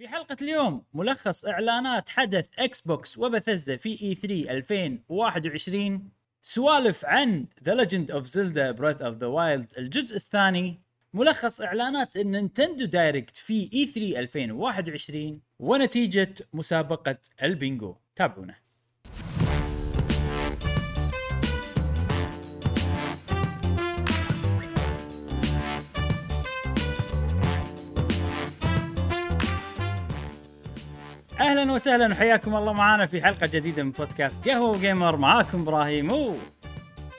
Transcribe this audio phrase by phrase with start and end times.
[0.00, 6.08] في حلقة اليوم ملخص إعلانات حدث Xbox و Bethesda في E3 2021
[6.42, 10.80] سوالف عن The Legend of Zelda Breath of the Wild الجزء الثاني
[11.14, 17.96] ملخص إعلانات ال Nintendo Direct في E3 2021 ونتيجة مسابقة البينجو.
[18.16, 18.54] تابعونا.
[31.70, 36.12] أهلا وسهلا وحياكم الله معنا في حلقة جديدة من بودكاست قهوة جيمر معاكم إبراهيم.
[36.12, 36.34] و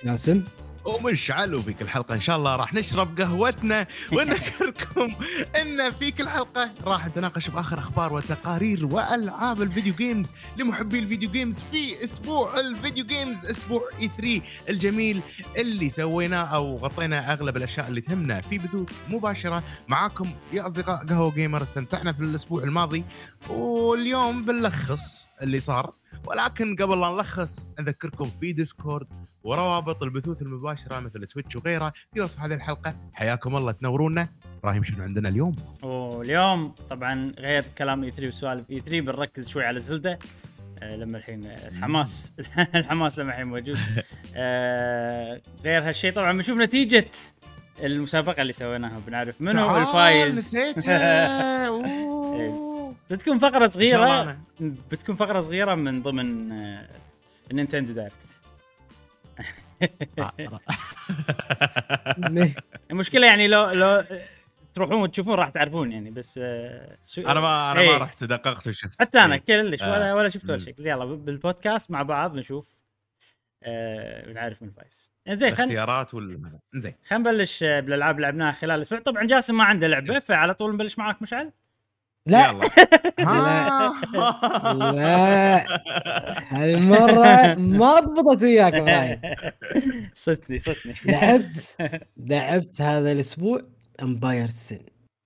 [0.05, 0.43] ياسم.
[0.85, 2.15] ومشعل وفي هالحلقة.
[2.15, 5.15] إن شاء الله راح نشرب قهوتنا ونذكركم
[5.61, 11.31] إن في هالحلقة راح نتناقش بآخر أخبار وتقارير وألعاب ال video games لمحبي ال video
[11.31, 15.21] games في أسبوع ال video games أسبوع E3 الجميل
[15.57, 19.63] اللي سويناه أو غطينا أغلب الأشياء اللي تهمنا في بثوث مباشرة.
[19.87, 23.05] معاكم يا أصدقاء قهوة جيمر استمتعنا في الأسبوع الماضي
[23.49, 25.93] واليوم بنلخص اللي صار.
[26.25, 29.07] ولكن قبل لا نلخص أذكركم في Discord
[29.43, 32.95] وروابط البثوث المباشرة مثل Twitch وغيرها في وصف هذه الحلقة.
[33.13, 34.27] حياكم الله تنورونا.
[34.59, 40.19] إبراهيم شنو عندنا اليوم؟ واليوم طبعا غير كلام E3 وسوالف E3 بنركز شوي على Zelda.
[40.79, 42.33] آه، لما الحين الحماس
[42.75, 43.77] الحماس لما الحين موجود.
[44.35, 47.09] آه، غير هالشيء طبعا بنشوف نتيجة
[47.83, 50.37] المسابقة اللي سويناها بنعرف منو تعال، الفايز.
[50.37, 52.95] نسيتها أوه.
[53.11, 54.39] بتكون صغيرة أنا.
[54.91, 56.87] بتكون فقرة صغيرة من ضمن آه،
[57.51, 58.40] ال Nintendo Direct.
[62.91, 64.03] المشكلة يعني لو لو
[64.73, 67.91] تروحون وتشوفون راح تعرفون يعني بس آه، شو أنا ما أنا إيه.
[67.91, 69.41] ما رحت دققت وشفت حتى أنا إيه.
[69.41, 70.15] كلش ولا آه.
[70.15, 70.57] ولا شفت ولا.
[70.57, 72.67] شيء يلا بالبودكاست مع بعض بنشوف
[73.63, 78.51] آه بنعرف من الفايز زين خلينا اختيارات ولا زين خلينا نبلش آه، بالألعاب اللي لعبناها
[78.51, 80.19] خلال الأسبوع طبعا جاسم ما عنده لعبة.
[80.19, 81.51] فعلى طول نبلش معاك مشعل
[82.27, 82.49] لا.
[82.49, 82.65] يلا.
[83.27, 83.93] ها.
[84.91, 85.65] لا.
[86.47, 89.21] هالمرة ما ضبطت وياك إبراهيم.
[90.13, 90.93] صدني صدني.
[91.05, 91.75] لعبت
[92.29, 93.61] لعبت هذا الأسبوع
[94.01, 94.79] Empire of Sin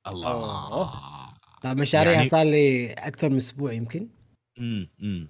[0.08, 0.92] الله.
[1.62, 4.08] طبعا مشاريعها يعني- صار لي أكثر من أسبوع يمكن.
[4.60, 5.30] أمم.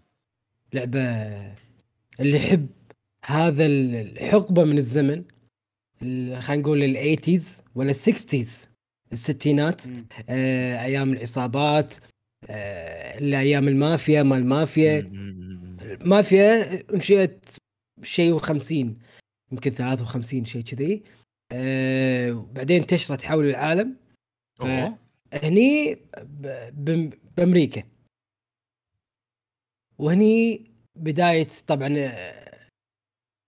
[0.74, 1.00] لعبة
[2.20, 2.68] اللي يحب
[3.26, 5.24] هذا الحقبة من الزمن
[6.02, 8.68] ال- خلينا نقول ال eighties ولا ال sixties
[9.14, 9.82] الستينات.
[10.30, 11.96] آه، أيام العصابات
[12.50, 15.78] آه، اللي أيام المافيا مال المافيا أمم.
[16.02, 17.46] مافيا انشئت
[18.04, 18.72] شيء و50
[19.52, 21.04] يمكن 53 شيء كذي
[21.52, 23.96] أه بعدين انتشرت حول العالم.
[25.34, 25.98] هني
[27.38, 27.84] بأمريكا
[29.98, 32.70] وهني بداية طبعا آه،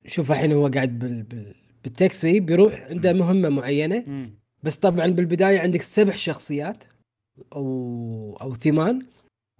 [0.07, 4.29] شوف الحين هو قاعد بال بال بالتاكسي بيروح عنده مهمة معينة.
[4.63, 6.83] بس طبعا بالبداية عندك سبع شخصيات
[7.53, 9.05] أو أو ثمان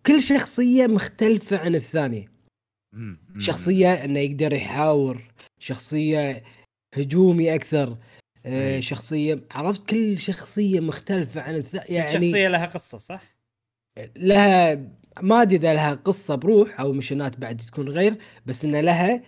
[0.05, 2.37] كل شخصية مختلفة عن الثانية.
[3.37, 6.43] شخصية إنه يقدر يحاور شخصية
[6.95, 7.97] هجومي أكثر
[8.45, 8.81] آه، أي.
[8.81, 11.73] شخصية عرفت كل شخصية مختلفة عن الث...
[11.73, 13.37] يعني يعني شخصية لها قصة صح؟
[14.15, 14.75] لها
[15.21, 19.21] ما أدري إذا لها قصة بروح أو مشنات بعد تكون غير بس إن لها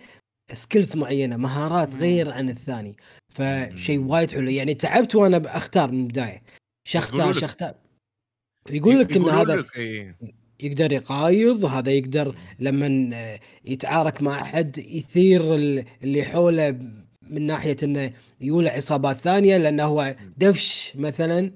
[0.52, 1.94] سكيلز معينة مهارات.
[1.94, 2.96] غير عن الثاني.
[3.34, 4.50] فشيء وايد حلو.
[4.50, 6.42] يعني تعبت وأنا بختار من البداية.
[6.88, 7.74] شختار شختار
[8.70, 9.64] يقول لك إن هذا.
[10.62, 16.70] يقدر يقايض هذا يقدر لما آه، يتعارك مع أحد يثير ال- اللي حوله
[17.22, 21.52] من ناحية إنه يولع عصابات ثانية لأنه هو دفش مثلا.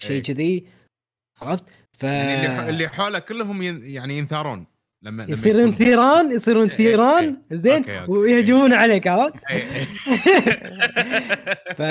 [0.00, 0.22] شيء.
[0.22, 0.66] كذي.
[1.40, 1.64] عرفت؟
[1.98, 4.66] ف يعني اللي حوله كلهم يعني ينثارون.
[5.04, 7.58] لما يصيرون يكون- ثيران يصيرون إيه، ثيران إيه.
[7.58, 8.10] زين أوكي، أوكي.
[8.12, 9.84] ويهجمون عليك عرفت؟ إيه، إيه.
[11.78, 11.82] ف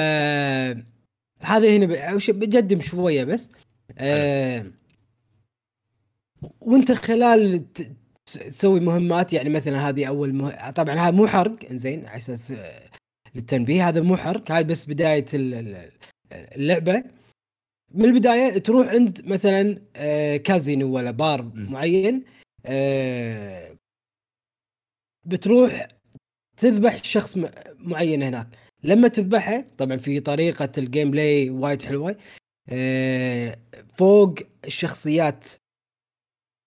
[1.46, 3.50] هذا هنا ب- بجدم شوية بس
[3.98, 4.66] آه...
[6.62, 7.64] وانت خلال
[8.26, 10.72] تسوي مهمات يعني مثلا هذه أول مه...
[10.72, 12.90] طبعا هذا مو حرق إنزين على أساس آه،
[13.36, 15.92] للتنبيه هذا مو حرق هذا بس بداية ال- ال-
[16.32, 17.04] اللعبة
[17.94, 21.52] من البداية تروح عند مثلا آه، كازينو ولا بار.
[21.56, 22.24] معين
[25.26, 25.88] بتروح
[26.58, 27.38] تذبح شخص
[27.78, 28.48] معين هناك.
[28.84, 32.16] لما تذبحه طبعا في طريقة ال gameplay وايد حلوة.
[32.70, 33.58] آه،
[33.98, 35.46] فوق الشخصيات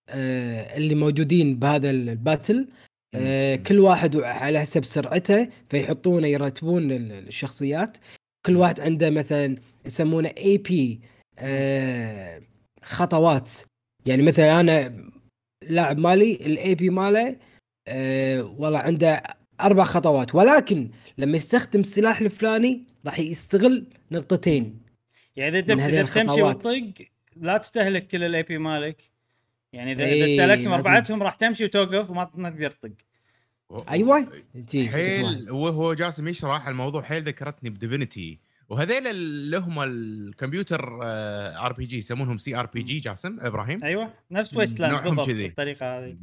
[0.09, 2.67] آه، اللي موجودين بهذا ال battle
[3.15, 3.55] آه،.
[3.55, 7.97] كل واحد على حسب سرعته فيحطونه يرتبون ال- الشخصيات.
[8.45, 9.55] كل واحد عنده مثلا
[9.85, 10.99] يسمونه AP
[12.83, 13.51] خطوات.
[14.05, 15.06] يعني مثلا أنا
[15.63, 17.37] لاعب مالي ال AP ماله
[17.87, 19.23] آه، والله عنده
[19.61, 20.35] أربع خطوات.
[20.35, 24.79] ولكن لما يستخدم السلاح الفلاني راح يستغل نقطتين
[25.35, 26.41] يعني إذا إذا تمشي.
[26.41, 26.93] وتطق
[27.35, 29.01] لا تستهلك كل ال AP مالك.
[29.73, 32.91] يعني اذا إيه، اذا سلكت لازم- مربعتهم راح تمشي وتوقف وما ما تقدر تطق.
[33.89, 34.31] أيوه.
[34.73, 40.99] حيل وهو جاسم يشرح الموضوع حيل ذكرتني ب Divinity وهذيل اللي هم الكمبيوتر
[41.65, 45.27] آر بي جي يسمونهم سي آر بي جي جاسم إبراهيم؟ أيوه نفس Wasteland نوعهم بالضبط
[45.27, 45.45] كذي.
[45.45, 46.17] الطريقة هذه.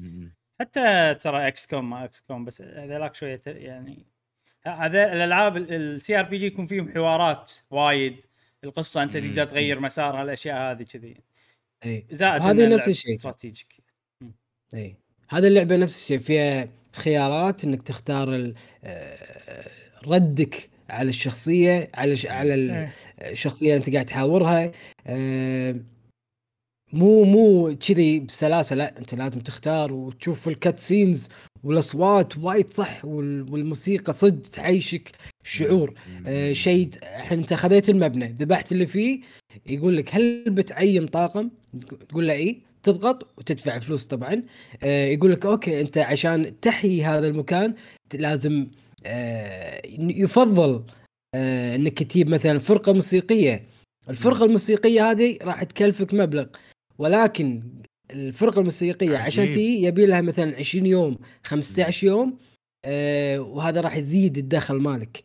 [0.60, 4.06] حتى ترى XCOM ما XCOM بس هذيلاك شوية ت- يعني
[4.66, 8.16] هذا الألعاب ال CRPG يكون فيهم حوارات وايد.
[8.64, 9.16] القصة أنت.
[9.16, 11.16] تقدر تغير مسارها الاشياء هذه كذي.
[11.84, 13.14] اي زائد هذه نفس الشيء.
[13.14, 13.74] strategic
[14.74, 14.96] اي
[15.28, 18.54] هذه اللعبة نفس الشيء فيها خيارات إنك تختار ال-
[18.84, 19.64] آه،
[20.06, 22.92] ردك على الشخصية على ش- على إيه.
[23.30, 24.72] الشخصية اللي انت قاعد تحاورها
[26.92, 31.28] مو مو كذي بسلاسة لا انت لازم تختار وتشوف ال cut scenes
[31.64, 35.10] والأصوات وايد صح وال- والموسيقى صدق تعيشك
[35.44, 39.20] الشعور م- آه، شيء الحين انت خذيت المبنى ذبحت اللي فيه
[39.66, 41.50] يقول لك هل بتعين طاقم؟
[42.08, 42.60] تقول له إي.
[42.82, 44.42] تضغط وتدفع فلوس طبعا.
[44.82, 47.74] آه، يقول لك أوكي انت عشان تحيي هذا المكان
[48.14, 48.66] لازم
[49.98, 50.84] يفضل
[51.34, 53.66] آه، إنك تجيب مثلا فرقة موسيقية.
[54.08, 56.46] الفرقة الموسيقية هذه راح تكلفك مبلغ.
[56.98, 57.62] ولكن
[58.10, 59.46] الفرقة الموسيقية عشان.
[59.54, 62.38] تي يبي لها مثلا 20 يوم 15 يوم
[62.84, 65.24] آه، وهذا راح يزيد الدخل مالك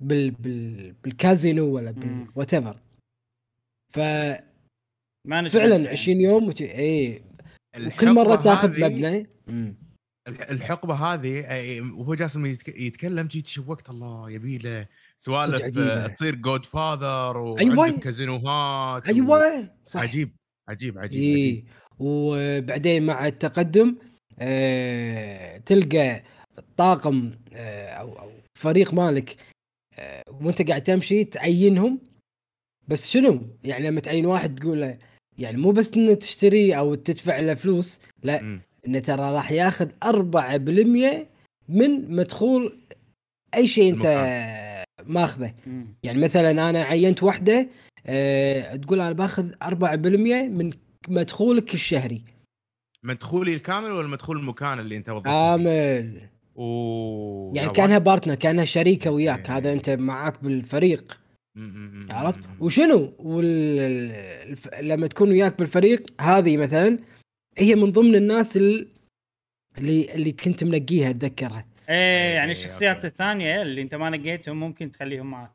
[0.00, 1.90] بال بال بالكازينو ولا.
[1.90, 2.76] بال whatever
[5.28, 5.88] management يعني.
[5.88, 6.62] 20 يوم وت...
[6.62, 7.22] اي
[7.86, 9.26] وكل مرة تاخذ مبنى
[10.28, 11.44] الحقبة هذه
[11.96, 14.86] وهو جاسم يتك- يتكلم جيت شوقت الله يبي له
[15.18, 15.78] سوالف.
[15.78, 17.78] آه، تصير Godfather أيوة.
[17.78, 20.36] وعندك كازينوهات و- أيوه صح عجيب
[20.68, 21.64] عجيب عجيب, اي عجيب.
[21.98, 23.96] وبعدين مع التقدم
[24.38, 26.22] آه تلقى
[26.58, 29.36] الطاقم آه أو أو فريق مالك
[29.98, 31.98] آه وأنت قاعد تمشي تعينهم
[32.88, 34.98] بس شنو؟ يعني لما تعين واحد تقول له
[35.38, 38.60] يعني مو بس انه تشتريه أو تدفع له فلوس لا مم.
[38.86, 40.10] انه ترى راح ياخذ 4%
[41.68, 42.78] من مدخول
[43.54, 44.06] أي شيء أنت
[45.06, 45.52] ماخذه.
[46.02, 47.68] يعني مثلا أنا عينت واحدة
[48.06, 49.66] أه تقول أنا باخذ 4%
[50.48, 50.70] من
[51.08, 52.22] مدخولك الشهري
[53.02, 56.20] مدخولي الكامل ولا مدخول المكان اللي أنت فيه؟ كامل
[56.58, 59.56] أوه يعني كأنها partner كأنها شريكة وياك إيه.
[59.56, 61.20] هذا أنت معاك بالفريق
[62.10, 62.40] عرفت.
[62.60, 64.12] وشنو وال...
[64.80, 66.98] لما تكون وياك بالفريق هذه مثلا
[67.58, 68.88] هي من ضمن الناس ال-
[69.78, 73.06] اللي اللي كنت منقيها أتذكرها إيه إيه، يعني الشخصيات أوكي.
[73.06, 75.52] الثانية اللي أنت ما نقيتهم ممكن تخليهم معك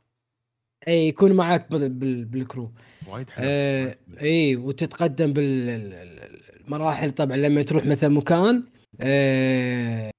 [0.88, 1.57] اي يكون.
[1.90, 2.25] بال...
[2.25, 2.71] بال crew
[3.07, 3.96] وايد حلو آه.
[4.22, 8.63] اي وتتقدم بالمراحل طبعا لما تروح مثلا مكان
[9.01, 10.12] آه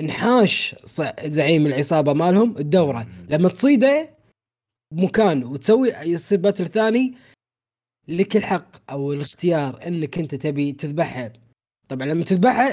[0.00, 0.76] انحاش
[1.24, 3.06] زعيم العصابة مالهم الدورة.
[3.30, 4.10] لما تصيده
[4.94, 7.14] بمكان وتسوي يصير باتل ثاني
[8.08, 11.32] لك الحق أو الاختيار إنك أنت تبي تذبحها
[11.88, 12.72] طبعا لما تذبحها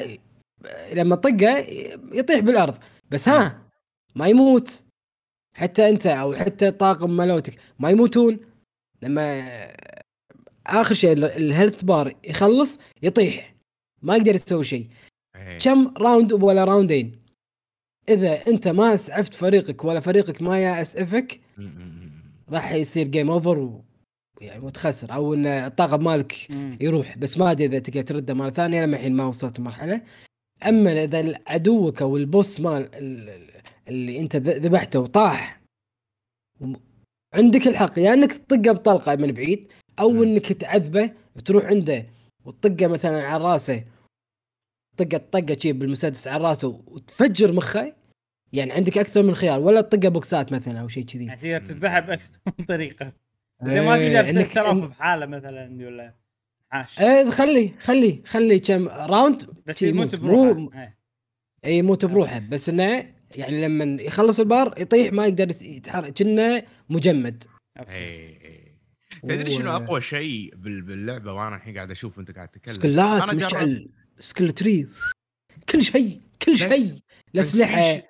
[0.94, 1.57] لما تطقه
[2.13, 2.77] يطيح بالأرض.
[3.12, 3.62] بس ها
[4.15, 4.83] ما يموت.
[5.56, 8.39] حتى أنت أو حتى طاقم ملوتك ما يموتون.
[9.01, 9.45] لما
[10.68, 13.56] آخر شيء ال- الـ health bar يخلص يطيح.
[14.01, 14.88] ما يقدر يسوي شيء.
[15.35, 15.59] إيه.
[15.59, 17.21] كم round ولا راوندين
[18.09, 20.85] إذا أنت ما أسعفت فريقك ولا فريقك ما
[21.57, 22.12] م.
[22.50, 23.81] راح يصير game over.
[24.41, 26.49] يعني وتخسر أو إن الطاقم مالك.
[26.81, 27.17] يروح.
[27.17, 30.01] بس ما أدري إذا تقدر ترده مرة ثانية لما الحين ما وصلت المرحله
[30.67, 33.51] أما إذا عدوك أو البوس مال ال- ال-
[33.87, 35.61] اللي أنت ذبحته وطاح
[37.33, 37.99] عندك الحق.
[37.99, 39.67] يا إنك تطقه بطلقة من بعيد
[39.99, 40.23] أو.
[40.23, 41.11] إنك تعذبه
[41.45, 42.06] تروح عنده
[42.45, 43.83] وتطقه مثلا على رأسه
[44.97, 47.95] طقه طقة شي بالمسدس على رأسه وتفجر مخه
[48.53, 49.59] يعني عندك أكثر من خيار.
[49.59, 51.25] ولا تطقه بوكسات مثلا أو شيء كذي.
[51.25, 52.29] يعني تقدر تذبحها بأكثر
[52.59, 53.13] من طريقة.
[53.64, 56.14] زي ما إيه، تقدر إنك- تتصرف بحالة مثلا ولا
[56.69, 60.81] حاش إيه خلي خلي خلي كم round بس يموت مو بروحه.
[60.81, 60.97] إيه.
[61.66, 62.40] اي يموت بروحه.
[62.40, 66.14] بس إنه يعني لما يخلص البار يطيح ما يقدر يتحرك.
[66.14, 67.44] كأنه مجمد.
[67.80, 67.92] okay.
[67.92, 68.78] إيه، إيه.
[69.23, 73.90] تدري شنو أقوى شيء بال- باللعبة وأنا الحين قاعد أشوف وأنت قاعد تتكلم؟ skillات مشعل
[74.19, 75.01] skill trees.
[75.69, 76.99] كل شيء كل شيء.
[77.35, 78.02] الاسلحه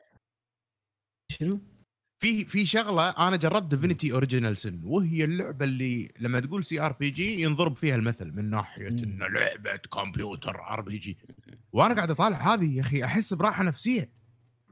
[1.32, 1.60] شنو؟
[2.20, 7.76] في في شغلة أنا جربت Divinity Original Sin وهي اللعبة اللي لما تقول CRPG ينضرب
[7.78, 8.88] فيها المثل من ناحية.
[8.88, 11.18] إنه لعبة كمبيوتر RPG
[11.74, 14.12] وأنا قاعد أطالع هذه يا أخي أحس براحة نفسية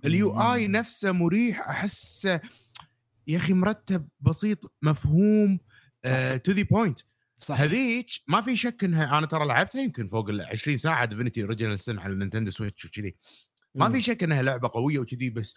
[0.05, 0.67] الـ UI.
[0.67, 2.41] نفسه مريح احسه
[3.27, 5.59] يا أخي مرتب بسيط مفهوم
[6.43, 6.99] to the point
[7.39, 11.41] صح هذيك ما في شك إنها أنا ترى لعبتها يمكن فوق ال 20 ساعة Divinity
[11.43, 13.15] Original Sin على الـ Nintendo Switch وكذي
[13.75, 13.89] ما.
[13.89, 15.55] في شك إنها لعبة قوية وكذي بس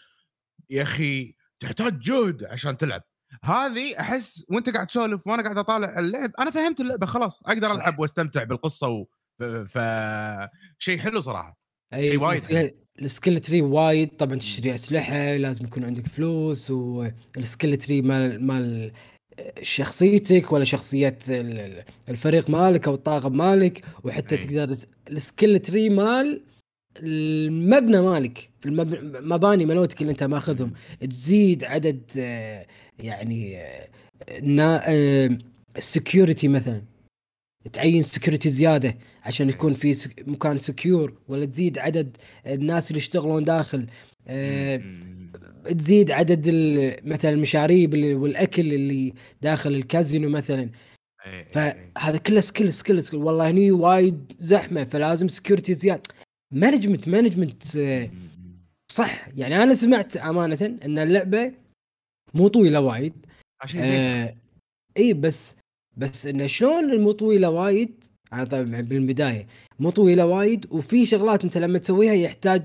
[0.71, 3.03] يا أخي تحتاج جهد عشان تلعب
[3.45, 7.73] هذه أحس وأنت قاعد تسولف وأنا قاعد أطالع اللعب أنا فهمت اللعبة خلاص أقدر.
[7.73, 9.05] ألعب وأستمتع بالقصة و...
[9.38, 9.43] ف...
[9.45, 9.79] ف...
[10.79, 11.59] شيء حلو صراحة
[11.95, 12.73] أي وايد
[13.03, 18.47] الـ skill tree وايد طبعا تشتري اسلحه لازم يكون عندك فلوس والـ skill tree مال
[18.47, 18.93] مال
[19.62, 24.41] شخصيتك ولا شخصيه ال- ال- الفريق مالك أو الطاقم مالك وحتى أي.
[24.41, 24.77] تقدر
[25.11, 26.43] الـ skill tree مال
[26.97, 30.73] المبنى مالك المب- مباني ملوتك اللي انت ماخذهم
[31.11, 32.66] تزيد عدد آه،
[32.99, 33.59] يعني
[35.77, 36.83] الـ security مثلا.
[37.73, 42.16] تعين security زيادة عشان يكون في مكان secure ولا تزيد عدد
[42.47, 43.87] الناس اللي يشتغلون داخل.
[44.28, 44.83] آه،.
[45.78, 46.49] تزيد عدد
[47.04, 50.62] مثلا المشاريب والأكل اللي داخل الكازينو مثلا.
[51.26, 51.45] إي، إي، إي.
[51.99, 56.02] فهذا كله skill skill skill والله هني وايد زحمة فلازم security زيادة.
[56.53, 58.11] management management مم.
[58.93, 59.28] صح.
[59.37, 61.52] يعني أنا سمعت أمانة أن اللعبة
[62.35, 63.26] مو طويلة وايد.
[63.62, 64.35] عشان آه
[64.97, 65.57] إي بس
[65.97, 69.47] بس انه شلون المو طويلة وايد أنا طبعا بالبداية
[69.78, 72.62] مو طويلة وايد وفي شغلات أنت لما تسويها يحتاج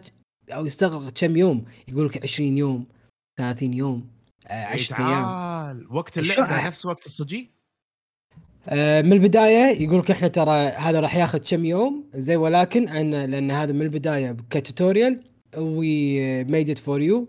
[0.51, 1.65] أو يستغرق كم يوم.
[1.87, 2.85] يقول لك 20 يوم
[3.37, 4.07] 30 يوم
[4.47, 5.07] آه 10 أيام.
[5.09, 5.87] تعال.
[5.95, 7.62] وقت اللعبة نفس وقت الصجي؟ آه
[8.72, 13.51] من البداية يقول لك إحنا ترى هذا راح ياخذ كم يوم زي ولكن عن لأن
[13.51, 15.24] هذا من البداية كتوتوريال
[15.57, 17.27] we made it for you.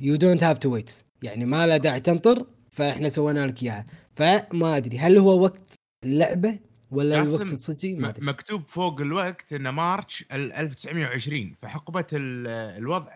[0.00, 0.90] you don't have to wait
[1.22, 3.86] يعني ما له داعي تنطر فإحنا سوينا لك إياها.
[4.14, 5.72] فما أدري هل هو وقت
[6.04, 6.58] اللعبه
[6.90, 8.26] ولا الوقت الصجي ما أدري.
[8.26, 12.46] مكتوب فوق الوقت انه March ال 1920 فحقبة ال-
[12.78, 13.12] الوضع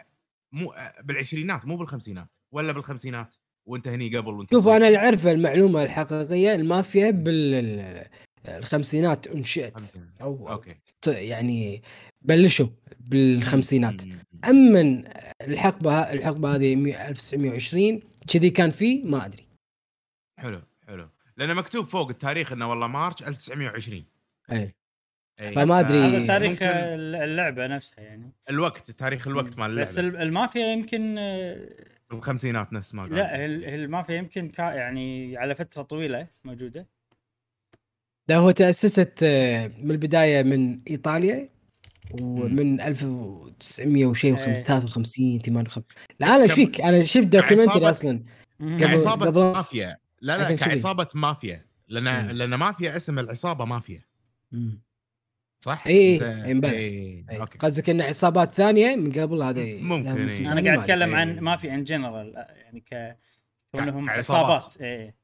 [0.53, 0.75] مو
[1.05, 3.35] بالعشرينات مو بالخمسينات ولا بالخمسينات.
[3.67, 4.69] وانت هني قبل وانت شوف.
[4.69, 7.11] أنا اللي اعرفه المعلومة الحقيقية المافيا
[8.45, 9.81] بالخمسينات أنشئت.
[10.23, 10.75] أو أو okay
[11.07, 11.83] يعني
[12.23, 12.67] بلشوا
[13.01, 14.03] بالخمسينات.
[14.49, 15.05] اما
[15.43, 19.47] الحقبة الحقبة هذه 100 1920 كذي كان فيه ما أدري
[20.41, 24.05] حلو حلو لأنه مكتوب فوق التاريخ إنه والله March 1920
[24.53, 24.73] اي
[25.41, 25.53] أي.
[25.55, 25.99] فما أدري.
[25.99, 31.15] هذا تاريخ اللعبة نفسها يعني الوقت تاريخ الوقت مال بس اللعبة ال- المافيا يمكن
[32.17, 33.15] بالخمسينات نفس ما قال.
[33.15, 36.87] لا ال- المافيا يمكن كا يعني على فترة طويلة موجودة.
[38.29, 41.49] ده هو تأسست آه، من البداية من إيطاليا
[42.21, 44.55] ومن 1900 وشيء إيه.
[44.55, 45.85] 53 58
[46.21, 48.23] لا أنا كم- فيك أنا شفت documentary كعصابة- أصلا
[48.81, 49.97] كعصابة قبل- مافيا.
[50.21, 50.57] لا لا.
[50.57, 51.65] كعصابة مافيا.
[51.89, 52.31] لأن.
[52.37, 54.01] لأن مافيا اسم العصابة مافيا.
[55.65, 56.71] صح؟ إي، أنت- إي، مبلى.
[56.71, 57.41] إي، أي.
[57.41, 60.27] okay قصدك ان عصابات ثانية من قبل هذا ممكن، لهم إي.
[60.27, 61.17] اسم أنا قاعد ما أتكلم إيه.
[61.17, 63.17] عن مافيا in general يعني ك
[63.73, 64.45] كونهم كعصابات.
[64.63, 65.15] عصابات إيه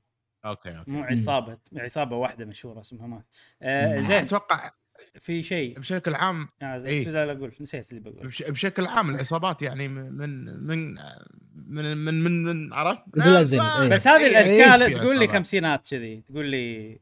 [0.45, 3.23] okay okay مو عصابة عصابة واحدة مشهورة اسمها ما
[3.62, 4.00] آه.
[4.00, 4.71] زين أتوقع
[5.21, 7.23] في شيء بشكل عام آه إيه.
[7.33, 10.45] أقول نسيت اللي بقول بش- بشكل عام العصابات يعني من من
[11.66, 13.88] من من من, من, عرفت؟ إيه.
[13.88, 15.28] بس هذه إيه، الأشكال في تقول لي.
[15.28, 16.99] خمسينات كذي تقول لي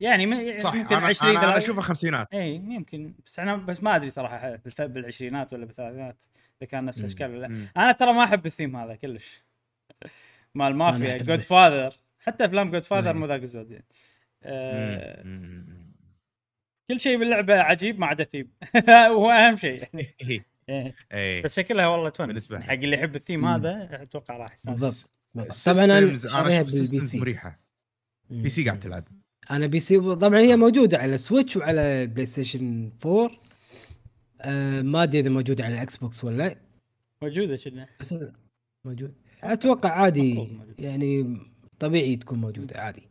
[0.00, 3.56] يعني م- صح يمكن أنا 20 أنا, أنا ثلاث- اشوفها خمسينات اي يمكن بس أنا
[3.56, 6.22] بس ما أدري صراحة بالعشرينات ولا بالثلاثينات
[6.62, 6.98] إذا كان نفس.
[7.00, 7.66] الأشكال ولا لا.
[7.76, 9.42] أنا ترى ما أحب الثيم هذا كلش
[10.54, 11.18] مال مافيا.
[11.18, 13.12] Godfather حتى أفلام Godfather.
[13.14, 13.84] مو ذاك الزود يعني
[14.42, 15.24] آه.
[16.90, 18.52] كل شيء باللعبة عجيب ما عدا الثيم
[18.88, 19.82] وهو أهم شيء
[20.68, 20.94] يعني.
[21.44, 22.62] بس شكلها والله تونس لي.
[22.62, 23.44] حق اللي يحب الثيم.
[23.44, 25.10] هذا أتوقع راح يستانس بالضبط.
[25.66, 27.60] طبعا أنا الـ systems شاريها أشوف بالـ P systems C مريحة
[28.30, 29.04] PC قاعد تلعب
[29.50, 33.30] أنا PC طبعا هي موجودة على Switch وعلى PlayStation 4
[34.40, 36.60] آه ما أدري إذا موجودة على الـ Xbox ولا لا.
[37.22, 38.14] موجودة شنو؟ بس
[38.84, 39.14] موجود.
[39.42, 40.48] أتوقع عادي.
[40.78, 41.40] يعني
[41.78, 43.08] طبيعي تكون موجودة عادي.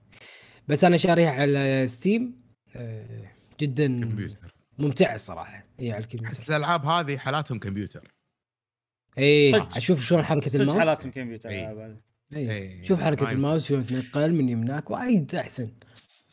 [0.68, 2.42] بس أنا شاريها على Steam
[2.76, 4.54] آه جدا كمبيوتر.
[4.80, 6.36] ممتعة الصراحه هي على الكمبيوتر.
[6.36, 8.12] أحس الألعاب هذه حالاتهم كمبيوتر.
[9.18, 9.78] إي صدق.
[9.78, 10.80] أشوف شلون حركة صدق الماوس.
[10.80, 11.50] حالاتهم كمبيوتر.
[12.34, 12.84] إي.
[12.84, 13.32] شوف حركة.
[13.32, 15.70] الماوس شلون تنقل من يمناك وايد أحسن.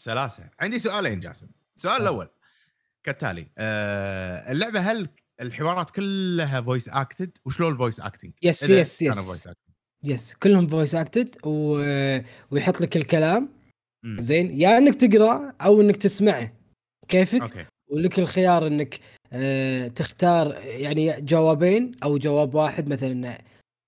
[0.04, 0.50] سلاسة.
[0.60, 1.46] عندي سؤالين جاسم.
[1.76, 2.28] السؤال الأول
[3.04, 5.08] كالتالي آه اللعبة هل
[5.40, 9.48] الحوارات كلها voice acted وشلون الـ voice acting yes yes yes
[10.04, 11.78] yes كلهم voice acted و...
[12.50, 13.48] ويحط لك الكلام.
[14.04, 16.52] acting زين يا إنك تقرأ أو إنك تسمعه.
[17.08, 17.66] كيفك؟ okay.
[17.88, 19.00] ولك الخيار إنك
[19.32, 23.38] آه تختار يعني جوابين أو جواب واحد مثلا.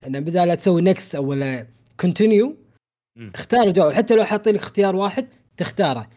[0.06, 1.66] ان بدال لا تسوي next أو ولا
[2.00, 2.56] continue.
[3.34, 6.10] اختار الجواب حتى لو حاطين لك اختيار واحد تختاره.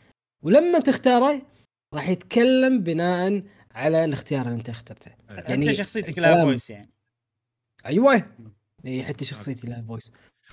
[0.44, 1.42] ولما تختاره
[1.94, 5.12] راح يتكلم بناء على الاختيار اللي انت اخترته.
[5.30, 6.90] انت يعني شخصيتك لها voice يعني.
[7.86, 8.26] أيوه.
[8.86, 10.12] اي حتى شخصيتي لها voice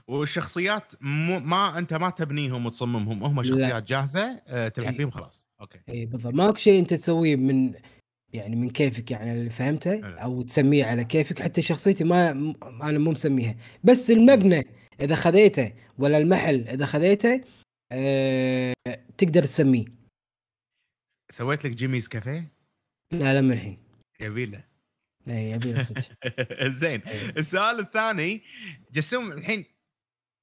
[0.09, 3.23] والشخصيات مو ما أنت ما تبنيهم وتصممهم.
[3.23, 4.97] هم شخصيات جاهزة آه تلعب إي.
[4.97, 5.49] فيهم خلاص.
[5.61, 5.79] أوكي.
[5.89, 6.35] اي بالضبط.
[6.35, 7.75] ماكو شيء أنت تسويه من
[8.33, 10.19] يعني من كيفك يعني اللي فهمته حلو.
[10.19, 11.43] أو تسميه على كيفك.
[11.43, 12.31] حتى شخصيتي ما
[12.83, 13.57] أنا مو مسميها.
[13.85, 14.67] بس المبنى
[15.01, 17.41] إذا خذيته ولا المحل إذا خذيته
[17.93, 18.75] آه
[19.19, 19.85] تقدر تسميه.
[21.31, 22.53] سويت لك Jimmy's Cafe؟
[23.13, 23.79] لا لا من الحين.
[24.21, 24.65] يبيله.
[25.29, 26.03] اي يبي له صدق.
[26.81, 27.01] زين.
[27.01, 27.31] إيه.
[27.31, 28.43] السؤال الثاني
[28.93, 29.65] جسوم الحين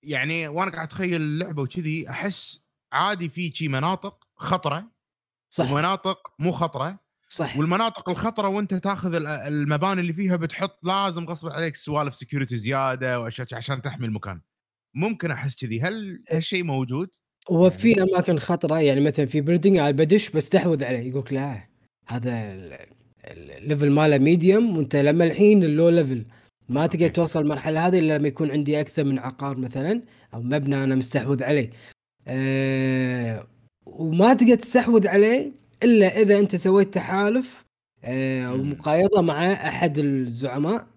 [0.04, 4.92] يعني وأنا قاعد اتخيل اللعبة وكذي أحس عادي في شي مناطق خطرة
[5.50, 5.72] صح.
[5.72, 7.58] ومناطق مو خطرة صح.
[7.58, 13.20] والمناطق الخطرة وانت تاخذ ال- المباني اللي فيها بتحط لازم غصب عليك سوالف security زيادة
[13.20, 14.42] وأشياء عشان تحمي المكان.
[14.96, 15.82] ممكن أحس كذي.
[15.82, 17.10] هل هالشيء موجود؟
[17.50, 21.68] وفي أماكن خطرة يعني مثلا في building أنا بدش بستحوذ عليه يقول لك لا
[22.08, 22.74] هذا ال-
[23.28, 26.26] ال- ال level ماله medium وأنت لما الحين ال low level
[26.70, 27.08] ما تقدر.
[27.08, 30.02] توصل المرحلة هذه إلا لما يكون عندي أكثر من عقار مثلا
[30.34, 31.70] أو مبنى أنا مستحوذ عليه
[32.28, 33.48] أه
[33.86, 35.52] وما تقدر تستحوذ عليه
[35.84, 37.66] إلا إذا أنت سويت تحالف
[38.04, 38.54] أه.
[38.54, 40.88] ومقايضة مع أحد الزعماء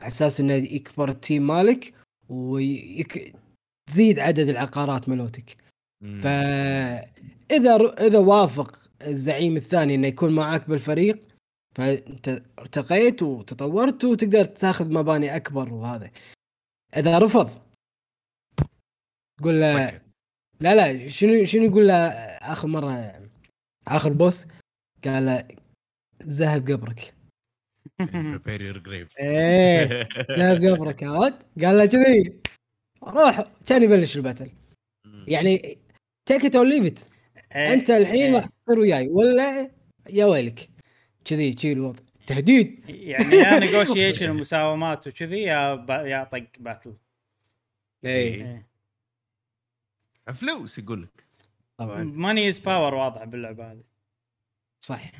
[0.00, 1.94] على أساس إنه يكبر التيم مالك
[2.28, 5.67] وتزيد عدد العقارات ملوتك مم.
[6.02, 11.28] فإذا إذا وافق الزعيم الثاني إنه يكون معاك بالفريق
[11.74, 16.10] فأنت ارتقيت وتطورت وتقدر تاخذ مباني أكبر وهذا.
[16.96, 17.62] إذا رفض
[19.42, 20.00] قول له.
[20.60, 21.94] لا لا شنو شنو يقول له
[22.52, 23.28] آخر مرة؟
[23.88, 24.46] آخر بوس
[25.04, 25.48] قال له
[26.22, 27.14] ذهب قبرك.
[29.20, 32.40] إيه ذهب قبرك عرفت؟ قال له كذي
[33.02, 34.50] روح كان يبلش ال battle.
[35.28, 35.78] يعني
[36.28, 37.08] take it or leave it
[37.56, 38.34] أنت الحين إيه.
[38.34, 39.08] راح تصير وياي.
[39.08, 39.70] ولا
[40.10, 40.70] يا ويلك.
[41.24, 42.02] كذي كذي الوضع.
[42.26, 42.84] تهديد.
[42.88, 46.96] يعني يا negotiation ومساومات وكذي يا با يا طق battle
[48.04, 48.68] اي إيه.
[50.34, 51.24] فلوس يقول لك.
[51.78, 52.02] طبعا.
[52.02, 53.84] money is power واضح باللعبة هذه.
[54.80, 55.12] صح.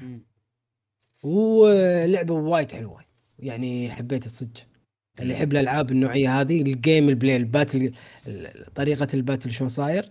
[1.22, 3.04] ولعبه وايد حلوة.
[3.38, 4.60] يعني حبيت الصدق.
[5.20, 7.92] اللي يحب الألعاب النوعية هذه ال game ال play ال battle
[8.26, 10.10] ال- طريقة ال battle شلون صاير.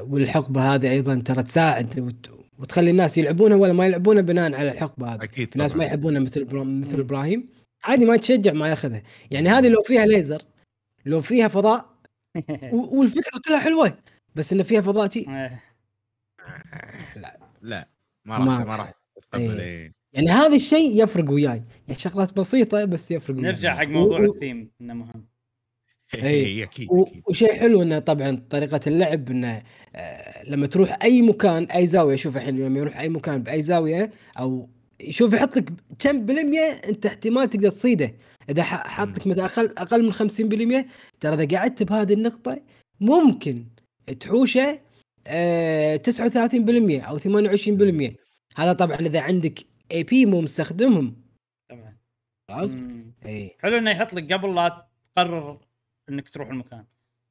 [0.00, 5.14] والحقبة هذه أيضا ترى تساعد وت- وتخلي الناس يلعبونها ولا ما يلعبونها بناء على الحقبة
[5.14, 5.84] هذه أكيد في ناس ما.
[5.84, 7.00] يحبونها مثل برا- مثل.
[7.00, 7.48] إبراهيم
[7.84, 10.42] عادي ما تشجع ما ياخذها يعني هذه لو فيها ليزر
[11.06, 11.90] لو فيها فضاء
[12.72, 13.98] و- والفكرة كلها حلوة
[14.34, 15.60] بس انه فيها فضاء شي إيه.
[17.16, 17.88] لا لا
[18.24, 19.60] ما راح ما راح تتقبل إيه.
[19.60, 19.92] إيه.
[20.12, 24.32] يعني هذا الشيء يفرق وياي يعني شغلات بسيطة بس يفرق وياي نرجع حق موضوع و-
[24.34, 25.24] الثيم إنه مهم
[26.14, 26.22] إيه.
[26.22, 26.88] إيه، أكيد
[27.28, 29.62] وشيء حلو إنه طبعا طريقة اللعب إنه
[29.96, 34.12] آه، لما تروح أي مكان أي زاوية شوف الحين لما يروح أي مكان بأي زاوية
[34.38, 34.68] أو
[35.10, 38.14] شوف يحط لك كم بالمية أنت احتمال تقدر تصيده.
[38.50, 40.86] إذا ح- حاط لك مثلا أقل أقل من 50%
[41.20, 42.58] ترى إذا قعدت بهذه النقطة
[43.00, 43.64] ممكن
[44.20, 44.80] تحوشه
[45.26, 48.16] آه 39% أو 28%
[48.56, 49.58] هذا طبعا إذا عندك
[49.92, 51.16] اي بي مو مستخدمهم.
[51.70, 51.96] طبعا
[52.50, 52.78] عرفت؟
[53.26, 55.58] اي حلو إنه يحط لك قبل لا تقرر
[56.10, 56.84] انك تروح المكان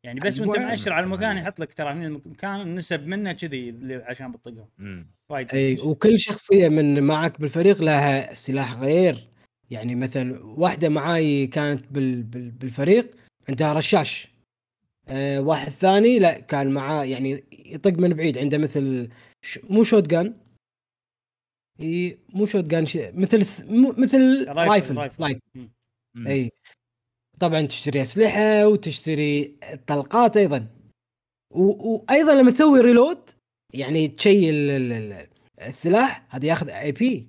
[0.04, 0.58] يعني بس وانت.
[0.58, 5.08] مأشر على المكان يحط لك ترى هنا المكان نسب منه كذي عشان بتطقهم.
[5.30, 9.28] وايد أي وكل شخصية من معك بالفريق لها سلاح غير
[9.72, 13.16] يعني مثلا واحدة معاي كانت بال بال بالفريق
[13.50, 14.28] عندها رشاش
[15.08, 19.10] آه واحد ثاني لا كان معاه يعني يطق من بعيد عنده مثل
[19.42, 20.34] ش مو shotgun
[21.82, 22.86] إي مو shotgun.
[23.14, 23.62] مثل س...
[23.62, 25.70] مو مثل rifle rifle مم.
[26.16, 26.28] مم.
[26.28, 26.52] أي
[27.40, 29.56] طبعا تشتري أسلحة وتشتري
[29.88, 30.68] طلقات أيضا.
[31.52, 33.30] وأيضا لما تسوي reload
[33.74, 35.28] يعني تشيل ال- ال-
[35.62, 37.28] السلاح هذا ياخذ AP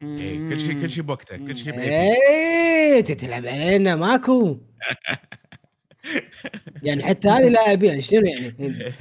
[0.00, 1.80] كل شيء كل شيء بوقته كل شيء.
[1.80, 4.58] إيه تتلعب علينا ماكو.
[6.82, 8.92] يعني حتى هذه ال AP شنو يعني؟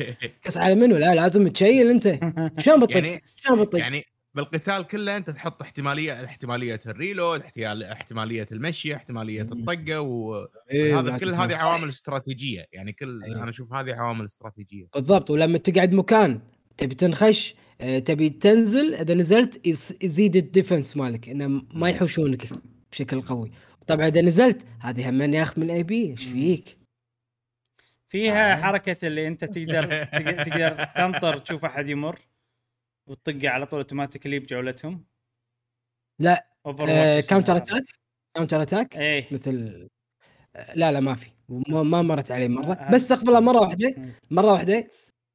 [0.45, 2.19] قص على منو لا لازم تشيل أنت.
[2.59, 4.03] شلون بتطق؟ يعني شلون بتطق؟ يعني
[4.35, 11.17] بالقتال كله انت تحط احتمالية احتمالية ال reload احتمال- احتمالية المشي احتمالية الطقة وهذا إيه،
[11.17, 11.33] كل.
[11.33, 11.55] هذه.
[11.57, 13.43] عوامل استراتيجية يعني كل أيوة.
[13.43, 16.39] أنا أشوف هذه عوامل استراتيجية بالضبط ولما تقعد مكان
[16.77, 22.47] تبي تنخش آه، تبي تنزل إذا نزلت يز- يزيد ال defense مالك إنه ما يحوشونك
[22.91, 23.51] بشكل قوي
[23.87, 26.77] طبعا إذا نزلت هذه هم ياخذ من ال AP إيش فيك؟
[28.07, 28.61] فيها آه.
[28.61, 32.19] حركة اللي أنت تقدر تقدر تقدر تنطر تشوف أحد يمر
[33.07, 35.05] وتطقه على طول automatically بجولتهم
[36.21, 37.83] لا آه counter attack
[38.35, 39.25] counter attack إيه.
[39.31, 39.87] مثل
[40.55, 41.29] آه، لا لا ما في.
[41.49, 42.73] ما, مرت علي مرة.
[42.73, 43.95] آه، بس استغفر الله مرة واحدة.
[44.31, 44.87] مرة واحدة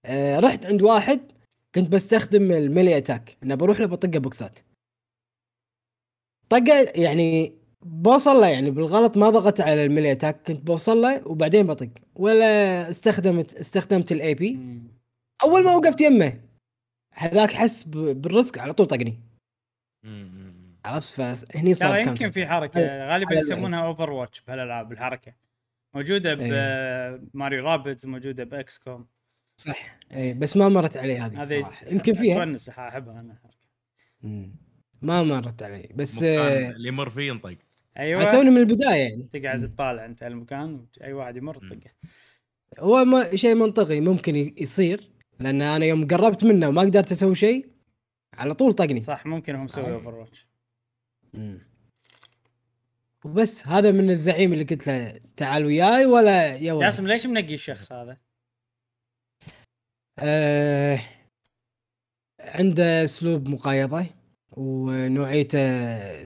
[0.05, 1.33] آه رحت عند واحد
[1.75, 4.59] كنت بستخدم ال melee attack انه بروح له بطقة بوكسات.
[6.49, 11.29] طقة يعني بوصل له يعني بالغلط ما ضغطت على ال melee attack كنت بوصل له
[11.29, 11.89] وبعدين بطق.
[12.17, 14.59] ولا استخدمت استخدمت ال AP.
[15.45, 16.48] أول ما وقفت يمه.
[17.19, 19.21] هذاك حس ب- بالرزق على طول طقني.
[20.85, 22.47] عرفت؟ فهني صار ترى يمكن في.
[22.47, 25.33] حركة غالبا على يسمونها overwatch بهالألعاب الحركة.
[25.95, 27.17] موجودة إيه.
[27.17, 29.07] ب Mario Rabbids موجودة ب XCOM
[29.61, 29.99] صح.
[30.13, 31.89] اي بس ما مرت علي هذه هذه صراحة.
[31.89, 32.35] يمكن فيها.
[32.45, 33.39] تونس أحبها أنا.
[34.23, 34.55] مم.
[35.03, 35.89] ما مرت علي.
[35.95, 37.57] بس آه، اللي يمر فيه ينطق.
[37.99, 38.33] أيوه.
[38.33, 39.23] توني من البداية يعني.
[39.33, 41.69] تقعد تطالع أنت المكان أي واحد يمر مم.
[41.69, 41.91] تطقه.
[42.79, 45.11] هو ما شيء منطقي ممكن يصير.
[45.41, 47.67] لأن أنا يوم قربت منه وما قدرت أسوي شيء
[48.35, 49.95] على طول طقني صح ممكن هم آه.
[49.95, 50.49] overwatch.
[53.25, 57.55] وبس هذا من الزعيم اللي قلت له تعال وياي ولا يا ويلك جاسم ليش منقي
[57.55, 58.17] الشخص هذا؟
[60.19, 61.01] آه
[62.41, 64.07] عنده أسلوب مقايضة
[64.51, 65.59] ونوعيته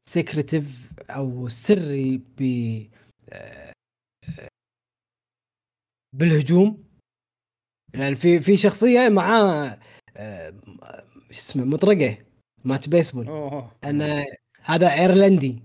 [0.09, 2.43] secretive أو سري ب
[3.29, 3.73] آه،
[6.13, 6.85] بالهجوم
[7.95, 9.79] لأن في في شخصية معاه
[10.17, 10.51] آه،
[11.31, 12.17] شو اسمه مطرقة
[12.65, 13.29] مات بيسبول.
[13.29, 13.73] أوه.
[13.85, 14.25] أن
[14.63, 15.63] هذا إيرلندي.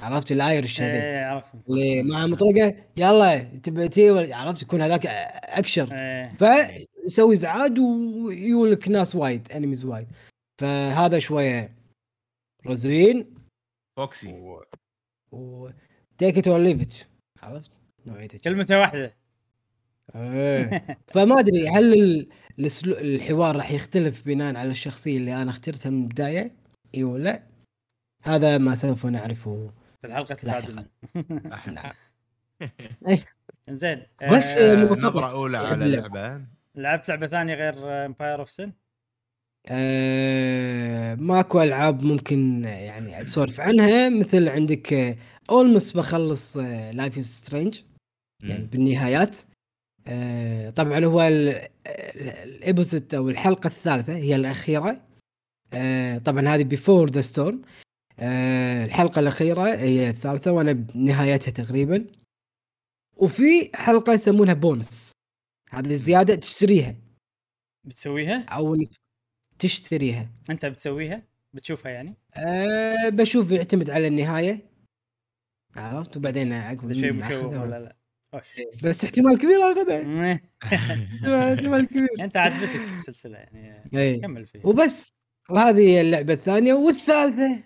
[0.00, 5.88] عرفت الآيرش هذا إيه عرفت اللي معاه مطرقة يلا تبي تي عرفت يكون هذاك أكشر.
[5.92, 6.32] إيه.
[6.32, 10.08] فيسوي ازعاج ويولك ناس وايد انميز وايد.
[10.60, 11.74] فهذا شوية
[12.66, 13.34] رزين.
[13.98, 14.58] فوكسي
[15.32, 15.70] و
[16.18, 16.94] take it or leave it
[17.42, 17.70] عرفت؟
[18.06, 18.38] نوعيته.
[18.38, 19.21] كلمته واحدة.
[21.12, 22.26] فما أدري هل
[22.86, 26.56] الحوار راح يختلف بناء على الشخصية اللي أنا اخترتها من البداية؟
[26.94, 27.42] اي ولا؟ لا
[28.22, 29.70] هذا ما سوف نعرفه
[30.00, 30.36] في الحلقة.
[30.44, 30.86] القادمة.
[31.72, 31.92] نعم.
[33.70, 34.92] زين بس، آه، آه،.
[34.92, 36.06] نظره اولى على يحب اللعبة.
[36.26, 38.72] اللعبه لعبت لعبة ثانية غير Empire of Sin
[39.68, 45.18] آه ماكو ألعاب ممكن يعني اسولف عنها مثل عندك
[45.50, 46.56] almost بخلص
[46.92, 47.80] Life is Strange
[48.42, 49.36] يعني بالنهايات.
[50.06, 55.00] آه طبعا هو ال- ال- ال episode أو الحلقة الثالثة هي الأخيرة
[55.72, 57.62] آه طبعا هذه Before the Storm
[58.84, 62.06] الحلقة الأخيرة هي الثالثة وأنا بنهايتها تقريبا
[63.16, 65.12] وفي حلقة يسمونها بونس
[65.70, 66.94] هذه زيادة تشتريها
[67.84, 68.76] بتسويها؟ أو
[69.58, 71.22] تشتريها أنت بتسويها؟
[71.54, 74.60] بتشوفها يعني؟ أه بشوف يعتمد على النهاية
[75.76, 77.96] عرفت وبعدين عقب شيء مشوق ولا لا؟
[78.84, 80.40] بس احتمال كبير اخذها
[81.54, 82.08] احتمال كبير.
[82.20, 83.82] أنت عجبتك السلسلة يعني.
[83.96, 84.66] اي كمل فيها.
[84.66, 85.12] وبس
[85.50, 86.74] وهذه هي اللعبة الثانية.
[86.74, 87.62] والثالثة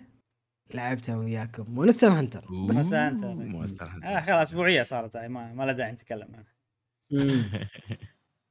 [0.73, 1.65] لعبتها وياكم.
[1.69, 2.45] Monster Hunter.
[2.49, 3.27] Monster Hunter.
[3.27, 4.07] Monster Hunter.
[4.07, 5.27] آه خلاص اسبوعيه صارت هاي.
[5.27, 6.53] ما, ما له داعي نتكلم عنها.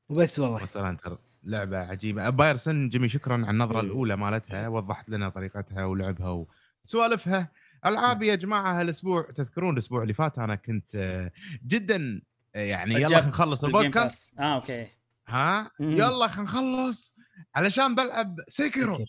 [0.09, 0.57] وبس والله.
[0.59, 2.31] Monster Hunter لعبة عجيبة.
[2.31, 3.87] بايرسن جيمي شكرا على النظرة إيه.
[3.87, 4.69] الأولى مالتها.
[4.69, 6.47] وضحت لنا طريقتها ولعبها
[6.85, 7.51] وسوالفها.
[7.87, 11.31] ألعاب يا جماعة هالأسبوع تذكرون الأسبوع اللي فات أنا كنت آه،
[11.67, 12.23] جدا
[12.55, 14.39] آه، يعني يلا خلينا نخلص البودكاست.
[14.39, 14.89] آه okay.
[15.29, 15.71] ها.
[15.81, 17.15] يلا خلينا نخلص.
[17.55, 19.05] علشان بلعب Sekiro.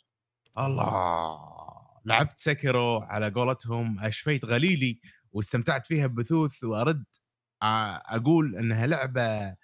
[0.58, 1.40] الله.
[2.06, 5.00] لعبت Sekiro على قولتهم أشفيت غليلي
[5.32, 7.04] واستمتعت فيها ببثوث وأرد
[7.64, 9.56] آه، أقول إنها لعبة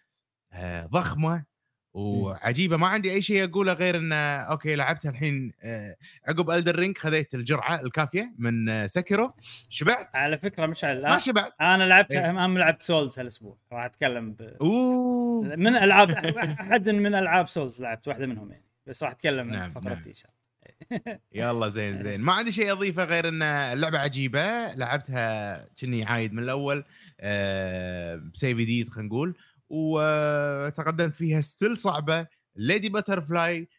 [0.87, 1.52] ضخمة.
[1.93, 5.95] وعجيبة ما عندي أي شيء أقوله غير انه okay لعبتها الحين آه،
[6.27, 9.33] عقب Elden Ring خذيت الجرعة الكافية من آه، Sekiro
[9.69, 11.53] شبعت؟ على فكرة مشعل ما لا شبعت.
[11.61, 12.45] أنا لعبت إيه.
[12.45, 14.41] هم لعبت Souls هالأسبوع راح أتكلم ب...
[14.41, 15.55] أوه.
[15.55, 16.11] من ألعاب
[16.61, 20.13] أحد من ألعاب Souls لعبت واحدة منهم يعني بس راح أتكلم نعم، عن فقرتي إن
[20.13, 20.43] شاء الله.
[21.33, 22.21] يلا زين زين.
[22.21, 26.83] ما عندي شيء أضيفه غير إن اللعبة عجيبة لعبتها كني عايد من الأول
[27.19, 29.35] آه، بسيف جديد خلينا نقول.
[29.73, 32.27] وتقدمت فيها still صعبة.
[32.55, 33.69] Lady Butterfly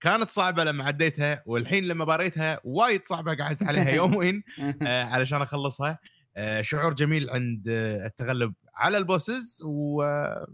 [0.00, 4.42] كانت صعبة لما عديتها والحين لما باريتها وايد صعبة قعدت عليها يومين
[4.86, 5.98] آه، علشان أخلصها.
[6.36, 10.46] آه، شعور جميل عند آه، التغلب على ال bosses وما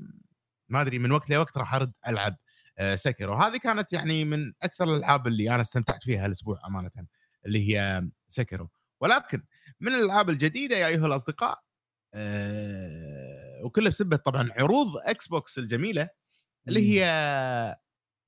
[0.74, 2.36] أدري من وقت لوقت راح أرد ألعب
[2.78, 6.90] آه، Sekiro هذه كانت يعني من أكثر الألعاب اللي أنا استمتعت فيها الأسبوع أمانة
[7.46, 8.68] اللي هي Sekiro
[9.00, 9.42] ولكن
[9.80, 11.58] من الألعاب الجديدة يا أيها الأصدقاء
[13.62, 16.08] وكلها بسبة طبعا عروض Xbox الجميلة
[16.68, 17.04] اللي هي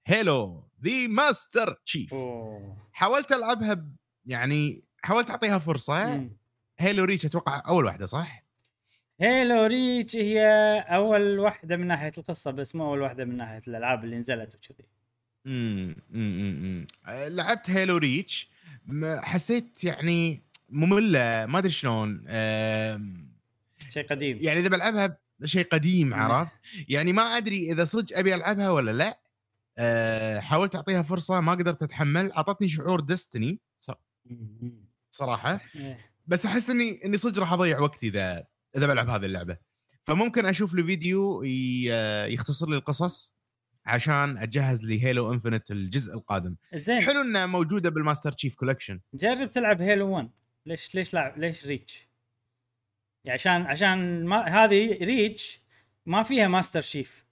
[0.06, 2.14] Halo the Master Chief.
[2.92, 6.16] حاولت ألعبها ب- يعني حاولت أعطيها فرصة.
[6.16, 6.36] مم.
[6.78, 8.44] Halo Reach أتوقع أول واحدة صح؟
[9.20, 10.44] Halo Reach هي
[10.88, 14.86] أول واحدة من ناحية القصة بس مو أول واحدة من ناحية الألعاب اللي نزلت وكذي.
[15.46, 18.50] امم لعبت هيلو ريتش
[19.22, 22.18] حسيت يعني مملة ما أدري شلون.
[23.88, 24.38] شيء قديم.
[24.40, 26.14] يعني إذا بلعبها شيء قديم مم.
[26.14, 26.52] عرفت
[26.88, 29.20] يعني ما أدري إذا صدق أبي ألعبها ولا لا
[29.78, 33.60] أه حاولت أعطيها فرصة ما قدرت أتحمل أعطتني شعور ديستني.
[35.10, 35.98] صراحة إيه.
[36.26, 38.44] بس أحس إني إني صدق راح أضيع وقتي إذا
[38.76, 39.56] إذا بلعب هذه اللعبة
[40.04, 41.42] فممكن أشوف له فيديو
[42.28, 43.36] يختصر لي القصص
[43.86, 49.00] عشان اتجهز ل Halo Infinite الجزء القادم زين حلو إنها موجودة بال Master Chief Collection
[49.14, 50.30] جرب تلعب Halo 1
[50.66, 52.08] ليش ليش لعب ليش Reach؟
[53.24, 55.60] يعني عشان عشان ما هذه Reach
[56.06, 57.26] ما فيها Master Chief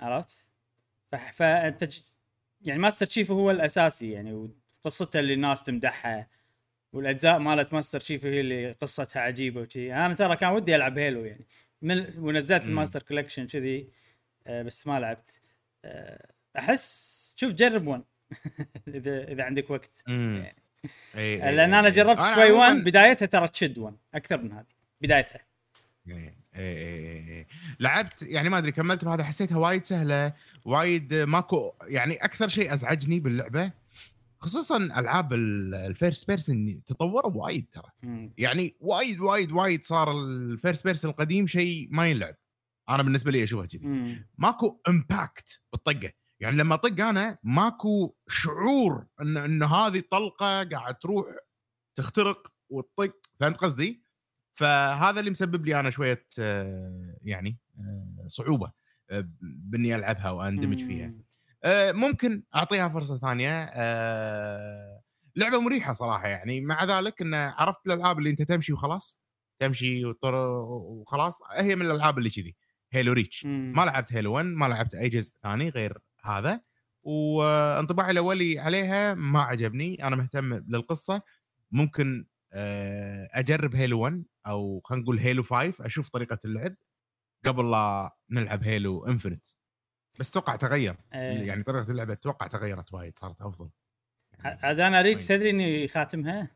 [0.00, 0.48] عرفت؟
[1.32, 1.94] فانت
[2.60, 4.50] يعني Master Chief هو الأساسي يعني
[4.84, 6.28] وقصته اللي الناس تمدحها
[6.92, 11.24] والأجزاء مالت Master Chief هي اللي قصتها عجيبة وشي أنا ترى كان ودي ألعب Halo
[11.24, 11.46] يعني
[11.82, 12.64] من ونزلت.
[12.64, 13.90] ال Master Collection كذي
[14.46, 15.40] آه، بس ما لعبت
[15.84, 16.26] آه،
[16.58, 18.04] أحس شوف جرب one
[18.88, 20.54] إذا إذا عندك وقت يعني.
[21.16, 21.92] إي إي لأن أنا إي.
[21.92, 24.66] جربت شوي one عموماً- بدايتها ترى تشد one أكثر من هذه
[25.02, 25.40] بدايتها
[26.08, 27.46] إيه إيه إيه إيه.
[27.80, 30.34] لعبت يعني ما أدري كملت بهذا حسيتها وايد سهلة
[30.64, 33.72] وايد ماكو يعني أكثر شيء أزعجني باللعبة
[34.38, 37.90] خصوصا ألعاب ال first person تطوروا وايد ترى.
[38.38, 42.34] يعني وايد وايد وايد صار ال first person القديم شيء ما ينلعب
[42.88, 44.24] أنا بالنسبة لي أشوفها كذي.
[44.38, 51.26] ماكو impact بالطقة يعني لما أطق أنا ماكو شعور إن إن هذه طلقة قاعد تروح
[51.98, 54.02] تخترق وتطق فهمت قصدي؟
[54.52, 58.72] فهذا اللي مسبب لي أنا شوية آه، يعني آه، صعوبة
[59.10, 61.06] آه، بإني ألعبها وأندمج فيها.
[61.06, 61.24] مم.
[62.00, 63.64] ممكن أعطيها فرصة ثانية
[65.36, 66.60] لعبة مريحة صراحة يعني.
[66.60, 69.22] مع ذلك إن عرفت الألعاب اللي أنت تمشي وخلاص
[69.58, 72.56] تمشي وخلاص هي من الألعاب اللي كذي
[72.92, 73.44] Halo Reach.
[73.46, 76.60] ما لعبت Halo 1 ما لعبت أي جزء ثاني غير هذا.
[77.02, 81.22] وانطباعي الأولي عليها ما عجبني أنا مهتم للقصة.
[81.70, 86.74] ممكن أجرب Halo 1 أو خلينا نقول Halo 5 أشوف طريقة اللعب
[87.44, 89.46] قبل لا نلعب Halo Infinite
[90.18, 91.46] بس أتوقع تغير إيه.
[91.46, 93.70] يعني طريقة اللعبه أتوقع تغيرت وايد صارت أفضل
[94.32, 95.38] يعني عاد أنا Reach طيب.
[95.38, 96.50] تدري إني خاتمها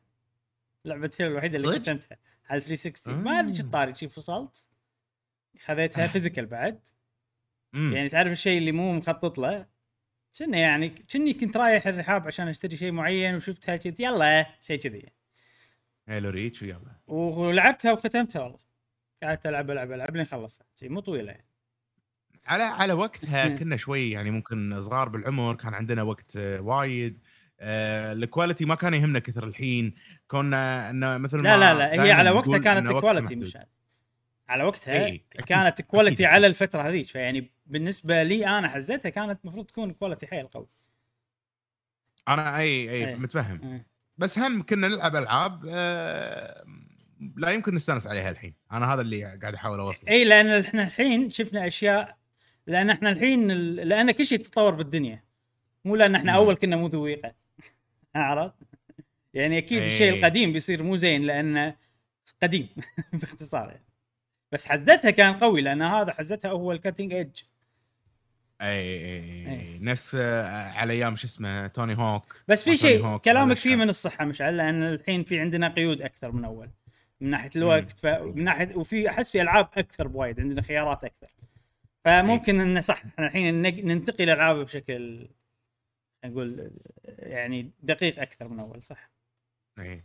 [0.85, 2.19] لعبة Halo الوحيدة اللي؟ ختمتها
[2.51, 3.61] على 360 ما أدري آه.
[3.61, 4.67] الطاري شي فصلت
[5.61, 6.89] خذيتها physical بعد
[7.73, 7.93] مم.
[7.93, 9.67] يعني تعرف الشيء اللي مو مخطط له
[10.39, 15.13] كنا يعني كني كنت رايح الرحاب عشان أشتري شيء معين وشفتها كذي يلا شيء كذي
[16.09, 18.59] Halo Reach ويلا ولعبتها وختمتها والله
[19.23, 20.27] قعدت ألعب ألعب ألعب لين
[20.81, 21.47] شيء مو طويلة يعني
[22.47, 23.49] على على وقتها.
[23.49, 27.19] كنا شوي يعني ممكن صغار بالعمر كان عندنا وقت آه، وايد
[27.61, 29.95] آه، ال quality ما كان يهمنا كثر الحين
[30.27, 33.49] كنا انه مثل لا ما لا لا هي على وقتها كانت إن وقتنا quality محدود.
[33.49, 33.59] مش
[34.49, 36.27] على وقتها أكيد، كانت أكيد، quality أكيد.
[36.27, 40.69] على الفترة هذيك فيعني بالنسبة لي أنا حزتها كانت المفروض تكون quality حيل قوي
[42.29, 43.17] أنا اي اي إي.
[43.17, 43.94] متفهم إيه.
[44.19, 46.65] بس هم كنا نلعب ألعاب آه،
[47.37, 51.31] لا يمكن نستانس عليها الحين أنا هذا اللي قاعد أحاول اوصله إي لأن إحنا الحين
[51.31, 52.17] شفنا أشياء
[52.67, 55.25] لأن إحنا الحين ال- لأن كل شيء تطور بالدنيا
[55.85, 56.33] مو لأن إحنا.
[56.33, 57.35] أول كنا مو ذويقة
[58.15, 58.55] عرفت؟
[59.35, 60.19] يعني أكيد الشيء إيه.
[60.19, 61.77] القديم بيصير مو زين لأنه
[62.43, 62.69] قديم
[63.13, 63.85] باختصار يعني.
[64.53, 67.41] بس حزتها كان قوي لأن هذا حزتها هو ال cutting edge
[68.61, 72.37] اي نفس آه، على أيام شو اسمه توني هوك.
[72.49, 73.77] بس في شيء كلامك فيه.
[73.77, 76.71] من الصحة مشعل لأن الحين في عندنا قيود أكثر من أول
[77.21, 81.29] من ناحية الوقت فمن ناحية وفي أحس في ألعاب أكثر بوايد عندنا خيارات أكثر.
[82.05, 85.29] فممكن إنه صح إحنا الحين ننتقي الالعاب بشكل
[86.25, 86.71] نقول
[87.19, 89.11] يعني دقيق أكثر من أول صح؟
[89.79, 90.05] اي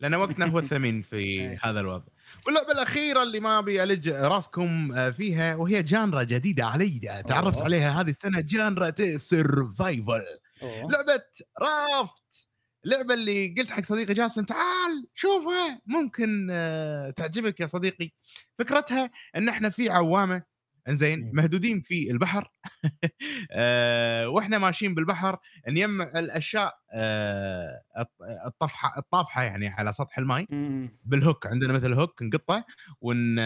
[0.00, 1.58] لأن وقتنا هو الثمين في إيه.
[1.62, 2.12] هذا الوضع.
[2.46, 7.64] واللعبة الأخيرة اللي ما أبي ألج رأسكم آه، فيها وهي genre جديدة علي تعرفت أوه.
[7.64, 10.22] عليها هذه السنة genre survival.
[10.62, 11.22] لعبة
[11.60, 12.48] رافت
[12.84, 18.10] اللعبه اللي قلت حق صديقي جاسم تعال شوفها ممكن آه، تعجبك يا صديقي
[18.58, 20.42] فكرتها إن إحنا في عوامة
[20.88, 21.30] إنزين مم.
[21.32, 22.50] مهدودين في البحر
[23.52, 26.74] آه، وإحنا ماشيين بالبحر نجمع الأشياء
[27.98, 30.98] الط- الطفحة الطافحة يعني على سطح الماء مم.
[31.04, 32.64] بالهوك عندنا مثل هوك نقطة
[33.00, 33.38] ون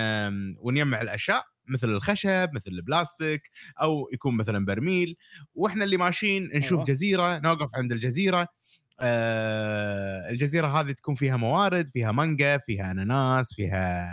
[0.59, 5.17] ونجمع الأشياء مثل الخشب مثل البلاستيك أو يكون مثلا برميل
[5.55, 6.87] وإحنا اللي ماشيين نشوف.
[6.87, 8.49] جزيرة نوقف عند الجزيرة
[9.01, 14.09] آه الجزيرة هذه تكون فيها موارد فيها مانجا فيها أناناس فيها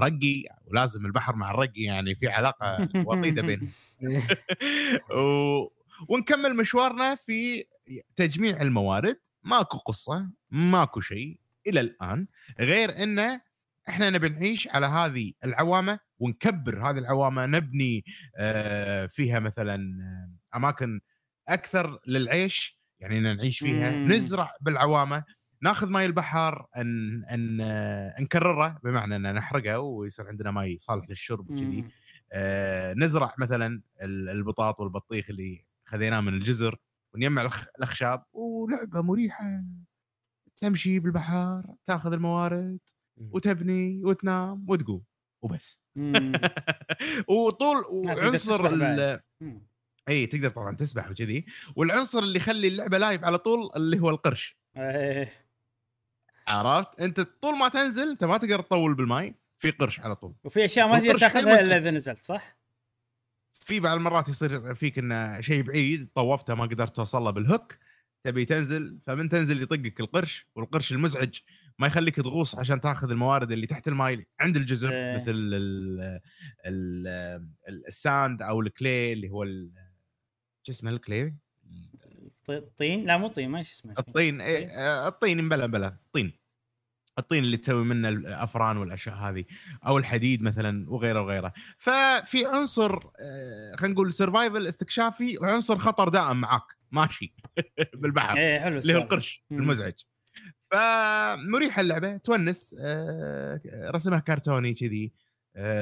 [0.00, 3.70] رقي ولازم البحر مع الرقي يعني في علاقة وطيدة بينهم
[5.18, 5.76] و...
[6.08, 7.64] ونكمل مشوارنا في
[8.16, 12.26] تجميع الموارد ماكو قصة ماكو شيء إلى الآن
[12.60, 13.40] غير انه
[13.88, 18.04] إحنا نبي نعيش على هذه العوامة ونكبر هذه العوامة نبني
[18.36, 19.94] آه، فيها مثلا
[20.56, 21.00] أماكن
[21.48, 24.12] أكثر للعيش يعني نعيش فيها مم.
[24.12, 25.24] نزرع بالعوامة
[25.62, 27.56] ناخذ ماي البحر أن أن
[28.22, 31.90] نكرره بمعنى ان نحرقه ويصير عندنا ماي صالح للشرب وكذي مم.
[32.32, 36.76] آه، نزرع مثلا ال- البطاط والبطيخ اللي خذيناه من الجزر
[37.14, 39.64] ونجمع الخ- الأخشاب ولعبة مريحة
[40.56, 42.78] تمشي بالبحر تاخذ الموارد
[43.16, 45.02] وتبني وتنام وتقوم
[45.42, 46.32] وبس مم.
[47.28, 48.26] وطول وعنصر.
[50.08, 51.44] إي تقدر طبعا تسبح وكذي
[51.76, 55.45] والعنصر اللي يخلي اللعبة live على طول اللي هو القرش إيه.
[56.48, 60.64] عرفت انت طول ما تنزل انت ما تقدر تطول بالماي في قرش على طول وفي
[60.64, 61.60] أشياء ما تقدر تاخذها.
[61.60, 62.58] إلا إذا نزلت صح؟
[63.60, 67.78] في بعض المرات يصير فيك انه شيء بعيد طوفته ما قدرت توصل له بال hook
[68.24, 71.38] تبي تنزل فمن تنزل يطقك القرش والقرش المزعج
[71.78, 75.16] ما يخليك تغوص عشان تاخذ الموارد اللي تحت الماي عند الجزر إيه.
[75.16, 75.60] مثل ال
[76.66, 77.06] ال
[77.68, 79.44] ال ال sand أو ال clay اللي هو
[80.62, 81.34] شو اسمه ال clay
[82.50, 86.46] الطين لا مو طين ما إيش اسمه الطين إيه آه، الطين بلا بلا الطين
[87.18, 89.44] الطين اللي تسوي منه الأفران والأشياء هذه
[89.86, 91.52] أو الحديد مثلا وغيره وغيره.
[91.78, 96.62] ففي عنصر آه، خلينا نقول survival استكشافي وعنصر خطر دائم معاك.
[96.90, 97.34] ماشي.
[98.00, 98.36] بالبحر.
[98.36, 98.98] إيه حلو اللي هو.
[98.98, 99.44] القرش.
[99.52, 99.94] المزعج.
[100.70, 105.12] فمريحه اللعبة تونس آه، رسمها كرتوني كذي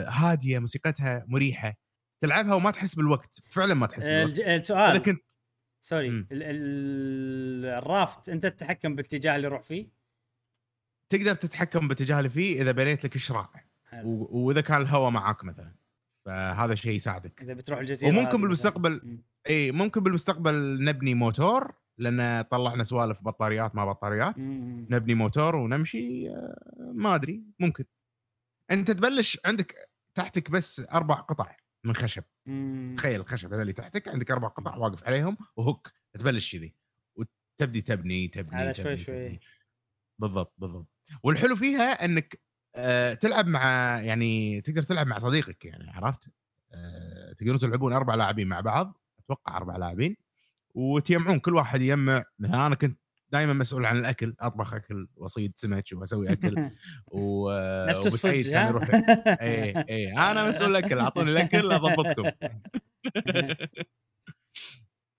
[0.08, 1.74] هادية موسيقتها مريحة.
[2.20, 3.40] تلعبها وما تحس بالوقت.
[3.50, 4.40] فعلا ما تحس بالوقت.
[4.40, 5.33] السؤال إذا كنت
[5.84, 6.08] سوري.
[6.08, 9.88] ال- ال- الرافت أنت تتحكم بالاتجاه اللي يروح فيه؟
[11.12, 13.50] تقدر تتحكم باتجاه اللي فيه إذا بنيت لك شراع
[14.04, 15.74] وإذا كان الهواء معاك مثلا
[16.26, 17.42] فهذا شيء يساعدك.
[17.42, 19.18] إذا بتروح الجزيرة وممكن بالمستقبل-.
[19.48, 24.44] إي ممكن بالمستقبل نبني موتور لأن طلعنا سوالف بطاريات ما بطاريات.
[24.44, 24.86] مم.
[24.90, 27.84] نبني موتور ونمشي آه، ما أدري ممكن.
[28.70, 29.74] أنت تبلش عندك
[30.14, 31.56] تحتك بس أربع قطع.
[31.84, 32.94] من خشب مم.
[32.98, 36.74] تخيل الخشب هذا اللي تحتك عندك أربع قطع واقف عليهم وهوك تبلش كذي
[37.16, 39.26] وتبدي تبني تبني على تبني شوي شوي.
[39.28, 39.40] تبني.
[40.20, 40.88] بالضبط بالضبط
[41.22, 42.40] والحلو فيها إنك
[42.76, 43.64] آه تلعب مع
[44.00, 46.28] يعني تقدر تلعب مع صديقك يعني عرفت
[46.72, 50.16] آه تقدرون تلعبون أربع لاعبين مع بعض أتوقع أربع لاعبين
[50.74, 52.98] وتجمعون كل واحد يجمع مثلا أنا كنت
[53.34, 56.70] دائما مسؤول عن الأكل أطبخ أكل وأصيد سمك وأسوي أكل
[57.12, 57.50] و
[57.88, 58.90] نفس الصج كان؟ يروح
[59.26, 62.30] اي اي أنا مسؤول الأكل أعطوني الأكل أضبطكم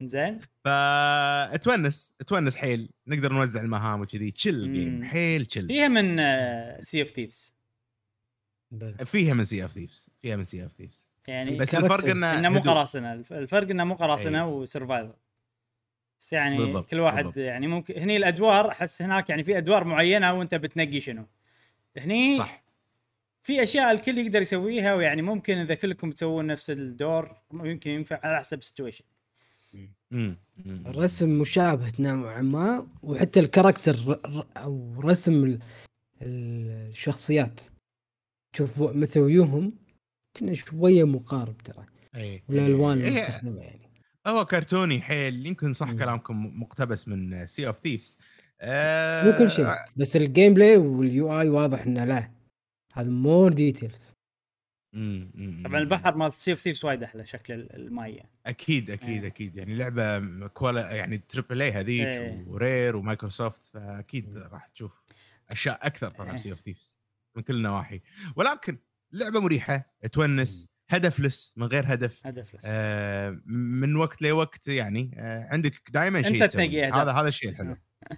[0.03, 5.03] زين فتونس تونس حيل نقدر نوزع المهام وكذي تشيل جيم.
[5.03, 6.17] حيل تشيل فيها من
[6.81, 7.55] Sea of Thieves.
[9.05, 11.75] فيها من Sea of Thieves فيها من Sea of Thieves يعني بس.
[11.75, 12.59] الفرق إنه مو.
[12.59, 15.13] قراصنة الف- الفرق إنه مو قراصنة و survival
[16.19, 17.37] بس يعني بالضبط، كل واحد بالضبط.
[17.37, 21.25] يعني ممكن هني الأدوار أحس هناك يعني في أدوار معينة وأنت بتنقي شنو.
[21.97, 22.63] هني صح.
[23.41, 28.39] في أشياء الكل يقدر يسويها ويعني ممكن إذا كلكم تسوون نفس الدور يمكن ينفع على
[28.39, 29.05] حسب ال situation.
[30.67, 34.19] الرسم مشابه نوعا ما وحتى ال character
[34.57, 35.59] أو رسم ال-
[36.21, 37.61] ال- الشخصيات.
[38.53, 39.73] شوف مثل ويوهم
[40.39, 41.85] كنا شوية مقارب ترى.
[42.15, 43.07] اي والألوان إيه.
[43.07, 43.84] المستخدمة يعني.
[44.27, 45.97] هو كرتوني حيل يمكن صح مم.
[45.99, 48.17] كلامكم مقتبس من سي اوف ثيفز
[49.25, 52.31] مو كل شيء بس ال gameplay وال UI واضح إنه لا
[52.93, 54.13] هذا more details
[55.65, 58.29] طبعا البحر مال Sea of Thieves وايد أحلى شكل ال- الماي يعني.
[58.45, 59.27] أكيد أكيد إيه.
[59.27, 62.45] أكيد يعني لعبة quality يعني triple A هذيك إيه.
[62.47, 65.03] و Rare ومايكروسوفت فأكيد راح تشوف
[65.49, 66.37] أشياء أكثر طبعا إيه.
[66.37, 66.99] Sea of Thieves
[67.37, 68.01] من كل النواحي
[68.35, 68.77] ولكن
[69.11, 72.27] لعبة مريحة تونس هدف less من غير هدف.
[72.27, 72.61] هدف less.
[72.65, 76.47] آه، من وقت لوقت يعني آه، عندك دائما شيء.
[76.47, 76.95] تنقي أهداف.
[76.95, 77.75] هذا هذا الشيء الحلو.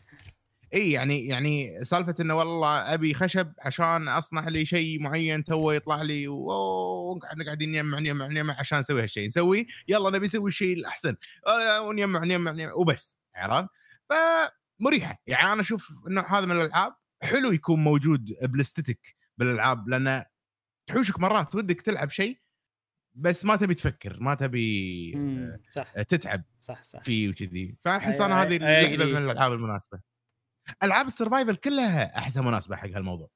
[0.73, 6.01] إي يعني يعني سالفة إنه والله أبي خشب عشان أصنع لي شيء معين تو يطلع
[6.01, 9.27] لي وإحنا قاعدين نجمع نجمع نجمع عشان نسوي هالشيء.
[9.27, 11.15] نسوي يلا نبي نسوي الشيء الأحسن.
[11.47, 13.19] آه، ونجمع نجمع نجمع وبس.
[13.35, 13.69] عرفت؟
[14.09, 15.21] فمريحة.
[15.27, 20.23] يعني أنا أشوف النوع هذا من الألعاب حلو يكون موجود بالاستتيك بالألعاب لأن
[20.87, 22.39] تحوشك مرات ودك تلعب شيء
[23.19, 25.93] بس ما تبي تفكر ما تبي مم، صح.
[25.95, 27.01] آه، تتعب صح صح.
[27.01, 27.75] فيه وكذي.
[27.85, 28.97] فاحس أنا هذه أجري.
[29.07, 29.99] من الألعاب المناسبة.
[30.83, 33.29] ألعاب السرفايفل كلها احسها مناسبة حق هالموضوع.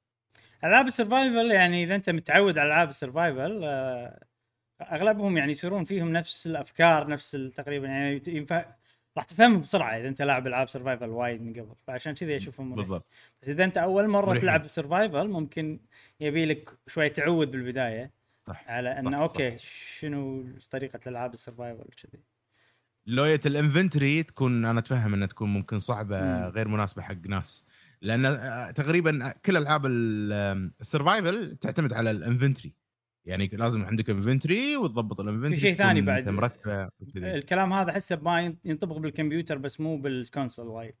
[0.64, 4.24] ألعاب السرفايفل يعني إذا أنت متعود على ألعاب السرفايفل آه،
[4.82, 8.74] أغلبهم يعني يصيرون فيهم نفس الأفكار نفس تقريبا يعني ينفع
[9.16, 11.74] راح تفهمهم بسرعة إذا أنت لاعب ألعاب survival وايد من قبل.
[11.86, 13.06] فعشان كذي أشوفهم مريح بالضبط.
[13.42, 14.38] بس إذا أنت أول مرة.
[14.38, 15.80] تلعب survival ممكن
[16.20, 18.21] يبي لك شوي تعود بالبداية.
[18.42, 19.18] صح على انه.
[19.22, 19.56] okay
[19.98, 22.22] شنو طريقة الألعاب ال survival كذي
[23.06, 26.48] لوية ال inventory تكون أنا أتفهم أنها تكون ممكن صعبة.
[26.48, 27.66] غير مناسبة حق ناس
[28.00, 32.74] لأن آه، تقريبا كل ألعاب ال- ال survival تعتمد على ال inventory
[33.24, 36.28] يعني لازم عندك inventory وتضبط ال inventory شيء ثاني بعد.
[36.28, 36.88] مرتبة.
[37.16, 40.94] الكلام هذا أحسه ما ين- ينطبق بالكمبيوتر بس مو بال console وايد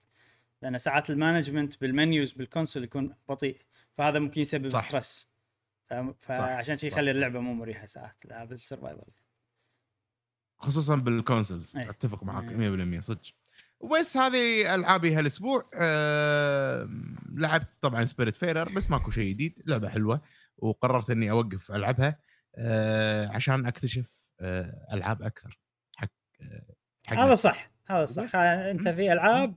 [0.62, 3.56] لأن ساعات ال management بال menus بال console يكون بطيء
[3.98, 4.88] فهذا ممكن يسبب صح.
[4.88, 5.31] stress
[6.20, 7.10] فعشان شيء يخلي.
[7.10, 9.02] اللعبة مو مريحة ساعات العاب ال survival
[10.58, 11.90] خصوصا بال consoles أي.
[11.90, 12.98] أتفق معك أي.
[12.98, 13.22] 100% صدق
[13.80, 16.88] وبس هذه ألعابي هالأسبوع أه
[17.32, 20.20] لعبت طبعا Spiritfarer بس ماكو شيء جديد لعبة حلوة
[20.56, 22.18] وقررت إني أوقف ألعبها
[22.56, 25.60] أه عشان أكتشف أه ألعاب أكثر
[25.96, 26.08] حق
[26.42, 26.74] أه
[27.06, 27.34] حق هذا.
[27.34, 28.34] صح هذا صح بس.
[28.34, 29.54] أنت في ألعاب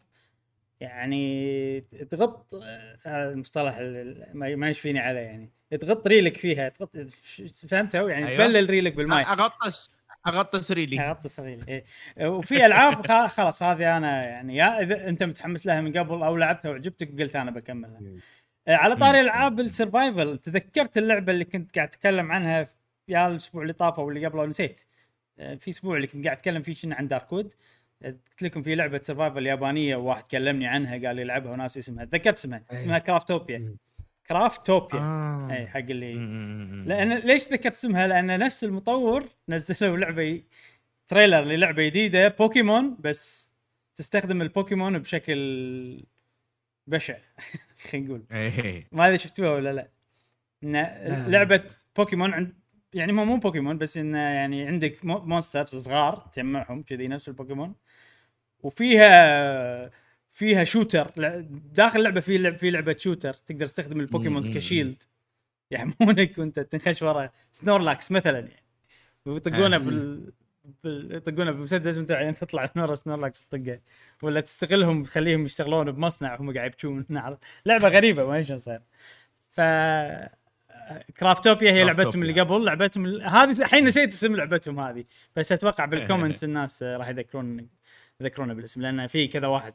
[0.79, 6.91] يعني تغط آه، هذا المصطلح ال- ما ما يشفيني عليه يعني تغط ريلك فيها تغط
[7.69, 8.45] فهمتها؟ يعني أيوة.
[8.45, 9.91] تبلل ريلك بالماء اغطس
[10.27, 10.99] أغطس ريلي.
[10.99, 11.85] أغطس ريلك إيه.
[12.27, 16.37] وفي ألعاب خ- خلاص هذه أنا يعني يا إذا أنت متحمس لها من قبل أو
[16.37, 17.99] لعبتها وعجبتك وقلت أنا بكملها.
[18.67, 19.21] آه، على طاري.
[19.21, 22.75] العاب ال survival تذكرت اللعبة اللي كنت قاعد أتكلم عنها في-
[23.07, 24.81] يا الأسبوع اللي طاف أو اللي قبله نسيت.
[25.39, 27.53] آه، في أسبوع اللي كنت قاعد أتكلم فيه شنو عن Darkwood
[28.03, 32.05] آه، قلت لكم في لعبة survival يابانية وواحد كلمني عنها قال لي العبها وناسي اسمها.
[32.05, 32.63] تذكرت اسمها.
[32.73, 33.75] اسمها Craftopia
[34.25, 34.37] مم.
[34.37, 35.47] Craftopia آه.
[35.51, 36.13] إي حق اللي.
[36.85, 40.41] لأن ليش ذكرت اسمها؟ لأن نفس المطور نزلوا لعبة
[41.07, 43.53] trailer للعبة جديدة بوكيمون بس
[43.95, 46.05] تستخدم البوكيمون بشكل
[46.87, 47.15] بشع
[47.91, 48.23] خلينا نقول
[48.91, 49.89] ما أدري شفتوها ولا لا
[50.61, 51.29] لا.
[51.29, 51.63] لعبة
[51.95, 52.53] بوكيمون عند
[52.93, 57.75] يعني مو مو بوكيمون بس انه يعني عندك مو- monsters صغار تجمعهم كذي نفس البوكيمون
[58.63, 59.91] وفيها
[60.35, 61.11] فيها shooter.
[61.73, 63.33] داخل اللعبة في لعب في لعبة shooter.
[63.33, 64.51] تقدر تستخدم ال Pokémons.
[64.51, 65.03] ك shield.
[65.71, 68.63] يحمونك وانت تنخش ورا Snorlax مثلا يعني.
[69.25, 69.79] ويطقونه آه.
[70.83, 73.79] بال يطقونه بمسدس وانت بعدين تطلع من ورا Snorlax تطقه.
[74.23, 77.05] ولا تستغلهم تخليهم يشتغلون بمصنع وهم قاعد يبكون؟
[77.65, 78.81] لعبة غريبة ما شلون صاير.
[79.51, 79.61] ف
[81.19, 82.21] Craftopia هي لعبتهم.
[82.21, 82.65] اللي قبل.
[82.65, 85.05] لعبتهم هذه الحين نسيت اسم لعبتهم هذه.
[85.35, 87.69] بس أتوقع بال comments الناس آه، راح يذكرون
[88.21, 89.73] يذكرونه بالاسم لأن في كذا واحد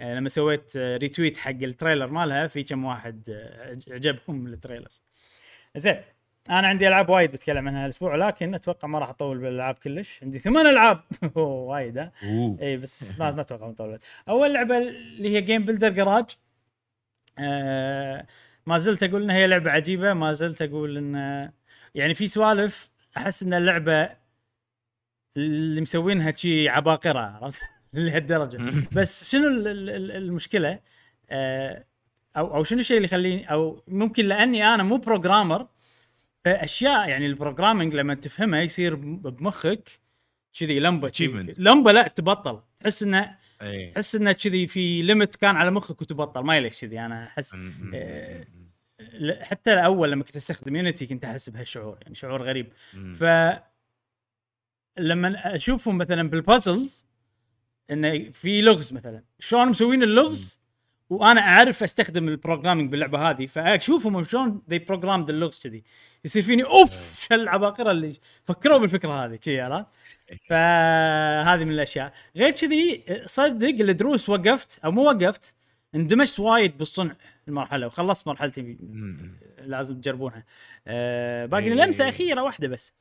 [0.00, 4.51] لما سويت آه، retweet حق ال trailer مالها في كم واحد آه، عج- عجبهم ال
[4.51, 4.88] trailer.
[5.76, 5.96] زين
[6.50, 10.20] أنا عندي ألعاب وايد بتكلم عنها الأسبوع لكن أتوقع ما راح أطول بالألعاب كلش.
[10.22, 11.00] عندي ثمان ألعاب.
[11.36, 12.12] وايد ها.
[12.62, 16.24] إي بس ما ما أتوقع مطولة أول لعبة اللي هي Game Builder Garage
[17.38, 18.26] آه
[18.66, 21.14] ما زلت أقول إنها هي لعبة عجيبة ما زلت أقول إن
[21.94, 24.10] يعني في سوالف أحس إن اللعبة
[25.36, 27.60] اللي مسوينها شي عباقرة عرفت؟
[27.92, 28.58] لهالدرجة.
[28.92, 30.78] بس شنو ال- ال- ال- المشكلة؟
[31.30, 31.84] آه
[32.36, 35.68] أو أو شنو الشيء اللي يخليني أو ممكن لأني أنا مو بروجرامر
[36.44, 39.88] فأشياء يعني البروجرامينج لما تفهمها يصير بمخك
[40.58, 41.12] كذي لمبة.
[41.58, 42.60] لمبة لا تبطل.
[42.76, 43.90] تحس انه إيه.
[43.90, 46.40] تحس إنه كذي في limit كان على مخك وتبطل.
[46.40, 47.00] ما ليش كذي.
[47.00, 47.56] أنا احس.
[47.94, 48.46] آه،
[49.42, 51.98] حتى الأول لما كنت أستخدم Unity كنت أحس بهالشعور.
[52.02, 52.72] يعني شعور غريب.
[53.14, 53.24] ف
[54.98, 57.06] لما أشوفهم مثلا بال puzzles
[57.90, 59.22] انه في لغز مثلا.
[59.38, 60.60] شلون مسوين اللغز؟
[61.10, 65.84] وأنا أعرف أستخدم ال programming باللعبة هذه فأشوفهم شلون ذي programmed اللغز كذي.
[66.24, 68.14] يصير فيني أوف شو العباقرة اللي
[68.44, 69.86] فكروا بالفكرة هذه؟ كذي عرفت؟
[70.48, 72.12] فهذه من الأشياء.
[72.36, 75.56] غير كذي صدق الدروس وقفت أو مو وقفت
[75.94, 77.16] اندمجت وايد بالصنع
[77.48, 78.76] المرحلة وخلصت مرحلتي.
[79.58, 80.44] لازم تجربونها.
[80.86, 81.74] آه باقي إيه.
[81.74, 82.94] لمسة أخيرة واحدة بس.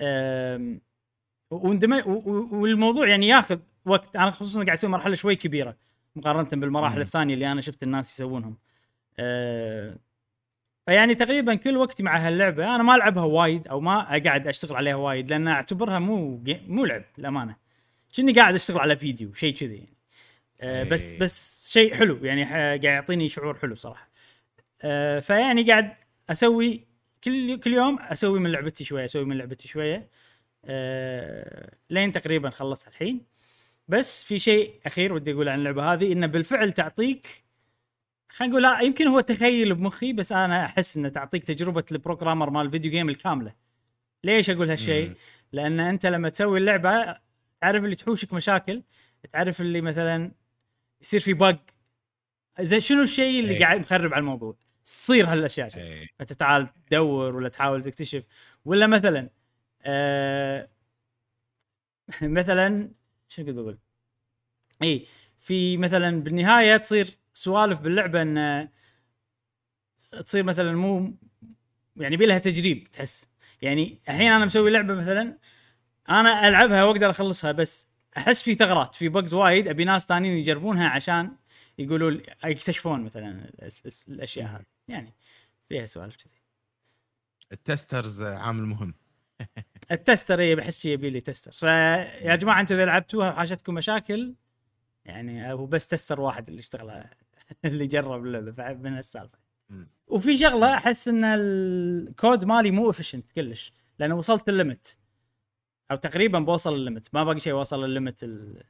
[0.00, 0.80] آم،
[1.50, 5.76] واندمج والموضوع يعني ياخذ وقت أنا خصوصا قاعد أسوي مرحلة شوي كبيرة
[6.16, 7.02] مقارنة بالمراحل مم.
[7.02, 8.58] الثانية اللي أنا شفت الناس يسوونهم.
[9.18, 9.98] آه
[10.86, 14.94] فيعني تقريبا كل وقتي مع هاللعبة أنا ما ألعبها وايد أو ما قاعد أشتغل عليها
[14.94, 17.56] وايد لأن أعتبرها مو مو لعب للأمانة.
[18.16, 19.88] كني قاعد أشتغل على فيديو شيء كذي
[20.60, 20.88] يعني.
[20.90, 21.20] بس إيه.
[21.20, 24.08] بس شيء حلو يعني ح- قاعد يعطيني شعور حلو صراحة.
[24.82, 25.92] آه فيعني قاعد
[26.30, 26.86] أسوي
[27.24, 30.08] كل كل يوم أسوي من لعبتي شوية أسوي من لعبتي شوية.
[30.64, 33.35] آه لين تقريبا خلصت الحين.
[33.88, 37.44] بس في شيء أخير ودي أقول عن اللعبة هذه إنه بالفعل تعطيك
[38.28, 42.66] خلينا نقول لا يمكن هو تخيل بمخي بس أنا أحس إنه تعطيك تجربة البروجرامر مال
[42.66, 43.54] الفيديو جيم الكاملة
[44.24, 45.14] ليش أقول هالشيء؟
[45.52, 47.16] لأن أنت لما تسوي اللعبة
[47.60, 48.82] تعرف اللي تحوشك مشاكل
[49.32, 50.32] تعرف اللي مثلا
[51.02, 51.58] يصير في بق
[52.60, 53.60] زين شنو الشيء اللي إيه.
[53.60, 55.76] قاعد مخرب على الموضوع؟ تصير هالأشياء.
[55.76, 56.06] إيه.
[56.20, 58.24] أنت تعال تدور ولا تحاول تكتشف
[58.64, 59.30] ولا مثلا
[59.82, 60.68] آه
[62.22, 62.90] مثلا
[63.28, 63.78] شو كنت بقول؟
[64.82, 65.06] إي
[65.38, 68.68] في مثلا بالنهاية تصير سوالف باللعبة إن
[70.26, 71.14] تصير مثلا مو
[71.96, 73.28] يعني بيلها تجريب تحس.
[73.62, 75.38] يعني الحين أنا مسوي لعبة مثلا
[76.08, 80.88] أنا ألعبها وأقدر أخلصها بس أحس في ثغرات في bugs وايد أبي ناس ثانيين يجربونها
[80.88, 81.36] عشان
[81.78, 84.64] يقولوا يكتشفون مثلا ال- ال- الأشياء هذه.
[84.88, 85.14] يعني
[85.68, 86.40] فيها سوالف كذي.
[87.52, 88.94] ال testers عامل مهم.
[89.90, 94.34] ال tester اي بحس يبي لي tester فيا جماعة أنتم إذا لعبتوها وحاشتكم مشاكل
[95.04, 97.04] يعني هو بس tester واحد اللي اشتغل
[97.64, 99.38] اللي جرب اللعبة فمن السالفة.
[100.06, 104.98] وفي شغلة أحس إن الكود مالي مو efficient كلش لأنه وصلت ال limit
[105.90, 108.62] أو تقريبا بوصل ال limit ما باقي شيء وصل ال limit ال...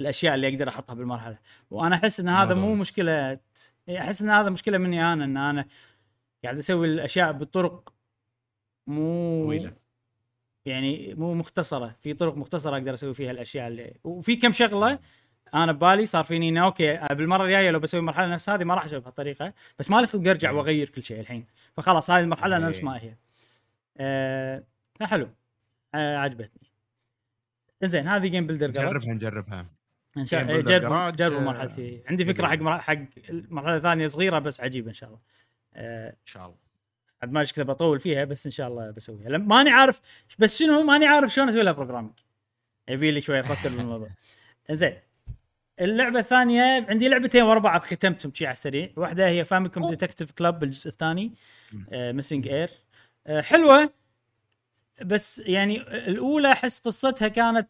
[0.00, 1.38] الأشياء اللي أقدر أحطها بالمرحلة
[1.70, 2.74] وأنا أحس إن هذا مو.
[2.74, 3.38] مشكلة
[3.88, 5.66] أحس إن هذا مشكلة مني أنا إن أنا
[6.44, 7.94] قاعد أسوي الأشياء بطرق
[8.86, 9.72] مو طويلة.
[10.68, 14.98] يعني مو مختصرة في طرق مختصرة أقدر أسوي فيها الأشياء اللي وفي كم شغلة
[15.54, 18.84] أنا ببالي صار فيني إنه okay بالمرة الجاية لو بسوي مرحلة نفس هذه ما راح
[18.84, 21.44] أسوي بهالطريقة بس ما لي خلق أرجع وأغير كل شيء الحين.
[21.76, 22.62] فخلاص هذه المرحلة إيه.
[22.62, 23.14] نفس ما هي.
[23.96, 24.62] آه
[25.02, 25.28] حلو.
[25.94, 26.70] آه عجبتني.
[27.82, 29.66] زين هذه Game Builder Garage نجربها نجربها.
[30.16, 32.98] إن شاء الله جربوا آه، مرحلتي عندي فكرة حق حق
[33.28, 35.20] مرحلة ثانية صغيرة بس عجيبة إن شاء الله.
[35.74, 36.67] آه إن شاء الله.
[37.22, 39.28] عاد ما أدري كذا بطول فيها بس إن شاء الله بسويها.
[39.38, 40.00] ماني عارف
[40.38, 42.12] بس شنو ماني عارف شلون أسوي لها programming
[42.88, 44.08] يبي لي شوية أفكر بالموضوع.
[44.70, 44.96] زين
[45.80, 48.90] اللعبة الثانية عندي لعبتين ورا بعض ختمتهم شي على السريع.
[48.96, 51.32] واحدة هي Famicom Detective Club الجزء الثاني
[51.92, 52.70] Missing Heir
[53.28, 53.90] حلوة
[55.04, 57.68] بس يعني الأولى أحس قصتها كانت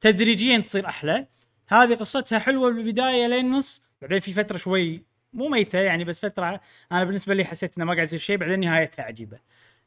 [0.00, 1.26] تدريجيا تصير أحلى.
[1.68, 6.60] هذه قصتها حلوة بالبداية لين النص بعدين في فترة شوي مو ميتة يعني بس فترة
[6.92, 9.38] أنا بالنسبة لي حسيت إنه ما قاعد يصير شيء بعدين نهايتها عجيبة.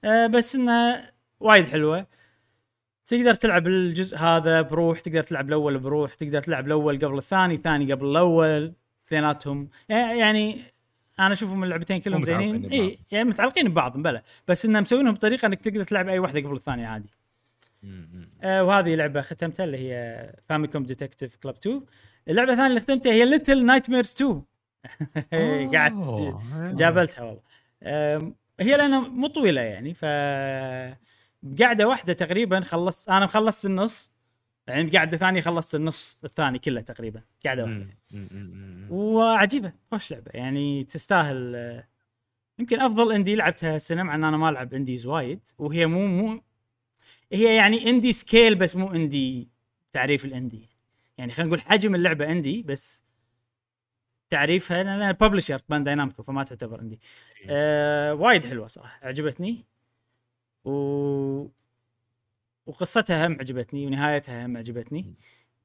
[0.03, 2.07] أه بس إنها وايد حلوة.
[3.05, 7.93] تقدر تلعب الجزء هذا بروح تقدر تلعب الأول بروح تقدر تلعب الأول قبل الثاني الثاني
[7.93, 8.73] قبل الأول
[9.05, 9.69] اثنيناتهم.
[9.89, 10.63] يعني
[11.19, 12.65] أنا أشوفهم اللعبتين كلهم زينين.
[12.65, 16.55] إي يعني متعلقين ببعض بلى بس إنهم مسوينهم بطريقة إنك تقدر تلعب أي واحدة قبل
[16.55, 17.09] الثانية عادي.
[18.41, 21.81] آه وهذه لعبة ختمتها اللي هي Famicom Detective Club 2
[22.27, 24.41] اللعبة الثانية اللي ختمتها هي Little Nightmares 2
[25.73, 26.71] قعدت أوه.
[26.73, 27.41] جابلتها والله.
[28.59, 30.05] هي لأنها مو طويلة يعني ف
[31.43, 34.11] بقعده واحدة تقريبا خلصت أنا خلصت النص
[34.67, 37.87] يعني بقعده ثانية خلصت النص الثاني كله تقريبا قاعدة واحدة.
[38.89, 41.55] وعجيبة خوش لعبة يعني تستاهل.
[41.55, 41.87] آه،
[42.59, 46.41] يمكن أفضل indie لعبتها هالسنة مع إن أنا ما ألعب indies وايد وهي مو مو
[47.33, 49.49] هي يعني indie scale بس مو indie
[49.91, 50.69] تعريف ال indie.
[51.17, 53.03] يعني خلينا نقول حجم اللعبة indie بس
[54.31, 56.99] تعريفها لأن publisher Bandai Namco فما تعتبر indie
[57.49, 59.65] آه وايد حلوة صراحة عجبتني.
[60.65, 60.71] و
[62.65, 65.15] وقصتها هم عجبتني ونهايتها هم عجبتني.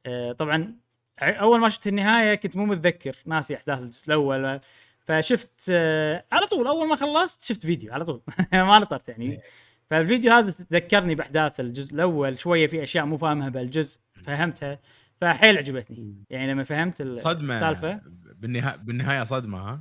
[0.07, 0.75] آه طبعا
[1.21, 4.61] أول ما شفت النهاية كنت مو متذكر ناسي أحداث الجزء الأول.
[5.01, 8.23] فشفت آه على طول أول ما خلصت شفت فيديو على طول.
[8.53, 9.41] ما نطرت يعني.
[9.87, 14.79] فالفيديو هذا ذكرني بأحداث الجزء الأول شوية في أشياء مو فاهمها بالجزء فهمتها.
[15.21, 16.15] فحيل عجبتني.
[16.31, 17.55] يعني لما فهمت ال- صدمة.
[17.55, 18.01] السالفة.
[18.35, 19.81] بالنهايه بالنهاية صدمة ها؟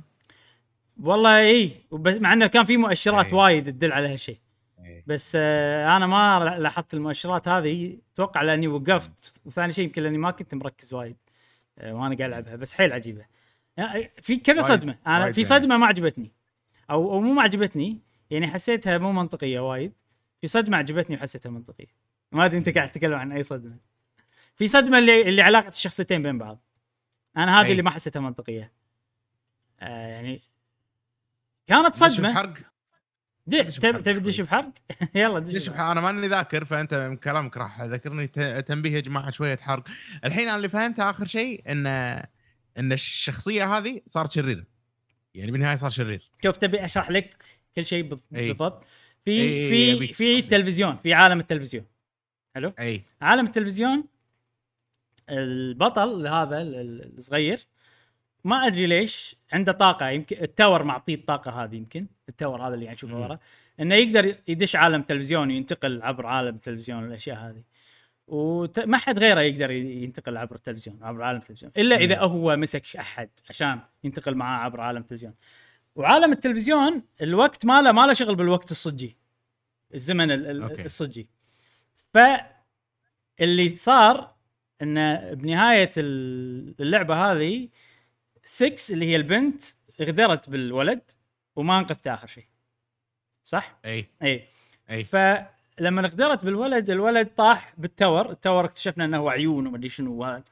[1.02, 1.70] والله إي.
[1.92, 3.34] بس مع إنه كان في مؤشرات إي.
[3.34, 4.38] وايد تدل على هالشيء.
[4.84, 5.04] إي.
[5.06, 7.98] بس آه أنا ما لاحظت المؤشرات هذه.
[8.14, 9.40] أتوقع لأني وقفت.
[9.44, 11.16] وثاني شيء يمكن لأني ما كنت مركز وايد
[11.78, 12.56] آه وأنا قاعد ألعبها.
[12.56, 13.24] بس حيل عجيبة.
[13.76, 14.98] يعني في كذا صدمة.
[15.06, 15.60] أنا وايد في يعني.
[15.60, 16.32] صدمة ما عجبتني.
[16.90, 17.98] أو أو مو ما عجبتني.
[18.30, 19.92] يعني حسيتها مو منطقية وايد.
[20.40, 21.86] في صدمة عجبتني وحسيتها منطقية.
[22.32, 23.76] ما أدري أنت قاعد تتكلم عن أي صدمة.
[24.56, 26.58] في صدمة اللي اللي علاقة الشخصيتين بين بعض.
[27.36, 27.70] أنا هذه.
[27.70, 28.72] اللي ما حسيتها منطقية.
[29.80, 30.42] آه يعني
[31.66, 32.54] كانت صدمة.
[33.46, 34.02] دش تبي.
[34.02, 34.72] تدش بحرق؟
[35.14, 35.90] يلا دش بحرق.
[35.90, 38.28] أنا ماني ذاكر فأنت من كلامك راح ذكرني
[38.62, 39.88] تنبيه يا جماعة شوية حرق
[40.24, 41.86] الحين أنا اللي فهمته آخر شيء ان
[42.78, 44.64] إن الشخصية هذه صارت شريرة.
[45.34, 46.30] يعني بالنهاية صار شرير.
[46.42, 47.44] شوف تبي أشرح لك
[47.76, 48.18] كل شيء.
[48.30, 48.84] بالضبط؟
[49.24, 50.38] في في في.
[50.38, 51.84] التلفزيون في عالم التلفزيون.
[52.54, 53.02] حلو؟ أي.
[53.20, 54.04] عالم التلفزيون
[55.30, 57.66] البطل هذا ال- ال- الصغير
[58.44, 62.94] ما أدري ليش عنده طاقة يمكن التاور معطيه الطاقة هذه يمكن التاور هذا اللي يعني
[62.94, 63.20] نشوفه.
[63.20, 63.38] ورا
[63.80, 67.62] إنه يقدر يدش عالم تلفزيون وينتقل عبر عالم التلفزيون والاشياء هذه
[68.28, 73.28] وما حد غيره يقدر ينتقل عبر التلفزيون عبر عالم التلفزيون إلا إذا هو مسك أحد
[73.48, 75.34] عشان ينتقل معاه عبر عالم التلفزيون
[75.96, 79.16] وعالم التلفزيون الوقت ماله ما له شغل بالوقت الصجي
[79.94, 80.30] الزمن.
[80.30, 81.28] الصجي
[82.14, 84.35] فاللي صار
[84.82, 87.68] انه بنهاية ال- اللعبة هذه
[88.44, 89.62] 6 اللي هي البنت
[90.00, 91.10] غدرت بالولد
[91.56, 92.44] وما انقذته آخر شيء.
[93.44, 94.48] صح؟ اي اي
[94.90, 99.88] اي فلما غدرت بالولد الولد طاح بال tower ال tower اكتشفنا إنه هو عيون ومدري
[99.88, 100.44] شنو وهذا.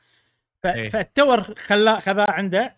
[0.62, 0.66] ف...
[0.66, 0.88] إيه.
[0.88, 2.76] فال tower خلاه خذاه عنده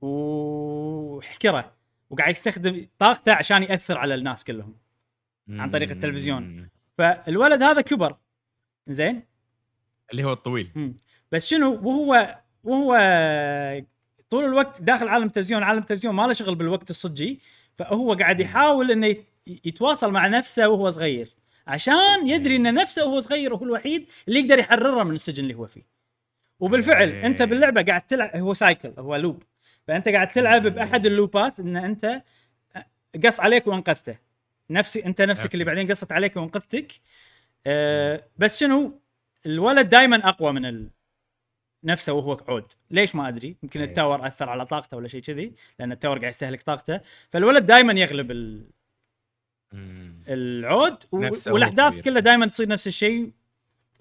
[0.00, 1.72] وحكره
[2.10, 4.76] وقاعد يستخدم طاقته عشان يأثر على الناس كلهم
[5.48, 6.68] عن طريق التلفزيون.
[6.94, 8.16] فالولد هذا كبر.
[8.88, 9.22] زين؟
[10.12, 10.70] اللي هو الطويل.
[10.74, 10.94] مم.
[11.32, 12.92] بس شنو وهو وهو
[14.30, 17.40] طول الوقت داخل عالم التلفزيون عالم التلفزيون ما له شغل بالوقت الصجي
[17.74, 19.26] فهو قاعد يحاول إنه يت-
[19.64, 21.34] يتواصل مع نفسه وهو صغير
[21.66, 25.66] عشان يدري إن نفسه وهو صغير هو الوحيد اللي يقدر يحرره من السجن اللي هو
[25.66, 25.82] فيه.
[26.60, 27.08] وبالفعل.
[27.08, 29.42] أنت باللعبة قاعد تلعب هو سايكل هو لوب
[29.86, 32.22] فأنت قاعد تلعب بأحد ال loop ات إن أنت
[33.24, 34.16] قص عليك وأنقذته.
[34.70, 35.54] نفسي أنت نفسك.
[35.54, 36.92] اللي بعدين قصت عليك وأنقذتك.
[37.66, 39.00] أه بس شنو؟
[39.46, 40.90] الولد دائما أقوى من ال...
[41.84, 43.86] نفسه وهو عود ليش ما أدري يمكن أي.
[43.86, 47.66] ال tower أثر على طاقته ولا شيء كذي لأن ال tower قاعد يستهلك طاقته فالولد
[47.66, 48.70] دائما يغلب ال...
[50.28, 51.28] العود و...
[51.46, 52.00] والأحداث.
[52.00, 53.32] كلها دائما تصير نفس الشيء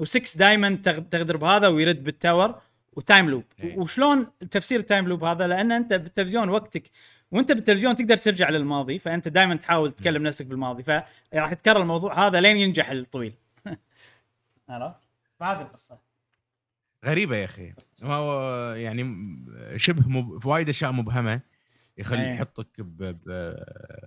[0.04, 1.00] و6 دائما تغ...
[1.00, 2.62] تغدر بهذا ويرد بال tower
[2.94, 3.78] و time loop إيه.
[3.78, 6.92] وشلون تفسير ال time loop هذا لأن أنت بالتلفزيون وقتك
[7.32, 12.42] وأنت بالتلفزيون تقدر ترجع للماضي فأنت دائما تحاول تكلم نفسك بالماضي فراح يتكرر الموضوع هذا
[12.42, 13.34] لين ينجح الطويل
[14.70, 15.05] عرفت؟
[15.46, 16.00] فهذه القصة.
[17.06, 17.74] غريبة يا أخي.
[18.02, 19.46] ما هو يعني م-
[19.78, 20.46] شبه مب...
[20.46, 21.42] وايد أشياء مبهمة
[21.98, 22.34] يخلي إيه.
[22.34, 23.18] يحطك ب...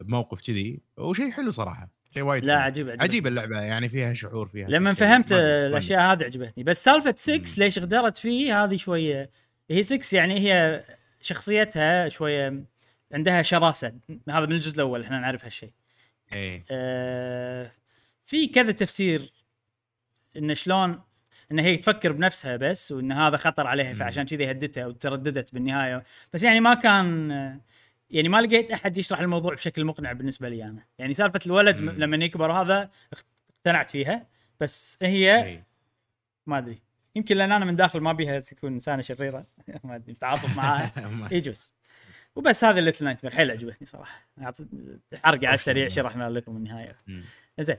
[0.01, 0.81] بموقف كذي.
[0.97, 1.89] وشيء حلو صراحة.
[2.15, 2.57] شيء وايد لا.
[2.63, 3.03] عجيب عجيب.
[3.03, 3.61] عجيبه اللعبة.
[3.61, 4.95] يعني فيها شعور فيها لما.
[4.95, 6.65] فهمت الأشياء هذه عجبتني.
[6.65, 9.31] بس سالفة 6 ليش غدرت فيه هذه شوية
[9.71, 10.85] هي 6 يعني هي
[11.21, 12.65] شخصيتها شوية
[13.13, 13.95] عندها شراسة.
[14.29, 15.73] هذا من الجزء الأول إحنا نعرف هالشيء.
[16.33, 16.65] إيه.
[16.71, 17.73] آه،
[18.25, 19.33] في كذا تفسير
[20.37, 21.01] إن شلون
[21.53, 26.05] إن هي تفكر بنفسها بس وإن هذا خطر عليها فعشان كذي هدتها وترددت بالنهاية.
[26.33, 27.31] بس يعني ما كان
[28.11, 30.83] يعني ما لقيت أحد يشرح الموضوع بشكل مقنع بالنسبة لي أنا.
[30.99, 31.91] يعني سالفة الولد مم.
[31.91, 34.27] لما يكبر هذا اقتنعت فيها
[34.61, 35.63] بس هي.
[36.47, 36.83] ما أدري.
[37.15, 39.47] يمكن لأن أنا من داخل ما بيها تكون إنسانة شريرة.
[39.85, 40.93] ما أدري تعاطف معاها
[41.33, 41.75] يجوز.
[42.37, 43.35] وبس هذه ال Little Nightmares.
[43.35, 44.29] حيل عجبتني صراحة.
[45.15, 45.89] حرق على السريع.
[45.89, 46.97] شرحنا لكم النهاية.
[47.61, 47.77] زين.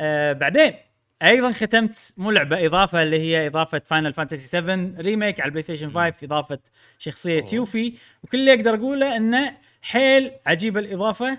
[0.00, 0.74] آه بعدين
[1.22, 5.90] أيضا ختمت مو لعبة إضافة اللي هي إضافة Final Fantasy 7 Remake على ال PlayStation
[5.90, 6.58] 5 إضافة
[6.98, 7.54] شخصية أوه.
[7.54, 11.38] Yuffie وكل اللي أقدر أقوله إنه حيل عجيبه الإضافة.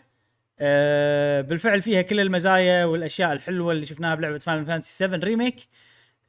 [0.60, 5.68] آه بالفعل فيها كل المزايا والأشياء الحلوة اللي شفناها بلعبة Final Fantasy 7 Remake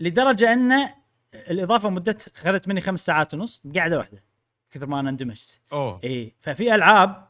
[0.01, 0.89] لدرجة إن
[1.35, 4.25] الإضافة مدتها أخذت مني خمس ساعات ونص بقعدة واحدة
[4.71, 5.61] كثر ما أنا اندمجت.
[5.73, 6.01] أوه.
[6.05, 7.29] إيه ففي ألعاب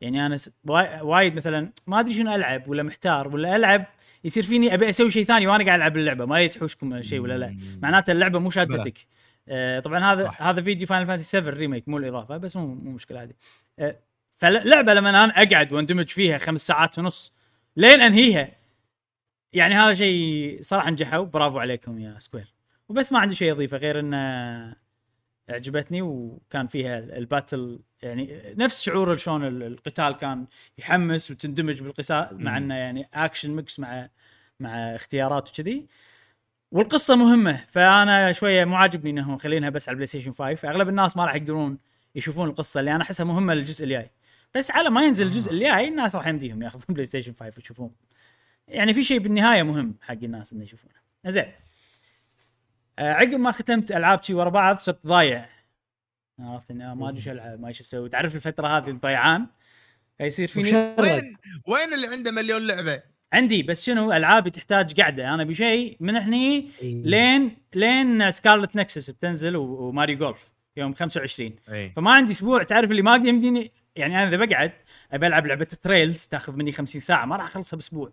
[0.00, 0.38] يعني أنا
[1.02, 3.86] وايد مثلا ما أدري شنو ألعب ولا محتار ولا ألعب
[4.24, 6.24] يصير فيني أبي أسوي شيء ثاني وأنا قاعد ألعب اللعبة.
[6.24, 7.56] ما يتحوشكم شيء ولا لا.
[7.82, 8.98] معناته اللعبة مو شادتك
[9.48, 10.42] آه طبعا هذا صح.
[10.42, 13.32] هذا فيديو Final Fantasy 7 Remake مو الإضافة بس مو مو مشكلة هذه.
[13.78, 13.98] آه
[14.36, 17.32] فلعبة لما أنا أقعد وأندمج فيها خمس ساعات ونص
[17.76, 18.48] لين أنهيها.
[19.52, 21.24] يعني هذا شيء صراحة نجحوا.
[21.24, 22.54] برافو عليكم يا Square.
[22.88, 24.76] وبس ما عندي شيء أضيفه غير إنه
[25.48, 30.46] عجبتني وكان فيها ال battle يعني نفس شعور شلون ال- القتال كان
[30.78, 32.56] يحمس وتندمج بالقتال مع.
[32.56, 34.08] إنه يعني action mix مع
[34.60, 35.86] مع اختيارات وكذي.
[36.72, 41.16] والقصة مهمة فأنا شوية مو عاجبني إنهم مخلينها بس على ال PlayStation 5 أغلب الناس
[41.16, 41.78] ما راح يقدرون
[42.14, 44.10] يشوفون القصة اللي أنا أحسها مهمة للجزء الجاي.
[44.54, 47.90] بس على ما ينزل الجزء الجاي الناس راح يمديهم ياخذون PlayStation 5 ويشوفون.
[48.68, 50.94] يعني في شيء بالنهاية مهم حق الناس إنه يشوفونه.
[51.26, 51.52] زين.
[52.98, 55.48] آه، عقب ما ختمت ألعاب شي ورا بعض صرت ضايع.
[56.40, 58.08] عرفت إني ما أدري شو ألعب ما إيش أسوي.
[58.08, 59.46] تعرف الفترة هذه الضيعان
[60.18, 63.02] فيصير فيني وين وين اللي عنده مليون لعبة؟
[63.32, 67.02] عندي بس شنو؟ ألعابي تحتاج قعده أنا بشيء من هني إيه.
[67.04, 71.90] لين لين Scarlet Nexus بتنزل و Mario Golf يوم 25 إي.
[71.90, 72.62] فما عندي أسبوع.
[72.62, 74.72] تعرف اللي ما يمديني يعني أنا إذا بقعد
[75.12, 77.26] أبي ألعب لعبة Trails تأخذ مني 50 ساعة.
[77.26, 78.12] ما راح أخلصها بأسبوع.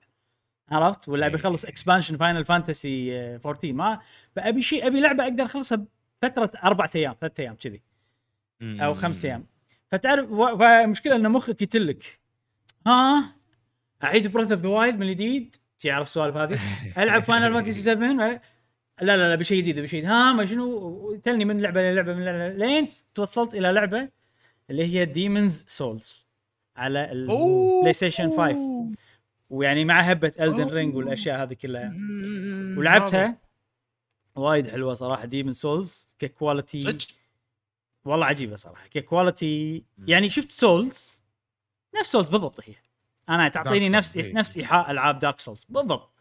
[0.72, 1.36] عرفت؟ ولا أبي.
[1.36, 3.99] أخلص expansion Final Fantasy 14 ما
[4.36, 5.86] فأبي شيء أبي لعبة أقدر أخلصها
[6.22, 7.82] بفترة أربع أيام ثلاث أيام كذي.
[8.62, 9.45] أو خمس أيام.
[9.91, 12.20] فتعرف فالمشكلة ان مخك يتلك.
[12.88, 13.36] ها؟
[14.03, 15.55] أعيد Breath of the Wild من الجديد.
[15.80, 16.60] شي عارف السوالف هذه؟
[17.03, 21.62] ألعب Final Fantasy 7 لا لا لا بشيء جديد بشيء ها ما شنو؟ تلني من
[21.62, 24.10] لعبة للعبه من لعبة لين توصلت إلى لعبة
[24.70, 26.26] اللي هي Demon's Souls
[26.76, 28.91] على ال PlayStation 5
[29.49, 31.93] ويعني مع هبة Elden Ring والأشياء هذه كلها.
[32.78, 33.38] ولعبتها
[34.36, 37.18] وايد حلوة صراحة Demon's Souls ك quality صدق؟
[38.06, 41.24] والله عجيبة صراحة ك quality يعني شفت Souls
[42.00, 42.76] نفس Souls بالضبط هي.
[43.30, 44.34] أنا تعطيني نفس إيه.
[44.34, 46.14] نفس ايحاء ألعاب Dark Souls بالضبط.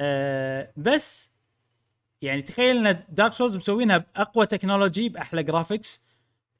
[0.00, 1.32] أه بس
[2.22, 6.02] يعني تخيل إن Dark Souls مسوينها بأقوى technology بأحلى graphics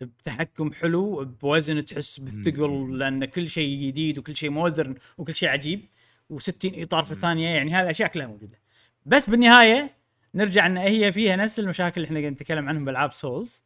[0.00, 5.88] بتحكم حلو بوزن تحس بالثقل لأن كل شيء جديد وكل شيء modern وكل شيء عجيب
[6.32, 8.58] و60 إطار في الثانية يعني هذه الاشياء كلها موجودة.
[9.06, 9.90] بس بالنهاية
[10.34, 13.64] نرجع إن هي فيها نفس المشاكل اللي إحنا نتكلم عنهم بألعاب Souls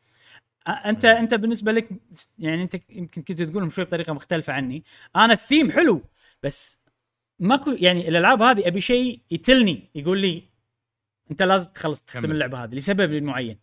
[0.69, 1.89] انت أنت بالنسبة لك
[2.39, 4.85] يعني أنت يمكن كنت تقولهم شوي بطريقة مختلفة عني.
[5.17, 6.03] أنا الثيم حلو
[6.43, 6.81] بس
[7.39, 10.43] ماكو يعني الألعاب هذه أبي شيء يتلني يقول لي
[11.31, 12.31] أنت لازم تخلص تختم.
[12.31, 13.59] اللعبة هذه لسبب معين.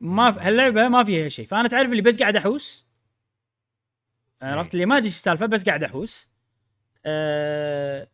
[0.00, 2.86] ما في هاللعبة ما فيها شيء فأنا تعرف اللي بس قاعد أحوس؟
[4.42, 6.28] عرفت اللي ما أدري السالفة بس قاعد أحوس.
[7.04, 8.08] أه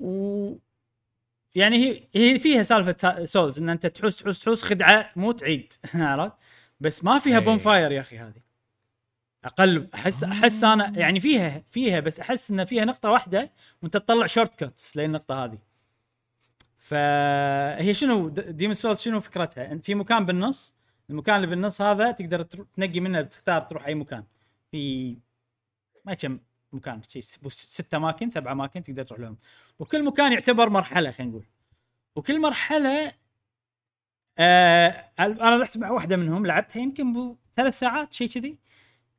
[0.00, 0.54] و
[1.54, 5.72] يعني هي هي فيها سالفة Souls إن أنت تحوس تحوس تحوس خدعة مو تعيد.
[5.94, 6.34] عرفت؟
[6.80, 7.38] بس ما فيها.
[7.38, 8.42] bonfire يا أخي هذه.
[9.44, 13.50] أقل احس أحس أنا يعني فيها فيها بس أحس إن فيها نقطة واحدة
[13.82, 15.58] وأنت تطلع shortcuts للنقطه هذه.
[16.78, 20.74] فهي شنو؟ Demon Souls شنو فكرتها؟ في مكان بالنص
[21.10, 24.24] المكان اللي بالنص هذا تقدر تنقي منه تختار تروح أي مكان.
[24.70, 25.16] في
[26.04, 26.38] ما كم
[26.72, 29.36] مكان شيء ست أماكن سبع أماكن تقدر تروح لهم
[29.78, 31.46] وكل مكان يعتبر مرحلة خلينا نقول
[32.16, 33.12] وكل مرحلة
[34.38, 38.58] آه أنا رحت مع واحدة منهم لعبتها يمكن بو ثلاث ساعات شيء كذي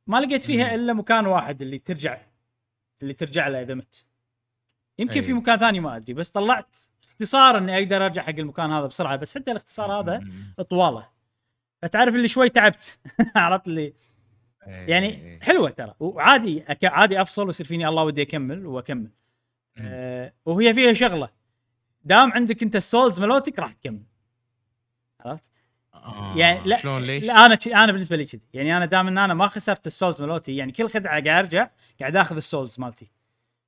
[0.06, 0.74] ما لقيت فيها.
[0.74, 2.20] إلا مكان واحد اللي ترجع
[3.02, 4.06] اللي ترجع له إذا مت
[4.98, 5.22] يمكن أي.
[5.22, 6.76] في مكان ثاني ما أدري بس طلعت
[7.08, 10.24] اختصار إني أقدر أرجع حق المكان هذا بسرعة بس حتى الاختصار هذا.
[10.70, 11.08] طواله
[11.82, 12.98] فتعرف اللي شوي تعبت
[13.36, 13.94] عرفت اللي.
[14.66, 16.64] يعني حلوة ترى وعادي.
[16.84, 19.10] عادي أفصل ويصير فيني الله ودي أكمل وأكمل
[19.78, 21.28] آه وهي فيها شغلة
[22.04, 24.02] دام عندك أنت السولز ملوتك راح تكمل
[25.20, 25.50] عرفت؟
[25.94, 29.18] آه، يعني لا شلون ليش؟ لا أنا أنا بالنسبة لي كذي يعني أنا دام إن
[29.18, 31.68] أنا ما خسرت ال souls ملوتي يعني كل خدعة قاعد أرجع
[32.00, 33.10] قاعد آخذ ال souls مالتي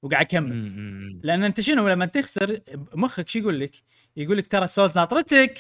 [0.03, 1.21] وقاعد أكمل.
[1.23, 2.61] لأن أنت شنو لما تخسر
[2.95, 3.73] مخك شو يقول لك؟
[4.17, 5.59] يقول لك ترى ال souls ناطرتك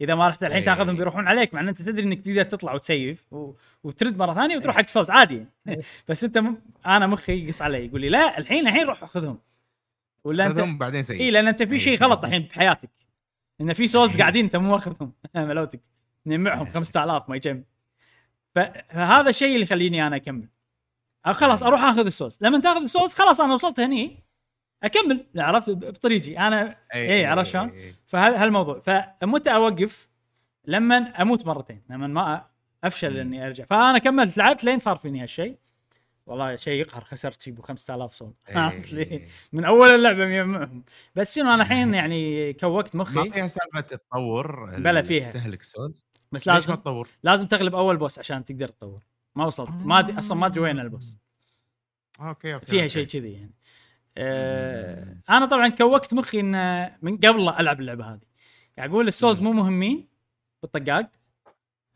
[0.00, 0.64] إذا ما رحت الحين إيه.
[0.64, 3.52] تاخذهم بيروحون عليك مع إن أنت تدري إنك تقدر تطلع وتسيف و...
[3.84, 5.82] وترد مرة ثانية وتروح حق souls عادي يعني.
[6.08, 6.56] بس أنت م...
[6.86, 9.38] أنا مخي يقص علي يقول لي لا الحين الحين روح خذهم
[10.24, 11.98] ولا انت خذهم بعدين سيء اي لأن أنت في إيه، شيء.
[11.98, 12.90] غلط الحين بحياتك.
[13.60, 15.80] إن في souls قاعدين أنت مو ماخذهم ملوتك.
[16.26, 17.60] نجمعهم 5000 ما يجمع.
[18.54, 18.58] ف-
[18.90, 20.48] فهذا الشيء اللي يخليني أنا أكمل.
[21.24, 24.23] خلاص أروح أخذ ال souls لما تاخذ ال souls خلاص أنا وصلت هني.
[24.84, 27.94] أكمل عرفت بطريقي أنا إيه، عرفت شلون؟ إيه.
[28.06, 30.08] فهالموضوع فمتى أوقف
[30.64, 32.46] لما أموت مرتين لما ما
[32.84, 33.16] أفشل.
[33.16, 35.58] إني أرجع فأنا كملت لعبت لين صار فيني هالشيء
[36.26, 39.28] والله شيء يقهر خسرت شيء ب 5000 soul عرفت لي؟ إيه.
[39.52, 44.76] من أول اللعبة مجمعهم بس شنو أنا الحين يعني كوكت ما مخي فيها سالفة التطور
[44.76, 45.28] بلا فيها.
[45.28, 49.00] تستهلك souls بس ما لازم تطور؟ لازم تغلب أول boss عشان تقدر تطور
[49.34, 51.16] ما وصلت ما ادري أصلا ما أدري وين ال boss
[52.20, 52.86] okay okay فيها.
[52.86, 53.54] شيء كذي يعني
[54.18, 58.20] آه أنا طبعا كوكت مخي إن من قبل لا ألعب اللعبة هذه.
[58.76, 60.08] قاعد أقول ال souls مو مهمين
[60.62, 61.10] بالطقاق.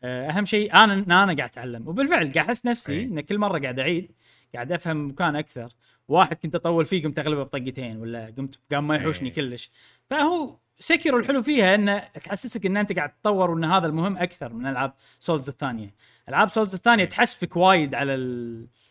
[0.03, 1.87] آه أهم شيء أنا أنا قاعد أتعلم.
[1.87, 3.03] وبالفعل قاعد أحس نفسي أي.
[3.03, 4.11] إن كل مرة قاعد أعيد
[4.55, 5.69] قاعد أفهم مكان أكثر.
[6.07, 9.33] واحد كنت أطول فيه قمت أغلبه بطقتين ولا قمت قام ما يحوشني أي.
[9.33, 9.71] كلش.
[10.09, 14.65] فهو Sekiro الحلو فيها انه تحسسك إن أنت قاعد تطور وإن هذا المهم أكثر من
[14.65, 15.95] ألعاب Souls الثانية.
[16.29, 18.15] ألعاب Souls الثانية تحسفك وايد على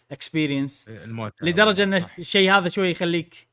[0.09, 1.42] ال experience الموت.
[1.42, 1.94] لدرجة إن.
[2.18, 3.48] الشيء هذا شوي يخليك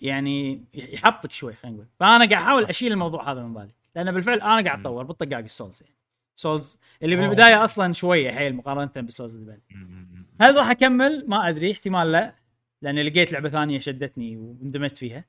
[0.00, 1.88] يعني يحبطك شوي خلينا نقول.
[2.00, 2.92] فأنا قاعد أحاول أشيل.
[2.92, 3.74] الموضوع هذا من بالي.
[3.96, 4.78] لأن بالفعل أنا قاعد.
[4.78, 5.96] أتطور بالطقاق ال souls يعني.
[6.34, 7.16] souls اللي.
[7.16, 9.60] بالبداية أصلا شوية حيل مقارنة بال souls اللي بعد.
[10.40, 12.34] هل راح أكمل؟ ما أدري احتمال لا.
[12.82, 15.24] لاني لقيت لعبة ثانية شدتني واندمجت فيها.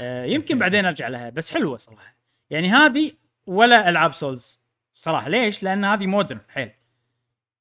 [0.00, 2.16] آه يمكن بعدين أرجع لها بس حلوة صراحة.
[2.50, 3.12] يعني هذه
[3.46, 4.60] ولا ألعاب Souls.
[4.94, 6.70] صراحة ليش؟ لأن هذه modern حيل.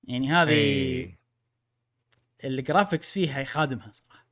[0.04, 1.23] يعني هذه إيه.
[2.46, 4.24] ال graphics فيها خادمها صراحة.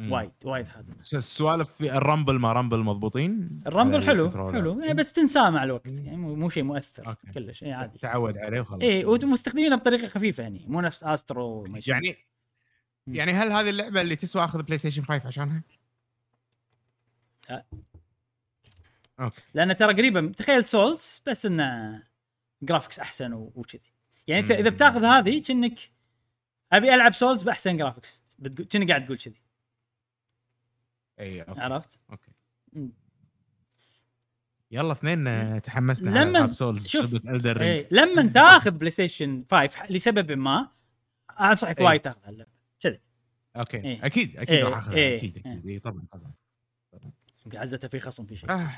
[0.00, 4.30] وايد وايد خادمه س- السوالف في ال rumble ما rumble مضبوطين ال rumble حلو.
[4.52, 7.32] حلو يعني بس تنساه مع الوقت يعني مو مو شيء مؤثر okay.
[7.32, 11.66] كلش اي عادي تعود عليه وخلاص اي ومستخدمينه بطريقة خفيفة يعني مو نفس Astro.
[11.86, 12.16] يعني.
[13.06, 15.62] يعني هل هذه اللعبة اللي تسوى أخذ PlayStation 5 عشانها؟
[17.50, 17.64] لا.
[19.20, 22.02] okay لأن ترى قريبة تخيل Souls بس إنه
[22.62, 23.80] graphics أحسن وكذي
[24.26, 24.70] يعني أنت إذا.
[24.70, 25.78] بتاخذ هذه كأنك
[26.72, 29.42] أبي ألعب Souls بأحسن graphics بتقول كأنك قاعد تقول كذي.
[31.20, 31.60] اي okay.
[31.60, 32.30] عرفت؟ okay.
[34.70, 40.32] يلا اثنين آه، تحمسنا على لما- ألعاب Souls شوف، اي لما تاخذ PlayStation 5 لسبب
[40.32, 40.68] ما
[41.40, 41.86] أنصحك إيه.
[41.86, 42.50] وايد تاخذ اللعبه
[42.80, 43.00] كذي.
[43.56, 43.76] okay.
[43.76, 44.06] إيه.
[44.06, 45.52] أكيد أكيد إيه، راح أخذها إيه، أكيد إيه.
[45.52, 46.32] أكيد اي طبعا طبعا.
[47.46, 48.50] يمكن عزته في خصم في شيء.
[48.50, 48.70] آه.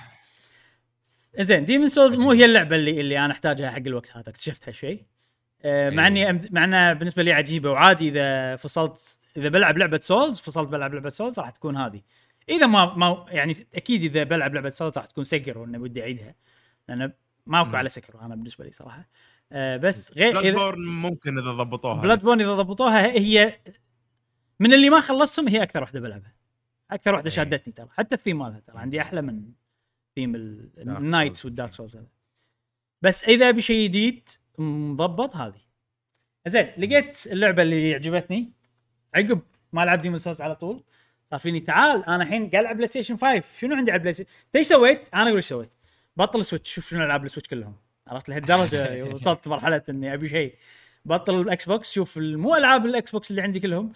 [1.40, 5.04] زين Demon Souls مو هي اللعبة اللي اللي أنا أحتاجها حق الوقت هذا اكتشفت هالشيء
[5.64, 6.30] مع إيه.
[6.30, 7.70] إني مع إنها بالنسبة لي عجيبة.
[7.70, 12.00] وعادي إذا فصلت إذا بلعب لعبة Souls فصلت بلعب لعبة Souls راح تكون هذه.
[12.48, 16.34] إذا ما ما يعني أكيد إذا بلعب لعبة Souls راح تكون Sekiro وإني ودي أعيدها.
[16.88, 17.12] لأن
[17.46, 17.76] ماكو.
[17.76, 19.08] على Sekiro أنا بالنسبة لي صراحة.
[19.52, 22.02] آه، بس غير Bloodborne ممكن إذا ضبطوها.
[22.02, 23.60] Blood borne إذا ضبطوها هي
[24.60, 26.34] من اللي ما خلصتهم هي أكثر واحدة بلعبها.
[26.90, 27.30] أكثر واحدة.
[27.30, 27.88] شادتني ترى.
[27.90, 28.78] حتى الثيم مالها ترى.
[28.78, 29.42] عندي أحلى من
[30.14, 30.34] ثيم.
[30.78, 31.98] ال knights وال Dark Souls
[33.02, 34.28] بس إذا أبي شيء جديد
[34.60, 35.60] مضبط هذه.
[36.46, 38.52] زين لقيت اللعبة اللي عجبتني.
[39.14, 39.40] عقب
[39.72, 40.82] ما لعب Demon Souls على طول
[41.30, 44.66] صار فيني تعال أنا الحين قاعد ألعب PlayStation 5 شنو عندي على ال PlayStation إيش
[44.66, 45.74] سويت؟ أنا أقول إيش سويت؟
[46.16, 47.76] بطل Switch شوف شنو العاب ال Switch كلهم.
[48.08, 50.54] عرفت لهالدرجة وصلت مرحلة إني أبي شيء.
[51.04, 53.92] بطل ال Xbox شوف مو ألعاب ال Xbox اللي عندي كلهم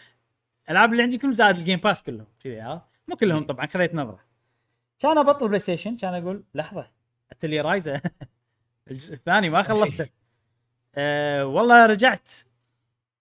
[0.68, 2.26] الألعاب اللي عندي كلهم زائد ال Game Pass كلهم.
[2.40, 4.20] كذي عرفت؟ مو كلهم طبعا خذيت نظرة.
[4.98, 6.90] كان أبطل PlayStation كان أقول لحظة
[7.32, 8.00] Atelier Ryza.
[8.90, 10.08] الجزء الثاني ما خلصته.
[10.96, 12.30] أه والله رجعت.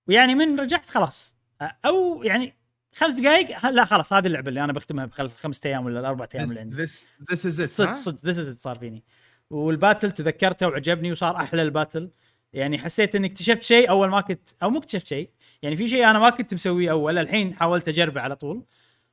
[0.08, 1.38] ويعني من رجعت خلاص.
[1.62, 2.54] أه، أو يعني
[2.96, 6.50] خمس دقائق لا خلاص هذه اللعبة اللي أنا بختمها بخل خمسة أيام ولا الاربع أيام
[6.50, 9.04] اللي عندي this is صدق it صدق this is صار فيني.
[9.50, 12.10] وال battle تذكرته وعجبني وصار أحلى ال battle.
[12.54, 15.30] يعني حسيت إني اكتشفت شيء أول ما كنت أو مو اكتشفت شيء.
[15.62, 18.66] يعني في شيء أنا ما كنت مسويه أول الحين حاولت أجربه على طول.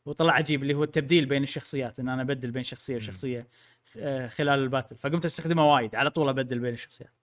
[0.07, 3.47] وطلع عجيب اللي هو التبديل بين الشخصيات إن أنا أبدل بين شخصية وشخصية
[3.99, 4.97] آه، خلال ال battle.
[4.97, 7.20] فقمت أستخدمه وايد على طول أبدل بين الشخصيات.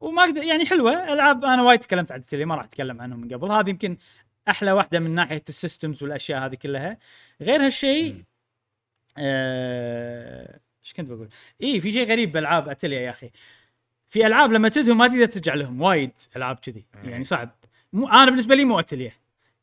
[0.00, 1.12] وما أقدر يعني حلوة.
[1.12, 3.52] ألعاب أنا وايد تكلمت عن التلي ما راح أتكلم عنهم من قبل.
[3.52, 3.96] هذه يمكن
[4.48, 6.98] أحلى واحدة من ناحية ال systems والأشياء هذه كلها.
[7.40, 8.22] غير هالشيء.
[9.18, 11.28] آه، إيش كنت بقول؟
[11.62, 13.30] اي في شيء غريب بألعاب أتليا يا أخي.
[14.08, 15.82] في ألعاب لما تدهم ما تقدر ترجع لهم.
[15.82, 16.84] وايد ألعاب كذي.
[17.04, 17.50] يعني صعب.
[17.92, 19.12] مو أنا بالنسبة لي مو أتليا.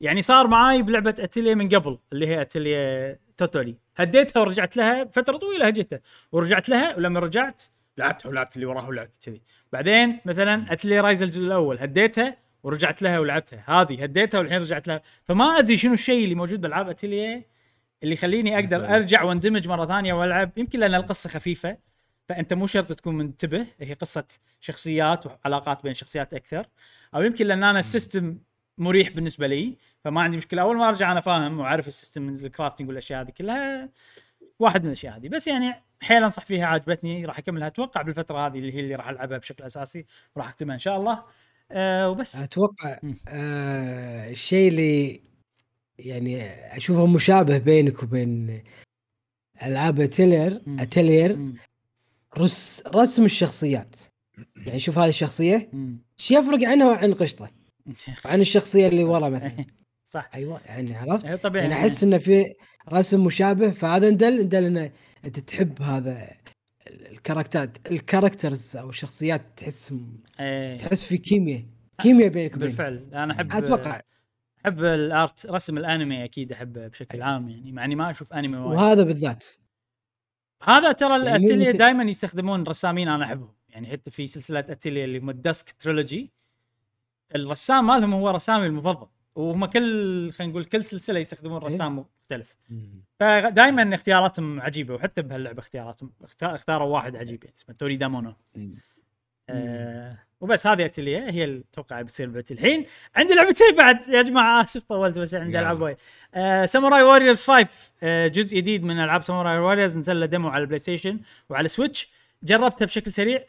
[0.01, 3.75] يعني صار معاي بلعبة أتليا من قبل اللي هي Atelier Totori.
[3.95, 5.99] هديتها ورجعت لها فترة طويلة هجيتها.
[6.31, 7.63] ورجعت لها ولما رجعت
[7.97, 9.41] لعبتها ولعبت اللي وراها ولعبت كذي.
[9.73, 13.63] بعدين مثلا Atelier Ryza الجزء الأول هديتها ورجعت لها ولعبتها.
[13.67, 15.01] هذه هديتها والحين رجعت لها.
[15.23, 17.43] فما أدري شنو الشيء اللي موجود بألعاب اتليا
[18.03, 18.95] اللي يخليني أقدر.
[18.95, 20.51] أرجع واندمج مرة ثانية وألعب.
[20.57, 21.77] يمكن لأن القصة خفيفة
[22.29, 23.65] فأنت مو شرط تكون منتبه.
[23.79, 24.25] هي قصة
[24.59, 26.65] شخصيات وعلاقات بين شخصيات أكثر.
[27.15, 28.37] أو يمكن لأن أنا ال system
[28.77, 30.61] مريح بالنسبة لي فما عندي مشكلة.
[30.61, 33.89] أول ما أرجع أنا فاهم وعارف ال system من ال crafting والأشياء هذه كلها
[34.59, 35.29] واحد من الأشياء هذه.
[35.29, 37.67] بس يعني حيل أنصح فيها عجبتني راح أكملها.
[37.67, 41.23] أتوقع بالفترة هذه اللي هي اللي راح ألعبها بشكل أساسي وراح اختمها إن شاء الله.
[41.71, 42.35] أه وبس.
[42.35, 42.99] أتوقع.
[43.27, 45.21] آه الشيء اللي
[45.99, 46.41] يعني
[46.77, 48.63] أشوفه مشابه بينك وبين
[49.63, 50.61] ألعاب اتلير.
[50.79, 51.53] اتلير.
[52.37, 53.95] رس رسم الشخصيات.
[54.65, 55.71] يعني شوف هذه الشخصية.
[56.17, 57.49] شو يفرق عنها وعن قشطة؟
[58.25, 59.65] وعن الشخصية اللي ورا مثلا.
[60.13, 60.29] صح.
[60.35, 62.53] أيوه يعني عرفت؟ إيه طبيعي يعني أحس انه في
[62.89, 64.91] رسم مشابه فهذا ندل ندل انه
[65.25, 66.27] أنت تحب هذا
[66.87, 69.93] ال character ات ال characters أو الشخصيات تحس
[70.39, 70.77] إيه.
[70.77, 71.63] تحس في كيمياء
[72.01, 73.09] كيمياء بينك وبين بالفعل.
[73.13, 74.01] أنا أحب أتوقع.
[74.65, 78.57] أحب ال art رسم الأنمي أكيد أحبه بشكل عام يعني مع إني ما أشوف أنمي
[78.57, 78.79] وايد.
[78.79, 79.45] وهذا بالذات.
[80.63, 83.53] هذا ترى يعني الأتيليا مثل- دائما يستخدمون رسامين أنا أحبهم.
[83.69, 86.31] يعني حتى في سلسلة أتيليا اللي هم ال Dusk trilogy
[87.35, 89.07] الرسام مالهم هو رسامي المفضل.
[89.35, 91.67] وهم كل خلينا نقول كل سلسلة يستخدمون إيه.
[91.67, 92.55] رسام مختلف.
[93.19, 98.33] فدائما اختياراتهم عجيبة وحتى بهاللعبة اختياراتهم اخت- اختاروا واحد عجيب يعني اسمه Toridamono.
[99.49, 102.85] آه وبس هذه اتليا هي أتوقع بتصير لعبتي الحين.
[103.15, 105.59] عندي لعبتين بعد يا جماعة اسف طولت بس عندي.
[105.59, 105.97] ألعاب وايد.
[106.33, 107.67] آه Samurai Warriors 5
[108.03, 111.19] آه جزء جديد من ألعاب Samurai Warriors نزل له demo على ال PlayStation
[111.49, 112.09] وعلى Switch
[112.43, 113.37] جربتها بشكل سريع.
[113.37, 113.45] آه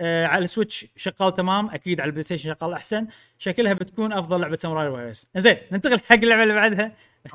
[0.00, 3.06] على ال Switch شغال تمام أكيد على ال PlayStation شغال أحسن
[3.38, 6.92] شكلها بتكون أفضل لعبة Samurai Warriors زين ننتقل حق اللعبة اللي بعدها.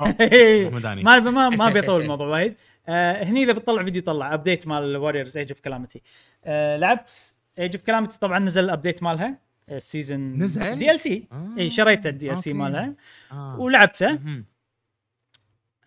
[1.04, 2.54] ما ما ما بيطول الموضوع وايد
[2.88, 6.02] آه هني إذا بتطلع فيديو طلع update مال Warriors Age of Calamity
[6.44, 9.38] آه لعبت Age of Calamity طبعا نزل ال update مالها
[9.70, 11.54] ال season نزل؟ DLC آه.
[11.58, 12.52] إي شريت ال DLC.
[12.52, 12.94] مالها
[13.32, 13.60] آه.
[13.60, 14.18] ولعبته.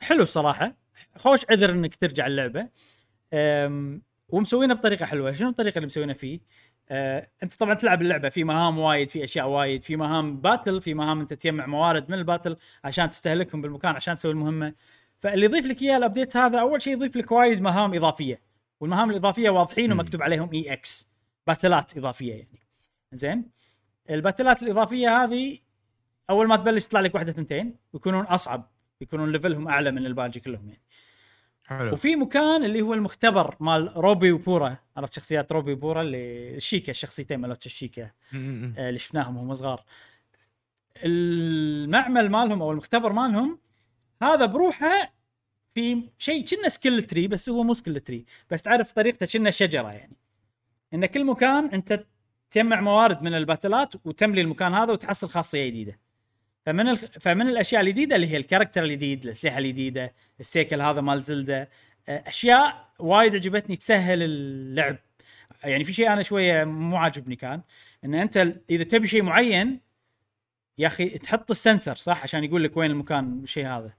[0.01, 0.75] حلو الصراحة
[1.15, 2.67] خوش عذر إنك ترجع اللعبة
[3.33, 6.39] أم، ومسوينها بطريقة حلوة شنو الطريقة اللي مسوينها فيه
[6.89, 10.93] أه انت طبعا تلعب اللعبة في مهام وايد في أشياء وايد في مهام battle في
[10.93, 14.73] مهام انت تجمع موارد من ال battle عشان تستهلكهم بالمكان عشان تسوي المهمة.
[15.19, 18.41] فاللي يضيف لك إياه ال update هذا أول شيء يضيف لك وايد مهام إضافية.
[18.79, 19.91] والمهام الإضافية واضحين.
[19.91, 21.11] ومكتوب عليهم EX battle
[21.47, 22.59] ات إضافية يعني.
[23.13, 23.49] زين؟
[24.09, 25.57] الباتلات الإضافية هذه
[26.29, 28.71] أول ما تبلش يطلع لك واحدة ثنتين ويكونون أصعب
[29.01, 30.81] يكونون level هم أعلى من الباقي كلهم يعني.
[31.67, 31.93] حلو.
[31.93, 34.77] وفي مكان اللي هو المختبر مال Robbie و Purah.
[34.97, 38.11] عرفت شخصيات Robbie و Purah اللي ال Sheikah الشخصيتين مالت ال Sheikah.
[38.33, 39.81] آه، اللي شفناهم وهم صغار.
[41.03, 43.59] المعمل مالهم أو المختبر مالهم
[44.21, 45.13] هذا بروحه
[45.69, 49.91] في شيء كنا skill tree بس هو مو skill tree بس تعرف طريقته كنا شجرة
[49.91, 50.17] يعني.
[50.93, 52.05] إن كل مكان أنت
[52.49, 55.99] تجمع موارد من الباتلات وتملي المكان هذا وتحصل خاصية جديدة.
[56.67, 57.05] فمن الخ...
[57.19, 61.69] فمن الأشياء الجديدة اللي هي ال character الجديد الأسلحة الجديدة ال cycle هذا مال Zelda
[62.09, 64.97] أشياء وايد عجبتني تسهل اللعب.
[65.63, 67.61] يعني في شيء أنا شوية مو عاجبني كان
[68.05, 69.79] إن أنت ال- إذا تبي شيء معين
[70.77, 73.93] يا أخي تحط ال sensor صح؟ عشان يقول لك وين المكان الشيء هذا.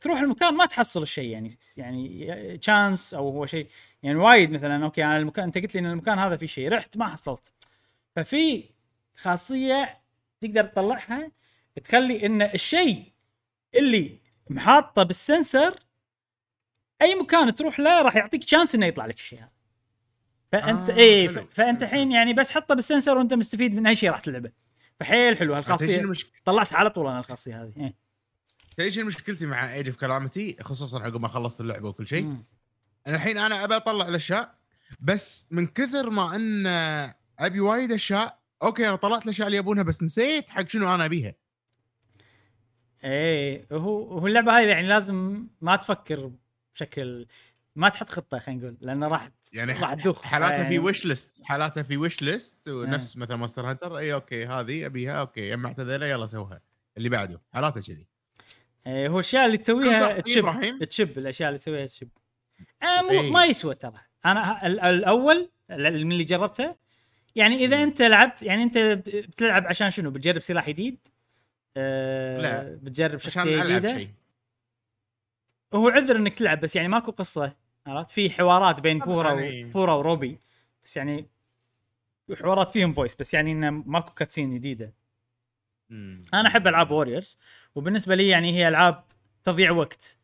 [0.00, 3.66] تروح المكان ما تحصل الشيء يعني يعني chance أو هو شيء.
[4.02, 6.96] يعني وايد مثلا أوكي أنا المكان أنت قلت لي إن المكان هذا فيه شيء رحت
[6.96, 7.52] ما حصلت.
[8.16, 8.64] ففي
[9.16, 9.98] خاصية
[10.40, 11.41] تقدر تطلعها
[11.80, 13.12] تخلي إن الشيء
[13.74, 14.18] اللي
[14.50, 15.78] محاطة بال sensor
[17.02, 19.52] أي مكان تروح له راح يعطيك chance إنه يطلع لك الشيء هذا.
[20.52, 21.28] فأنت آه، اي.
[21.28, 24.52] فأنت الحين يعني بس حطه بال sensor وأنت مستفيد من أي شيء راح تلعبه.
[25.00, 26.12] فحيل حلو هالخاصية.
[26.44, 27.92] طلعت على طول أنا الخاصية هذه.
[28.76, 32.36] تعرف شنو مشكلتي مع Age of Calamity خصوصا عقب ما خلصت اللعبة وكل شيء.
[33.06, 34.54] أنا الحين أنا أبي أطلع الأشياء
[35.00, 36.66] بس من كثر ما إن
[37.38, 41.34] أبي وايد أشياء أوكي أنا طلعت الأشياء اللي يبونها بس نسيت حق شنو أنا أبيها.
[43.04, 46.30] إيه هو هو اللعبة هاي يعني لازم ما تفكر
[46.74, 47.26] بشكل
[47.76, 50.22] ما تحط خطة خلينا نقول لأنه راح يعني راح تدوخ.
[50.22, 54.46] حالاتها يعني في وش ليست حالاتها في wish list ونفس مثلا Monster Hunter اي أوكي
[54.46, 56.60] هذه أبيها أوكي جمعت هذيلا يلا سوها
[56.96, 58.06] اللي بعده حالاتها كذي.
[58.86, 60.78] إيه هو الأشياء اللي تسويها إيه تشب إبراهيم.
[60.78, 62.08] تشب الأشياء اللي تسويها تشب.
[62.82, 63.30] آه إيه.
[63.30, 63.98] ما يسوى ترى.
[64.26, 66.76] أنا ال- الأول ال- من اللي جربته
[67.36, 67.82] يعني إذا.
[67.82, 70.98] أنت لعبت يعني أنت بتلعب عشان شنو؟ بتجرب سلاح جديد؟
[71.76, 74.08] آه لا، بتجرب عشان شخصية جديدة؟
[75.74, 77.56] هو عذر إنك تلعب بس يعني ماكو قصة
[77.86, 79.38] عرفت؟ في حوارات بين بورا و...
[79.38, 80.38] يعني- بورا وروبي
[80.84, 81.26] بس يعني
[82.34, 84.94] حوارات فيهم voice بس يعني إنه ماكو cutscene جديدة.
[85.90, 86.20] مم.
[86.34, 87.38] أنا أحب ألعاب Warriors
[87.74, 89.04] وبالنسبة لي يعني هي ألعاب
[89.44, 90.18] تضيع وقت.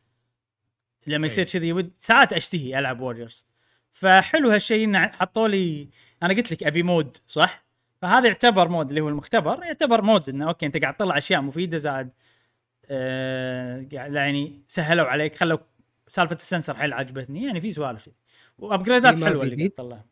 [1.07, 1.51] لما يصير أي.
[1.51, 3.45] كذي ود ساعات أشتهي ألعب Warriors
[3.91, 5.89] فحلو هالشيء إنه حطوا لي
[6.23, 7.65] أنا قلت لك أبي mode صح؟
[8.01, 11.77] فهذا يعتبر mode اللي هو المختبر يعتبر mode إنه أوكي أنت قاعد تطلع أشياء مفيدة
[11.77, 12.13] زاد
[12.85, 15.57] آه يعني سهلوا عليك خلوا
[16.07, 18.15] سالفة ال sensor حيل عجبتني يعني في سوالف كذي.
[18.57, 20.05] و upgrade ات حلوة اللي قاعد جديد؟ تطلع.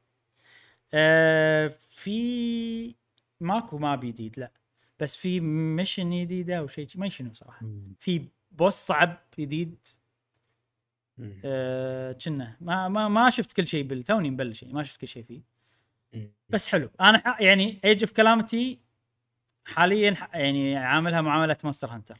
[0.93, 2.95] آه في
[3.39, 4.51] ماكو map جديد لا.
[4.99, 7.65] بس في mission جديدة أو شيء ما شنو صراحة.
[7.99, 9.87] في boss صعب جديد.
[11.45, 15.07] آه، كنا ما ما ما شفت كل شيء بال توني مبلش يعني ما شفت كل
[15.07, 15.41] شيء فيه.
[16.49, 16.89] بس حلو.
[17.01, 18.79] أنا يعني Age of Calamity
[19.65, 22.17] حاليا يعني عاملها معاملة Monster Hunter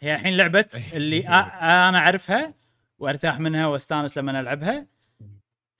[0.00, 2.54] هي الحين لعبة اللي آ- أنا أعرفها
[2.98, 4.86] وأرتاح منها وأستانس لما ألعبها.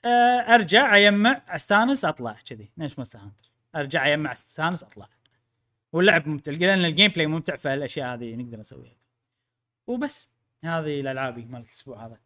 [0.04, 0.08] آه،
[0.54, 2.70] أرجع اجمع أستانس أطلع كذي.
[2.78, 5.08] نفس Monster Hunter أرجع اجمع أستانس أطلع.
[5.92, 6.52] واللعب ممتع.
[6.52, 8.96] لأن ال gameplay ممتع فالاشياء هذه نقدر نسويها.
[9.86, 10.28] وبس.
[10.64, 12.18] هذه الالعابي مالت الأسبوع هذا.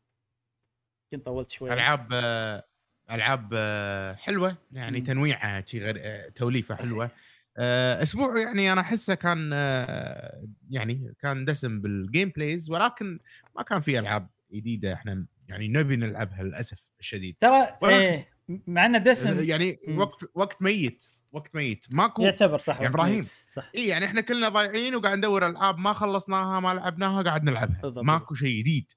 [1.13, 1.73] يمكن طولت شوي.
[1.73, 2.65] ألعاب آه،
[3.11, 5.01] ألعاب آه، حلوة يعني.
[5.01, 7.11] تنويعها شي غير آه، توليفة حلوة.
[7.59, 13.19] آه، أسبوع يعني أنا أحسه كان آه، يعني كان دسم بال gameplays ولكن
[13.57, 17.37] ما كان في ألعاب جديدة إحنا يعني نبي نلعبها للأسف الشديد.
[17.41, 18.29] ترى إيه
[18.67, 19.79] مع إنه دسم يعني.
[19.89, 21.03] وقت وقت ميت
[21.33, 21.87] وقت ميت.
[21.93, 23.21] ماكو يعتبر صح يا إبراهيم.
[23.21, 23.71] وقت صح.
[23.75, 27.81] اي يعني إحنا كلنا ضايعين وقاعد ندور ألعاب ما خلصناها ما لعبناها قاعد نلعبها.
[27.83, 28.05] بالضبط.
[28.05, 28.93] ماكو شيء جديد.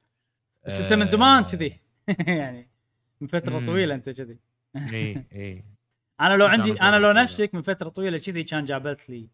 [0.67, 1.79] بس أنت من زمان آه، كذي.
[2.27, 2.68] يعني
[3.21, 3.65] من فترة مم.
[3.65, 4.39] طويلة أنت كذي
[4.77, 5.65] إي إي
[6.21, 7.11] أنا لو عندي أنا لو.
[7.11, 9.29] نفسك من فترة طويلة كذي كان جابت لي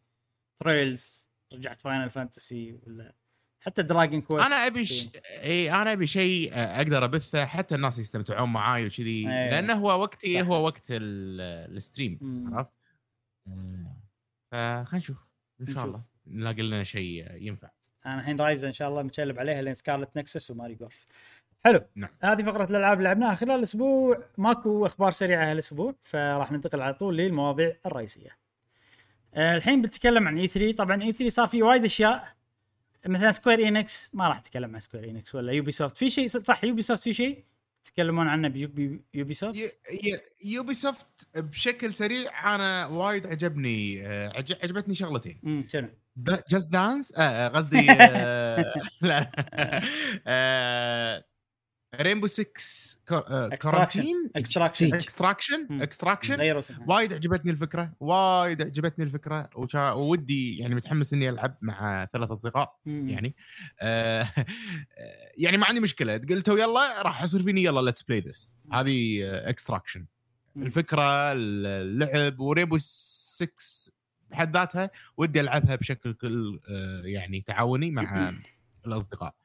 [0.57, 3.15] Trails رجعت Final Fantasy ولا
[3.59, 5.09] حتى Dragon Quest أنا أبي ش...
[5.43, 9.49] إي أنا أبي شيء آه، أقدر أبثه حتى الناس يستمتعون معاي وكذي أيوة.
[9.51, 10.45] لأنه هو وقتي صح.
[10.47, 12.19] هو وقت ال- ال stream.
[12.53, 12.71] عرفت؟
[13.47, 15.85] آه، فخلينا نشوف إن شاء.
[15.85, 17.69] الله نلاقي لنا شيء ينفع
[18.05, 21.05] أنا الحين Ryza إن شاء الله متشلب عليها لين Scarlet Nexus و Mario Golf
[21.65, 21.81] حلو.
[21.95, 22.09] نعم.
[22.21, 24.23] هذه فقرة الألعاب اللي لعبناها خلال الأسبوع.
[24.37, 28.37] ماكو أخبار سريعة هالاسبوع فراح ننتقل على طول للمواضيع الرئيسية.
[29.33, 32.35] آه، الحين بنتكلم عن E3 طبعا E3 صار في وايد أشياء.
[33.05, 37.03] مثلا Square Enix ما راح أتكلم عن Square Enix ولا Ubisoft في شيء؟ صح Ubisoft
[37.03, 37.43] في شيء؟
[37.83, 39.77] تتكلمون عنه بيوبي Ubisoft
[40.45, 45.39] Ubisoft بشكل سريع أنا وايد عجبني آه، عج- عجبتني شغلتين.
[45.45, 45.89] امم شنو؟
[46.51, 49.31] Just Dance آه، قصدي آه، لا
[52.01, 52.51] Rainbow 6
[53.59, 55.81] Quarantine Extraction Extraction.
[55.81, 57.93] Extraction وايد عجبتني الفكرة.
[57.99, 59.49] وايد عجبتني الفكرة.
[59.55, 59.91] وشا...
[59.91, 63.09] وودي يعني متحمس إني ألعب مع ثلاث أصدقاء مم.
[63.09, 63.35] يعني.
[63.81, 64.27] آه
[65.43, 66.17] يعني ما عندي مشكلة.
[66.17, 69.19] قلتوا يلا راح يصير فيني يلا let's play this هذه
[69.49, 70.05] Extraction
[70.55, 70.63] مم.
[70.63, 73.47] الفكرة اللعب و Rainbow 6
[74.31, 78.33] بحد ذاتها ودي ألعبها بشكل كل آه، يعني تعاوني مع
[78.87, 79.29] الأصدقاء.
[79.29, 79.44] آه،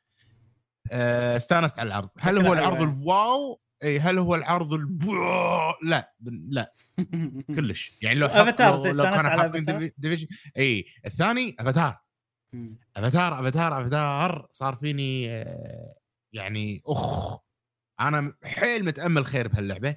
[0.90, 2.08] استانست على العرض.
[2.20, 2.84] هل هو العرض يعني.
[2.84, 5.12] ال wow؟ اي هل هو العرض البو
[5.82, 6.14] لا
[6.48, 6.74] لا.
[7.56, 7.98] كلش.
[8.02, 10.26] يعني لو حط أفاتار، لو, لو استانست كانوا على حاطين Avatar؟ Divi- Division
[10.56, 11.98] اي الثاني Avatar.
[12.96, 14.48] Avatar Avatar Avatar.
[14.50, 15.94] صار فيني آه،
[16.32, 17.38] يعني أخ
[18.00, 19.96] أنا حيل متأمل خير بهاللعبة.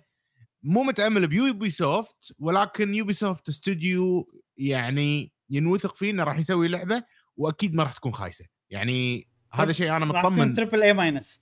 [0.64, 4.26] مو متأمل ب Ubisoft ولكن Ubisoft استوديو
[4.58, 7.04] يعني ينوثق فيه إنه راح يسوي لعبة
[7.38, 8.46] وأكيد ما راح تكون خايسة.
[8.70, 10.54] يعني هذا شيء أنا مطمن.
[10.54, 11.42] triple A minus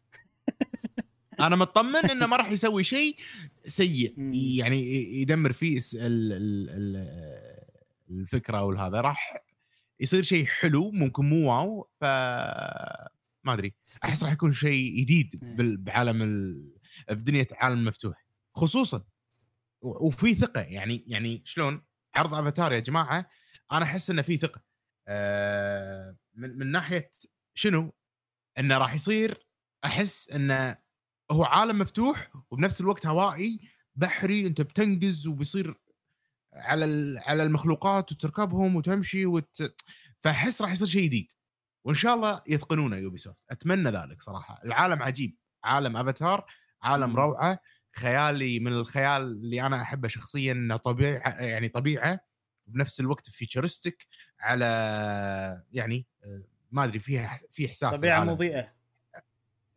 [1.39, 3.15] أنا مطمن إنه ما راح يسوي شيء
[3.65, 4.15] سيء.
[4.33, 4.81] يعني
[5.21, 5.79] يدمر فيه
[8.09, 9.43] الفكرة والهذا راح
[9.99, 12.03] يصير شيء حلو ممكن مو واو ف
[13.43, 13.73] ما أدري.
[14.03, 15.39] أحس راح يكون شيء جديد
[15.83, 16.67] بعالم ال...
[17.09, 19.03] بدنيا عالم مفتوح خصوصا
[19.81, 20.61] وفي ثقة.
[20.61, 21.81] يعني يعني شلون؟
[22.15, 23.29] عرض أفاتار يا جماعة
[23.71, 24.61] أنا أحس إنه في ثقة.
[25.07, 27.09] آه، من من ناحية
[27.53, 27.93] شنو؟
[28.59, 29.47] إنه راح يصير
[29.85, 30.77] أحس إنه
[31.31, 33.59] هو عالم مفتوح وبنفس الوقت هوائي
[33.95, 35.81] بحري أنت بتنقز وبيصير
[36.55, 39.75] على على المخلوقات وتركبهم وتمشي وت...
[40.19, 41.31] فأحس راح يصير شيء جديد.
[41.83, 44.61] وإن شاء الله يتقنونه يوبي سوفت أتمنى ذلك صراحة.
[44.65, 45.37] العالم عجيب.
[45.63, 46.45] عالم أفاتار
[46.81, 47.15] عالم.
[47.15, 47.59] روعة
[47.95, 52.19] خيالي من الخيال اللي أنا أحبه شخصيا إنه طبيعه يعني طبيعة
[52.67, 54.07] بنفس الوقت futuristic
[54.39, 54.65] على
[55.71, 56.07] يعني
[56.71, 58.31] ما أدري فيها في إحساس طبيعة العالم.
[58.31, 58.73] مضيئة.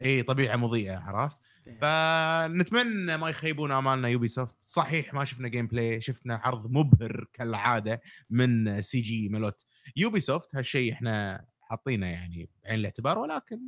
[0.03, 1.41] إي طبيعة مضيئة عرفت؟
[1.81, 9.29] فنتمنى ما يخيبون آمالنا Ubisoft صحيح ما شفنا gameplay شفنا عرض مبهر كالعادة من CG
[9.29, 9.67] ملوت.
[9.97, 13.59] Ubisoft هالشيء إحنا حاطينه يعني بعين الاعتبار ولكن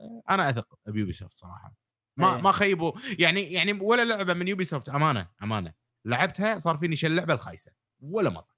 [0.00, 1.74] آه، أنا أثق ب Ubisoft صراحة.
[2.16, 2.42] ما إيه.
[2.42, 5.74] ما خيبوا يعني يعني ولا لعبة من Ubisoft أمانة أمانة.
[6.04, 7.72] لعبتها صار فيني شل اللعبه الخايسة.
[8.00, 8.56] ولا مرة.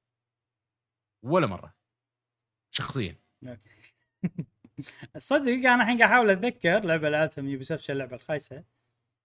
[1.23, 1.75] ولا مرة.
[2.71, 3.19] شخصيا.
[5.19, 8.65] صدق أنا الحين قاعد أحاول أتذكر لعبة لعبتها من Ubisoft اللعبة الخايسة.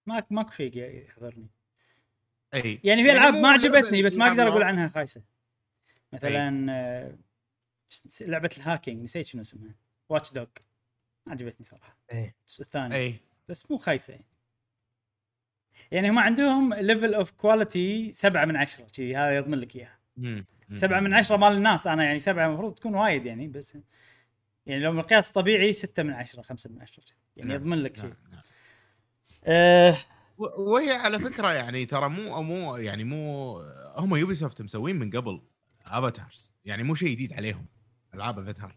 [0.06, 1.50] ماك ماكو شيء يحضرني.
[2.54, 2.80] أي.
[2.84, 5.22] يعني في ألعاب مو ما عجبتني بس ما أقدر أقول عنها خايسة.
[6.12, 7.18] مثلا آه،
[8.20, 9.74] لعبة ال hacking نسيت شنو اسمها.
[10.08, 10.48] Watch Dogs
[11.28, 11.96] عجبتني صراحة.
[12.12, 12.34] إيه.
[12.40, 12.94] الجزء الثاني.
[12.94, 13.14] أي.
[13.48, 14.24] بس مو خايسة يعني.
[15.90, 19.98] يعني هم عندهم level of quality سبعة من عشرة شي هذا يضمن لك إياها.
[20.74, 23.78] سبعة من عشرة مال الناس أنا يعني سبعة المفروض تكون وايد يعني بس
[24.66, 27.04] يعني لو مقياس طبيعي ستة من عشرة خمسة من عشرة
[27.36, 28.42] يعني نعم، يضمن لك شيء نعم،
[29.46, 29.94] نعم.
[30.38, 33.58] و- وهي على فكرة يعني ترى مو مو يعني مو
[33.96, 35.42] هم Ubisoft مسوين من قبل
[35.86, 37.66] Avatars يعني مو شيء جديد عليهم
[38.14, 38.76] ألعاب افاتار.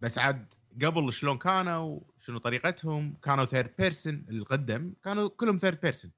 [0.00, 0.54] بس عاد
[0.84, 6.10] قبل شلون كانوا شنو طريقتهم كانوا third person اللي قدم كانوا كلهم third person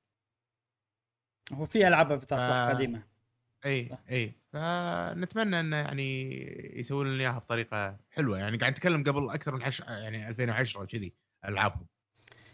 [1.52, 2.74] هو في ألعاب افاتار صح آه.
[2.74, 3.02] قديمة
[3.64, 3.88] اي.
[4.10, 6.32] اي فنتمنى إنه يعني
[6.80, 8.38] يسوون لنا اياها بطريقة حلوة.
[8.38, 9.80] يعني قاعد نتكلم قبل أكثر من عش...
[9.80, 11.12] يعني 2010 وكذي
[11.44, 11.86] ألعابهم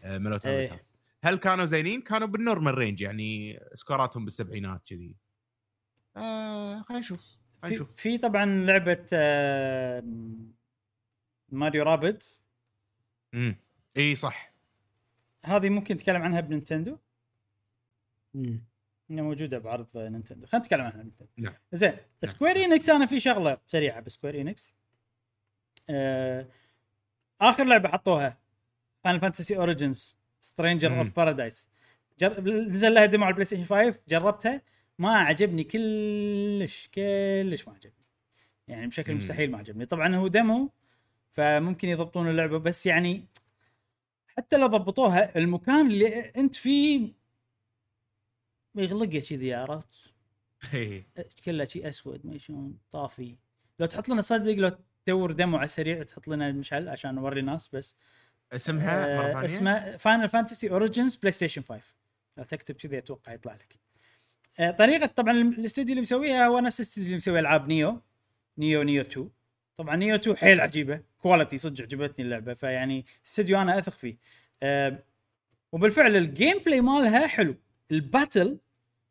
[0.05, 0.85] آه، ملوت إيه.
[1.25, 5.17] هل كانوا زينين؟ كانوا بال normal range يعني سكوراتهم بالسبعينات كذي.
[6.17, 7.21] آه خلينا نشوف
[7.63, 7.97] خلينا في, نشوف.
[7.97, 10.03] في طبعا لعبة آه
[11.49, 12.45] Mario Rabbids
[13.35, 13.57] امم
[13.97, 14.53] اي صح.
[15.45, 16.99] هذه ممكن نتكلم عنها ب Nintendo؟
[18.35, 18.70] مم.
[19.11, 20.47] إنها موجودة بعرض Nintendo.
[20.47, 21.31] خلينا نتكلم عنها Nintendo.
[21.37, 21.55] نعم.
[21.73, 21.93] زين
[22.25, 24.77] Square Enix أنا في شغلة سريعة ب Square Enix.
[25.91, 26.47] آه
[27.41, 28.39] آخر لعبة حطوها
[29.05, 30.99] Final Fantasy Origins Stranger.
[30.99, 31.71] of Paradise
[32.43, 34.63] نزل لها demo على ال PlayStation 5 جربتها
[34.99, 38.05] ما عجبني كلش كلش ما عجبني.
[38.69, 39.19] يعني بشكل مم.
[39.19, 39.87] مستحيل ما عجبني.
[39.87, 40.71] طبعا هو demo
[41.31, 43.25] فممكن يضبطون اللعبة بس يعني
[44.37, 47.20] حتى لو ضبطوها المكان اللي أنت فيه
[48.75, 50.13] يغلقه كذي عرفت؟
[50.75, 51.07] إيه.
[51.45, 53.37] كله شيء أسود ما شلون طافي.
[53.79, 54.71] لو تحط لنا صدق لو
[55.05, 57.97] تدور demo على السريع تحط لنا المشعل عشان نوري الناس بس.
[58.53, 61.83] اسمها مرة آه ثانية؟ اسمه Final Fantasy Origins PlayStation 5
[62.37, 63.79] لو تكتب كذي أتوقع يطلع لك.
[64.59, 68.01] آه طريقة طبعا الاستوديو اللي مسويها هو نفس الاستوديو اللي مسوي ألعاب Nioh
[68.59, 69.31] Nioh Nioh 2
[69.77, 71.03] طبعا Nioh 2 حيل عجيبة.
[71.19, 74.17] quality صدق عجبتني اللعبة فيعني استوديو أنا أثق فيه.
[74.63, 75.03] آه
[75.73, 77.57] وبالفعل ال gameplay مالها حلو.
[77.91, 78.59] ال battle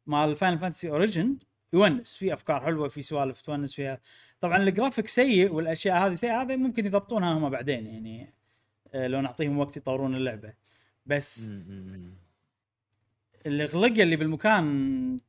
[0.06, 1.38] مال Final Fantasy Origin
[1.74, 4.02] يونس في أفكار حلوة في سوالف تونس فيها
[4.40, 8.34] طبعا الجرافيك سيء والأشياء هذه سيئة هذا ممكن يضبطونها هم بعدين يعني
[8.94, 10.54] آه، لو نعطيهم وقت يطورون اللعبة
[11.06, 11.54] بس.
[13.46, 15.20] الأغلبية اللي بالمكان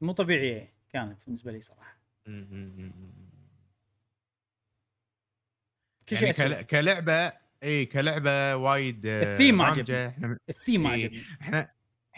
[0.00, 2.00] مو طبيعيه كانت بالنسبة لي صراحة.
[6.08, 7.32] كل شيء يعني كلعبة
[7.62, 9.62] اي كلعبة وايد آه، الثيم.
[9.62, 10.36] عجبني.
[10.48, 10.86] الثيم.
[10.86, 11.70] عجبني إحنا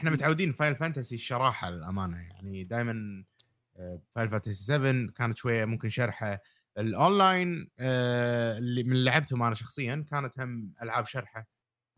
[0.02, 3.24] إحنا متعودين فاينل فانتسي الشراحة للأمانة يعني دائما
[4.14, 6.40] فاينل فانتسي 7 كانت شوية ممكن شرحة.
[6.78, 11.48] الأونلاين آه، اللي من لعبتهم أنا شخصيا كانت هم ألعاب شرحة.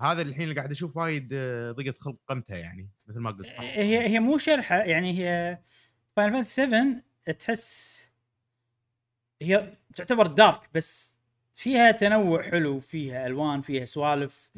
[0.01, 3.55] هذا الحين اللي قاعد أشوف وايد آه، ضيقة خلق قمتها يعني مثل ما قلت.
[3.55, 5.59] صح هي هي مو شرحة يعني هي
[6.17, 7.03] فاينل فانتسي 7
[7.39, 8.01] تحس
[9.43, 11.19] هي تعتبر dark بس
[11.55, 14.51] فيها تنوع حلو فيها ألوان فيها سوالف.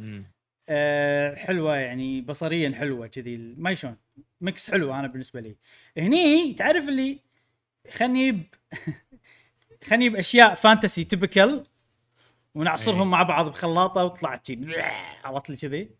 [0.69, 3.37] آه حلوة يعني بصريا حلوة كذي.
[3.59, 3.97] ما شلون
[4.41, 5.57] mix حلو أنا بالنسبة لي.
[5.99, 7.19] هني تعرف اللي
[7.91, 8.43] خلني ب...
[9.89, 11.65] خلني باشياء فانتسي تبكل
[12.55, 13.05] ونعصرهم إيه.
[13.05, 14.59] مع بعض بخلاطة وطلعت شي
[15.25, 15.91] عرفت لي كذي.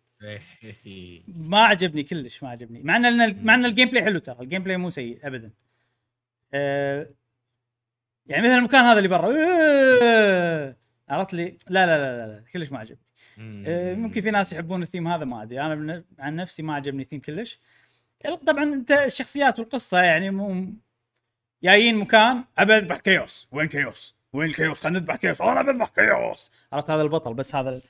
[0.85, 1.21] إيه.
[1.27, 2.83] ما عجبني كلش ما عجبني.
[2.83, 5.51] مع إن مع إن الجيم بلاي حلو ترى الجيم بلاي مو سيء ابدا.
[6.53, 7.09] آه
[8.25, 9.27] يعني مثلا المكان هذا اللي برا
[11.09, 13.06] عرفت لي لا لا لا لا, لا كلش ما عجبني.
[13.37, 15.61] ممكن في ناس يحبون الثيم هذا ما أدري.
[15.61, 17.59] أنا عن نفسي ما عجبني الثيم كلش.
[18.47, 20.73] طبعا انت الشخصيات والقصة يعني مو
[21.63, 23.47] جايين مكان ابى اذبح كيوس.
[23.51, 25.41] وين كيوس؟ وين الكيوس خلينا نذبح كيوس.
[25.41, 26.51] أنا بذبح كيوس.
[26.73, 27.81] عرفت هذا البطل بس هذا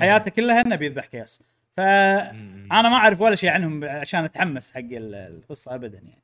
[0.00, 1.42] حياته كلها إنه بيذبح chaos.
[1.76, 6.22] فانا ما أعرف ولا شيء عنهم عشان أتحمس حق ال- القصة ابدا يعني.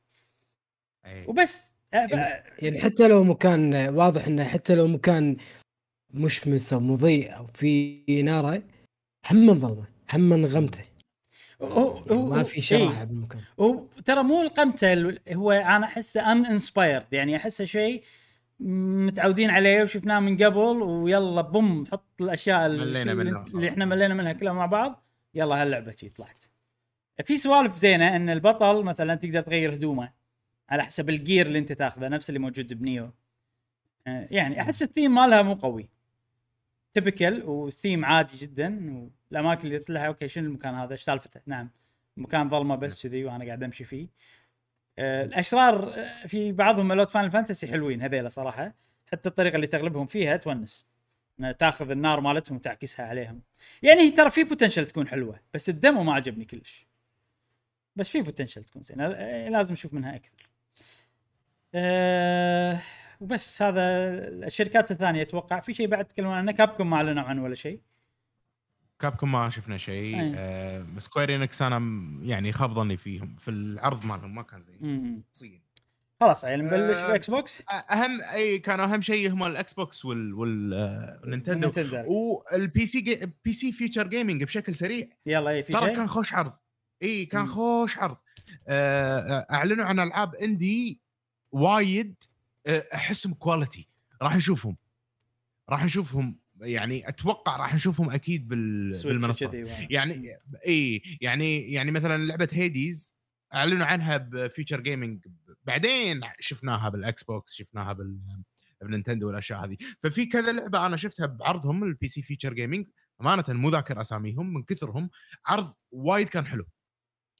[1.05, 1.27] إيه.
[1.29, 1.73] وبس.
[1.93, 2.11] آه، ف...
[2.63, 5.37] يعني حتى لو مكان واضح إنه حتى لو مكان
[6.13, 8.63] مشمس أو مضيء أو في ناره
[9.31, 10.33] هم ظلمه هم
[12.11, 12.61] هو ما في إيه.
[12.61, 13.41] شراحه بالمكان.
[13.59, 18.03] هو ترى مو القمته ال- هو أنا أحسه ان انسبايرد يعني أحسه شيء
[18.59, 23.01] متعودين عليه وشفناه من قبل ويلا بوم حط الأشياء اللي.
[23.53, 25.03] اللي إحنا ملينا منها كلها مع بعض
[25.35, 26.43] يلا هاللعبة شي طلعت.
[27.25, 30.11] في سوالف زينة إن البطل مثلا تقدر تغير هدومه
[30.69, 33.11] على حسب الجير اللي أنت تاخذه نفس اللي موجود بنيو.
[34.07, 35.89] آه، يعني أحس الثيم مالها مو قوي.
[36.91, 38.99] typical و theme عادي جدا
[39.31, 41.69] والأماكن اللي رحت لها okay شنو المكان هذا؟ إيش سالفته؟ نعم
[42.17, 44.07] مكان ظلمة بس كذي وأنا قاعد أمشي فيه.
[44.99, 48.73] آه، الأشرار آه، في بعضهم ملوت فاينل فانتسي حلوين هذيلا صراحة.
[49.11, 50.91] حتى الطريقة اللي تغلبهم فيها تونس.
[51.59, 53.41] تاخذ النار مالتهم وتعكسها عليهم.
[53.83, 56.87] يعني هي ترى في potential تكون حلوة بس ال demo ما عجبني كلش.
[57.95, 60.49] بس في potential تكون زين آه، لازم نشوف منها أكثر.
[61.75, 62.81] أه
[63.21, 63.81] وبس هذا
[64.27, 65.59] الشركات الثانية أتوقع.
[65.59, 67.81] في شيء بعد تتكلمون عنه؟ كابكم ما أعلنوا عنه ولا شيء.
[68.99, 70.21] كابكم ما شفنا شيء.
[70.21, 70.33] أي.
[70.35, 71.79] آه سكوير إنكس أنا
[72.21, 73.35] يعني خاب ظني فيهم.
[73.35, 75.23] في العرض مالهم ما كان زين.
[75.31, 75.61] زين.
[76.21, 80.33] خلاص عيل نبلش آه، بإكس بوكس؟ أهم أي كان أهم شيء هم الاكس بوكس وال
[80.33, 80.73] وال
[81.21, 82.05] والنينتندو نينتندو.
[82.53, 85.07] وال PC G PC Future Gaming بشكل سريع.
[85.25, 86.53] يلا اي في ترى كان خوش عرض.
[87.03, 87.47] إي كان مم.
[87.47, 88.17] خوش عرض.
[88.67, 91.01] آه، آه، أعلنوا عن ألعاب indie
[91.51, 92.15] وايد
[92.67, 93.87] احسهم quality
[94.21, 94.77] راح نشوفهم.
[95.69, 98.95] راح نشوفهم يعني أتوقع راح نشوفهم أكيد بال
[99.49, 100.29] كذي و- يعني.
[100.67, 103.13] اي يعني يعني مثلا لعبة هيديز
[103.53, 105.25] أعلنوا عنها ب Future Gaming
[105.63, 108.19] بعدين شفناها بالاكس بوكس شفناها بال
[108.81, 109.77] بالنينتندو والأشياء هذه.
[109.99, 112.87] ففي كذا لعبة أنا شفتها بعرضهم ال PC Future Gaming
[113.21, 115.09] أمانة مو ذاكر أساميهم من كثرهم
[115.45, 116.65] عرض وايد كان حلو.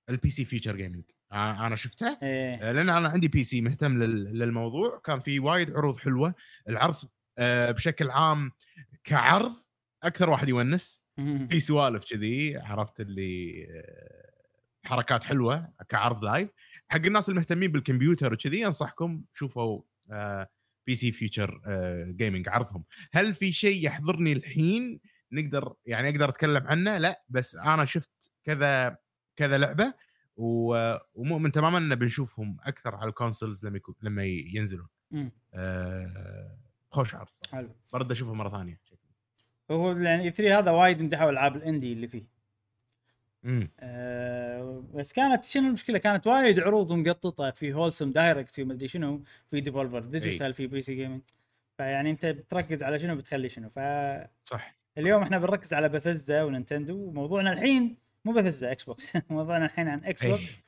[0.09, 1.03] ال PC Future Gaming
[1.33, 2.19] أنا شفتها.
[2.23, 2.71] إيه.
[2.71, 5.01] لأن أنا عندي PC مهتم لل- للموضوع.
[5.03, 6.33] كان في وايد عروض حلوة.
[6.69, 6.95] العرض
[7.37, 8.51] آه، بشكل عام
[9.03, 9.53] كعرض
[10.03, 11.01] أكثر واحد يونس.
[11.49, 14.31] في سوالف كذي عرفت اللي آه،
[14.87, 16.49] حركات حلوة كعرض live
[16.87, 19.81] حق الناس المهتمين بالكمبيوتر وكذي أنصحكم شوفوا
[20.87, 21.61] PC Future
[22.17, 22.83] Gaming عرضهم.
[23.13, 24.99] هل في شيء يحضرني الحين؟
[25.31, 28.11] نقدر يعني أقدر أتكلم عنه؟ لا بس أنا شفت
[28.43, 28.97] كذا
[29.35, 29.93] كذا لعبة
[30.41, 34.87] ومؤمن تماما ان بنشوفهم أكثر على ال consoles لما يكون لما ينزلون.
[35.11, 35.31] مم.
[35.53, 36.57] آه،
[36.89, 37.27] خوش عرض.
[37.51, 37.69] حلو.
[37.93, 38.81] برد أشوفه مرة ثانية.
[39.71, 42.23] هو يعني E3 هذا وايد مدحوا العاب ال indie اللي فيه.
[43.45, 43.71] إمم.
[43.79, 49.23] أه بس كانت شنو المشكلة؟ كانت وايد عروض مقططة في Wholesome Direct في مدري شنو
[49.49, 51.21] في Devolver Digital في PC Gaming
[51.77, 53.69] فيعني أنت بتركز على شنو بتخلي شنو.
[53.69, 54.75] فاليوم صح.
[55.23, 60.23] إحنا بنركز على بثزدا ونينتندو وموضوعنا الحين مو بثزدا إكس بوكس موضوعنا الحين عن إكس
[60.23, 60.31] إيه.
[60.31, 60.59] بوكس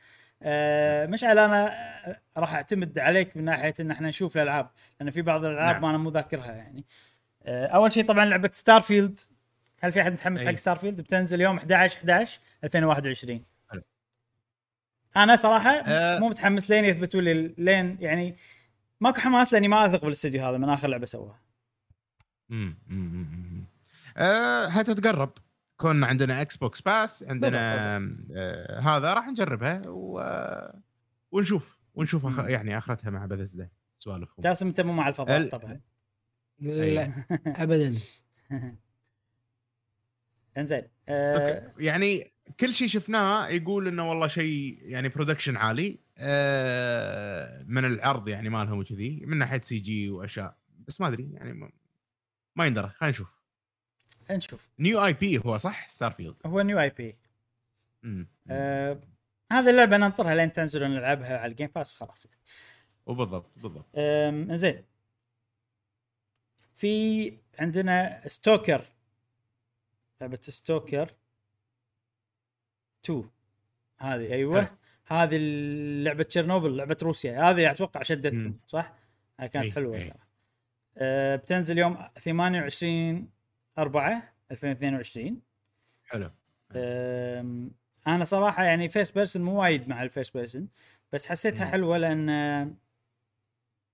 [0.42, 1.68] آه مشعل أنا
[2.10, 4.70] آه، راح اعتمد عليك من ناحية إن إحنا نشوف الألعاب
[5.00, 5.82] لأن في بعض الألعاب نعم.
[5.82, 6.86] ما أنا مو ذاكرها يعني
[7.44, 9.20] آه أول شيء طبعا لعبة ستار فيلد
[9.80, 10.46] هل في أحد متحمس.
[10.46, 13.82] حق ستار فيلد بتنزل يوم 11 11 2021 حلو.
[15.18, 16.20] أنا صراحة أه.
[16.20, 18.36] مو متحمس لين يثبتوا لي لين يعني
[19.02, 21.40] ماكو حماس لأني ما أثق بالاستديو هذا من آخر لعبة سووها
[22.52, 23.66] امم امم
[24.18, 25.32] أه هتتقرب
[25.84, 27.96] كون عندنا إكس بوكس pass عندنا
[28.36, 30.22] آه هذا راح نجربها و...
[31.32, 32.40] ونشوف ونشوف أخ...
[32.40, 34.36] يعني آخرتها مع بثزدا سوالفهم.
[34.40, 35.82] جاسم أنت مو مع الفضاء ال- طبعا.
[36.60, 37.96] لا ابدا.
[40.58, 41.74] إنزين آه.
[41.78, 48.50] يعني كل شيء شفناه يقول إنه والله شيء يعني production عالي آه من العرض يعني
[48.50, 50.58] مالهم وكذي من ناحية CG وأشياء.
[50.88, 51.70] بس ما أدري يعني ما,
[52.56, 52.90] ما يندرى.
[52.96, 53.43] خلينا نشوف.
[54.32, 54.70] نشوف.
[54.80, 57.16] new IP هو صح؟ ستار فيلد هو new IP.
[58.04, 59.00] امم آه
[59.52, 62.28] هذه اللعبة ننطرها لين تنزل ونلعبها على ال Game Pass وخلاص.
[63.06, 63.86] وبالضبط بالضبط.
[63.96, 64.84] آم، زين.
[66.76, 68.86] في عندنا Stalker
[70.22, 71.14] لعبة Stalker
[73.06, 73.30] 2
[74.00, 74.78] هذه أيوه.
[75.06, 75.38] هذه
[76.04, 78.58] لعبة تشيرنوبل لعبة روسيا هذه أتوقع شدتكم.
[78.68, 78.94] صح؟
[79.40, 80.04] هاي كانت أي، حلوة أي.
[80.10, 80.20] ترى.
[80.98, 83.30] آه بتنزل يوم 28
[83.80, 85.42] 4 2022
[86.06, 86.32] حلو
[88.08, 90.68] أنا صراحة يعني first person مو وايد مع ال first person
[91.14, 91.66] بس حسيتها.
[91.66, 92.26] حلوة لأن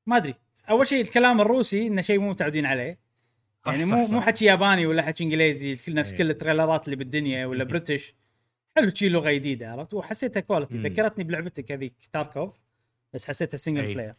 [0.06, 0.36] ما أدري
[0.70, 3.00] أول شيء الكلام الروسي إنه شيء مو متعودين عليه
[3.68, 4.04] يعني مو.
[4.04, 6.18] مو حكي ياباني ولا حكي إنجليزي كل نفس إيه.
[6.18, 8.16] كل التريلرات اللي بالدنيا ولا British
[8.76, 10.78] حلو شي لغة جديدة عرفت وحسيتها quality.
[10.78, 12.60] ذكرتني بلعبتك هذيك Tarkov
[13.14, 13.94] بس حسيتها single.
[13.94, 14.16] player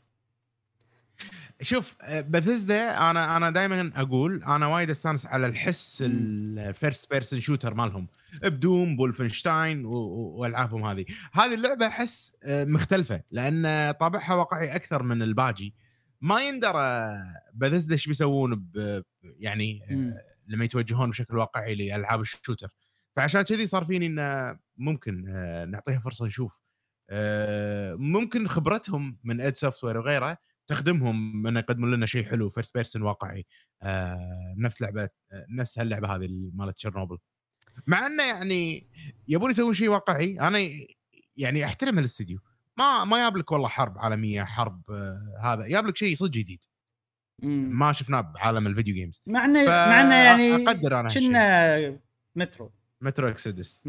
[1.62, 1.96] شوف
[2.28, 8.06] بثزدا أنا أنا دائما أقول أنا وايد أستانس على ال ال first person shooter مالهم.
[8.42, 11.04] ب Doom ب Wolfenstein وألعابهم هذه.
[11.32, 15.74] هذه اللعبة أحس آه، مختلفة لأن طابعها واقعي أكثر من الباجي.
[16.20, 17.12] ما يندرى
[17.54, 18.70] بثزدا إيش بيسوون
[19.22, 20.22] يعني آه،.
[20.48, 22.68] لما يتوجهون بشكل واقعي لألعاب ال shooter.
[23.16, 26.62] فعشان كذي صار فيني إنه ممكن آه، نعطيها فرصة نشوف.
[27.10, 33.02] آه، ممكن خبرتهم من id Software وغيره تخدمهم إن يقدمون لنا شيء حلو first person
[33.02, 33.46] واقعي.
[33.82, 35.08] آه نفس لعبة
[35.50, 37.18] نفس هاللعبة هذه مالت تشيرنوبل.
[37.86, 38.86] مع إنه يعني
[39.28, 40.58] يبون يسوون شيء واقعي أنا
[41.36, 42.38] يعني احترم الاستديو
[42.78, 46.64] ما ما جاب لك والله حرب عالمية حرب آه، هذا جاب لك شيء صدق جديد.
[47.42, 51.08] ما شفناه بعالم ال video games مع إنه مع إنه يعني أقدر أنا.
[51.08, 51.98] كنا
[52.36, 52.72] Metro.
[53.00, 53.88] Metro Exodus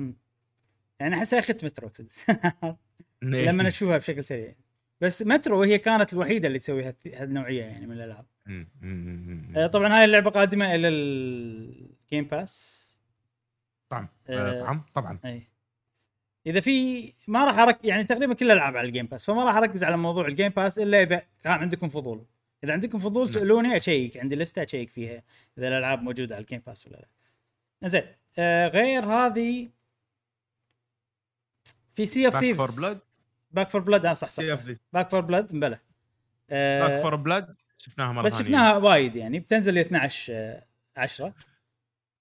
[0.99, 2.25] يعني أحس اخذت Metro Exodus
[3.21, 4.55] لما اشوفها بشكل سريع.
[5.01, 8.25] بس مترو هي كانت الوحيدة اللي تسوي هالنوعية يعني من الألعاب.
[9.57, 12.81] آه، طبعا هاي اللعبة قادمة إلى ال Game Pass
[13.89, 14.83] طبعا آه، آه، طبعا.
[14.93, 15.41] طبعا
[16.45, 19.55] إذا في ما راح ارك يعني تقريبا كل الألعاب على ال Game Pass فما راح
[19.55, 22.25] أركز على موضوع ال Game Pass إلا إذا كان عندكم فضول.
[22.63, 23.33] إذا عندكم فضول نعم.
[23.33, 24.17] سألوني أشيك.
[24.17, 25.23] عندي لستة أشيك فيها
[25.57, 26.95] إذا الألعاب موجودة على ال Game Pass ولا
[27.81, 27.87] لا.
[27.87, 28.03] زين
[28.37, 29.69] آه غير هذه
[31.93, 32.97] في Sea of Thieves
[33.53, 34.43] Back 4 Blood آه صح صح,
[34.93, 35.79] Back 4 Blood مبلى.
[36.49, 38.39] آه Back 4 Blood شفناها مرة بس.
[38.39, 39.39] شفناها وايد يعني.
[39.39, 40.65] بتنزل 12 آه،
[40.97, 41.33] 10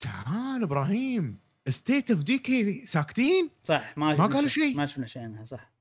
[0.01, 1.39] تعال إبراهيم.
[1.69, 4.77] State of Decay ساكتين؟ صح ما ما قالوا شيء.
[4.77, 5.73] ما شفنا شيء عنها صح.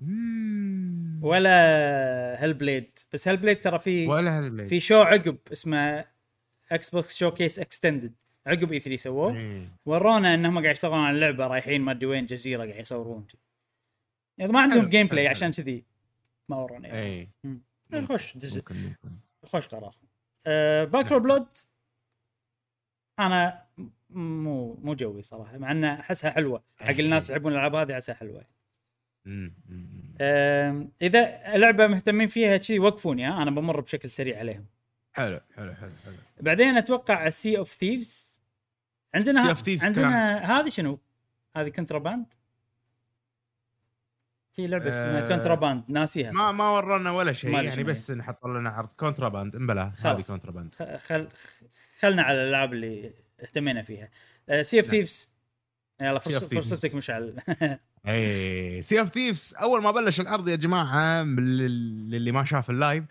[0.00, 1.18] مم.
[1.22, 4.66] ولا Hellblade بس Hellblade ترى في ولا Hellblade.
[4.68, 6.04] في شو عقب اسمه
[6.72, 8.14] Xbox Showcase Extended
[8.46, 9.36] عقب E3 سووه.
[9.36, 9.68] إيه.
[9.86, 13.26] ورونا إنهم قاعد يشتغلون على اللعبة رايحين ما أدري وين جزيرة قاعد يصورون.
[14.38, 15.28] يعني ما عندهم gameplay.
[15.28, 15.84] عشان كذي.
[16.48, 17.30] ما ورونا يعني.
[17.94, 18.06] إي.
[18.06, 18.94] خوش ممكن
[19.42, 19.96] خوش قرار.
[20.86, 21.46] Back 4 Blood
[23.18, 26.62] أنا م- مو مو جوي صراحة مع ان أحسها حلوة.
[26.80, 28.44] حق الناس يحبون الألعاب هذه أحسها حلوة.
[29.26, 34.66] أم، إذا لعبة مهتمين فيها شي وقفوني أنا بمر بشكل سريع عليهم.
[35.12, 36.14] حلو حلو حلو حلو.
[36.40, 38.42] بعدين أتوقع Sea of Thieves
[39.14, 40.98] عندنا Sea of Thieves عندنا هذه شنو؟
[41.56, 42.34] هذه Contraband
[44.56, 46.50] في لعبة اسمها آه، Contraband ناسيها ما صح.
[46.50, 50.20] ما ورانا ولا شيء يعني شنو بس نحط لنا عرض Contraband امبلا هذه.
[50.20, 51.28] Contraband خل
[52.00, 53.12] خلنا على الألعاب اللي
[53.42, 54.10] اهتمينا فيها
[54.62, 54.96] Sea of نعم.
[54.96, 55.30] Thieves
[56.02, 56.18] يلا.
[56.18, 57.36] فرصتك مشعل
[58.08, 63.04] اي Sea of Thieves أول ما بلش العرض يا جماعة للي ما شاف ال live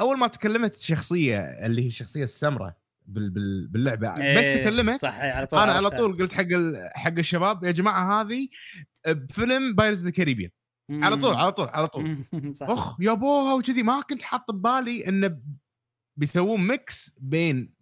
[0.00, 2.74] أول ما تكلمت شخصية اللي هي الشخصية السمراء
[3.06, 5.90] بال بال باللعبة بس إيه، تكلمت صح إيه، على طول أنا على.
[5.90, 6.46] طول قلت حق
[6.94, 8.48] حق الشباب يا جماعة هذه
[9.08, 10.50] بفيلم Pirates the Caribbean
[10.90, 12.24] على طول على طول على طول.
[12.62, 13.82] أخ يابوها وكذي.
[13.82, 15.38] ما كنت حاط ببالي انه
[16.16, 17.74] بيسوون mix بين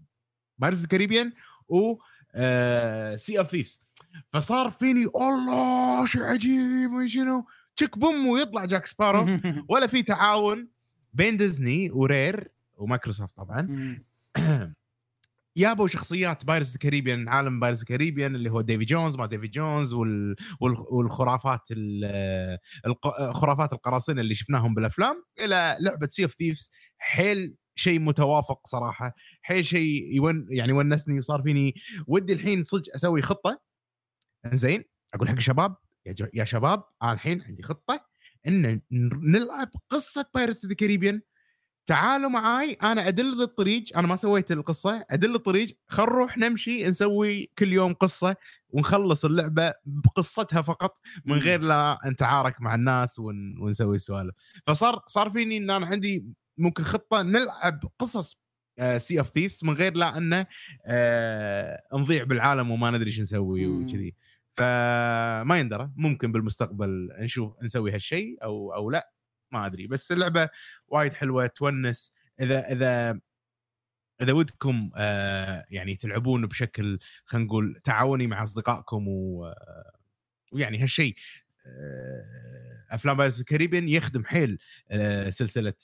[0.58, 1.32] Pirates Caribbean
[1.68, 1.94] و
[3.16, 3.86] Sea of Thieves
[4.32, 7.46] فصار فيني الله شيء عجيب شنو.
[7.76, 9.36] تشك بوم ويطلع Jack Sparrow
[9.70, 10.68] ولا في تعاون
[11.12, 13.68] بين ديزني و Rare ومايكروسوفت طبعا.
[15.56, 15.62] مم.
[15.62, 20.36] يابوا شخصيات Pirates Caribbean عالم Pirates Caribbean اللي هو Davy Jones ما Davy Jones وال...
[20.60, 20.74] وال...
[20.92, 21.60] والخرافات.
[23.32, 29.64] خرافات القراصنة اللي شفناهم بالأفلام إلى لعبة Sea of Thieves حيل شيء متوافق صراحة حيل
[29.66, 31.74] شيء يونس يعني ونسني وصار فيني
[32.06, 33.60] ودي الحين صدق أسوي خطة
[34.52, 34.84] زين
[35.14, 35.76] أقول حق الشباب
[36.06, 36.14] يا.
[36.34, 38.06] يا شباب أنا الحين عندي خطة
[38.46, 38.80] إن
[39.22, 41.20] نلعب قصة Pirates the Caribbean
[41.86, 47.50] تعالوا معاي أنا أدل الطريق أنا ما سويت القصة أدل الطريق خل نروح نمشي نسوي
[47.58, 48.36] كل يوم قصة
[48.70, 53.58] ونخلص اللعبة بقصتها فقط من غير لا نتعارك مع الناس ون...
[53.60, 54.34] ونسوي سوالف.
[54.66, 56.26] فصار صار فيني إن أنا عندي
[56.58, 58.42] ممكن خطة نلعب قصص
[58.96, 60.46] Sea of Thieves من غير لا إنه
[60.86, 63.66] آه نضيع بالعالم وما ندري شو نسوي.
[63.66, 64.14] وكذي.
[64.54, 69.12] فما يندرى ممكن بالمستقبل نشوف نسوي هالشيء أو أو لا
[69.52, 69.86] ما أدري.
[69.86, 70.48] بس اللعبة
[70.92, 72.12] وايد حلوة تونس.
[72.40, 73.20] إذا إذا
[74.22, 79.92] إذا ودكم آه يعني تلعبون بشكل خلينا نقول تعاوني مع أصدقائكم و آه،
[80.52, 81.14] ويعني هالشيء
[81.66, 84.58] آه أفلام Pirates ال Caribbean يخدم حيل
[84.90, 85.74] آه سلسلة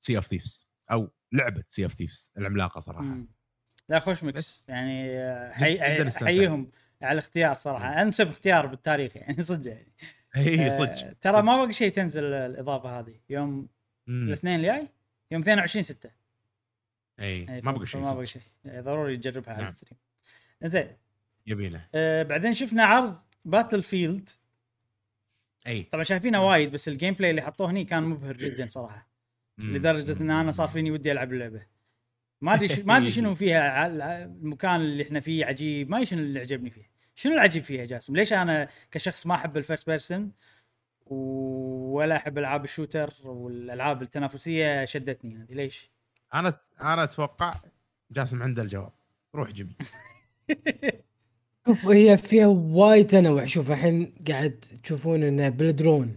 [0.00, 3.02] Sea of Thieves أو لعبة Sea of Thieves العملاقة صراحة.
[3.02, 3.28] مم.
[3.88, 4.38] لا خوش mix.
[4.38, 5.52] بس يعني آه،.
[6.08, 6.70] احييهم
[7.02, 8.02] على الاختيار صراحة.
[8.02, 9.92] أنسب اختيار بالتاريخ يعني صدق يعني.
[10.36, 11.12] آه، صدق.
[11.20, 13.14] ترى ما بقى شيء تنزل الإضافة هذه.
[13.30, 13.68] يوم.
[14.08, 14.88] الاثنين الجاي؟
[15.30, 16.10] يوم 22 6
[17.20, 18.26] اي ما بقى شيء ما بقى.
[18.26, 18.42] شيء.
[18.64, 19.70] يعني ضروري تجربها على نعم.
[19.70, 19.98] ال stream.
[20.64, 20.96] زين
[21.46, 24.28] يبينا آه بعدين شفنا عرض Battlefield
[25.66, 29.08] اي طبعا شايفينه وايد بس ال gameplay اللي حطوه هني كان مبهر جدا صراحة.
[29.58, 29.76] مم.
[29.76, 31.66] لدرجة إن أنا صار فيني ودي ألعب اللعبة.
[32.40, 36.40] ما أدري ما أدري شنو فيها المكان اللي إحنا فيه عجيب ما أدري شنو اللي
[36.40, 36.90] عجبني فيه.
[37.18, 40.30] شنو العجيب فيها جاسم؟ ليش أنا كشخص ما أحب ال first person
[41.06, 45.90] ولا أحب ألعاب ال shooter والألعاب التنافسية شدتني هذه؟ ليش؟
[46.34, 47.54] أنا أنا أتوقع
[48.10, 48.92] جاسم عنده الجواب.
[49.34, 49.76] روح جيمي.
[51.66, 53.46] شوف هي فيها وايد تنوع.
[53.46, 56.16] شوف الحين قاعد تشوفون إنه بالدرون.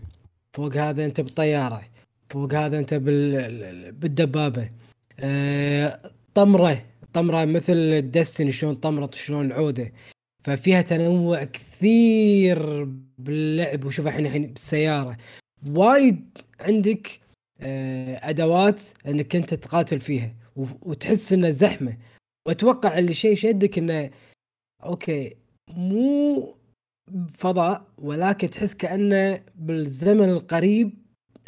[0.54, 1.82] فوق هذا أنت بالطيارة.
[2.30, 3.92] فوق هذا أنت بال...
[3.92, 4.70] بالدبابة.
[5.20, 6.00] آه...
[6.36, 6.86] طمرة.
[7.14, 9.92] طمرة مثل الدستني شلون طمرت شلون العوده
[10.44, 12.84] ففيها تنوع كثير
[13.18, 15.18] باللعب وشوف الحين الحين بالسيارة.
[15.70, 17.20] وايد عندك
[17.62, 21.98] آه، أدوات إنك أنت تقاتل فيها وتحس إنه زحمة.
[22.48, 24.10] وأتوقع اللي شيء شدك إنه
[24.84, 25.36] أوكي
[25.70, 26.56] مو
[27.34, 30.94] فضاء ولكن تحس كأنه بالزمن القريب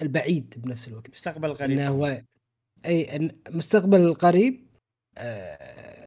[0.02, 1.10] البعيد بنفس الوقت.
[1.10, 2.22] مستقبل قريب إنه هو
[2.86, 4.68] إي المستقبل القريب
[5.18, 6.06] آه،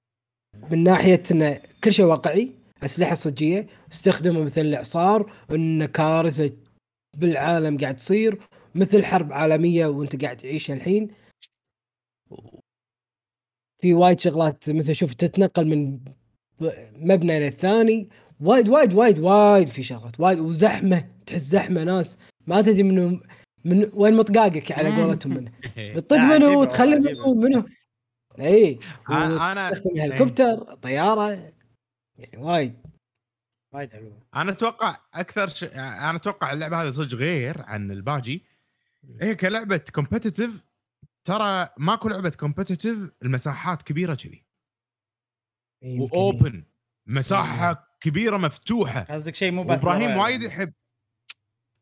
[0.70, 2.55] من ناحية إنه كل شيء واقعي.
[2.82, 6.52] أسلحة صجية استخدموا مثل الإعصار إن كارثة
[7.16, 8.38] بالعالم قاعد تصير
[8.74, 11.08] مثل حرب عالمية وأنت قاعد تعيشها الحين.
[13.82, 15.98] في وايد شغلات مثل شوف تتنقل من
[16.96, 18.08] مبنى للثاني
[18.40, 22.18] وايد وايد وايد وايد في شغلات وايد وزحمة تحس زحمة ناس.
[22.46, 23.20] ما تدري منو
[23.64, 25.02] من وين مطقاقك على.
[25.02, 25.52] قولتهم منه
[25.94, 27.64] بتطق لا، منه وتخلي منه منه
[28.40, 28.78] اي
[29.10, 30.04] أنا- تستخدم إيه.
[30.04, 31.52] هليكوبتر طيارة.
[32.18, 32.82] يعني وايد.
[33.72, 34.22] وايد حلوة.
[34.36, 35.64] أنا أتوقع أكثر ش...
[35.64, 38.44] أنا أتوقع اللعبة هذه صدق غير عن الباجي.
[39.20, 40.64] هي كلعبة competitive
[41.24, 44.44] ترى ماكو لعبة competitive المساحات كبيرة كذي.
[45.82, 46.16] يمكن.
[46.16, 46.64] و open
[47.06, 49.02] مساحة كبيرة مفتوحة.
[49.02, 50.42] قصدك شيء مو royale وايد.
[50.42, 50.72] يحب.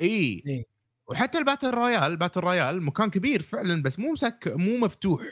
[0.01, 0.67] اي إي.
[1.07, 5.23] وحتى ال battle royale battle royale مكان كبير فعلا بس مو مسك مو مفتوح.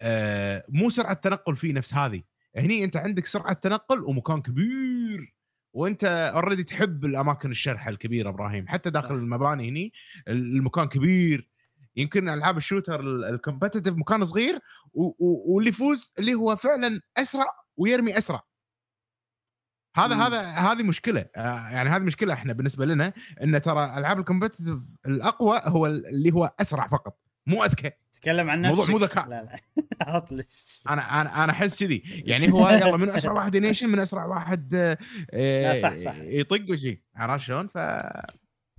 [0.00, 2.22] آه مو سرعة تنقل فيه نفس هذه.
[2.56, 5.34] هني انت عندك سرعة تنقل ومكان كبير
[5.74, 6.04] وانت
[6.34, 9.92] already تحب الأماكن الشرحة الكبيرة إبراهيم حتى داخل المباني هني
[10.28, 11.50] المكان كبير
[11.96, 14.58] يمكن ألعاب ال shooter ال competitive مكان صغير
[14.94, 17.46] واللي يفوز اللي هو فعلا أسرع
[17.76, 18.42] ويرمي أسرع.
[19.96, 20.20] هذا مم.
[20.20, 23.12] هذا هذه مشكلة آه، يعني هذه مشكلة إحنا بالنسبة لنا
[23.42, 27.25] إن ترى ألعاب ال competitive الأقوى هو اللي هو أسرع فقط.
[27.46, 27.90] مو أذكى.
[28.12, 28.90] تكلم عن موضوع نفسك.
[28.90, 29.28] مو ذكاء.
[29.28, 29.60] لا لا.
[30.12, 30.44] حط لي
[30.88, 32.02] أنا أنا أنا أحس كذي.
[32.06, 36.16] يعني هو يلا من أسرع واحد ينيشن من أسرع واحد آه، لا، صح، صح.
[36.16, 37.02] يطق وشي.
[37.16, 37.78] عرفت شلون؟ ف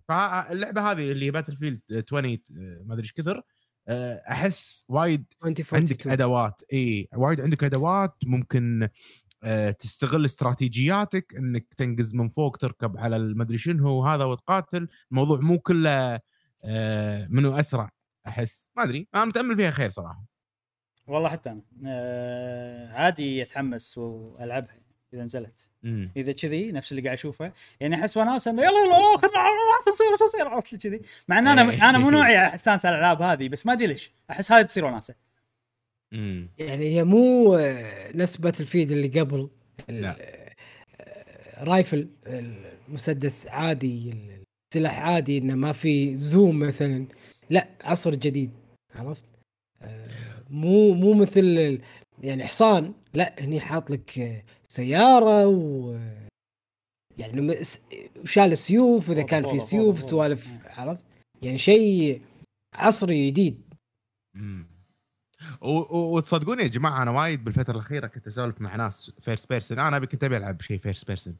[0.08, 2.26] فاللعبه هذه اللي هي Battlefield 20
[2.58, 3.42] آه، ما أدري إيش كثر
[3.88, 5.82] آه، أحس وايد 2042.
[5.82, 6.62] عندك أدوات.
[6.74, 8.90] إي وايد عندك أدوات ممكن
[9.44, 14.88] آه، تستغل استراتيجياتك إنك تنقز من فوق تركب على المدري شنو وهذا وتقاتل.
[15.12, 16.20] الموضوع مو كله
[17.30, 17.90] منو أسرع.
[18.28, 18.70] أحس.
[18.78, 20.26] ما أدري أنا متأمل فيها خير صراحة.
[21.08, 21.62] والله حتى أنا.
[21.86, 24.76] آه عادي اتحمس وألعبها
[25.14, 25.70] إذا نزلت.
[25.86, 27.52] امم إذا كذي نفس اللي قاعد أشوفه.
[27.80, 29.34] يعني أحس وناسه انه يلا يلا خلنا
[29.90, 31.02] نصير نصير عرفت كذي.
[31.28, 31.90] مع إن أنا إيه.
[31.90, 34.12] أنا مو نوعي استانس على الألعاب هذه بس ما أدري ليش.
[34.32, 35.16] أحس هذه بتصير وناسة.
[36.14, 39.50] امم يعني هي مو آه، نفس Battlefield اللي قبل
[39.90, 40.18] لا.
[40.22, 44.14] آه، rifle المسدس عادي
[44.74, 47.08] السلاح عادي إنه ما في zoom مثلا.
[47.50, 48.52] لا عصر جديد
[48.96, 49.26] عرفت؟
[49.82, 51.82] آه، مو مو مثل
[52.24, 55.94] يعني حصان لا هني حاط لك آه، سيارة و
[57.18, 57.56] يعني
[58.24, 60.58] وشال سيوف اذا كان في سيوف سوالف.
[60.66, 61.06] عرفت؟
[61.42, 62.22] يعني شيء
[62.74, 63.74] عصري جديد.
[64.36, 64.68] امم
[65.62, 70.08] وتصدقوني يا جماعة أنا وايد بالفترة الأخيرة كنت أسولف مع ناس first person أنا أبي
[70.08, 71.38] كنت أبي ألعب شيء first person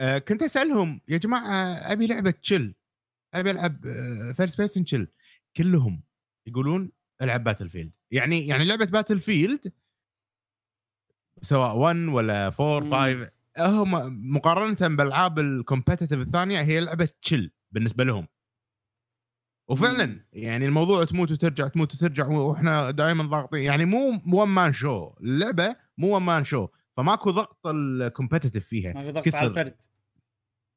[0.00, 2.74] أه كنت أسألهم يا جماعة أبي لعبة chill
[3.34, 3.80] أبي ألعب
[4.36, 5.08] first person chill
[5.56, 6.02] كلهم
[6.46, 6.92] يقولون
[7.22, 9.72] ألعب Battlefield يعني يعني لعبة Battlefield
[11.42, 12.90] سواء 1 ولا 4 مم.
[12.90, 13.90] 5 هم
[14.36, 18.26] مقارنة بالألعاب ال competitive الثانية هي لعبة chill بالنسبة لهم.
[19.68, 20.26] وفعلا.
[20.32, 23.62] يعني الموضوع تموت وترجع تموت وترجع وإحنا دائما ضاغطين.
[23.62, 28.92] يعني مو one man show اللعبة مو one man show فماكو ضغط ال competitive فيها.
[28.92, 29.46] ما في ضغط على.
[29.46, 29.76] الفرد.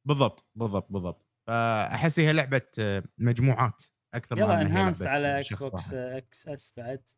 [0.06, 1.23] بالضبط بالضبط بالضبط.
[1.48, 3.84] فأحس هي لعبة آه، مجموعات
[4.14, 5.94] أكثر يلا انهانس لعبة على إكس بوكس.
[5.94, 7.10] إكس اس بعد.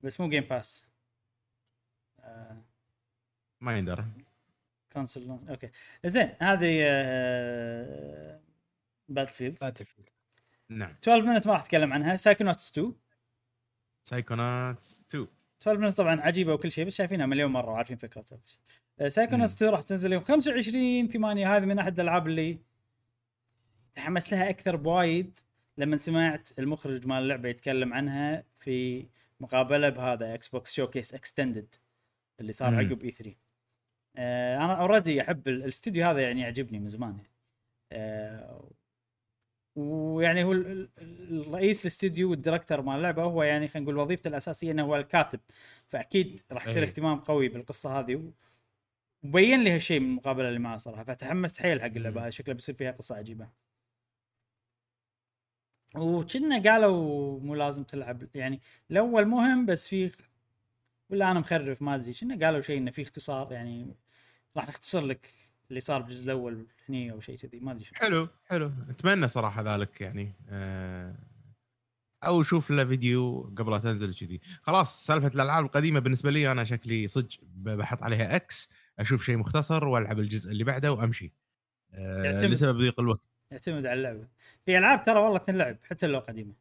[0.00, 0.88] بس مو جيم باس
[2.20, 2.62] آه.
[3.60, 4.06] ما يندرى.
[4.92, 5.70] كونسول أوكي.
[6.06, 6.82] زين هذه
[9.08, 10.08] باتل فيلد باتل فيلد
[10.68, 10.94] نعم.
[11.02, 12.16] 12 مينت ما راح أتكلم عنها.
[12.16, 12.94] سايكونوتس 2
[14.04, 15.26] سايكوناتس 2
[15.62, 19.08] 12 مينت طبعا عجيبة وكل شيء بس شايفينها مليون مرة وعارفين فكرتها وكل شيء.
[19.08, 22.58] سايكونوتس 2 راح تنزل يوم 25 8 هذه من أحد الألعاب اللي
[23.94, 25.38] تحمست لها أكثر بوايد
[25.78, 29.06] لما سمعت المخرج مال اللعبة يتكلم عنها في
[29.40, 31.74] مقابلة بهذا Xbox showcase extended
[32.40, 32.74] اللي صار.
[32.74, 33.36] عقب E3
[34.16, 37.30] آه أنا already أحب ال- الاستوديو هذا يعني يعجبني من زمان يعني.
[37.92, 38.70] آه
[39.76, 44.28] ويعني هو ال- ال- الرئيس الاستوديو وال director مال اللعبة هو يعني خلينا نقول وظيفته
[44.28, 45.40] الأساسية إنه هو الكاتب.
[45.88, 46.82] فأكيد راح يصير.
[46.82, 48.32] اهتمام قوي بالقصة هذه.
[49.24, 51.04] وبين لي هالشيء من المقابلة اللي معاه صراحة.
[51.04, 52.24] فتحمست حيل حق اللعبة.
[52.26, 53.48] هذه شكلها بيصير فيها قصة عجيبة.
[55.96, 58.60] وكنا قالوا مو لازم تلعب يعني
[58.90, 60.10] الأول مهم بس في
[61.10, 63.96] ولا أنا مخرف ما أدري كنا قالوا شيء إنه في اختصار يعني
[64.56, 65.32] راح نختصر لك
[65.68, 68.72] اللي صار بالجزء الأول هني أو شيء كذي ما أدري شو حلو حلو.
[68.90, 71.14] أتمنى صراحة ذلك يعني آه،
[72.24, 74.40] أو شوف له فيديو قبل لا تنزل كذي.
[74.62, 79.88] خلاص سالفة الألعاب القديمة بالنسبة لي أنا شكلي صدق بحط عليها إكس أشوف شيء مختصر
[79.88, 81.32] وألعب الجزء اللي بعده وأمشي.
[81.92, 82.50] آه، يعتمد.
[82.50, 83.28] لسبب ضيق الوقت.
[83.52, 84.28] يعتمد على اللعبة.
[84.64, 86.54] في ألعاب ترى والله تنلعب حتى لو قديمه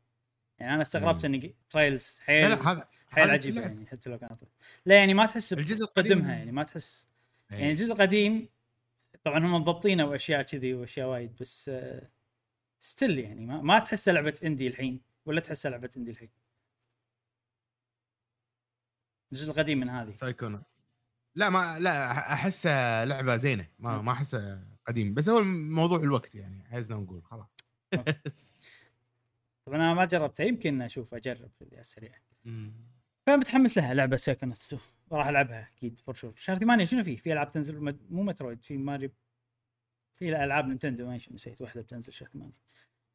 [0.59, 1.25] يعني أنا استغربت.
[1.25, 3.71] ان ترايلز حيل هذا حيل اللعب.
[3.71, 4.43] يعني حتى لو كانت
[4.85, 7.07] لا يعني ما تحس الجزء القديم يعني ما تحس.
[7.49, 7.71] يعني إيه.
[7.71, 8.49] الجزء القديم
[9.23, 11.71] طبعا هم مضبطينه واشياء كذي وأشياء وايد بس
[12.79, 16.29] ستيل يعني ما, ما تحسها لعبة اندي الحين ولا تحسها لعبة اندي الحين.
[19.31, 20.13] الجزء القديم من هذه.
[20.13, 20.87] Psychonauts
[21.35, 23.67] لا ما لا احسه لعبة زينة.
[23.79, 27.57] ما ما احسه قديم بس هو موضوع الوقت يعني عايزنا نقول خلاص.
[29.65, 32.15] طبعا أنا ما جربتها يمكن أشوف أجرب في السريع.
[33.27, 34.75] فمتحمس لها لعبة Psychonauts
[35.09, 38.61] وراح ألعبها أكيد for sure شهر 8 شنو فيه؟ في ألعاب تنزل مد- مو Metroid
[38.63, 39.09] في ماريو
[40.15, 42.51] في ألعاب Nintendo ما نسيت واحدة بتنزل شهر 8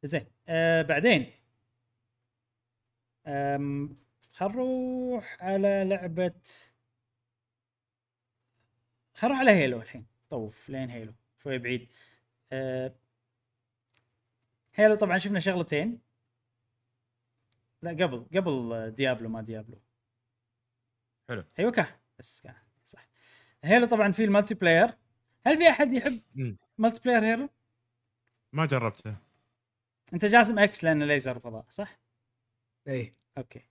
[0.05, 1.33] زين آه بعدين.
[3.27, 3.97] آم
[4.33, 6.41] خل نروح على لعبة.
[9.15, 10.07] خل نروح على Halo الحين.
[10.31, 11.89] طوف لين Halo شوي بعيد.
[12.53, 12.95] آه
[14.75, 16.01] Halo طبعا شفنا شغلتين.
[17.83, 19.81] لا قبل قبل Diablo ما Diablo.
[21.29, 21.45] حلو.
[21.59, 22.55] أيوه كا بس كا
[22.85, 23.09] صح.
[23.65, 24.99] Halo طبعا في ال multiplayer
[25.47, 26.23] هل في أحد يحب.
[26.79, 27.49] multiplayer Halo؟
[28.53, 29.17] ما جربته.
[30.15, 32.01] أنت جاسم X لأنه ليزر فضاء صح؟
[32.89, 33.67] اي أوكي.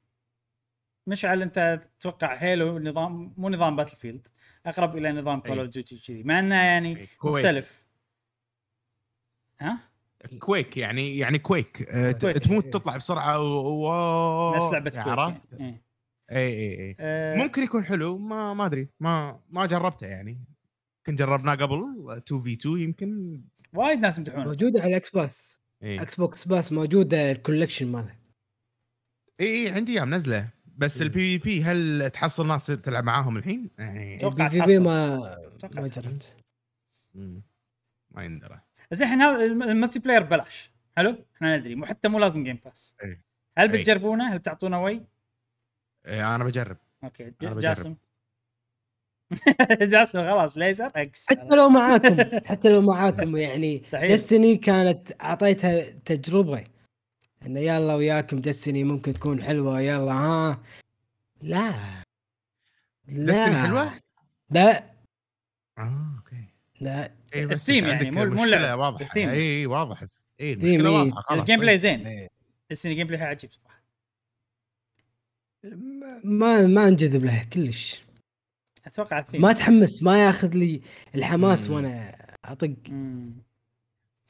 [1.07, 4.27] مشعل أنت تتوقع Halo نظام مو نظام Battlefield
[4.65, 5.59] أقرب إلى نظام Call.
[5.59, 7.45] of Duty كذي مع إنه يعني quick.
[7.45, 7.85] مختلف.
[9.59, 9.79] ها؟
[10.39, 12.37] كويك يعني يعني كويك آه، كويك.
[12.37, 13.45] تموت تطلع بسرعة و...
[13.89, 14.55] و...
[14.55, 15.83] نفس لعبه Quake عرفت؟ يعني.
[16.31, 20.45] اي اي اي آه، ممكن يكون حلو ما ما أدري ما ما جربته يعني.
[20.97, 21.83] يمكن جربناه قبل
[22.17, 23.41] 2 في 2 يمكن.
[23.73, 24.45] وايد ناس يمدحونه.
[24.45, 28.17] موجوده على ال X Pass اي Xbox Pass موجوده ال collection مالها
[29.41, 30.49] اي إي، عندي إياه منزله.
[30.77, 31.01] بس.
[31.01, 34.79] ال PvP هل تحصل ناس تلعب معاهم الحين؟ يعني أتوقع ال PvP.
[34.79, 35.17] ما
[35.73, 35.87] ما.
[35.87, 36.35] جربت.
[38.11, 38.59] ما يندرى
[38.91, 42.59] زين الحين هذا الم- ال multiplayer ببلاش حلو إحنا ندري مو حتى مو لازم Game
[42.65, 43.23] Pass إيه.
[43.57, 43.81] هل إيه.
[43.81, 45.05] بتجربونه هل بتعطونه وي
[46.07, 47.59] إيه، أنا بجرب أوكي أنا بجرب.
[47.59, 47.95] جاسم
[49.91, 53.83] جاسم خلاص ليزر X حتى لو معاكم حتى لو معاكم يعني.
[53.93, 56.63] Destiny كانت أعطيتها تجربة
[57.45, 60.63] إنه يلا وياكم Destiny ممكن تكون حلوة يلا ها؟
[61.41, 61.71] لا.
[63.07, 63.25] لا.
[63.25, 63.99] Destiny حلوة؟
[64.49, 64.83] لا.
[65.77, 66.43] آه أوكي.
[66.81, 67.11] لا.
[67.35, 68.41] اي بس الثيم أنت يعني، مو- مو
[68.81, 69.05] واضحة.
[69.05, 69.29] الثيم.
[69.29, 70.03] اي اي واضح
[70.41, 70.95] اي المشكلة إي.
[70.95, 71.39] واضحة خلاص.
[71.39, 72.07] ال gameplay زين.
[72.07, 72.29] إيه.
[72.71, 73.83] ان ال gameplay عجيب صراحة.
[76.23, 78.03] ما ما أنجذب لها كلش.
[78.85, 79.41] أتوقع الثيم.
[79.41, 80.81] ما تحمس ما ياخذ لي
[81.15, 81.75] الحماس مم.
[81.75, 82.15] وأنا
[82.45, 82.75] أطق.
[82.89, 83.44] مم.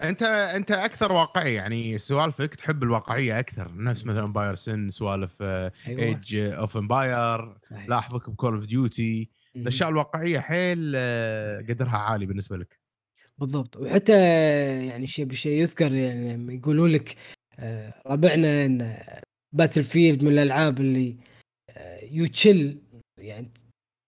[0.02, 3.72] أنت أنت أكثر واقعي يعني سوالفك تحب الواقعية أكثر.
[3.76, 5.42] نفس مثلا Empire سن سوالف
[5.88, 7.58] Age of Empire.
[7.88, 9.30] لاحظك ب Call of Duty.
[9.56, 12.80] الأشياء الواقعية حيل آه، قدرها عالي بالنسبة لك.
[13.38, 13.78] بالضبط.
[13.78, 14.18] وحتى
[14.88, 17.16] يعني شيء بشيء يذكر يعني لما يقولوا لك
[17.60, 18.98] آه، ربعنا إن
[19.54, 21.18] Battlefield من الألعاب اللي
[22.12, 22.82] you chill
[23.18, 23.52] يعني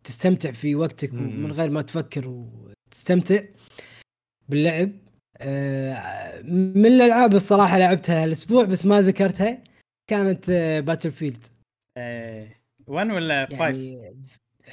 [0.04, 1.14] تستمتع في وقتك.
[1.14, 3.44] من غير ما تفكر وتستمتع
[4.50, 4.92] باللعب.
[4.92, 5.07] آه،
[6.76, 9.64] من الألعاب الصراحة لعبتها الأسبوع بس ما ذكرتها
[10.10, 10.52] كانت
[10.86, 11.46] Battlefield
[11.98, 14.24] إيه 1 ولا 5 يعني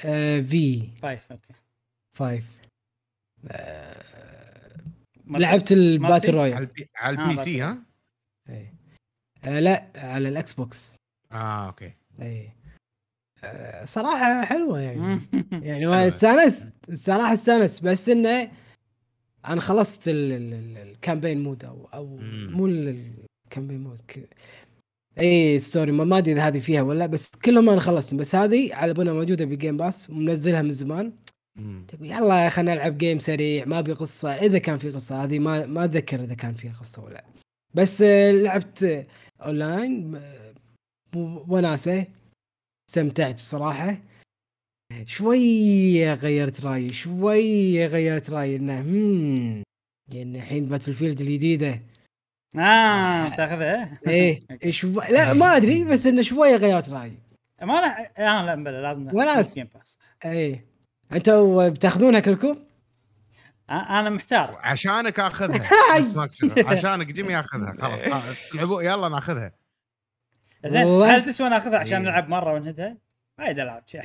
[0.05, 1.53] آه، في 5 أوكي
[2.17, 2.43] 5
[3.51, 4.01] آه،
[5.25, 7.77] multi- لعبت ال battle royale ال B, على آه، ال P بس- C ها؟
[8.49, 8.73] إيه.
[9.45, 10.95] آه، لا على ال Xbox
[11.31, 12.51] آه أوكي اي
[13.43, 15.19] آه، صراحة حلوة يعني.
[15.51, 16.07] يعني.
[16.07, 18.51] استانست الصراحه استانست بس إنه
[19.47, 22.17] أنا خلصت ال- ال- ال- ال campaign mode أو أو.
[22.49, 23.11] مو ال-
[23.45, 23.99] ال campaign mode
[25.19, 28.93] إي story ما أدري إذا هذه فيها ولا بس كلهم أنا خلصتهم بس هذه على
[28.93, 31.13] بالها موجودة بال Game Pass ومنزلها من زمان.
[31.57, 35.65] طيب يلا خلينا نلعب game سريع ما أبي قصة إذا كان في قصة هذه ما
[35.65, 37.23] ما أتذكر إذا كان فيها قصة ولا لأ.
[37.73, 39.07] بس آه، لعبت
[39.41, 40.21] اونلاين
[41.47, 42.07] وناسة
[42.89, 44.01] استمتعت الصراحه
[45.05, 49.63] شوي غيرت رأيي شوي غيرت رأيي إنه هم
[50.13, 51.81] يعني الحين Battlefield الجديدة
[52.55, 54.71] آه تاخذها إيه أوكي.
[54.71, 57.17] شو لا ما أدري بس إنه شوي غيرت رأيي
[57.61, 59.55] ما راح آه لا بلا لازم وناس.
[59.55, 60.65] Game Pass إيه
[61.11, 62.57] أنتوا بتأخذونها كلكم؟
[63.69, 65.69] آه أنا محتار عشانك آخذها.
[66.71, 68.25] عشانك جيمي ياخذها خلاص
[68.55, 69.51] آه، يلا ناخذها
[70.65, 70.87] زين.
[70.87, 72.03] هل تسوى ناخذها عشان إيه.
[72.09, 72.97] نلعب مرة ونهدها؟
[73.39, 74.01] وايد العاب شيء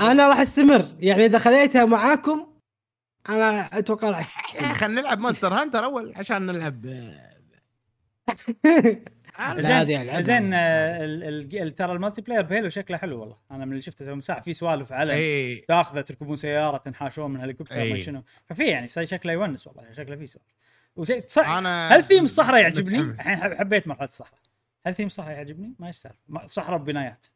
[0.00, 0.88] أنا راح استمر.
[1.00, 2.46] يعني إذا خذيتها معاكم
[3.28, 7.32] أنا أتوقع راح إيه، خلينا نلعب Monster Hunter أول عشان نلعب آه،
[9.56, 10.22] لا، زين.
[10.22, 10.56] زين يعني.
[10.56, 13.36] آه، ال- ال- ترى ال multiplayer ب Halo شكله حلو والله.
[13.50, 17.40] أنا من اللي شفته من ساعه في سوالف على اي تاخذه تركبون سيارة تنحاشون من
[17.40, 18.02] هليكوبتر ما أي.
[18.02, 18.22] شنو.
[18.46, 20.46] ففي يعني شكله يونس والله شكله في سوالف.
[20.96, 24.40] وشيء صح أنا هل ثيم الصحراء يعجبني؟ الحين حب- حبيت مرحلة الصحراء.
[24.86, 25.92] هل ثيم الصحراء يعجبني؟ ما
[26.28, 27.26] ما- صحراء ببنايات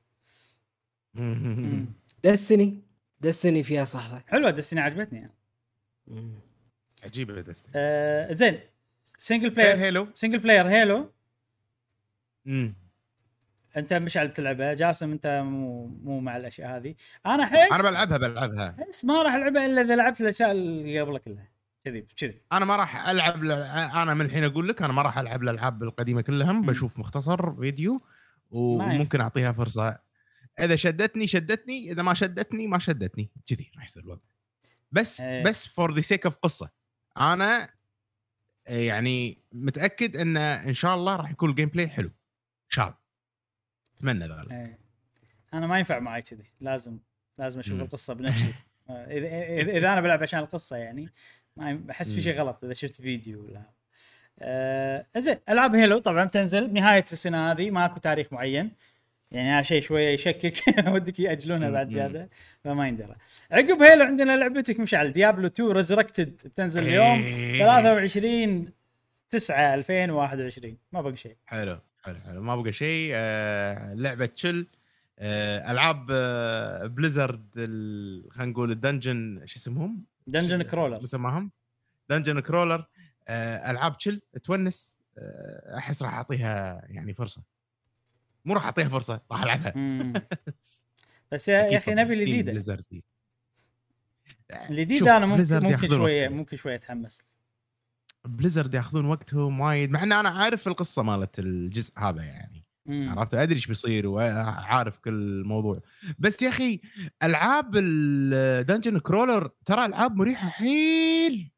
[2.24, 2.82] Destiny
[3.20, 5.36] Destiny فيها صحراء حلوة Destiny عجبتني يعني.
[7.05, 8.60] عجيبة Destiny آه زين.
[9.18, 11.12] single player Halo single player Halo
[12.44, 12.74] مم.
[13.76, 14.74] أنت مشعل بتلعبها.
[14.74, 16.94] جاسم أنت مو مو مع الأشياء هذه.
[17.26, 18.76] أنا احس أنا بلعبها بلعبها.
[18.82, 21.48] أحس ما راح ألعبها إلا إذا لعبت الأشياء اللي قبلها كلها.
[21.84, 22.40] كذي كذي.
[22.52, 23.52] أنا ما راح ألعب ل...
[23.52, 26.52] أنا من الحين أقول لك أنا ما راح ألعب الألعاب القديمة كلها.
[26.52, 27.97] بشوف مختصر فيديو.
[28.51, 29.98] وممكن أعطيها فرصة
[30.60, 33.30] إذا شدتني شدتني إذا ما شدتني ما شدتني.
[33.46, 34.22] كذي راح يصير الوضع.
[34.92, 35.44] بس إيه.
[35.44, 36.70] بس for the sake of قصة.
[37.16, 37.68] أنا
[38.66, 42.08] يعني متأكد إن إن شاء الله راح يكون ال gameplay حلو.
[42.08, 42.98] إن شاء الله.
[43.96, 44.52] أتمنى ذلك.
[44.52, 44.78] إيه.
[45.54, 46.44] أنا ما ينفع معي كذي.
[46.60, 46.98] لازم
[47.38, 47.80] لازم أشوف.
[47.80, 48.54] القصة بنفسي.
[48.90, 49.26] إذا
[49.60, 51.12] إذا إذا أنا بلعب عشان القصة يعني
[51.56, 52.20] ما احس في.
[52.22, 53.62] شيء غلط إذا شفت فيديو ولا.
[54.38, 58.72] آه زين ألعاب Halo طبعا بتنزل بنهايه السنة هذه ماكو تاريخ معين.
[59.31, 60.62] يعني هذا شيء شوية يشكك.
[60.94, 61.89] ودك يأجلونها بعد.
[61.89, 62.28] زيادة
[62.65, 63.15] فما يندرى.
[63.51, 67.59] عقب Halo عندنا لعبتك مشعل Diablo 2 Resurrected بتنزل اليوم إيه.
[67.59, 68.73] 23
[69.31, 71.36] 9 2021 ما بقى شيء.
[71.47, 72.43] حلو حلو حلو.
[72.43, 73.11] ما بقى شيء.
[73.15, 74.66] آه لعبة chill
[75.19, 81.51] آه ألعاب آه Blizzard ال- خلينا نقول ال dungeon شو اسمهم؟ dungeon شو- crawler مسماهم
[82.10, 82.84] dungeon crawler
[83.28, 85.01] آه ألعاب chill تونس.
[85.19, 87.43] آه أحس راح أعطيها يعني فرصة.
[88.47, 89.73] مو راح أعطيها فرصة راح ألعبها.
[91.32, 92.52] بس يا, يا أخي نبي الجديده
[94.70, 96.28] الجديده أنا ممكن ممكن شوية.
[96.28, 97.23] ممكن شوية أتحمس.
[98.24, 102.66] Blizzard ياخذون وقتهم وايد مع إن أنا عارف القصة مالت الجزء هذا يعني.
[102.89, 105.81] عرفت؟ أدري إيش بيصير وعارف كل الموضوع.
[106.18, 106.81] بس يا أخي
[107.23, 111.51] ألعاب ال dungeon crawler ترى ألعاب مريحة حيل.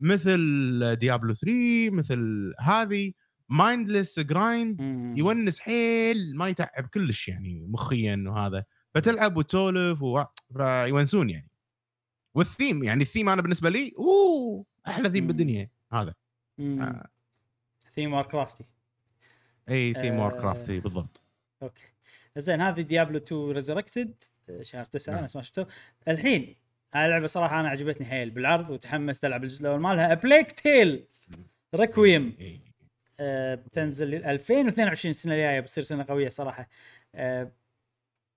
[0.00, 3.12] مثل Diablo 3 مثل هذه.
[3.48, 4.80] Mindless grind.
[5.18, 8.64] يونس حيل ما يتعب كلش يعني مخيا وهذا
[8.94, 10.24] فتلعب وتسولف و...
[10.56, 11.50] فيونسون يعني
[12.34, 15.26] والثيم يعني الثيم أنا بالنسبة لي أوه أحلى ثيم.
[15.26, 16.14] بالدنيا هذا.
[16.60, 17.08] آه.
[17.94, 18.64] theme Warcraft ي
[19.68, 20.20] إي ثيم آه.
[20.20, 21.22] Warcraft ي بالضبط
[21.62, 21.82] أوكي
[22.36, 24.22] زين هذه Diablo 2 Resurrected
[24.60, 25.24] شهر 9 نعم.
[25.24, 25.66] أنا ما شفته
[26.08, 26.56] الحين
[26.94, 31.06] هاي اللعبة صراحة أنا عجبتني حيل بالعرض وتحمست ألعب الجزء الأول مالها Plague Tale.
[32.40, 32.65] آه،
[33.54, 36.68] بتنزل 2022 السنة الجاية بتصير سنة قوية صراحة.
[37.14, 37.52] آه،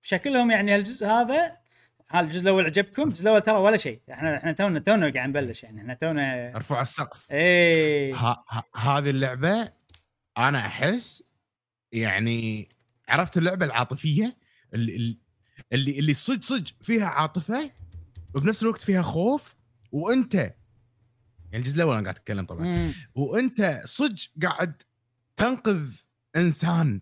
[0.02, 1.56] شكلهم يعني الجزء هذا
[2.08, 4.00] هذا الجزء الأول عجبكم؟ الجزء الأول ترى ولا شيء.
[4.12, 5.80] إحنا إحنا تونا تونا قاعد نبلش يعني.
[5.80, 7.26] إحنا تونا ارفع السقف.
[7.30, 8.14] إيه.
[8.76, 9.72] هذه اللعبة
[10.38, 11.24] أنا أحس
[11.92, 12.68] يعني
[13.08, 14.36] عرفت اللعبة العاطفية؟
[14.74, 15.18] اللي
[15.72, 17.70] اللي اللي صج صج فيها عاطفة
[18.34, 19.54] وبنفس الوقت فيها خوف
[19.92, 20.54] وأنت
[21.52, 22.94] يعني الجزء الأول أنا قاعد أتكلم طبعا مم.
[23.14, 24.82] وأنت صج قاعد
[25.36, 25.90] تنقذ
[26.36, 27.00] إنسان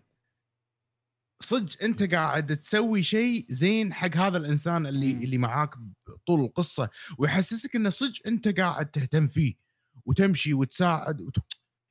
[1.39, 5.21] صج أنت قاعد تسوي شيء زين حق هذا الإنسان اللي مم.
[5.21, 5.75] اللي معاك
[6.27, 9.53] طول القصة ويحسسك انه صج أنت قاعد تهتم فيه
[10.05, 11.37] وتمشي وتساعد وت...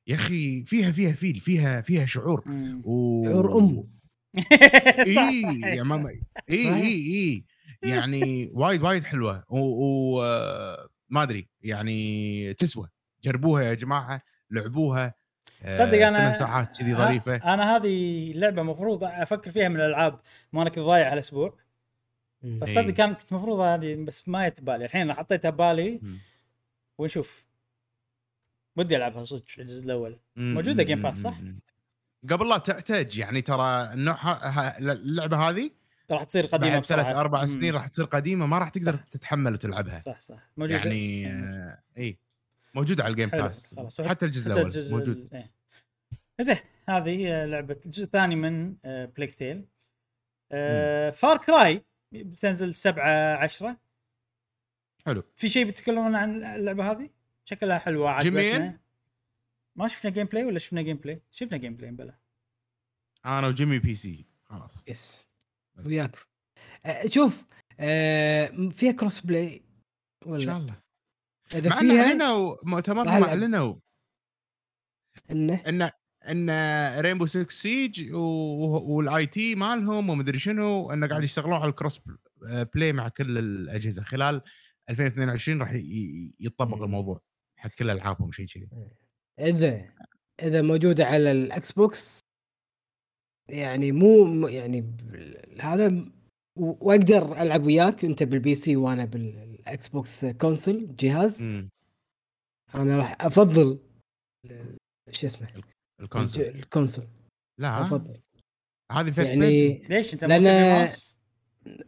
[0.07, 2.81] يا أخي فيها فيها فيل فيها فيها شعور مم.
[2.85, 3.23] و...
[3.29, 3.87] شعور.
[5.15, 5.61] صح، اي.
[5.77, 6.19] يا ماما اي
[6.49, 7.45] اي اي
[7.83, 10.21] يعني وايد وايد حلوة و, و...
[11.09, 12.89] ما أدري يعني تسوى
[13.23, 14.21] جربوها يا جماعة
[14.51, 15.13] لعبوها
[15.63, 20.19] آه، صدق أنا ثمان ساعات كذي ظريفة أنا هذه لعبة مفروض أفكر فيها من الألعاب
[20.53, 21.57] ما أنا كنت ضايع هالاسبوع.
[22.43, 22.75] بس إي.
[22.75, 26.01] صدق كانت مفروض هذه بس ما جت بالي الحين حطيتها ببالي.
[26.97, 27.45] ونشوف
[28.75, 30.19] ودي ألعبها صدق الجزء الأول.
[30.35, 31.37] موجودة Game Pass، صح؟
[32.29, 34.17] قبل لا تحتاج يعني ترى النوع
[34.79, 35.71] اللعبة هذه
[36.11, 37.05] راح تصير قديمة بعد ثلاث.
[37.05, 37.45] أربع.
[37.45, 39.03] سنين راح تصير قديمة ما راح تقدر صح.
[39.03, 42.19] تتحمل وتلعبها صح صح موجودة يعني آه، اي
[42.75, 43.75] موجودة على ال Game Pass.
[44.05, 45.51] حتى الجزء الأول الجزء موجود إيه.
[46.41, 46.57] زين
[46.89, 49.65] هذه لعبة الجزء الثاني من Plague Tale
[51.13, 53.77] Far Cry بتنزل 7 10
[55.05, 57.09] حلو في شيء بتتكلمون عن اللعبة هذه؟
[57.45, 58.79] شكلها حلوة؟ عجبتنا
[59.75, 62.15] ما شفنا gameplay ولا شفنا gameplay؟ شفنا gameplay بلا
[63.25, 65.28] أنا وجيمي PC خلاص Yes.
[65.85, 66.15] وياك.
[66.85, 67.45] آه، شوف
[67.79, 69.63] آه، فيها cross play
[70.27, 70.79] إن شاء ولا الله.
[71.53, 73.23] إذا مع إنه فيها اعلنوا مؤتمرهم.
[73.23, 73.75] اعلنوا
[75.31, 75.89] إنه؟ ان
[76.29, 76.49] ان
[77.01, 81.99] Rainbow 6 Siege وال IT مالهم ومدري شنو إنه قاعد يشتغلون على ال cross
[82.75, 84.03] play مع كل الأجهزة.
[84.03, 84.41] خلال
[84.89, 86.83] 2022 راح ي- ي- يتطبق مم.
[86.83, 87.21] الموضوع
[87.57, 88.69] حق كل ألعابهم شيء كذي.
[89.39, 89.85] إذا
[90.43, 92.19] إذا موجودة على ال Xbox
[93.49, 94.93] يعني مو يعني
[95.59, 96.05] هذا
[96.59, 101.43] واقدر ألعب وياك أنت بال PC وأنا بال Xbox console جهاز.
[101.43, 101.69] مم.
[102.75, 103.79] أنا راح أفضل
[105.11, 105.47] شو اسمه؟
[106.01, 107.05] ال console الج- ال console
[107.59, 107.81] لا.
[107.81, 108.19] أفضل.
[108.91, 110.89] هذه first يعني ليش أنت لأن-؟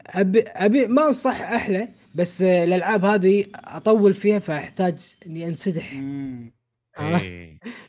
[0.08, 5.94] ابي أبي ما صح أحلى بس الألعاب هذه أطول فيها فأحتاج إني أنسدح.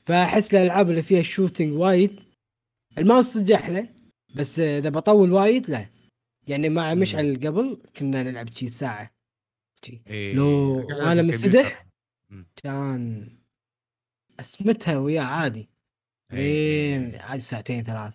[0.07, 2.21] فأحس الألعاب اللي فيها shooting وايد
[2.99, 3.89] الماوس صدق أحلى
[4.37, 5.89] بس إذا بطول وايد لا
[6.49, 6.95] يعني مع.
[6.95, 9.11] مشعل قبل كنا نلعب شي ساعة
[9.85, 10.35] شي إيه.
[10.35, 11.23] لو الكمبيوتر.
[11.23, 11.87] منسدح.
[12.57, 13.29] كان
[14.41, 15.69] أسمتها وياه عادي
[16.33, 16.99] إيه.
[16.99, 18.15] لين عادي ساعتين ثلاث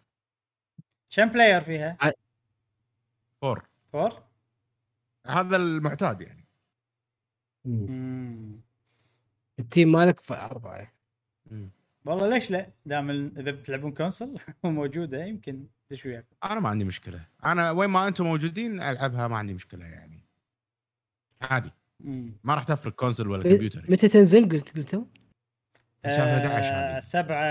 [1.16, 1.98] كم player فيها؟
[3.42, 4.24] فور فور؟
[5.28, 6.48] هذا المعتاد يعني
[7.66, 8.62] مم.
[9.60, 10.94] ال team مالك في أربعة.
[12.08, 17.26] والله ليش لا؟ دام إذا بتلعبون console وموجوده يمكن تدش وياكم أنا ما عندي مشكلة
[17.46, 20.28] أنا وين ما أنتم موجودين ألعبها ما عندي مشكلة يعني
[21.42, 21.72] عادي.
[22.44, 23.86] ما راح تفرق console ولا كمبيوتر.
[23.90, 25.06] متى تنزل قلت قلتوا؟
[26.06, 27.44] شهر 11 آه، هذه سبعة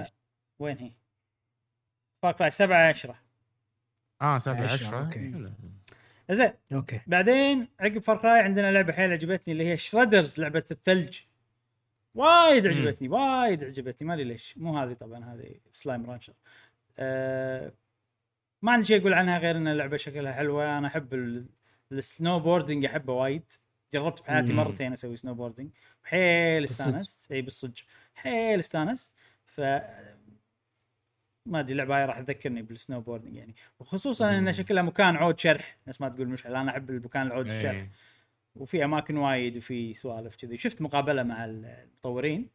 [0.00, 0.12] 11.
[0.58, 0.92] وين هي؟
[2.22, 3.18] Far Cry 7 10
[4.22, 5.52] آه 7 عشرة، 10 okay.
[6.30, 11.18] زين okay بعدين عقب Far Cry عندنا لعبة حيل عجبتني اللي هي Shredders لعبة الثلج
[12.14, 14.08] وايد عجبتني وايد عجبتني.
[14.08, 14.58] ما أدري ليش.
[14.58, 16.32] مو هذه طبعا هذه Slime Rancher
[16.98, 17.72] أه
[18.62, 20.78] ما عندي شيء أقول عنها غير إن اللعبة شكلها حلوة.
[20.78, 21.46] أنا أحب ال-
[21.92, 23.52] ال snowboarding أحبه وايد.
[23.92, 24.58] جربت بحياتي مم.
[24.58, 25.70] مرتين أسوي snowboarding
[26.04, 26.64] حيل.
[26.64, 27.32] استانست.
[27.32, 27.82] إي بالصدق.
[28.14, 29.16] حيل استانست.
[29.46, 29.60] ف
[31.46, 33.54] ما أدري اللعبه هاي راح تذكرني بال snowboarding يعني.
[33.80, 34.52] وخصوصا إن.
[34.52, 35.76] شكلها مكان عود شرح.
[35.86, 37.86] نفس ما تقول مشعل أنا أحب المكان العود الشرح.
[38.56, 40.56] وفي أماكن وايد وفي سوالف كذي.
[40.56, 42.48] شفت مقابلة مع المطورين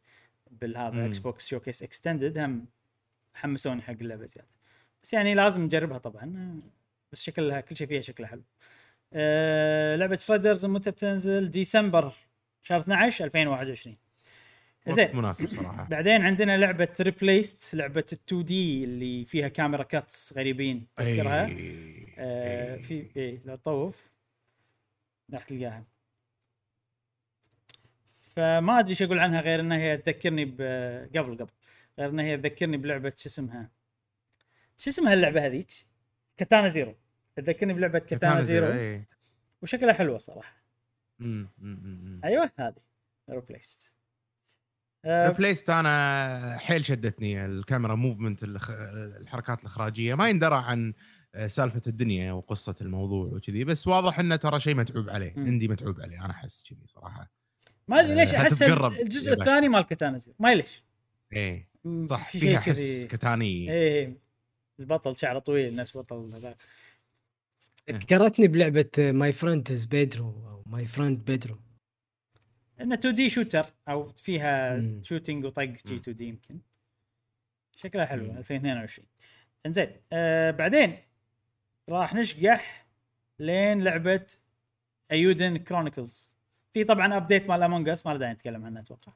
[0.50, 1.06] بالهذا.
[1.06, 2.66] Xbox Showcase Extended هم
[3.34, 4.48] حمسوني حق اللعبة زيادة.
[5.02, 6.60] بس يعني لازم نجربها طبعا
[7.12, 8.42] بس شكلها كل شيء فيها شكلها حلو.
[9.12, 12.12] أه لعبة Shredders متى بتنزل؟ ديسمبر
[12.62, 13.96] شهر 12 2021
[14.86, 15.16] وقت زين.
[15.16, 15.84] مناسب صراحة.
[15.90, 22.06] بعدين عندنا لعبة Replaced لعبة ال 2D اللي فيها camera cuts غريبين تذكرها؟ إيه.
[22.18, 22.82] آه إيه.
[22.82, 24.10] في إيه لو تطوف
[25.32, 25.84] راح تلقاها.
[28.36, 30.44] فما أدري إيش أقول عنها غير إنها هي تذكرني
[31.14, 31.50] قبل قبل.
[31.98, 33.70] غير إنها هي تذكرني بلعبة شو اسمها؟
[34.78, 35.72] شو اسمها اللعبة هذيك؟
[36.36, 36.96] Katana Zero.
[37.36, 39.08] تذكرني بلعبة Katana Zero إيه.
[39.62, 40.62] وشكلها حلوة صراحة.
[41.18, 42.20] مم، مم،.
[42.24, 42.74] أيوه هذه.
[43.30, 43.94] ريبليست
[45.04, 48.42] آه ريبليست أنا حيل شدتني ال camera movement
[49.20, 50.14] الحركات الإخراجية.
[50.14, 50.94] ما يندرى عن آه،
[51.46, 53.64] سالفة الدنيا وقصة الموضوع وكذي.
[53.64, 55.46] بس واضح إنه ترى شيء متعوب عليه مم.
[55.46, 56.24] عندي متعوب عليه.
[56.24, 57.30] أنا أحس كذي صراحة.
[57.88, 59.32] ما أدري ليش آه، أحس الجزء.
[59.32, 60.84] الثاني مال Katana Zero ما ليش.
[61.32, 61.68] إيه
[62.06, 63.06] صح في فيها شيء حس كذي.
[63.06, 64.16] كتاني إيه
[64.80, 66.56] البطل شعره طويل نفس بطل هذاك
[67.90, 71.58] ذكرتني بلعبة My Friend is Pedro أو My Friend Pedro
[72.80, 74.82] إنه 2D shooter أو فيها.
[75.02, 76.60] shooting وطق جي 2D يمكن.
[77.76, 78.38] شكلها حلو مم.
[78.38, 79.06] 2022
[79.66, 80.96] إنزين آه بعدين
[81.90, 82.86] راح نشقح
[83.38, 84.26] لين لعبة
[85.12, 86.36] Eiyuden Chronicles
[86.74, 89.12] في طبعا update مال Among Us ما له داعي نتكلم عنها أتوقع.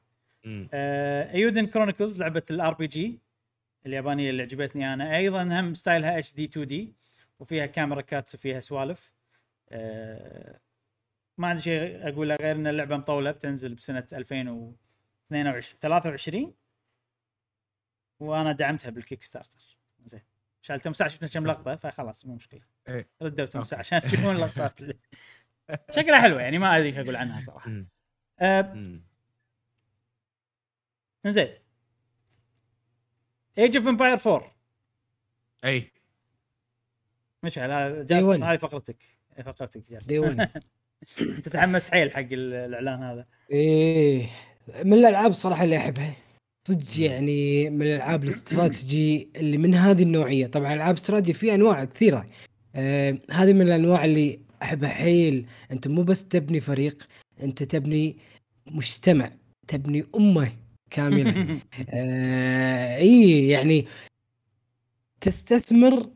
[0.73, 3.19] آه Eiyuden Chronicles لعبة ال RPG
[3.85, 5.17] اليابانية اللي عجبتني أنا.
[5.17, 6.93] أيضا هم ستايلها HD 2D
[7.39, 9.11] وفيها camera cuts وفيها سوالف.
[9.69, 10.59] آه
[11.37, 16.53] ما عندي شيء أقوله غير إن اللعبة مطولة بتنزل بسنة 2022 23
[18.19, 19.77] وأنا دعمتها بال Kickstarter.
[20.05, 20.21] زين.
[20.65, 22.61] شال تمساح شفنا كم لقطة فخلاص مو مشكلة.
[22.89, 23.09] إيه.
[23.21, 23.79] ردوا تمساح.
[23.79, 24.79] عشان تشوفون اللقطات.
[25.91, 27.69] شكلها حلوة يعني ما أدري إيش أقول عنها صراحة.
[28.41, 29.03] مم.
[31.25, 31.47] زين
[33.57, 34.55] Age of Empires 4
[35.65, 35.91] اي
[37.43, 38.43] مشعل هذا Day جاسم.
[38.43, 39.03] هذه فقرتك.
[39.35, 40.07] هذه فقرتك جاسم.
[40.07, 40.39] Day 1
[41.21, 43.27] أنت تتحمس حيل حق ال- الإعلان هذا.
[43.51, 44.29] إيه.
[44.83, 46.15] من الألعاب الصراحه اللي أحبها.
[46.67, 50.47] صدق يعني من الألعاب الاستراتيجي اللي من هذه النوعية.
[50.47, 52.27] طبعا العاب استراتيجي في أنواع كثيرة.
[52.75, 57.07] آه هذه من الأنواع اللي احبها حيل أنت مو بس تبني فريق
[57.43, 58.17] أنت تبني
[58.67, 59.31] مجتمع
[59.67, 60.51] تبني أمة
[60.91, 61.59] كاملة.
[61.89, 63.85] آه إي يعني
[65.21, 66.09] تستثمر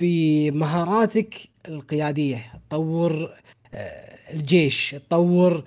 [0.00, 1.34] بمهاراتك
[1.68, 2.52] القيادية.
[2.68, 3.34] تطور
[3.74, 5.64] آه الجيش تطور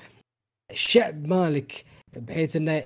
[0.72, 1.86] الشعب مالك
[2.18, 2.84] بحيث إنه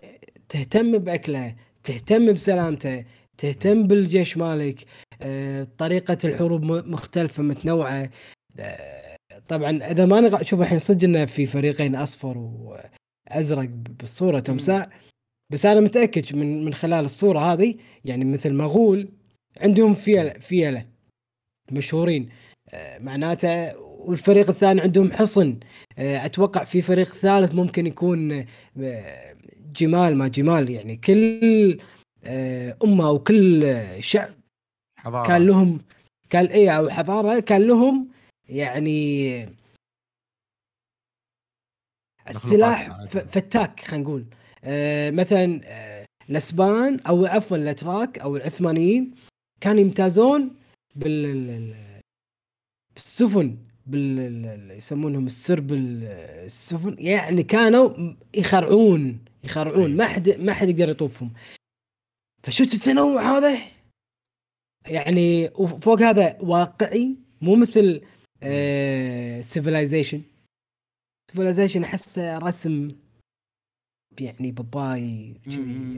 [0.51, 3.05] تهتم بأكله تهتم بسلامته
[3.37, 4.85] تهتم بالجيش مالك
[5.21, 8.09] آه، طريقة الحروب م- مختلفة متنوعة.
[8.59, 9.15] آه،
[9.47, 10.43] طبعا إذا ما نغ...
[10.43, 13.69] شوف الحين صدق إنه في فريقين أصفر وأزرق
[13.99, 14.87] بالصورة تمساح
[15.51, 17.75] بس أنا متأكد من من خلال الصورة هذه
[18.05, 19.09] يعني مثل مغول
[19.61, 20.85] عندهم فيله فيلة
[21.71, 22.29] مشهورين.
[22.73, 25.59] آه، معناته والفريق الثاني عندهم حصن.
[25.97, 28.45] أتوقع في فريق ثالث ممكن يكون
[29.75, 31.79] جمال ما جمال يعني كل
[32.83, 34.33] أمة أو كل شعب
[34.97, 35.27] حضارة.
[35.27, 35.81] كان لهم
[36.29, 38.07] كان اي أو حضارة كان لهم
[38.49, 39.49] يعني
[42.29, 44.25] السلاح فتاك خلينا نقول.
[44.63, 49.11] آه مثلا آه الأسبان أو عفوا الأتراك أو العثمانيين
[49.61, 50.55] كانوا يمتازون
[50.95, 51.75] بال
[52.95, 59.19] بالسفن بال يسمونهم السرب السفن يعني كانوا يخرعون.
[59.43, 59.97] يخرعون.
[59.97, 61.33] ما حد ما حد يقدر يطوفهم.
[62.43, 63.57] فشفت التنوع هذا؟
[64.87, 68.01] يعني وفوق هذا واقعي مو مثل
[69.43, 70.21] Civilization
[71.31, 72.91] Civilization أحسه رسم
[74.19, 75.41] يعني باباي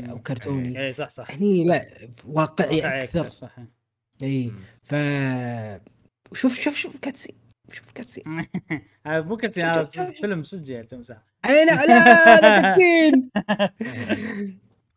[0.09, 0.85] أو كرتوني.
[0.85, 1.31] اي صح صح.
[1.31, 3.29] هني لا واقعي, واقعي أكثر.
[3.29, 3.57] صح.
[4.21, 4.51] اي
[4.83, 4.95] ف
[6.33, 7.35] شوف شوف شوف cutscene
[7.71, 8.23] شوف cutscene.
[9.07, 9.83] هذا مو cutscene هذا
[10.21, 13.29] فيلم صدق يا تمسح أي لا لا cutscene.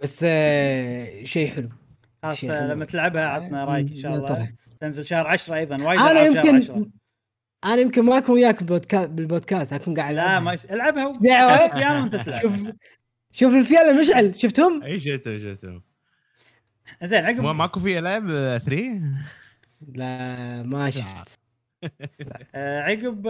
[0.02, 1.68] بس آه، شيء حلو.
[2.22, 4.52] خلاص لما تلعبها عطنا رأيك إن شاء الله.
[4.80, 6.90] تنزل شهر 10 أيضا وايد أنا يمكن
[7.64, 10.64] أنا يمكن ما اكون وياك بالبودكاست أكون قاعد لا ما يس...
[10.64, 12.00] العبها day one.
[12.00, 12.42] وأنت تلعب.
[12.42, 12.52] شوف
[13.30, 15.82] شوف الفيالة مشعل شفتهم؟ أي شفتهم شفتهم
[17.02, 17.44] زين عقب.
[17.44, 18.28] ماكو في العاب
[18.58, 19.00] 3
[19.94, 21.45] لا ما شفت.
[22.54, 23.26] آه، عقب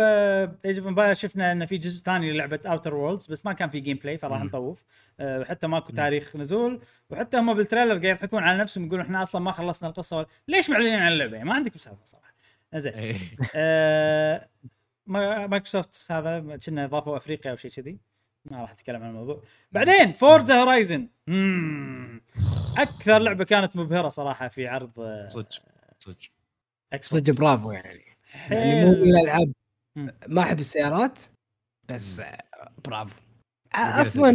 [0.64, 3.80] Age of Empires شفنا انه في جزء ثاني للعبة Outer Worlds بس ما كان في
[3.80, 4.84] gameplay فراح نطوف.
[5.20, 6.80] آه، حتى ماكو تاريخ نزول.
[7.10, 10.70] وحتى هم بال trailer قاعد يضحكون على نفسهم يقولون إحنا أصلا ما خلصنا القصة ليش
[10.70, 12.34] معلنين عن اللعبة؟ ما عندكم سالفه صراحة.
[12.74, 12.92] زين.
[12.92, 13.16] إيه.
[13.54, 14.48] آه
[15.06, 17.98] مايكروسوفت هذا كنا اضافوا أفريقيا أو شيء كذي.
[18.44, 19.42] ما راح أتكلم عن الموضوع.
[19.72, 21.08] بعدين Forza Horizon
[22.78, 25.48] أكثر لعبة كانت مبهرة صراحة في عرض صدق.
[25.98, 26.16] صدق.
[27.00, 28.15] صدق برافو يعني.
[28.50, 29.52] يعني مو من الألعاب
[30.28, 31.22] ما أحب السيارات
[31.88, 32.22] بس
[32.84, 33.20] برافو.
[33.74, 34.34] أصلا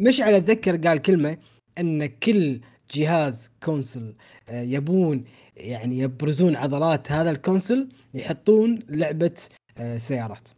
[0.00, 1.38] مش على اتذكر قال كلمة
[1.78, 2.60] إن كل
[2.90, 4.14] جهاز console
[4.48, 5.24] آه، يبون
[5.56, 9.40] يعني يبرزون عضلات هذا ال console يحطون لعبة
[9.78, 10.48] آه، سيارات.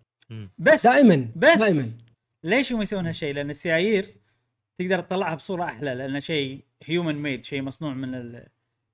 [0.59, 1.83] بس دائما بس دائما.
[2.45, 4.07] ليش هم يسوون هالشيء؟ لأن السيايير
[4.79, 8.47] تقدر تطلعها بصورة أحلى لأن شيء human made شيء مصنوع من ال...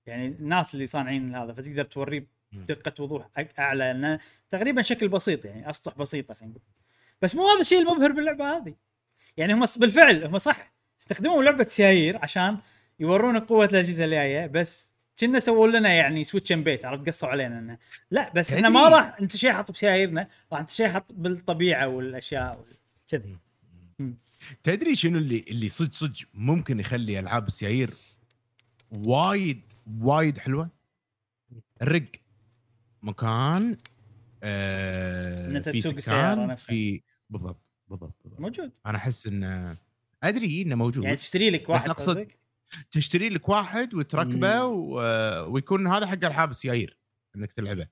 [0.07, 2.27] يعني الناس اللي صانعين هذا فتقدر توريه
[2.57, 3.29] بدقه وضوح
[3.59, 4.19] أعلى لأن
[4.51, 6.63] تقريبا شكل بسيط يعني أسطح بسيطة خلينا نقول.
[7.23, 8.75] بس مو هذا الشيء المبهر باللعبة هذه.
[9.37, 12.59] يعني هم بالفعل هم صح استخدموا لعبة سيايير عشان
[13.01, 17.59] يورونا قوة الأجهزة الجايه بس كنا سووا لنا يعني switch and bait عرفت؟ قصوا علينا
[17.59, 17.79] إنه.
[18.11, 22.65] لا بس إحنا ما راح أنت شيء حط بسياييرنا راح أنت شيء حط بالطبيعة والأشياء
[23.09, 23.39] كذي.
[24.63, 27.91] تدري شنو اللي اللي صدق صدق ممكن يخلي ألعاب السيايير
[28.91, 29.63] وايد
[30.01, 30.69] وايد حلوة؟
[31.83, 32.07] الرق.
[33.07, 33.77] مكان
[34.43, 38.15] آه في سكان في بالضبط بالضبط.
[38.39, 38.73] موجود.
[38.87, 39.77] أنا أحس إنه
[40.23, 41.05] أدري إنه موجود.
[41.05, 42.29] يعني تشتري لك واحد بس اقصد
[42.91, 44.95] تشتري لك واحد وتركبه و...
[45.53, 46.99] ويكون هذا حق ألعاب السيايير
[47.37, 47.89] إنك تلعبه.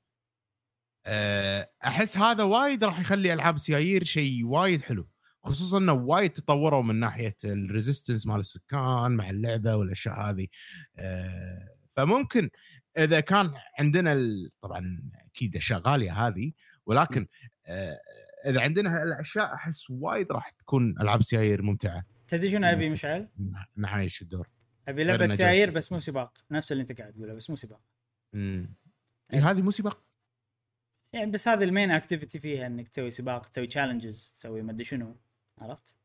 [1.07, 5.09] آه، أحس هذا وايد راح يخلي ألعاب السيايير شيء وايد حلو.
[5.45, 10.47] خصوصا إنه وايد تطوروا من ناحية ال resistance مال السكان مع اللعبة والأشياء هذه.
[10.99, 12.51] آه، فممكن
[12.99, 14.51] إذا كان عندنا ال...
[14.61, 16.53] طبعا أكيد أشياء غالية هذه
[16.87, 17.27] ولكن
[17.67, 18.01] آه،
[18.47, 22.01] إذا عندنا الاشياء أحس وايد راح تكون ألعاب سيايير ممتعة.
[22.29, 23.29] تدري شنو أبي مشعل؟
[23.77, 24.49] نعايش الدور.
[24.89, 26.39] أبي لعبة سيايير بس مو سباق.
[26.51, 27.81] نفس اللي أنت قاعد تقوله بس مو سباق.
[28.35, 28.75] امم
[29.33, 29.51] إيه.
[29.51, 30.05] هذه مو سباق؟
[31.13, 34.85] يعني بس هذه ال main activity فيها إنك تسوي سباق تسوي challenges تسوي ما أدري
[34.85, 35.17] شنو.
[35.59, 35.99] عرفت؟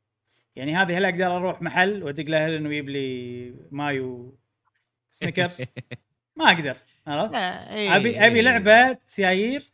[0.55, 4.39] يعني هذه هل أقدر أروح محل وأدق له هرن ويجيب لي ماي
[5.11, 5.61] و Snickers؟
[6.39, 8.41] ما أقدر عرفت؟ إيه، أبي أبي إيه.
[8.41, 9.65] لعبة سيايير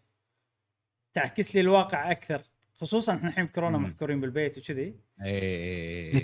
[1.14, 2.42] تعكس لي الواقع أكثر
[2.74, 4.96] خصوصا إحنا الحين بكورونا محكورين بالبيت وكذي.
[5.26, 6.16] إيه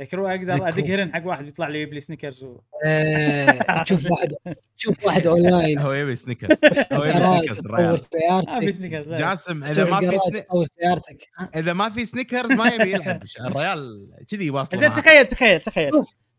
[0.00, 2.60] ذكروا أقدر أدق هرن حق واحد يطلع لي يجيب لي Snickers و...
[2.84, 4.28] آه، تشوف واحد
[4.76, 5.78] تشوف واحد أونلاين.
[5.78, 6.60] هو يبي Snickers
[6.92, 8.08] هو يبي Snickers
[8.70, 10.18] Snickers جاسم إذا ما في
[10.80, 11.28] سيارتك.
[11.56, 15.90] إذا ما في Snickers ما يبي يلعب الريال كذي واصل زين تخيل تخيل تخيل.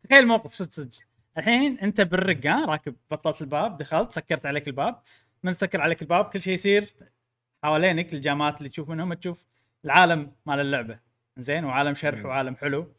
[0.09, 1.08] تخيل موقف صدق صدق.
[1.39, 5.01] الحين انت بال rig ها راكب بطلت الباب دخلت سكرت عليك الباب.
[5.43, 6.93] من سكر عليك الباب كل شيء يصير
[7.63, 9.45] حوالينك الجامات اللي تشوف منهم تشوف
[9.85, 10.99] العالم مال اللعبة.
[11.37, 12.93] زين؟ وعالم شرح وعالم حلو.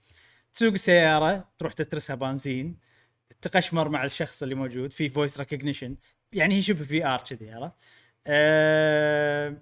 [0.52, 2.78] تسوق سياره تروح تترسها بنزين.
[3.40, 5.96] تقشمر مع الشخص اللي موجود في voice recognition
[6.32, 7.74] يعني هي شبه VR كذي عرفت؟
[8.26, 9.56] آه،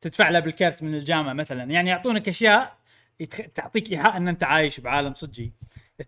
[0.00, 1.64] تدفع له بالكرت من الجامة مثلا.
[1.64, 2.78] يعني يعطونك أشياء
[3.20, 3.40] يتخ...
[3.54, 5.52] تعطيك إيحاء إن أنت عايش بعالم صجي.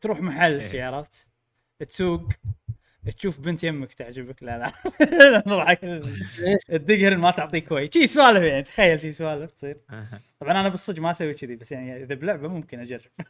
[0.01, 0.69] تروح محل إيه.
[1.79, 2.29] تسوق
[3.19, 4.43] تشوف بنت يمك تعجبك.
[4.43, 4.73] لا لا.
[5.47, 5.81] نضحك.
[6.69, 9.81] تدقهر ما تعطيك وي شي سوالف يعني تخيل شي سوالف تصير.
[10.41, 13.11] طبعا أنا بالصدق ما أسوي كذي بس يعني إذا بلعبة ممكن أجرب.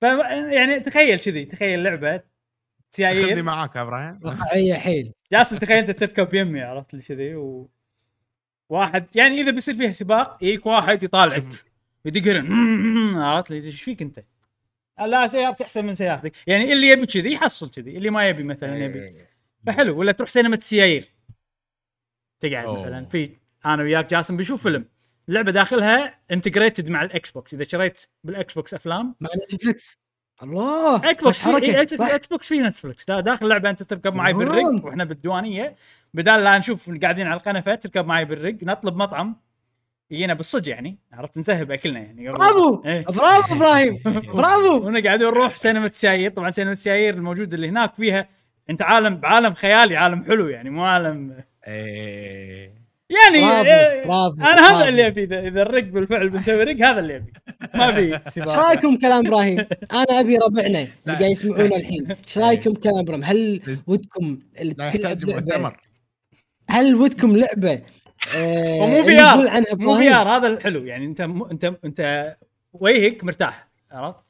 [0.00, 2.22] ف يعني تخيل كذي تخيل لعبة خذني
[2.90, 4.20] سيايير معاك يا إبراهيم.
[4.24, 5.12] واقعيه حيل.
[5.32, 7.70] جاسم تخيل أنت تركب يمي عرفت لي كذي؟ و
[8.68, 11.64] واحد يعني إذا بيصير فيها سباق يجيك واحد يطالعك.
[12.04, 14.20] يدقرن عرفت لي إيش فيك أنت؟
[15.06, 16.32] لا سيارتي أحسن من سيارتك.
[16.46, 18.98] يعني اللي يبي كذي يحصل كذي اللي ما يبي مثلا يبي.
[19.02, 19.28] إيه.
[19.66, 21.08] فحلو ولا تروح سينما السيايير
[22.40, 22.82] تقعد أوه.
[22.82, 23.04] مثلا.
[23.06, 23.30] في
[23.66, 24.84] أنا وياك جاسم بنشوف فيلم.
[25.28, 29.14] اللعبة داخلها integrated مع ال Xbox إذا شريت بال Xbox أفلام.
[29.20, 29.98] مع Netflix
[30.42, 31.46] الله Xbox
[32.00, 34.32] Xbox في Netflix دا- داخل اللعبه أنت تركب معي.
[34.32, 35.76] بال rig وإحنا بالديوانية.
[36.14, 39.36] بدال لا نشوف قاعدين على القنفة تركب معي بال rig نطلب مطعم.
[40.10, 40.98] يجينا بالصج يعني.
[41.12, 42.38] عرفت؟ نسهب أكلنا يعني قبل.
[42.38, 42.82] برافو!
[42.84, 43.04] إيه.
[43.04, 43.98] برافو إبراهيم!
[44.34, 44.86] برافو!
[44.86, 46.30] ونقعد نروح سينما السيايير.
[46.30, 48.28] طبعا سينما السيايير الموجوده اللي هناك فيها
[48.70, 52.78] أنت عالم بعالم خيالي عالم حلو يعني مو عالم إيه.
[53.10, 54.88] يعني برافو، إيه، برافو، أنا هذا.
[54.88, 57.32] اللي أبي إذا الرق بالفعل بنسوي رق هذا اللي أبي.
[57.74, 59.58] ما في إيش رأيكم كلام إبراهيم؟
[59.92, 60.88] أنا أبي ربعنا اللي.
[61.08, 65.76] قاعد يسمعونا الحين، إيش رأيكم كلام إبراهيم؟ هل ودكم لا يحتاج مؤتمر.
[66.70, 67.82] هل ودكم لعبة
[68.36, 71.42] آه، ومو VR مو VR؟ هذا الحلو يعني أنت م...
[71.42, 72.36] انت أنت
[72.72, 74.24] وجهك مرتاح عرفت؟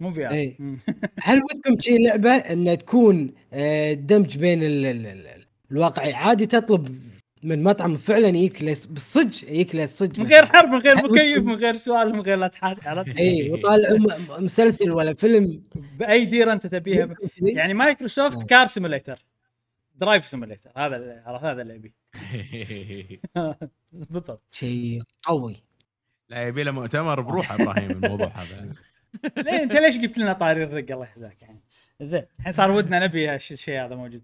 [0.00, 0.56] مو VR إيه.
[1.22, 6.98] هل ودكم شي لعبة انها تكون آه، دمج بين ال- ال- ال- الواقعي عادي تطلب
[7.42, 11.76] من مطعم فعلا يجيك لس- يجيك للصج من غير حرب من غير مكيف من غير
[11.76, 15.62] سؤال من غير لا تحات عرفت؟ اي وطالعوا م- مسلسل ولا فيلم
[15.98, 17.08] بأي ديرة أنت تبيها؟
[17.42, 18.46] يعني مايكروسوفت آه.
[18.46, 19.24] car simulator
[19.94, 21.94] drive simulator هذا هذا اللي ابي
[23.92, 24.42] بالضبط.
[24.50, 25.56] شيء قوي.
[26.28, 28.74] لا يبي له مؤتمر بروحه إبراهيم الموضوع هذا.
[29.36, 31.60] ليه؟ انت ليش جبت لنا طاري الرق؟ الله يحفظك يعني.
[32.00, 34.22] زين الحين صار ودنا نبي الشيء هذا موجود.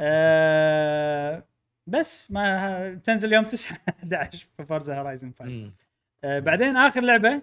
[0.00, 1.44] أه
[1.86, 5.74] بس ما تنزل يوم 9 11 في Forza Horizon 5 مم.
[6.24, 7.42] أه بعدين آخر لعبة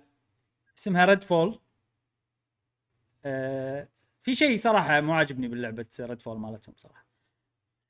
[0.77, 1.59] اسمها Redfall
[3.25, 3.87] أه
[4.23, 7.04] في شيء صراحة مو عاجبني باللعبة Redfall مالتهم صراحة.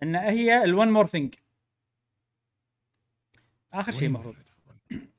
[0.04, 1.36] إن هي ال one more thing
[3.74, 4.36] آخر شيء المفروض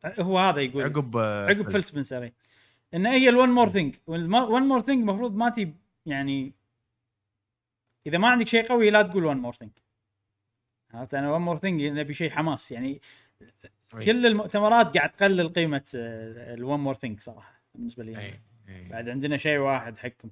[0.04, 0.84] هو هذا يقول.
[0.84, 2.30] عقب عقب Phil Spencer.
[2.94, 5.74] إن هي ال one more thing وال one more thing المفروض ما تي
[6.06, 6.52] يعني
[8.06, 9.70] إذا ما عندك شيء قوي لا تقول one more thing
[10.94, 12.72] عرفت؟ أنا one more thing نبي شيء حماس.
[12.72, 13.00] يعني.
[13.92, 18.18] كل المؤتمرات قاعد تقلل قيمة ال one more thing صراحة بالنسبة لي.
[18.18, 18.40] أي.
[18.68, 18.88] أي.
[18.88, 20.30] بعد عندنا شيء واحد حقكم.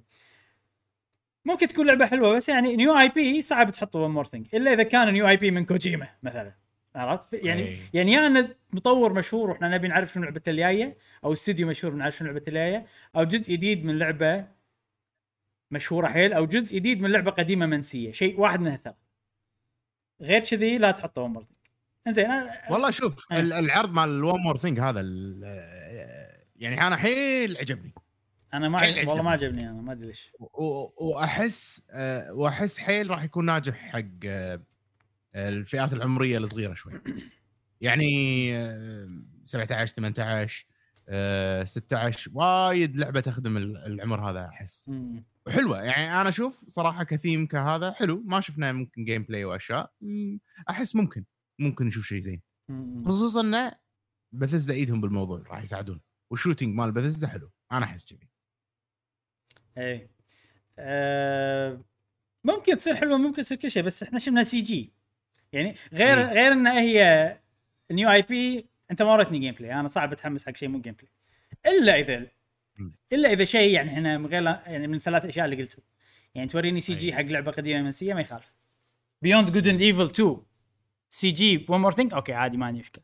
[1.45, 4.83] ممكن تكون لعبة حلوة بس يعني new IP صعب تحط one more thing إلا إذا
[4.83, 6.53] كان new IP من كوجيما مثلا.
[6.95, 7.77] عرفت؟ يعني أي.
[7.93, 12.15] يعني يا ان مطور مشهور وإحنا نبي نعرف شنو لعبته الجاية أو استوديو مشهور بنعرف
[12.17, 12.85] شنو لعبته الجاية
[13.15, 14.47] أو جزء جديد من لعبة
[15.71, 18.95] مشهورة حيل أو جزء جديد من لعبة قديمة منسية شيء واحد من الثلاث
[20.21, 21.57] غير كذي لا تحطه one more thing
[22.07, 22.31] إنزين
[22.69, 23.15] والله شوف.
[23.31, 25.01] ال- العرض مال one more thing هذا
[26.55, 27.93] يعني أنا حيل عجبني.
[28.57, 29.69] أنا ما عجب- والله ما عجبني.
[29.69, 30.31] أنا ما أدري ليش.
[31.01, 34.61] وأحس آه، وأحس حيل راح يكون ناجح حق آه،
[35.35, 36.93] الفئات العمرية الصغيرة شوي.
[37.81, 39.09] يعني آه،
[39.45, 40.65] 17 18
[41.09, 44.91] آه، 16 وايد لعبة تخدم ال- العمر هذا أحس.
[45.47, 45.81] وحلوة.
[45.83, 48.23] يعني أنا أشوف صراحة كثيم كهذا حلو.
[48.25, 49.91] ما شفنا ممكن gameplay وأشياء.
[50.69, 51.25] أحس ممكن
[51.59, 52.41] ممكن نشوف شيء زين.
[53.05, 53.71] خصوصا إن
[54.31, 56.01] بثزدا إيدهم بالموضوع راح يساعدون.
[56.31, 57.51] وال shooting مال بثزدا حلو.
[57.71, 58.29] أنا أحس كذي.
[59.77, 60.09] إيه
[60.79, 61.81] آه
[62.43, 64.93] ممكن تصير حلوة ممكن تصير كل شيء بس إحنا شفنا CG.
[65.53, 66.25] يعني غير إيه.
[66.25, 67.39] غير إن هي
[67.91, 71.11] new IP أنت ما وريتني gameplay أنا صعب أتحمس حق شيء مو gameplay
[71.77, 72.27] إلا إذا.
[73.13, 75.83] إلا إذا شيء يعني إحنا من غير يعني من الثلاث أشياء اللي قلتهم.
[76.35, 77.13] يعني توريني CG أي.
[77.13, 78.53] حق لعبة قديمة منسيه ما يخالف.
[79.21, 80.37] Beyond Good and Evil 2
[81.09, 83.03] CG one more thing okay عادي ما عندي مشكلة.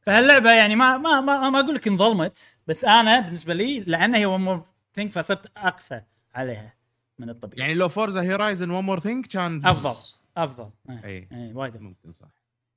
[0.00, 4.26] فهاللعبة يعني ما ما ما, ما أقول لك انظلمت بس أنا بالنسبة لي لأن هي
[4.26, 6.02] one more thing فصرت أقسى
[6.34, 6.74] عليها
[7.18, 7.60] من الطبيعي.
[7.60, 9.96] يعني لو Forza Horizon one more thing كان أفضل
[10.36, 10.70] أفضل.
[10.90, 11.28] اي أي.
[11.32, 11.76] اي وايد.
[11.76, 12.28] ممكن صح.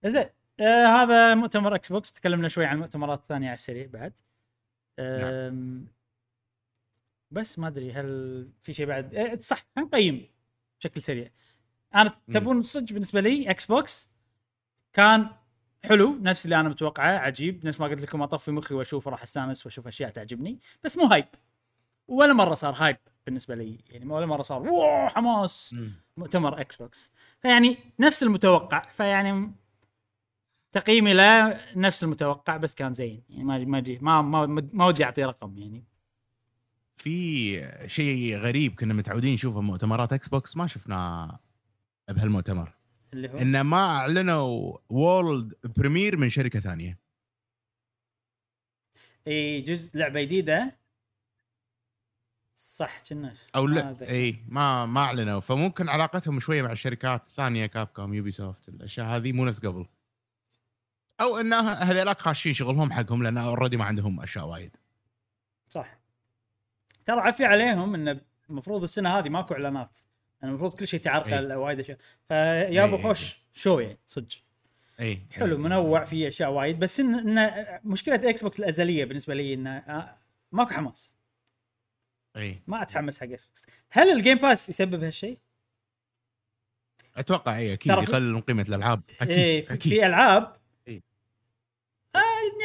[0.05, 0.25] زين
[0.59, 4.17] آه هذا مؤتمر Xbox تكلمنا شوي عن المؤتمرات الثانية على السريع بعد.
[4.99, 5.87] آم
[7.31, 9.13] بس ما أدري هل في شيء بعد.
[9.13, 10.27] إيه صح خلينا نقيم
[10.79, 11.31] بشكل سريع.
[11.95, 12.11] أنا.
[12.31, 14.11] تبون صدق بالنسبة لي Xbox
[14.93, 15.29] كان
[15.83, 17.65] حلو نفس اللي أنا متوقعه عجيب.
[17.65, 20.59] نفس ما قلت لكم أطفي مخي واشوف راح أستانس وأشوف أشياء تعجبني.
[20.83, 21.25] بس مو hype
[22.07, 23.79] ولا مرة صار hype بالنسبة لي.
[23.89, 25.75] يعني ولا مرة صار wow حماس.
[26.17, 28.81] مؤتمر Xbox فيعني نفس المتوقع.
[28.81, 29.51] فيعني
[30.71, 33.23] تقييمي له نفس المتوقع بس كان زين.
[33.29, 35.83] يعني ما ما ما ما, ما ودي أعطيه رقم يعني.
[36.95, 41.39] في شيء غريب كنا متعودين نشوفه بمؤتمرات Xbox ما شفناه
[42.09, 42.73] بهالمؤتمر.
[43.13, 46.99] اللي هو؟ إنه ما أعلنوا world premiere من شركة ثانية.
[49.27, 50.77] اي جزء لعبة جديدة.
[52.57, 53.97] صح كنا أو لا.
[54.01, 55.39] إي ما ما أعلنوا.
[55.39, 59.85] فممكن علاقتهم شوية مع الشركات الثانية Capcom Ubisoft الأشياء هذه مو نفس قبل.
[61.21, 64.77] أو إن هذيلاك خاشين شغلهم حقهم لأن already ما عندهم أشياء وايد.
[65.69, 65.99] صح.
[67.05, 69.97] ترى عفي عليهم انه المفروض السنة هذه ماكو إعلانات.
[70.41, 71.97] يعني المفروض كل شيء تعرقل وايد أشياء.
[72.27, 73.03] فيابوا إي.
[73.03, 74.27] خوش شو يعني صدق.
[74.99, 75.57] إي حلو.
[75.57, 76.79] منوع فيه أشياء وايد.
[76.79, 80.17] بس إن, إن مشكلة Xbox الأزلية بالنسبة لي انه آه،
[80.51, 81.17] ماكو حماس.
[82.37, 85.37] اي ما أتحمس حق Xbox هل ال Game Pass يسبب هالشيء؟
[87.17, 89.01] أتوقع اي أكيد يقلل من قيمة الألعاب.
[89.21, 89.93] أكيد إيه في, أكيد.
[89.93, 90.55] في ألعاب
[90.87, 91.01] إيه.
[92.15, 92.19] آه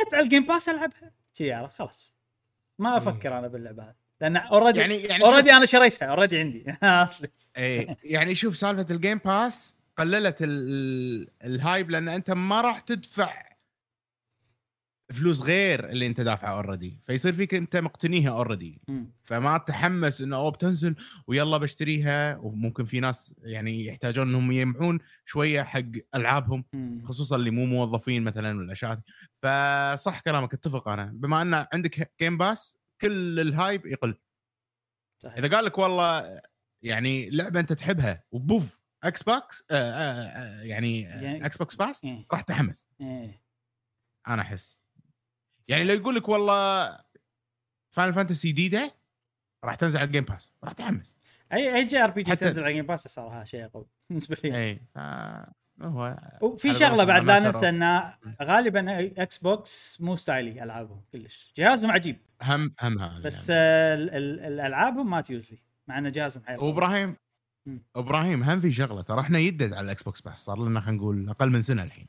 [0.07, 1.13] نت على ال Game Pass ألعبها.
[1.35, 2.15] شي عرفت خلاص.
[2.79, 3.95] ما أفكر أنا باللعبة هذه.
[4.21, 6.65] لأن already يعني يعني already شوف- أنا شريتها already عندي.
[7.57, 12.81] إيه يعني شوف سالفة ال Game Pass قللت ال- ال hype لأن أنت ما راح
[12.81, 13.52] تدفع
[15.13, 18.81] فلوس غير اللي انت دافعه already فيصير فيك انت مقتنيها already.
[19.21, 20.95] فما تحمس انه اوه بتنزل
[21.27, 25.83] ويلا بشتريها وممكن في ناس يعني يحتاجون انهم يجمعون شوية حق
[26.15, 27.03] ألعابهم مم.
[27.05, 29.01] خصوصا اللي مو موظفين مثلا والاشياء.
[29.43, 34.15] فصح كلامك اتفق أنا بما أن عندك Game Pass كل ال hype يقل
[35.23, 35.37] صحيح.
[35.39, 36.41] إذا قال لك والله
[36.83, 42.07] يعني لعبة أنت تحبها وبوف Xbox آه آه آه يعني يعني- Xbox Pass.
[42.33, 43.43] راح تحمس إيه.
[44.29, 44.82] أنا أحس
[45.69, 46.99] يعني لو يقول لك والله
[47.91, 48.93] Final Fantasy جديدة
[49.65, 51.19] راح تنزل على ال Game Pass راح تحمس
[51.53, 54.81] أي أي JRPG حتى- تنزل على Game Pass صراحة شيء قوي بالنسبة لي اي
[55.83, 57.69] هو وفي شغلة بعد لا ننسى.
[57.69, 58.13] إن
[58.43, 63.95] غالبا Xbox مو ستايلي ألعابهم كلش جهازهم عجيب هم هم هذا بس يعني.
[63.95, 66.59] ال- ال- الالعابهم ما usually مع إن جهازهم حيل.
[66.61, 67.17] وإبراهيم.
[67.97, 71.29] إبراهيم هم في شغلة ترى إحنا يدد على ال Xbox Pass صار لنا خلينا نقول
[71.29, 72.07] أقل من سنة الحين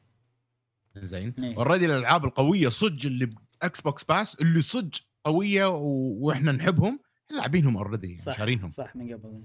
[0.98, 1.34] زين.
[1.44, 1.58] إيه.
[1.58, 3.30] already الألعاب القوية صج اللي
[3.62, 5.84] ب Xbox Pass اللي صج قوية و...
[6.26, 7.00] وإحنا نحبهم
[7.30, 9.44] لاعبينهم already شارينهم صح من قبل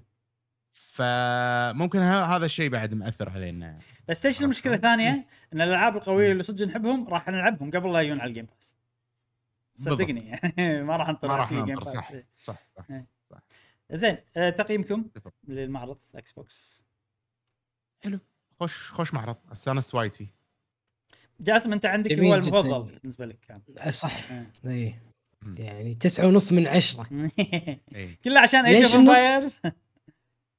[0.71, 3.79] فممكن ه- هذا الشيء بعد مأثر علينا.
[4.09, 8.21] بس إيش المشكلة الثانية؟ إن الألعاب القوية اللي صدق نحبهم راح نلعبهم قبل لا يجون
[8.21, 8.77] على ال Game Pass
[9.77, 10.27] صدقني.
[10.29, 11.85] يعني ما راح ننطر ما راح ننطر.
[11.85, 12.59] صح صح
[13.31, 13.39] صح
[13.93, 15.05] زين آه، تقييمكم.
[15.49, 16.83] للمعرض Xbox
[18.61, 19.37] خوش خوش معرض.
[19.53, 20.38] استانست وايد فيه.
[21.41, 22.35] جاسم أنت عندك هو جداً.
[22.35, 23.91] المفضل بالنسبة لك كان.
[23.91, 24.33] صح.
[24.33, 24.47] آه.
[24.67, 24.95] اي
[25.43, 25.55] مم.
[25.59, 27.07] يعني تسعة ونص من عشرة.
[27.97, 28.95] اي كله عشان Age of?
[28.95, 29.61] Empires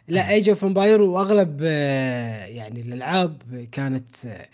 [0.07, 4.49] لا Age of Empire وأغلب آه، يعني الألعاب كانت آه،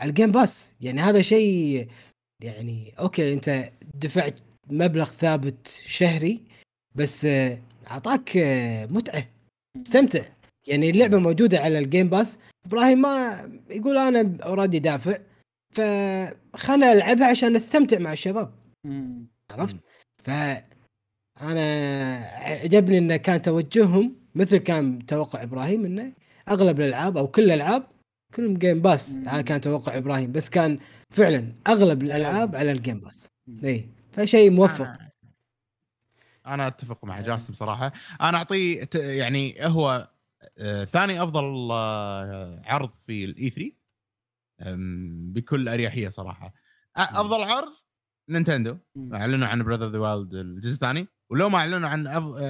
[0.00, 1.88] على ال Game Pass يعني هذا شيء
[2.44, 4.34] يعني okay أنت دفعت
[4.70, 6.40] مبلغ ثابت شهري
[6.94, 7.58] بس آه،
[7.90, 8.30] أعطاك
[8.90, 9.28] متعة
[9.86, 10.24] استمتع
[10.66, 15.18] يعني اللعبة موجودة على ال Game Pass إبراهيم ما يقول أنا already دافع.
[15.70, 18.54] فخلنا العبها عشان استمتع مع الشباب.
[19.50, 19.76] عرفت؟
[20.24, 20.30] ف
[21.40, 26.12] أنا عجبني انه كان توجههم مثل كان توقع إبراهيم إنه
[26.48, 27.86] أغلب الألعاب أو كل الألعاب
[28.34, 29.16] كلهم Game Pass.
[29.26, 30.78] هذا كان توقع إبراهيم بس كان
[31.10, 33.28] فعلا أغلب الألعاب على ال Game Pass
[33.64, 34.84] اي فشيء موفق.
[34.86, 35.10] أنا,
[36.46, 37.92] أنا أتفق مع جاسم صراحة.
[38.20, 40.08] أنا أعطيه ت- يعني هو
[40.58, 43.72] آه، ثاني أفضل آه، عرض في ال E3 أم،
[45.32, 46.54] بكل أريحية صراحة.
[46.96, 47.72] أفضل عرض
[48.28, 48.78] Nintendo.
[49.14, 51.08] إعلنوا عن Breath of the Wild الجزء الثاني.
[51.30, 52.02] ولو ما إعلنوا عن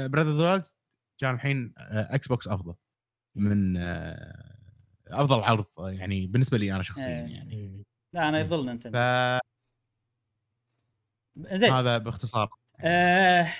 [0.09, 0.67] Breath of the Wild
[1.19, 2.75] كان الحين Xbox أفضل.
[3.35, 3.77] من
[5.07, 7.35] أفضل عرض يعني بالنسبة لي أنا شخصيا إيه.
[7.35, 7.85] يعني.
[8.13, 8.99] لا أنا يظل Nintendo.
[8.99, 9.41] فهذا
[11.53, 12.49] زين باختصار.
[12.81, 13.53] آه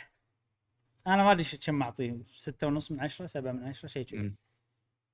[1.07, 4.35] أنا ما أدري شو كم اعطيه ستة ونص من عشرة سبعة من عشرة شيء كذي.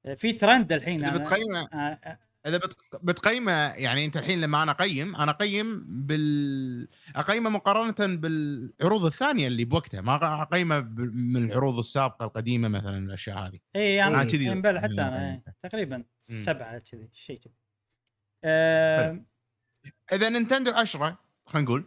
[0.07, 4.71] آه، في ترند الحين بتقيمه آه، آه، إذا بت- بتقيمه يعني أنت الحين لما أنا
[4.73, 10.81] أقيم أنا أقيم بال أقيمه مقارنة بالعروض الثانية اللي بوقتها ما أقيمه
[11.15, 13.59] من العروض السابقة القديمة مثلا الأشياء هذه.
[13.77, 15.43] إي أنا آه، كذي مبلى حتى أنا أنا.
[15.63, 15.97] تقريبا
[16.31, 16.43] مم.
[16.43, 17.55] سبعة كذي شيء كذي.
[18.45, 19.25] آه
[20.13, 21.85] إذا Nintendo 10 خلينا نقول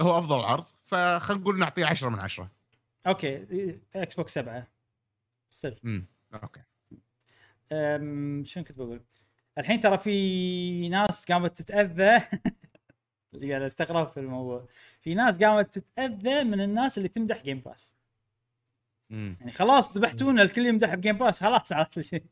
[0.00, 2.50] هو أفضل عرض فخلينا نقول نعطيه 10 من 10
[3.06, 3.46] okay
[3.96, 4.68] Xbox سبعة.
[5.50, 5.76] سل.
[5.84, 6.60] امم okay.
[7.72, 9.00] أم، شنو كنت بقول؟
[9.58, 12.22] الحين ترى في ناس قامت تتأذى.
[13.34, 14.68] اللي قاعد أستغرب في الموضوع.
[15.00, 17.94] في ناس قامت تتأذى من الناس اللي تمدح Game Pass
[19.10, 19.36] مم.
[19.40, 21.98] يعني خلاص ذبحتونا الكل يمدح ب Game Pass خلاص عرفت.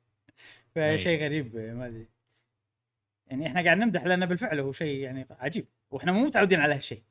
[0.75, 2.07] فشيء غريب ما أدري.
[3.27, 5.67] يعني إحنا قاعد نمدح لأنه بالفعل هو شيء يعني عجيب.
[5.91, 7.03] وإحنا مو متعودين على هالشيء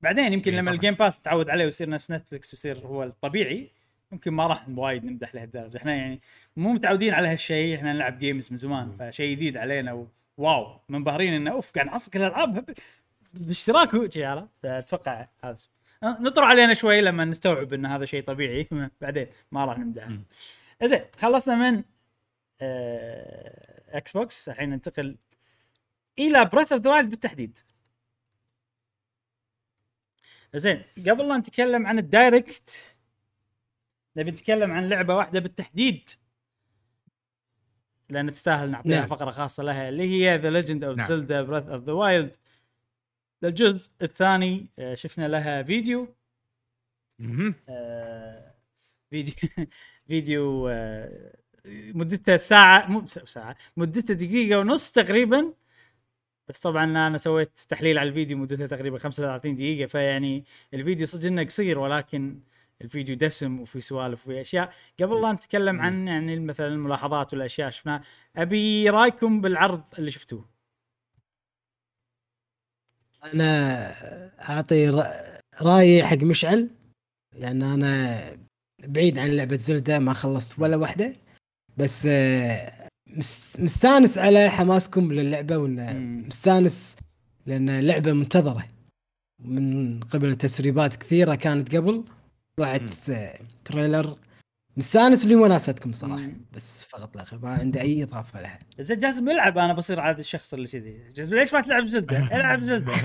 [0.00, 0.70] بعدين يمكن لما.
[0.70, 3.70] ال Game Pass تعود عليه ويصير نفس Netflix ويصير هو الطبيعي
[4.12, 5.76] يمكن ما راح وايد نمدح لهالدرجة.
[5.76, 6.20] إحنا يعني
[6.56, 10.08] مو متعودين على هالشيء إحنا نلعب games من زمان فشيء جديد علينا و...
[10.36, 10.80] wow.
[10.88, 12.64] منبهرين إنه أوف قاعد نحصل كل الالعاب
[13.34, 15.56] باشتراك عرفت أتوقع هذا
[16.02, 18.68] أه، نطر علينا شوي لما نستوعب إن هذا شيء طبيعي.
[19.00, 20.08] بعدين ما راح نمدح.
[20.82, 21.84] زين خلصنا من
[22.60, 25.16] آه، Xbox الحين ننتقل
[26.18, 27.58] إلى Breath of the Wild بالتحديد.
[30.54, 32.98] زين قبل لا نتكلم عن ال Direct
[34.16, 36.10] نبي نتكلم عن لعبة واحدة بالتحديد
[38.08, 39.06] لأن تستاهل نعطيها نعم.
[39.06, 41.00] فقرة خاصة لها اللي هي The Legend of.
[41.00, 42.36] Zelda Breath of the Wild
[43.44, 46.14] الجزء الثاني آه، شفنا لها فيديو.
[47.68, 48.54] آه،
[49.10, 49.34] فيديو
[50.08, 51.36] فيديو آه،
[51.66, 55.52] مدته ساعة مو ساعة مدته دقيقة ونص تقريبا
[56.48, 60.44] بس طبعا أنا سويت تحليل على الفيديو مدته تقريبا 35 دقيقة فيعني
[60.74, 62.40] الفيديو صدق إنه قصير ولكن
[62.82, 64.72] الفيديو دسم وفي سوالف وفي أشياء.
[65.00, 68.02] قبل لا نتكلم عن يعني مثلا الملاحظات والأشياء شفناها
[68.36, 70.48] أبي رأيكم بالعرض اللي شفتوه؟
[73.24, 73.92] أنا
[74.50, 76.70] أعطي ر- رأيي حق مشعل
[77.38, 78.20] لأن أنا
[78.78, 81.12] بعيد عن لعبة زلدة ما خلصت ولا واحدة.
[81.76, 86.22] بس آه، مس- مستانس على حماسكم للعبة وإن.
[86.26, 86.96] مستانس
[87.46, 88.64] لأن لعبة منتظرة.
[89.38, 92.04] من قبل تسريبات كثيرة كانت قبل.
[92.56, 92.90] طلعت
[93.64, 94.18] تريلر.
[94.76, 96.30] مستانس لمناستكم صراحة.
[96.52, 98.58] بس فقط لا غير ما عندي أي إضافة لها.
[98.78, 101.08] زين جاسم العب أنا بصير هذا الشخص اللي كذي.
[101.14, 102.92] جاسم ليش ما تلعب زلدة؟ العب زلدة.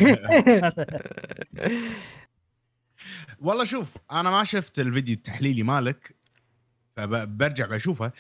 [3.40, 6.16] والله شوف أنا ما شفت الفيديو التحليلي مالك
[6.98, 8.12] فبرجع بشوفه.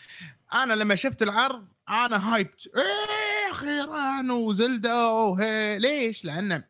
[0.53, 6.63] أنا لما شفت العرض أنا هايبت إيه أخيرا وزلدا وهي ليش؟ لأنه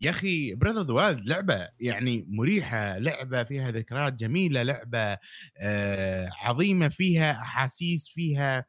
[0.00, 5.18] يا أخي Breath of the Wild لعبة يعني مريحة لعبة فيها ذكريات جميلة لعبة
[5.58, 8.64] آه عظيمة فيها أحاسيس فيها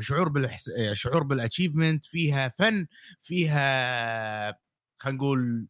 [0.00, 0.68] شعور بالإحس...
[0.68, 2.86] آه، شعور بال achievement فيها فن
[3.20, 4.58] فيها
[4.98, 5.66] خلينا نقول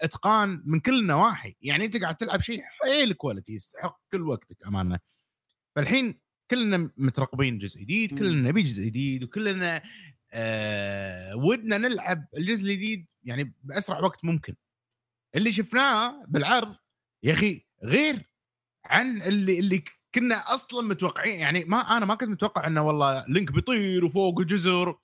[0.00, 4.98] إتقان من كل النواحي يعني أنت قاعد تلعب شيء حيل quality يستحق كل وقتك أمانة
[5.76, 6.20] فالحين
[6.50, 8.18] كلنا مترقبين جزء جديد.
[8.18, 9.82] كلنا نبي جزء جديد وكلنا
[10.32, 14.54] آه ودنا نلعب الجزء الجديد يعني بأسرع وقت ممكن.
[15.34, 16.76] اللي شفناه بالعرض
[17.22, 18.30] يا أخي غير
[18.84, 19.84] عن اللي اللي
[20.14, 24.98] كنا أصلا متوقعين يعني ما أنا ما كنت متوقع إنه والله Link بيطير وفوق جزر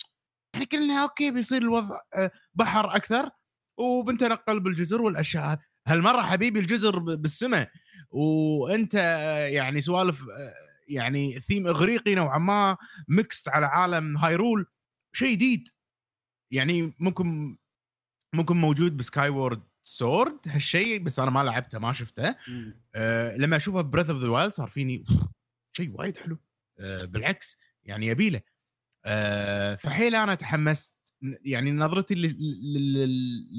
[0.54, 3.30] يعني قلنا okay بيصير الوضع آه، بحر أكثر
[3.78, 5.58] وبنتنقل بالجزر والاشياء.
[5.88, 7.70] هالمرة حبيبي الجزر بالسماء.
[8.10, 8.94] وأنت
[9.52, 10.54] يعني سوالف آه،
[10.88, 12.76] يعني ثيم إغريقي نوعا ما
[13.08, 14.66] mixed على عالم هايرول
[15.12, 15.68] شيء جديد.
[16.50, 17.56] يعني ممكن
[18.34, 22.36] ممكن موجود ب Skyward Sword هالشيء بس أنا ما لعبته ما شفته.
[22.94, 25.04] أه لما أشوفه Breath of the Wild صار فيني
[25.76, 26.38] شيء وايد حلو.
[26.80, 28.40] أه بالعكس يعني يبيله
[29.04, 30.96] أه فحيل أنا تحمست.
[31.44, 32.14] يعني نظرتي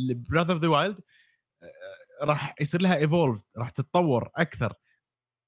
[0.10, 1.00] ل Breath of the Wild
[2.22, 4.74] راح يصير لها evolve راح تتطور أكثر.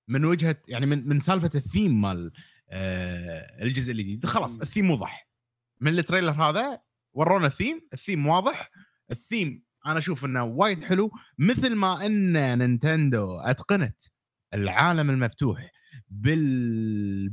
[0.08, 2.32] من وجهة يعني من من سالفة الثيم مال
[2.70, 4.26] أه الجزء الجديد.
[4.26, 4.62] خلاص.
[4.62, 5.30] الثيم وضح.
[5.82, 6.82] من ال trailer هذا
[7.14, 8.72] ورونا ال theme ال theme واضح.
[9.12, 14.02] الثيم أنا أشوف إنه وايد حلو مثل ما إن نينتندو أتقنت
[14.54, 15.72] العالم المفتوح
[16.10, 17.30] بال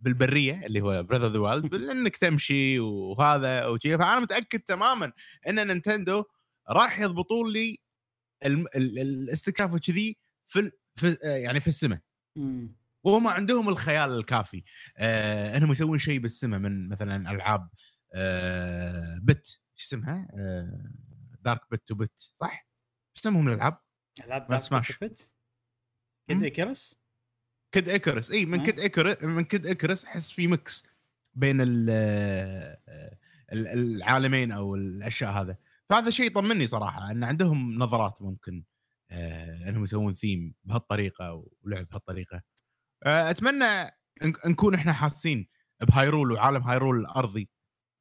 [0.00, 3.98] بالبرية اللي هو of the Wild انك تمشي وهذا وشي.
[3.98, 5.12] فأنا متأكد تماما
[5.48, 6.24] إن نينتندو
[6.70, 7.78] راح يضبطون لي
[8.76, 12.00] الاستكشاف وكذي في في يعني في السماء.
[13.04, 14.64] وهم عندهم الخيال الكافي
[14.96, 17.68] آه انهم يسوون شيء بالسماء من مثلا ألعاب
[18.14, 20.92] آه بت شو اسمها؟ آه
[21.40, 22.68] دارك بت تو بت صح؟
[23.14, 23.78] شو اسمهم الألعاب؟
[24.24, 24.92] ألعاب مال سماش.
[24.92, 25.18] كيد
[26.30, 26.44] مم.
[26.44, 26.94] ايكرس
[27.72, 28.64] كيد ايكرس إي من آه.
[28.64, 30.84] كيد ايكرس من كيد ايكرس أحس في ميكس
[31.34, 31.90] بين ال
[33.52, 35.56] ال- العالمين أو الأشياء هذا
[35.90, 38.64] فهذا شيء يطمني صراحة إن عندهم نظرات ممكن
[39.10, 42.42] آه إنهم يسوون ثيم بهالطريقة ولعب بهالطريقة آه
[43.04, 43.84] أتمنى
[44.22, 45.48] نك- نكون إحنا حاسين
[45.82, 47.48] بهايرول وعالم هايرول الأرضي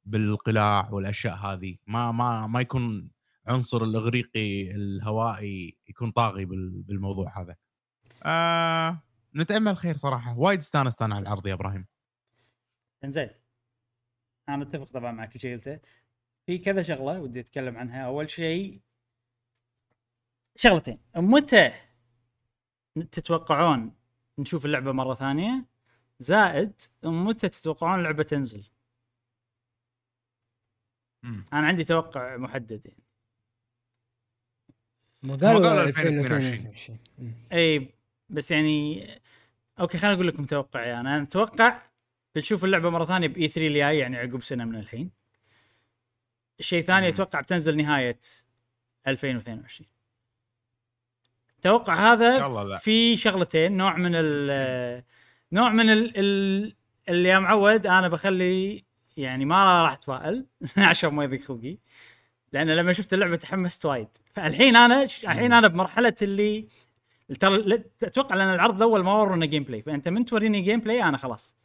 [0.06, 1.78] بالقلاع والأشياء هذه.
[1.88, 3.12] ما ما ما يكون
[3.48, 7.56] عنصر الإغريقي الهوائي يكون طاغي بال- بالموضوع هذا.
[8.24, 9.02] آه
[9.36, 10.38] نتأمل خير صراحة.
[10.40, 11.86] وايد استانست أنا على العرض يا إبراهيم.
[13.04, 13.30] إنزين.
[14.50, 15.80] أنا أتفق طبعا مع كل شيء قلته.
[16.46, 18.06] في كذا شغلة ودي أتكلم عنها.
[18.06, 18.82] أول شيء
[20.56, 21.00] شغلتين.
[21.16, 21.74] متى
[23.12, 23.96] تتوقعون
[24.40, 25.66] نشوف اللعبة مرة ثانية
[26.20, 28.64] زائد متى تتوقعون اللعبة تنزل
[31.24, 31.46] مم.
[31.54, 33.04] أنا عندي توقع محدد يعني
[35.24, 36.36] ما قالوا قالوا 2022.
[36.36, 37.34] 2022 مم.
[37.54, 37.94] إي
[38.30, 39.08] بس يعني
[39.80, 41.82] أوكي خليني أقول لكم توقعي أنا أنا أتوقع
[42.36, 45.12] بنشوف اللعبة مرة ثانية بإي 3 الجاي يعني عقب سنة من الحين
[46.60, 47.14] الشيء الثاني مم.
[47.14, 48.20] أتوقع بتنزل نهاية
[49.08, 49.93] 2022
[51.64, 52.38] توقع هذا.
[52.78, 55.04] في شغلتين نوع من ال
[55.52, 56.76] نوع من ال ال
[57.10, 58.84] اللي يا معود أنا بخلي
[59.18, 60.46] يعني ما راح أتفائل
[60.78, 61.78] عشان ما يضيق خلقي.
[62.54, 64.08] لأن لما شفت اللعبة تحمست وايد.
[64.34, 66.68] فالحين أنا الحين أنا بمرحلة اللي
[67.40, 71.58] ترى أتوقع لأن العرض الأول ما ورونا gameplay فأنت من توريني gameplay أنا خلاص.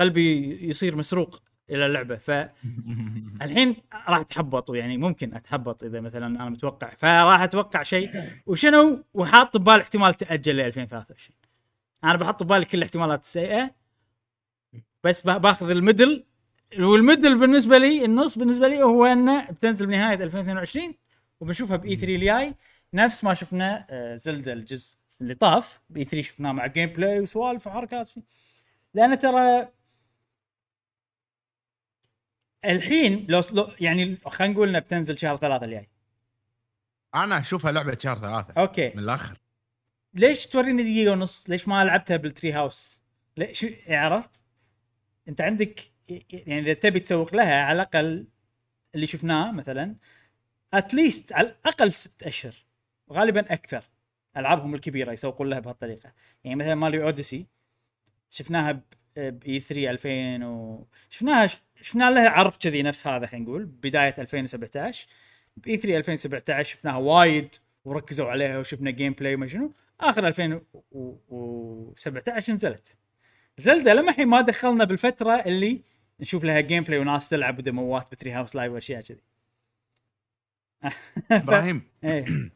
[0.00, 1.42] قلبي يصير مسروق.
[1.70, 2.16] إلى اللعبة.
[2.16, 3.76] فالحين
[4.08, 6.88] راح أتحبط يعني ممكن أتحبط إذا مثلا أنا متوقع.
[6.88, 8.08] فراح أتوقع شيء.
[8.46, 11.36] وشنو؟ وحاط ببالي احتمال تأجل ل 2023
[12.04, 13.70] أنا بحط ببالي كل الاحتمالات السيئة
[15.04, 16.24] بس بأ- بأخذ ال middle
[16.78, 20.94] وال middle بالنسبة لي النص بالنسبة لي هو انه بتنزل بنهاية 2022
[21.40, 22.54] وبنشوفها ب E3 الجاي.
[22.94, 25.80] نفس ما شفنا آه، زلدا الجزء اللي طاف.
[25.90, 28.10] ب E3 شفناه مع gameplay وسوالف وحركات.
[28.94, 29.68] لأن ترى
[32.64, 35.88] الحين لو لو- يعني خلينا نقول إنها بتنزل شهر ثلاثة الجاي
[37.14, 39.38] أنا أشوفها لعبة شهر ثلاثة okay من الآخر
[40.14, 43.02] ليش توريني دقيقة ونص؟ ليش ما لعبتها بال Treehouse؟
[43.36, 44.30] ليش عرفت؟
[45.28, 45.80] أنت عندك
[46.30, 48.26] يعني إذا تبي تسوق لها على الأقل
[48.94, 49.96] اللي شفناه مثلا
[50.74, 52.54] at least على الأقل ست أشهر
[53.12, 53.84] غالبا أكثر
[54.36, 56.12] ألعابهم الكبيرة يسوقون لها بهالطريقة
[56.44, 57.46] يعني مثلا Mario Odyssey
[58.30, 58.82] شفناها ب
[59.16, 61.48] ب E3 2000 و شفناها
[61.82, 65.06] شفنا لها عرض كذي نفس هذا خلينا نقول بداية 2017
[65.56, 69.72] ب E3 2017 شفناها وايد وركزوا عليها وشفنا gameplay وما شنو.
[70.00, 72.96] آخر 2017 نزلت.
[73.58, 75.82] زلدا لما الحين ما دخلنا بالفترة اللي
[76.20, 79.22] نشوف لها جيم بلاي وناس تلعب ودموات بتري هاوس لايف وأشياء كذي.
[81.32, 81.82] إبراهيم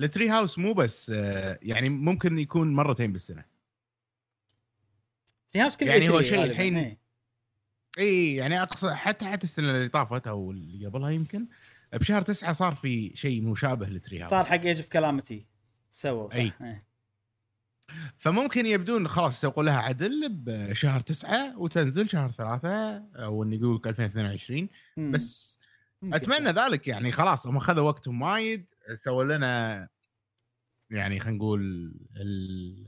[0.00, 3.44] التري هاوس مو بس آه، يعني ممكن يكون مرتين بالسنة.
[5.48, 6.44] تري هاوس كل يعني هو E3 شيء.
[6.44, 6.98] الحين- إيه.
[7.98, 11.46] إي يعني أقصى حتى حتى السنة اللي طافت أو اللي قبلها يمكن
[11.92, 15.46] بشهر تسعة صار في شيء مشابه للتري هاوس صار حق ايج اوف كلامتي
[15.90, 16.52] سووا أي.
[16.60, 16.88] إيه.
[18.16, 23.86] فممكن يبدون خلاص يسوقون لها عدل بشهر تسعة وتنزل شهر ثلاثة أو اني يقول لك
[23.86, 25.10] 2022 مم.
[25.12, 25.58] بس
[26.02, 26.50] ممكن أتمنى.
[26.50, 29.88] ذلك يعني خلاص هم خذوا وقتهم وايد سووا لنا
[30.90, 31.60] يعني خلينا نقول
[32.16, 32.86] ال-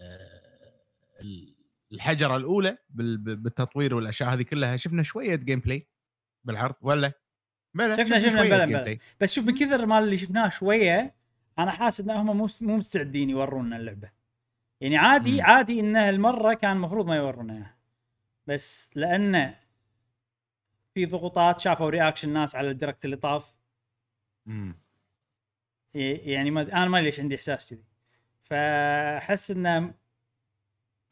[0.00, 1.51] آه، ال-
[1.92, 5.88] الحجرة الأولى بال- بالتطوير والأشياء هذه كلها شفنا شوية gameplay
[6.44, 7.12] بالعرض ولا
[7.74, 8.98] بلا شفنا- شفنا بلا- بلا.
[9.20, 11.14] بس شوف من كثر مال اللي شفناه شوية
[11.58, 14.10] أنا حاسس إن هم مو مو مستعدين يورونا اللعبة
[14.80, 15.42] يعني عادي مم.
[15.46, 17.76] عادي إن هالمرة كان المفروض ما يورونا إياها
[18.46, 19.58] بس لأنه
[20.94, 23.54] في ضغوطات شافوا reaction الناس على ال Direct اللي طاف
[24.46, 24.76] مم.
[25.94, 27.84] ي- يعني ما أنا ما ليش عندي إحساس كذي
[28.42, 29.94] فأحس إنه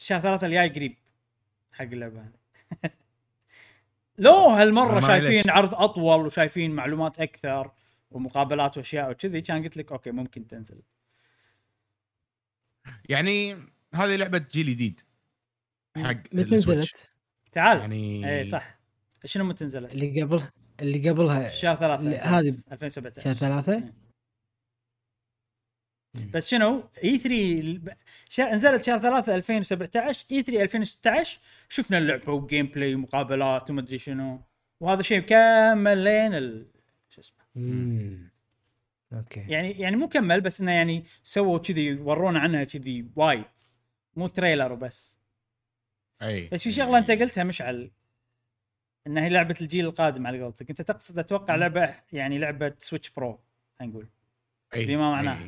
[0.00, 0.96] شهر ثلاثة الجاي قريب
[1.72, 2.32] حق اللعبة هذه
[4.18, 5.48] لو هالمرة ما شايفين ليش.
[5.48, 7.72] عرض أطول وشايفين معلومات أكثر
[8.10, 10.82] ومقابلات وأشياء وكذي كان قلت لك okay ممكن تنزل
[13.08, 13.52] يعني
[13.94, 15.00] هذه لعبة جيل جديد
[15.96, 16.54] حق متى.
[16.54, 17.12] نزلت؟
[17.52, 18.80] تعال يعني اي صح
[19.24, 23.92] شنو متى نزلت؟ اللي قبلها اللي قبلها شهر ثلاثة هذه نزلت، 2017 شهر ثلاثة
[26.14, 27.96] بس شنو؟ E3
[28.28, 28.54] شا...
[28.54, 34.42] نزلت شهر 3 2017 E3 2016 شفنا اللعبة و gameplay ومقابلات ومدري شنو.
[34.80, 36.66] وهذا شيء كمل لين ال...
[37.10, 37.40] شو اسمه.
[39.12, 39.40] okay.
[39.40, 43.44] يعني يعني مو كمل بس إنه يعني سووا كذي ورونا عنها كذي وايد.
[44.16, 45.18] مو trailer وبس.
[46.22, 46.48] أي.
[46.48, 47.90] بس في شغلة أنت قلتها مشعل.
[49.06, 50.70] انها هي لعبة الجيل القادم على قولتك.
[50.70, 53.38] أنت تقصد أتوقع لعبه يعني لعبة Switch Pro
[53.78, 54.08] خلينا نقول.
[54.74, 54.86] أي.
[54.86, 55.38] بما معناه.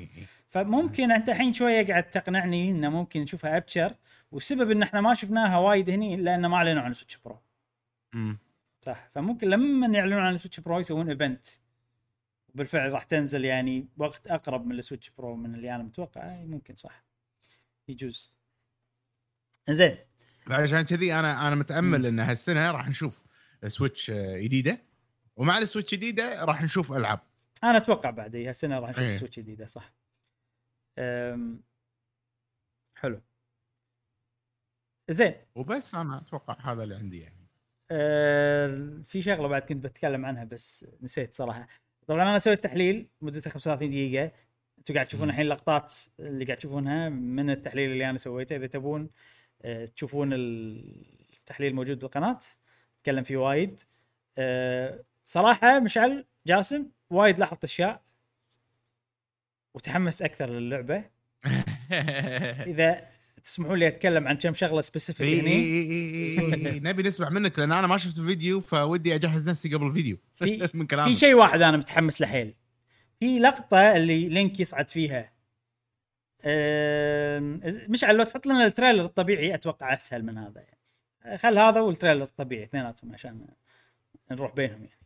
[0.52, 3.94] فممكن أنت الحين شوية قاعد تقنعني إنه ممكن نشوفها أبشر
[4.32, 7.38] والسبب إن إحنا ما شفناها وايد هني لأن ما اعلنوا عن Switch Pro
[8.12, 8.38] مم.
[8.80, 9.08] صح.
[9.14, 11.46] فممكن لما يعلنون عن ال Switch Pro يسوون event
[12.48, 16.36] وبالفعل راح تنزل يعني وقت أقرب من ال Switch Pro من اللي أنا متوقع.
[16.36, 17.04] ممكن صح.
[17.88, 18.32] يجوز.
[19.70, 19.96] زين
[20.50, 23.24] عشان كذي أنا أنا متأمل إن هالسنة راح نشوف
[23.66, 24.82] Switch جديدة
[25.36, 27.20] ومع ال Switch الجديده راح نشوف ألعاب.
[27.64, 29.16] أنا أتوقع بعد هالسنة راح نشوف إيه.
[29.16, 30.01] Switch جديدة صح.
[32.96, 33.20] حلو.
[35.10, 35.34] زين.
[35.54, 37.36] وبس أنا أتوقع هذا اللي عندي يعني.
[37.90, 39.02] أه...
[39.06, 41.66] في شغلة بعد كنت بتكلم عنها بس نسيت صراحة.
[42.06, 44.32] طبعا أنا سويت تحليل مدته 35 دقيقة.
[44.78, 45.28] أنتم قاعد تشوفون.
[45.30, 48.56] الحين لقطات اللي قاعد تشوفونها من التحليل اللي أنا سويته.
[48.56, 49.10] إذا تبون
[49.62, 52.38] آه، تشوفون التحليل موجود بالقناة.
[53.00, 53.80] أتكلم فيه وايد.
[54.38, 58.02] آه، صراحة مشعل جاسم وايد لاحظت أشياء.
[59.74, 61.04] وتحمس أكثر للعبة.
[62.72, 63.08] إذا
[63.44, 66.80] تسمحوا لي أتكلم عن كم شغلة specific إي- إي- هني إي- إي- إي.
[66.80, 70.44] نبي نسمع منك لأن أنا ما شفت الفيديو فودي أجهز نفسي قبل الفيديو في
[70.74, 72.54] من في كلامك شيء واحد أنا متحمس له حيل.
[73.20, 75.32] في لقطة اللي لينك يصعد فيها.
[76.44, 81.38] أم، مشعل لو تحط لنا ال trailer الطبيعي أتوقع أسهل من هذا يعني.
[81.38, 83.46] خل هذا وال trailer الطبيعي اثنيناتهم عشان
[84.30, 84.98] نروح بينهم يعني.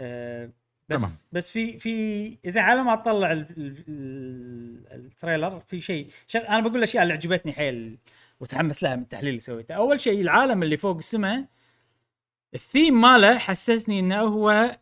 [0.00, 0.50] أه،
[0.88, 1.12] بس تمام.
[1.32, 3.44] بس في في إذا على ما ال-
[4.92, 6.40] التريلر في شيء شغ...
[6.40, 7.98] أنا بقول الأشياء اللي عجبتني حيل
[8.40, 9.74] وتحمس لها من التحليل اللي سويته.
[9.74, 11.44] أول شيء العالم اللي فوق السماء
[12.54, 14.76] الثيم ماله حسسني إنه هو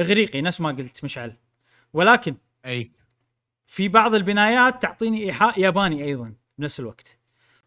[0.00, 1.32] إغريقي نفس ما قلت مشعل.
[1.92, 2.34] ولكن
[2.66, 2.90] أي.
[3.66, 7.18] في بعض البنايات تعطيني إيحاء ياباني أيضا بنفس الوقت.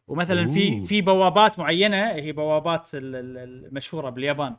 [0.08, 0.84] ومثلا في.
[0.84, 4.56] في بوابات معينة هي بوابات ال- ال- المشهوره باليابان.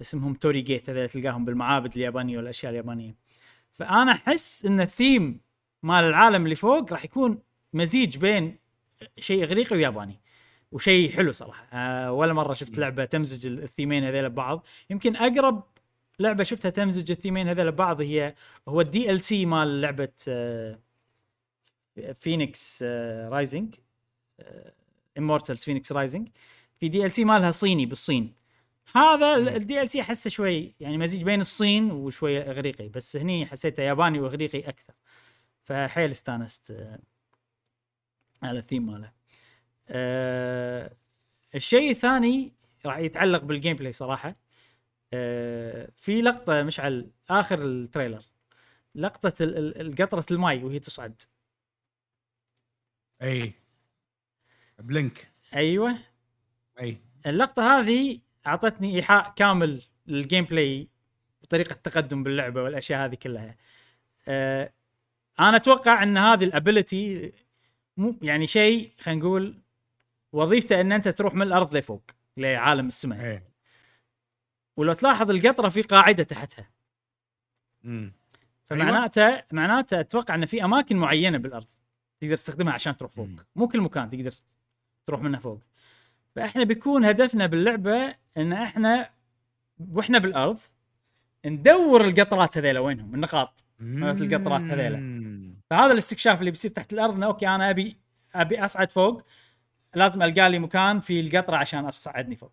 [0.00, 3.14] اسمهم torii gate هذول تلقاهم بالمعابد اليابانية والأشياء اليابانية.
[3.72, 5.40] فأنا أحس إن الثيم
[5.82, 7.38] مال العالم اللي فوق راح يكون
[7.72, 8.58] مزيج بين
[9.18, 10.20] شيء إغريقي وياباني
[10.72, 11.66] وشيء حلو صراحة.
[11.72, 14.66] آه ولا مرة شفت لعبة تمزج الثيمين هذول ببعض.
[14.90, 15.62] يمكن أقرب
[16.18, 18.34] لعبة شفتها تمزج الثيمين هذول ببعض هي
[18.68, 20.08] هو ال DLC مال لعبة
[22.18, 22.82] Fenyx
[23.28, 23.74] Rising
[25.18, 26.28] Immortals Fenyx Rising
[26.80, 28.45] في DLC مالها صيني بالصين.
[28.94, 34.20] هذا ال DLC احسه شوي يعني مزيج بين الصين وشوي إغريقي بس هني حسيته ياباني
[34.20, 34.94] وإغريقي أكثر.
[35.64, 36.98] فحيل استانست آه،
[38.42, 39.12] على الثيم ماله.
[39.88, 40.96] أه
[41.54, 42.52] الشيء الثاني
[42.86, 44.34] راح يتعلق بال gameplay صراحة.
[45.14, 48.24] أه في لقطة مشعل آخر ال trailer.
[48.94, 49.30] لقطة
[50.00, 51.22] قطرة الماي وهي تصعد.
[53.22, 53.52] أي.
[54.78, 55.30] ب Link.
[55.54, 55.98] أيوه.
[56.80, 56.98] أي.
[57.26, 60.88] اللقطة هذه أعطتني إيحاء كامل لل gameplay
[61.42, 63.56] وطريقه التقدم باللعبة والأشياء هذه كلها.
[64.28, 64.70] أه
[65.40, 67.32] أنا أتوقع إن هذه ال ability
[67.96, 69.58] مو يعني شيء خلينا نقول
[70.32, 72.02] وظيفته إن أنت تروح من الأرض لفوق
[72.36, 73.26] لعالم السماء.
[73.26, 73.42] اي
[74.76, 76.70] ولو تلاحظ القطرة في قاعدة تحتها.
[77.84, 78.12] أمم.
[78.66, 81.66] فمعناته معناته أتوقع إن في أماكن معينة بالأرض
[82.20, 83.26] تقدر تستخدمها عشان تروح فوق.
[83.26, 83.36] مم.
[83.56, 84.32] مو كل مكان تقدر
[85.04, 85.60] تروح منه فوق.
[86.36, 89.10] فإحنا بيكون هدفنا باللعبة إن إحنا
[89.92, 90.58] وإحنا بالأرض
[91.46, 93.64] ندور القطرات هذيلا وينهم؟ النقاط.
[93.78, 94.96] مالت القطرات هذيلا.
[95.70, 97.96] فهذا الاستكشاف اللي بيصير تحت الأرض إنه أوكي أنا أبي
[98.34, 99.22] أبي أصعد فوق.
[99.94, 102.52] لازم ألقى لي مكان في القطرة عشان أصعدني فوق.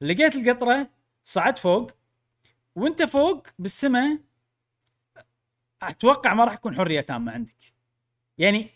[0.00, 0.90] لقيت القطرة
[1.24, 1.90] صعدت فوق.
[2.74, 4.18] وأنت فوق بالسماء
[5.82, 7.72] أتوقع ما راح يكون حرية تامة عندك.
[8.38, 8.70] يعني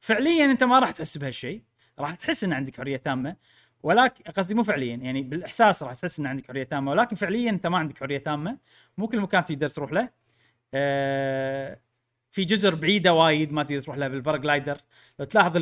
[0.00, 1.62] فعليا أنت ما راح تحس بهالشيء.
[1.98, 3.36] راح تحس إن عندك حرية تامة
[3.82, 7.66] ولكن قصدي مو فعليا يعني بالإحساس راح تحس إن عندك حرية تامة ولكن فعليا أنت
[7.66, 8.58] ما عندك حرية تامة
[8.98, 10.08] مو كل مكان تقدر تروح له.
[10.74, 11.80] آه
[12.30, 14.78] في جزر بعيدة وايد ما تقدر تروح لها بال paraglider
[15.18, 15.56] لو تلاحظ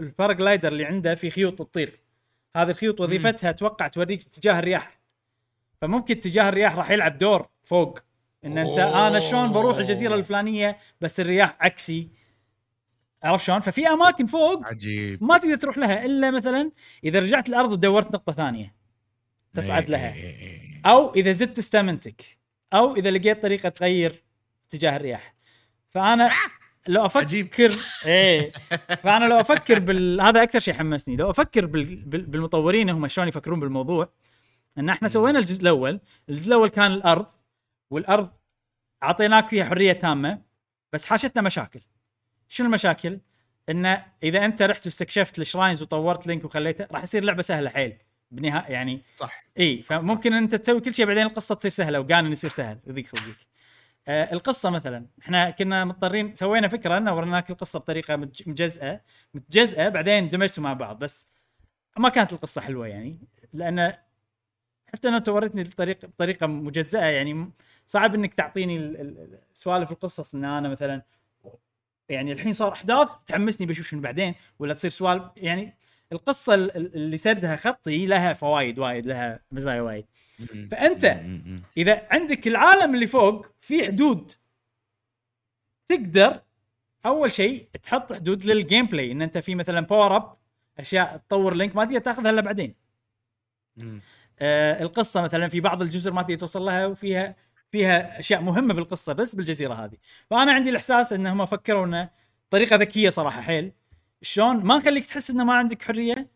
[0.00, 2.00] ال paraglider اللي عنده في خيوط تطير.
[2.56, 5.00] هذه الخيوط وظيفتها أتوقع توريك اتجاه الرياح.
[5.80, 7.98] فممكن اتجاه الرياح راح يلعب دور فوق.
[8.44, 8.78] إن أنت.
[8.78, 12.08] أنا شلون بروح الجزيرة الفلانية بس الرياح عكسي.
[13.22, 15.24] عرفت شلون؟ ففي أماكن فوق عجيب.
[15.24, 16.70] ما تقدر تروح لها إلا مثلا
[17.04, 18.74] إذا رجعت الأرض ودورت نقطة ثانية.
[19.52, 20.12] تصعد إي- لها.
[20.12, 20.80] إي- إي- إي.
[20.86, 22.38] أو إذا زدت استامنتك
[22.72, 24.22] أو إذا لقيت طريقة تغير
[24.64, 25.34] اتجاه الرياح.
[25.88, 26.30] فأنا
[26.88, 27.48] لو أفكر عجيب.
[28.06, 28.48] إيه.
[29.02, 30.20] فأنا لو أفكر بال...
[30.20, 31.16] هذا أكثر شيء حمسني.
[31.16, 31.66] لو أفكر.
[31.66, 31.96] بال...
[32.04, 34.12] بالمطورين هم شلون يفكرون بالموضوع.
[34.78, 36.00] إن إحنا سوينا الجزء الأول.
[36.28, 37.26] الجزء الأول كان الأرض
[37.90, 38.30] والأرض
[39.02, 40.42] أعطيناك فيها حرية تامة
[40.92, 41.80] بس حاشتنا مشاكل.
[42.48, 43.18] شنو المشاكل؟
[43.68, 47.96] انه إذا أنت رحت واستكشفت ال shrines وطورت Link وخليته راح يصير لعبة سهلة حيل
[48.30, 52.50] بنهاية يعني صح إي فممكن أنت تسوي كل شيء بعدين القصة تصير سهلة وGanon يصير
[52.50, 53.36] سهل يضيق خلقك.
[54.08, 58.16] آه القصة مثلا إحنا كنا مضطرين سوينا فكرة إنه وريناك القصة بطريقة
[58.46, 59.00] مجزئة
[59.34, 61.28] متجزئة بعدين دمجتوا مع بعض بس
[61.98, 63.18] ما كانت القصة حلوة يعني
[63.52, 63.94] لأن
[64.92, 67.50] حتى لو انت وريتني الطريقة بطريقة مجزئة يعني
[67.86, 71.02] صعب إنك تعطيني ال- ال- ال- سوالف القصص إن أنا مثلا
[72.08, 75.74] يعني الحين صار أحداث تحمسني بشوف شنو بعدين ولا تصير سوالف يعني
[76.12, 80.04] القصة ال- ال- اللي سردها خطي لها فوائد وايد لها مزايا وايد.
[80.40, 80.68] أمم.
[81.76, 84.30] إذا عندك العالم اللي فوق في حدود
[85.86, 86.40] تقدر
[87.06, 90.32] أول شيء تحط حدود لل gameplay إن أنت في مثلا power up
[90.78, 92.74] أشياء تطور Link ما تقدر تاخذها إلا بعدين.
[94.40, 97.36] آه القصة مثلا في بعض الجزر ما تقدر توصل لها وفيها
[97.72, 99.96] فيها أشياء مهمة بالقصة بس بالجزيرة هذه.
[100.30, 102.10] فأنا عندي الإحساس إنهم فكروا إنه
[102.50, 103.72] طريقة ذكية صراحة حيل.
[104.22, 106.30] شلون؟ ما نخليك تحس إنه ما عندك حرية.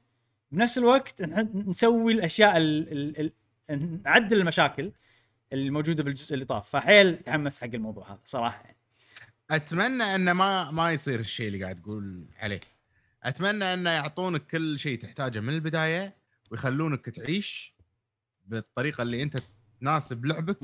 [0.50, 3.32] بنفس الوقت نح- نسوي الأشياء ال ال
[3.70, 4.92] ال نعدل المشاكل
[5.52, 6.68] الموجودة بالجزء اللي طاف.
[6.68, 8.76] فحيل تحمس حق الموضوع هذا صراحة يعني.
[9.50, 12.60] أتمنى إنه ما ما يصير الشيء اللي قاعد تقول عليه.
[13.22, 16.16] أتمنى إنه يعطونك كل شيء تحتاجه من البداية
[16.50, 17.74] ويخلونك تعيش
[18.46, 19.38] بالطريقة اللي أنت
[19.80, 20.58] تناسب لعبك.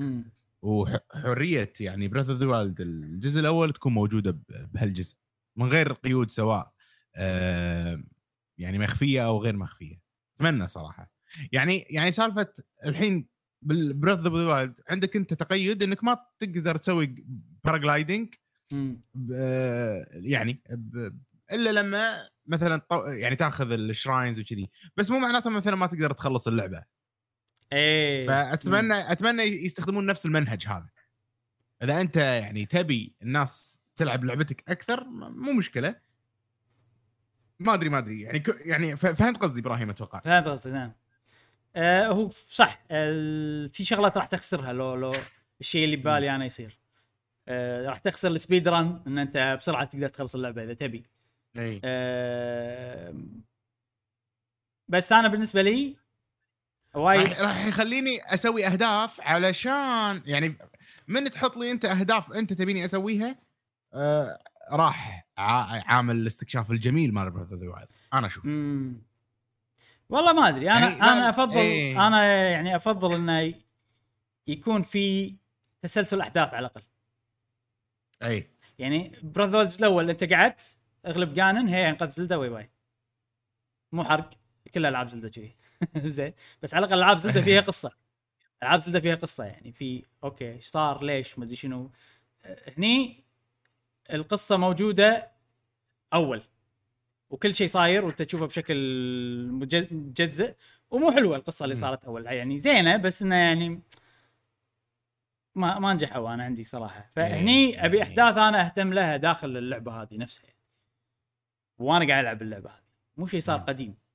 [0.63, 5.17] وحرية يعني Breath of the Wild الجزء الأول تكون موجودة بهالجزء
[5.57, 6.73] من غير قيود سواء
[7.17, 8.03] آه،
[8.59, 10.01] يعني مخفية أو غير مخفية.
[10.37, 11.13] أتمنى صراحة.
[11.53, 12.53] يعني يعني سالفة
[12.87, 13.29] الحين
[13.63, 17.25] بال Breath of the Wild عندك أنت تقيد إنك ما تقدر تسوي
[17.65, 18.35] paragliding
[20.13, 21.19] يعني ب-
[21.53, 24.71] إلا لما مثلا يعني تأخذ ال shrines وكذي.
[24.97, 26.85] بس مو معناته مثلا ما تقدر تخلص اللعبة.
[27.73, 28.27] إيه.
[28.27, 30.89] فأتمنى أتمنى يستخدمون نفس المنهج هذا.
[31.83, 35.95] إذا أنت يعني تبي الناس تلعب لعبتك أكثر مو مشكلة.
[37.59, 38.21] ما أدري ما أدري.
[38.21, 40.21] يعني يعني فهمت قصدي إبراهيم أتوقع.
[40.21, 40.93] فهمت قصدك نعم.
[41.77, 45.13] آه هو صح آه في شغلات راح تخسرها لو لو
[45.61, 46.79] الشيء اللي ببالي أنا يصير.
[47.49, 51.05] آه راح تخسر السبيد ران إن أنت بسرعة تقدر تخلص اللعبة إذا تبي.
[51.57, 53.15] اي آه
[54.89, 55.97] بس أنا بالنسبة لي
[56.99, 57.41] وايد.
[57.41, 60.57] راح يخليني أسوي أهداف علشان يعني
[61.09, 63.37] من تحط لي أنت أهداف أنت تبيني أسويها
[63.95, 64.39] آه
[64.73, 68.45] راح عامل الاستكشاف الجميل مال بريث اوف ذا وايلد أنا أشوف.
[70.09, 70.71] والله ما أدري.
[70.71, 72.07] أنا يعني أنا افضل إيه.
[72.07, 73.55] أنا يعني أفضل إنه
[74.47, 75.37] يكون في
[75.83, 76.83] تسلسل أحداث على الأقل.
[78.23, 78.51] أي.
[78.79, 82.71] يعني براذرز الأول أنت قعدت اغلب جانن هي انقذ زلدا واي باي.
[83.93, 84.31] مو حرق
[84.75, 85.57] كل ألعاب زلدا كذي
[85.97, 86.33] زين.
[86.63, 87.91] بس على الأقل ألعاب زلدا فيها قصة.
[88.63, 89.73] ألعاب زلدا فيها قصة يعني.
[89.73, 91.91] في أوكي إيش صار؟ ليش؟ ما أدري شنو.
[92.45, 93.25] أه، هني
[94.13, 95.31] القصة موجودة
[96.15, 96.43] أول.
[97.31, 98.77] وكل شيء صاير وأنت تشوفه بشكل
[99.93, 100.55] مجزء.
[100.91, 101.75] ومو حلوة القصة اللي.
[101.75, 102.27] صارت أول.
[102.27, 103.83] يعني زينة بس إنه يعني
[105.55, 107.11] ما ما نجحوا أنا عندي صراحة.
[107.17, 108.03] فهني أبي إيه.
[108.03, 110.59] أحداث أنا أهتم لها داخل اللعبة هذه نفسها يعني.
[111.79, 112.83] وأنا قاعد ألعب اللعبة هذه.
[113.17, 113.59] مو شيء صار.
[113.61, 114.08] قديم.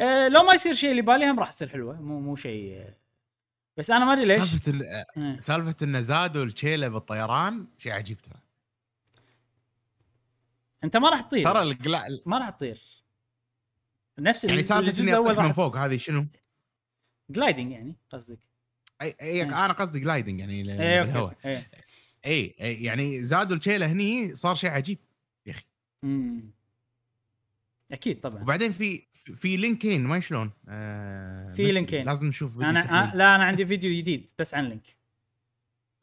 [0.00, 2.00] أه لو ما يصير شيء اللي بالي هم راح تصير حلوة.
[2.00, 2.96] مو مو شيء آه،
[3.76, 4.38] بس أنا ما أدري ليش.
[4.38, 5.40] سالفة ال- آه.
[5.40, 8.40] سالفة انه زادوا الشيله بالطيران شيء عجيب ترى.
[10.84, 11.44] أنت ما راح تطير.
[11.44, 12.02] ترى القلا...
[12.26, 12.82] ما راح تطير.
[14.18, 16.26] نفس يعني سالفة إني أطيح من فوق هذه شنو؟
[17.30, 18.38] جلايدنج يعني قصدك.
[19.02, 19.54] اي اي مم.
[19.54, 21.36] أنا قصدي جلايدنج يعني إيه بالهواء.
[21.44, 21.70] إيه.
[22.26, 24.98] اي اي يعني زادوا الشيله هني صار شيء عجيب
[25.46, 25.64] يا أخي.
[26.02, 26.50] مم.
[27.92, 28.42] أكيد طبعا.
[28.42, 29.06] وبعدين في
[29.36, 31.66] في لينكين ما شلون آه في.
[31.66, 32.06] لينكين.
[32.06, 33.02] لازم نشوف فيديو أنا.
[33.02, 34.96] آه لا أنا عندي فيديو جديد بس عن لينك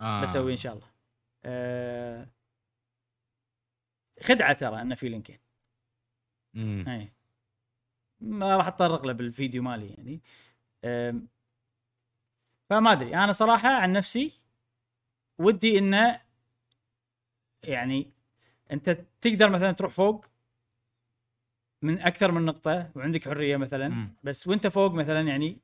[0.01, 0.21] آه.
[0.21, 0.87] بسويه إن شاء الله
[1.43, 2.27] أه...
[4.23, 5.39] خدعة ترى إنه في لينكين.
[6.87, 7.13] اي
[8.19, 10.21] ما راح أتطرق له بالفيديو مالي يعني
[12.69, 14.31] فما أدري أنا صراحة عن نفسي
[15.37, 16.21] ودي إنه
[17.63, 18.13] يعني
[18.71, 20.25] أنت تقدر مثلا تروح فوق
[21.85, 23.87] من أكثر من نقطة وعندك حرية مثلا.
[23.89, 24.15] مم.
[24.23, 25.59] بس وأنت فوق مثلا يعني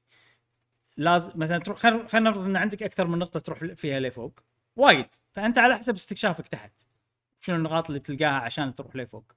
[0.97, 4.39] لازم مثلا تروح خل- خلينا نفرض إن عندك أكثر من نقطة تروح فيها لفوق.
[4.75, 5.05] وايد.
[5.33, 6.71] فأنت على حسب استكشافك تحت.
[7.39, 9.31] شنو النقاط اللي بتلقاها عشان تروح لفوق.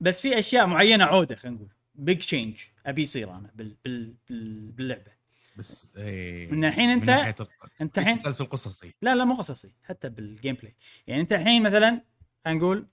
[0.00, 1.68] بس في أشياء معينة عودة خلينا نقول.
[1.94, 5.12] big change أبي يصير أنا بال بال بال باللعبة.
[5.56, 7.34] بس إيه من الحين من أنت- ناحية
[7.82, 8.94] أنت الحين- تسلسل قصصي.
[9.02, 9.72] لا لا مو قصصي.
[9.82, 10.74] حتى بال gameplay
[11.06, 12.02] يعني أنت الحين مثلا
[12.44, 12.86] خلينا نقول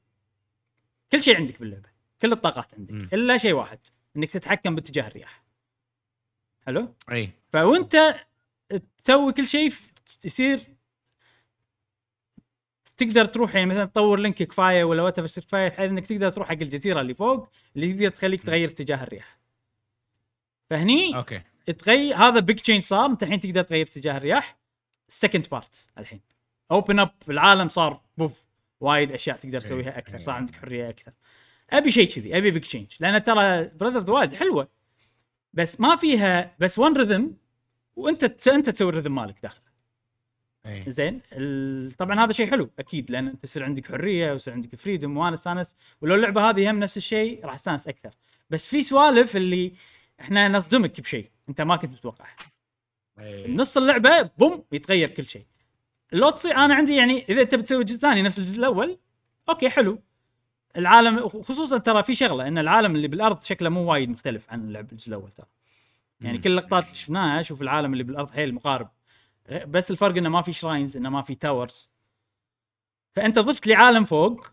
[1.12, 1.90] كل شيء عندك باللعبة
[2.22, 3.10] كل الطاقات عندك مم.
[3.14, 3.80] إلا شيء واحد
[4.18, 5.44] إنك تتحكم باتجاه الرياح.
[6.66, 7.30] حلو؟ أي.
[7.50, 8.16] فوانت
[9.04, 9.74] تسوي كل شيء
[10.26, 10.60] يصير
[12.98, 16.54] تقدر تروح يعني مثلا تطور لينك كفاية ولا whatever كفاية بحيث إنك تقدر تروح حق
[16.54, 19.40] الجزيرة اللي فوق اللي تقدر تخليك تغير اتجاه الرياح.
[20.70, 21.42] فهني أوكي.
[21.78, 24.60] تغير هذا big change صار أنت الحين تقدر تغير اتجاه الرياح
[25.10, 26.22] ال second part الحين.
[26.72, 28.49] open up العالم صار poof.
[28.82, 31.12] وايد أشياء تقدر تسويها أكثر صار عندك حرية أكثر.
[31.70, 34.68] أبي شيء كذي أبي big change لأن ترى Breath of the Wild حلوة
[35.54, 37.34] بس ما فيها بس one rhythm
[37.96, 39.62] وأنت أنت تسوي ال rhythm مالك داخل.
[40.66, 41.22] اي زين
[41.98, 45.76] طبعا هذا شيء حلو أكيد لأن أنت يصير عندك حرية ويصير عندك freedom وأنا استانس
[46.02, 48.14] ولو اللعبة هذه هم نفس الشيء راح استانس أكثر.
[48.50, 49.74] بس في سوالف اللي
[50.22, 52.36] إحنا نصدمك بشيء أنت ما كنت متوقعه
[53.20, 53.56] إي.
[53.56, 55.46] نص اللعبة boom يتغير كل شيء.
[56.12, 59.00] لو تصير أنا عندي يعني إذا انت بتسوي جزء ثاني نفس الجزء الأول
[59.50, 60.02] أوكي حلو.
[60.78, 64.92] العالم خصوصا ترى في شغلة إن العالم اللي بالأرض شكله مو وايد مختلف عن اللعب
[64.92, 65.48] الجزء الأول ترى.
[66.22, 66.38] يعني.
[66.38, 68.90] كل اللقطات اللي شفناها شوف العالم اللي بالأرض حيل مقارب.
[69.68, 71.92] بس الفرق إنه ما في shrines إنه ما في towers
[73.16, 74.48] فأنت ضفت لي عالم فوق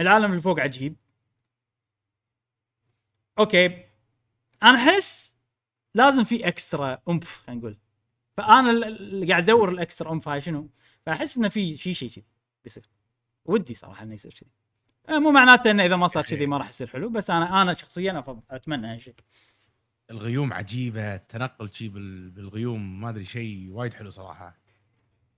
[0.00, 0.96] العالم اللي فوق عجيب.
[3.38, 3.66] أوكي.
[4.62, 5.36] أنا أحس
[5.94, 7.78] لازم في extra oomph خلينا نقول.
[8.32, 10.70] فأنا ال- اللي قاعد أدور ال extra oomph هاي شنو؟
[11.06, 12.24] فأحس إنه في في شيء كذي
[12.64, 12.90] بيصير.
[13.44, 14.50] ودي صراحة إنه يصير كذي.
[15.08, 16.24] آه، مو معناته إنه إذا ما صار.
[16.24, 19.14] كذي ما راح يصير حلو بس أنا أنا شخصيا أفضل أتمنى هالشيء
[20.10, 24.58] الغيوم عجيبة التنقل شي بال- بالغيوم ما أدري شيء وايد حلو صراحة.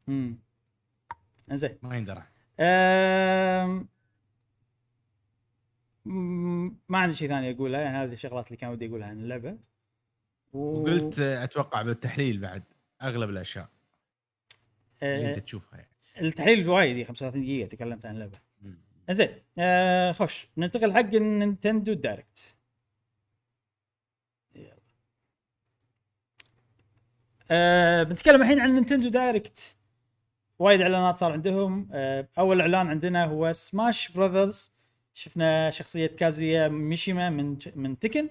[0.09, 0.39] امم
[1.51, 1.78] إنزين.
[1.82, 2.23] ما يندرى.
[2.60, 3.89] أم...
[6.89, 9.59] ما عندي شيء ثاني أقوله يعني هذه الشغلات اللي كان ودي أقولها عن اللعبة.
[10.52, 10.59] و...
[10.59, 12.64] وقلت أتوقع بالتحليل بعد.
[13.02, 13.68] أغلب الأشياء
[15.02, 15.40] اللي أنت أه...
[15.40, 16.26] تشوفها يعني.
[16.28, 18.38] التحليل وايد 35 دقيقة تكلمت عن اللعبة.
[19.10, 22.56] زين أه خش ننتقل حق النينتندو Direct.
[24.54, 24.76] يلا.
[27.50, 29.76] أه بنتكلم الحين عن نينتندو Direct.
[30.58, 31.88] وايد إعلانات صار عندهم.
[31.92, 34.72] أه أول إعلان عندنا هو Smash Brothers
[35.14, 38.28] شفنا شخصية كازويا ميشيما من من Tekken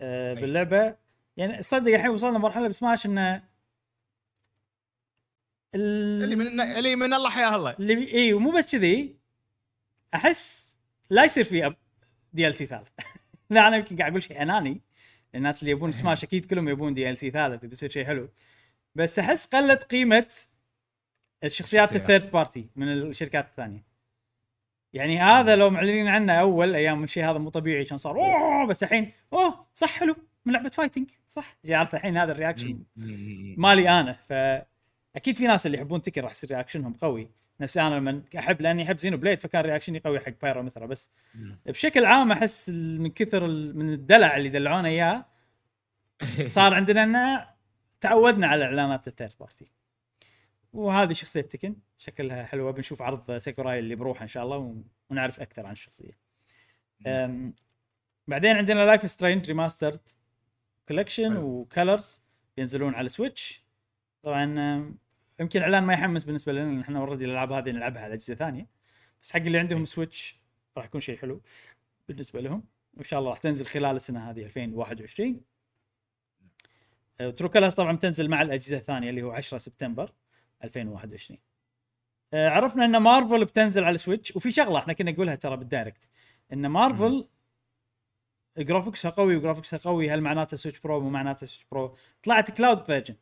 [0.00, 0.34] أي.
[0.34, 0.96] باللعبة.
[1.36, 3.49] يعني صدق الحين وصلنا مرحله بسماش إنه
[5.74, 7.70] اللي من اللي من الله حياه الله.
[7.80, 8.12] اللي.
[8.12, 9.16] اي ومو بس كذي.
[10.14, 10.76] أحس
[11.10, 11.76] لا يصير في أب...
[12.32, 12.88] DLC ثالث.
[13.50, 14.80] لا أنا يمكن قاعد أقول شيء أناني.
[15.34, 18.28] الناس اللي يبون سماش أكيد كلهم يبون DLC ثالث بيصير شيء حلو.
[18.94, 20.26] بس أحس قلت قيمة
[21.44, 21.96] الشخصيات.
[21.96, 23.84] ال third party من الشركات الثانية.
[24.92, 27.84] يعني هذا لو معلنين عنه أول أيام الشيء هذا مو طبيعي.
[27.84, 28.66] كان صار أوه!
[28.66, 29.66] بس الحين أوه!
[29.74, 30.16] صح حلو.
[30.44, 31.56] من لعبة fighting صح.
[31.68, 32.78] عرفت الحين هذا ال reaction.
[33.56, 34.16] مالي أنا
[35.14, 37.30] فاكيد في ناس اللي يحبون Tekken راح يصير reaction هم قوي.
[37.60, 40.86] نفس أنا لما أحب لأني أحب Xenoblade فكان reaction ي قوي حق Pyra مثلا.
[40.86, 41.58] بس مم.
[41.66, 45.26] بشكل عام أحس من كثر من الدلع اللي دلعونا إياه
[46.44, 47.46] صار عندنا إنه
[48.00, 49.70] تعودنا على إعلانات ال third party
[50.72, 52.70] وهذه شخصية Tekken شكلها حلوة.
[52.70, 56.18] بنشوف عرض ساكوراي اللي بروحه إن شاء الله ون- ونعرف أكثر عن الشخصية.
[57.06, 57.54] أم،
[58.28, 60.00] بعدين عندنا Life is Strange Remastered
[60.88, 61.36] Collection.
[61.36, 62.22] و Colors
[62.56, 63.62] بينزلون على Switch
[64.22, 64.44] طبعا
[65.40, 68.66] يمكن إعلان ما يحمس بالنسبة لنا لأن إحنا already الألعاب هذه نلعبها على أجهزة ثانية.
[69.22, 70.40] بس حق اللي عندهم Switch
[70.76, 71.42] راح يكون شيء حلو
[72.08, 72.64] بالنسبة لهم.
[72.94, 75.40] وإن شاء الله راح تنزل خلال السنة هذه 2021
[77.36, 80.12] True Colors طبعا بتنزل مع الأجهزة الثانية اللي هو 10 سبتمبر
[80.64, 81.38] 2021
[82.34, 86.10] آه، عرفنا إن مارفل بتنزل على Switch وفي شغلة إحنا كنا نقولها ترى بال Direct.
[86.52, 87.28] إن مارفل
[88.58, 91.96] graphics ها قوي و graphics ها قوي هل معناته Switch Pro مو معناته Switch Pro
[92.22, 93.14] طلعت cloud version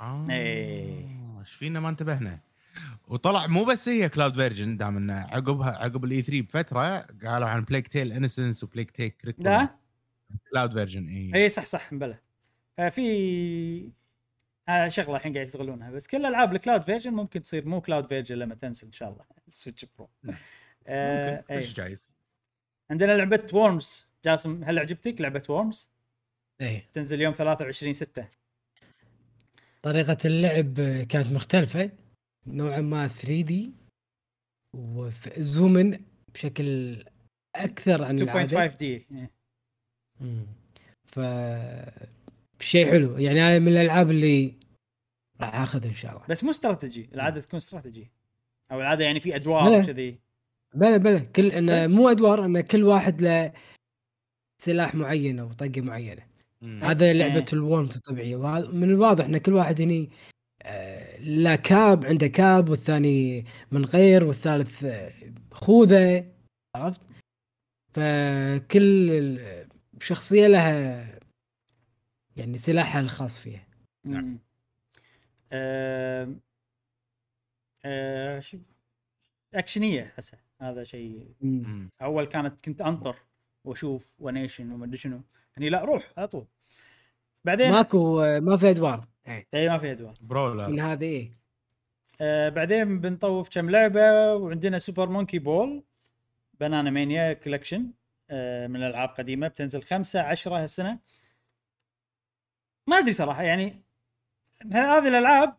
[0.00, 1.38] آه إيه.
[1.40, 2.40] إيش فينا ما انتبهنا
[3.08, 7.64] وطلع مو بس هي cloud version دام إنه عقبها عقب ال E3 بفترة قالوا عن
[7.64, 9.68] Plague Tale Innocence و Plague Tale لا؟
[10.50, 11.32] cloud version إي.
[11.34, 12.18] إي صح صح مبلى.
[12.76, 13.92] ففي
[14.68, 15.90] آه شغلة الحين قاعد يستغلونها.
[15.90, 19.08] بس كل ألعاب ال cloud version ممكن تصير مو cloud version لما تنزل إن شاء
[19.08, 20.08] الله ال Switch Pro
[20.86, 21.58] آه ممكن أي.
[21.58, 22.16] وش جايز؟
[22.90, 25.90] عندنا لعبة Worms جاسم هل عجبتك لعبة Worms
[26.60, 28.28] إيه، تنزل يوم 23 6
[29.84, 30.74] طريقة اللعب
[31.08, 31.90] كانت مختلفة.
[32.46, 33.72] نوعا ما 3 دي
[34.74, 35.98] وزومن
[36.34, 36.96] بشكل
[37.56, 38.68] أكثر عن العادة.
[38.68, 39.06] 2.5 دي
[40.20, 40.46] مم.
[41.04, 41.20] ف
[42.60, 43.18] شيء حلو.
[43.18, 44.54] يعني هذا من الألعاب اللي
[45.40, 46.26] راح أخذها إن شاء الله.
[46.28, 48.10] بس مو استراتيجي العادة تكون استراتيجي
[48.72, 49.80] أو العادة يعني في أدوار.
[49.80, 50.18] وكذي.
[50.74, 51.20] بلى بلى.
[51.20, 53.52] كل انه؟ مو أدوار انه كل واحد له
[54.62, 56.33] سلاح معين أو طقه معينة.
[56.82, 57.44] هذا لعبة إيه.
[57.52, 60.10] الورمز الطبيعيه وهذا من الواضح إن كل واحد هني
[60.62, 65.12] آه، لا كاب عنده كاب والثاني من غير والثالث آه،
[65.52, 66.32] خوذة.
[66.76, 67.00] عرفت؟
[67.92, 69.38] فكل
[70.00, 71.04] شخصية لها
[72.36, 73.66] يعني سلاحها الخاص فيها.
[74.04, 74.38] نعم.
[75.52, 76.34] آه،
[78.40, 78.58] شو؟
[79.54, 81.34] أكشنية احسها هذا شيء.
[82.02, 83.16] أول كانت كنت أنطر
[83.64, 85.22] وأشوف ونيشن وما أدري شنو.
[85.56, 86.46] يعني لا روح على طول.
[87.44, 89.08] بعدين ماكو آه، ما في أدوار.
[89.28, 90.14] إيه، اي ما في أدوار.
[90.20, 91.30] brawler من هذه إيه.
[92.20, 95.84] آه بعدين بنطوف كم لعبة وعندنا Super Monkey Ball
[96.60, 97.90] Banana Mania collection
[98.30, 100.98] آه من الألعاب قديمة بتنزل خمسة عشرة هالسنة.
[102.86, 103.82] ما أدري صراحة يعني
[104.72, 105.54] هذه الألعاب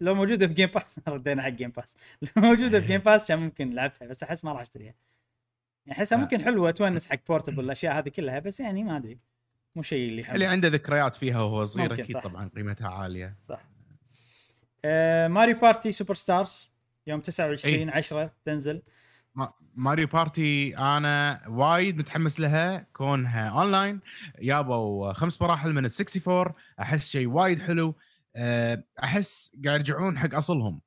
[0.00, 3.38] لو موجودة في Game Pass ردينا حق Game Pass لو موجودة في Game Pass كان
[3.38, 4.94] ممكن لعبتها بس أحس ما راح أشتريها.
[5.86, 6.22] يعني أحسها آه.
[6.22, 9.18] ممكن حلوة تونس حق portable الأشياء هذه كلها بس يعني ما أدري.
[9.76, 12.20] مو شيء اللي اللي يحب عنده ذكريات فيها وهو صغير أكيد.
[12.20, 13.36] طبعا قيمتها عالية.
[13.48, 13.64] صح.
[14.84, 16.70] آه Mario Party Superstars.
[17.06, 18.82] يوم 29 10 تنزل.
[19.34, 24.00] ما- Mario Party أنا وايد متحمس لها كونها أونلاين.
[24.38, 27.96] يابوا خمس مراحل من ال 64 أحس شيء وايد حلو.
[28.36, 30.80] أه، أحس قاعد يرجعون حق أصلهم.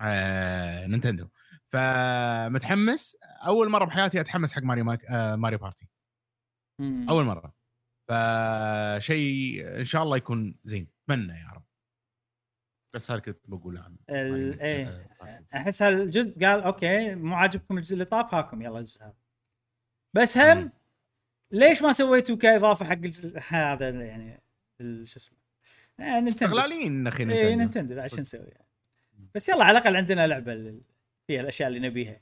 [0.00, 1.28] آه، نينتندو.
[1.68, 3.16] فمتحمس.
[3.46, 4.96] أول مرة بحياتي أتحمس حق ماريو.
[5.08, 5.86] آه، ماريو بارتي.
[6.78, 7.06] مم.
[7.08, 7.59] أول مرة.
[8.10, 10.88] فشيء إن شاء الله يكون زين.
[11.04, 11.64] أتمنى يا رب.
[12.94, 14.88] بس هذا كنت بقوله عن إيه.
[14.88, 15.44] آه، بارتي.
[15.54, 18.62] أحس هالجزء قال أوكي مو عاجبكم الجزء اللي طاف هاكم.
[18.62, 19.14] يلا الجزء هذا.
[20.14, 20.70] بس هم مم.
[21.50, 24.42] ليش ما سويتوا كاضافه حق الجزء هذا يعني
[24.80, 25.38] شو اسمه؟
[26.00, 26.26] آه، نينتندو.
[26.28, 27.58] استغلاليين أخي اي نينتندو.
[27.58, 28.00] نينتندو.
[28.00, 28.66] عشان نسوي يعني.
[29.34, 30.82] بس يلا على الأقل عندنا لعبة ال-
[31.26, 32.20] فيها الأشياء اللي نبيها.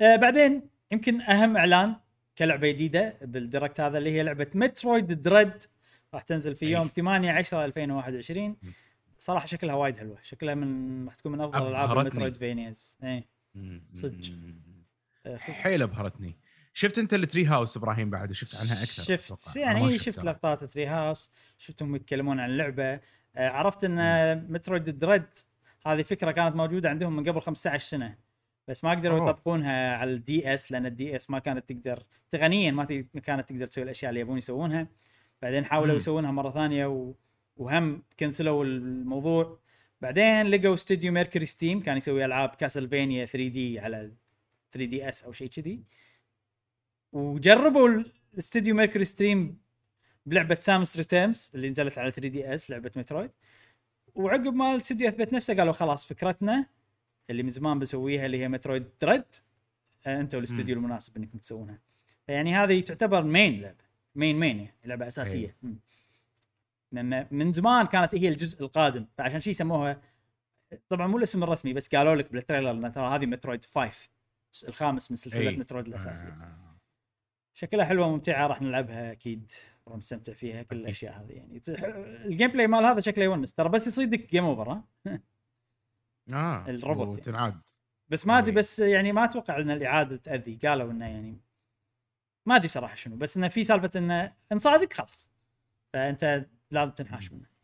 [0.00, 1.96] آه بعدين يمكن أهم إعلان
[2.38, 5.62] كلعبة جديدة بال Direct هذا اللي هي لعبة Metroid Dread.
[6.14, 6.70] راح تنزل في أي.
[6.72, 8.56] يوم 8 10 2021
[9.18, 10.18] صراحة شكلها وايد حلوة.
[10.22, 11.98] شكلها من راح تكون من أفضل ألعاب.
[11.98, 12.98] ال Metroid فينيز.
[13.04, 13.24] اي.
[13.94, 14.20] صدق.
[15.38, 16.36] حيل أبهرتني.
[16.74, 19.32] شفت أنت ال Treehouse إبراهيم بعد؟ وشفت عنها أكثر؟ شفت.
[19.32, 19.60] أتوقع.
[19.60, 20.26] يعني إيه، شفت ترى.
[20.26, 23.00] لقطات Treehouse شفتهم يتكلمون عن اللعبة.
[23.36, 25.26] آه، عرفت إن Metroid Dread
[25.86, 28.16] هذه فكرة كانت موجودة عندهم من قبل 15 سنة.
[28.68, 29.30] بس ما قدروا أوه.
[29.30, 32.84] يطبقونها على ال DS لأن ال DS ما كانت تقدر تقنيا ما
[33.22, 34.88] كانت تقدر تسوي الأشياء اللي يبون يسوونها
[35.42, 35.96] بعدين حاولوا.
[35.96, 37.14] يسوونها مرة ثانية و...
[37.56, 39.58] وهم كنسلوا الموضوع
[40.00, 44.12] بعدين لقوا استوديو MercurySteam كان يسوي ألعاب Castlevania 3D على
[44.72, 45.82] 3DS أو شيء كذي
[47.12, 48.02] وجربوا
[48.34, 49.58] الاستوديو MercurySteam
[50.26, 53.30] بلعبة Samus Returns اللي نزلت على 3DS لعبة Metroid
[54.14, 56.66] وعقب ما الاستوديو أثبت نفسه قالوا خلاص فكرتنا
[57.30, 59.24] اللي من زمان بنسويها اللي هي Metroid Dread
[60.06, 61.78] آه، أنتم الاستوديو المناسب إنكم تسوونها
[62.28, 65.78] يعني هذه تعتبر main لعبة main main يعني لعبة أساسية مم.
[66.92, 70.00] لأن من زمان كانت هي الجزء القادم فعشان شي سموها
[70.88, 74.08] طبعا مو الاسم الرسمي بس قالوا لك بال trailer ان ترى هذه Metroid 5
[74.54, 75.56] الجزء الخامس من سلسلة إي.
[75.56, 76.74] Metroid الأساسية آه.
[77.54, 79.50] شكلها حلوة ممتعه راح نلعبها أكيد
[79.86, 80.76] ونستمتع فيها كل.
[80.76, 81.62] الأشياء هذه يعني
[82.26, 84.84] ال gameplay مال هذا شكله يونس ترى بس يصيدك game over ها
[86.32, 87.20] آه الروبوت يعني.
[87.20, 87.60] وتنعاد
[88.08, 88.56] بس ما أدري إي.
[88.56, 91.40] بس يعني ما أتوقع إن الإعادة تأذي قالوا إنه يعني
[92.46, 95.30] ما أدري صراحة شنو بس إنه في سالفة إنه انصادك خلاص
[95.92, 97.54] فأنت لازم تنحاش منه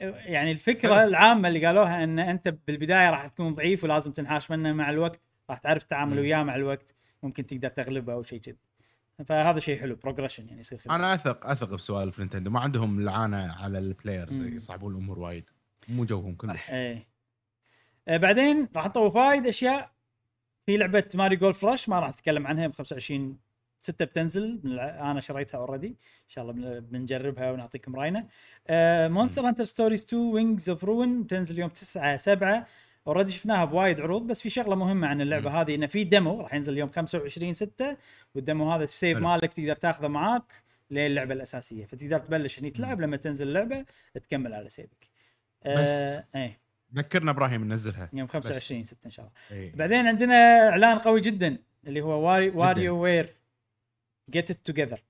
[0.00, 1.04] يعني الفكرة.
[1.04, 5.20] العامة اللي قالوها إن أنت بالبداية راح تكون ضعيف ولازم تنحاش منه مع الوقت
[5.50, 6.18] راح تعرف تتعامل.
[6.18, 8.58] وياه مع الوقت ممكن تقدر تغلبه أو شيء كذي
[9.26, 10.94] فهذا شيء حلو progression يعني يصير خلال.
[10.94, 14.42] أنا أثق أثق بسوالف نينتندو ما عندهم لعانه على ال players.
[14.42, 15.50] يصعبون الأمور وايد
[15.88, 16.70] مو جوهم كلش.
[16.70, 17.08] إيه.
[18.08, 19.90] آه، بعدين راح نطور وايد أشياء.
[20.66, 23.38] في لعبة Mario Golf Rush ما راح أتكلم عنها ب 25
[23.80, 24.78] 6 بتنزل.
[24.80, 25.94] أنا شريتها already إن
[26.28, 28.26] شاء الله بن- بنجربها ونعطيكم رأينا.
[29.08, 32.66] Monster Hunter Stories 2 Wings of Ruin بتنزل يوم 9 7
[33.06, 35.60] already شفناها بوايد عروض بس في شغلة مهمة عن اللعبة.
[35.60, 37.96] هذه إنه في demo راح ينزل يوم 25 6
[38.34, 39.18] وال demo هذا ال save.
[39.18, 40.52] مالك تقدر تاخذه معاك
[40.90, 41.84] للعبة الأساسية.
[41.86, 43.84] فتقدر تبلش هني تلعب لما تنزل اللعبة
[44.22, 45.08] تكمل على save ك
[45.66, 46.58] بس آه إيه.
[46.94, 48.10] ذكرنا إبراهيم ننزلها.
[48.12, 49.60] يوم 25 6 إن شاء الله.
[49.62, 49.76] إيه.
[49.76, 53.34] بعدين عندنا إعلان قوي جدا اللي هو واري WarioWare
[54.30, 55.02] Get It Together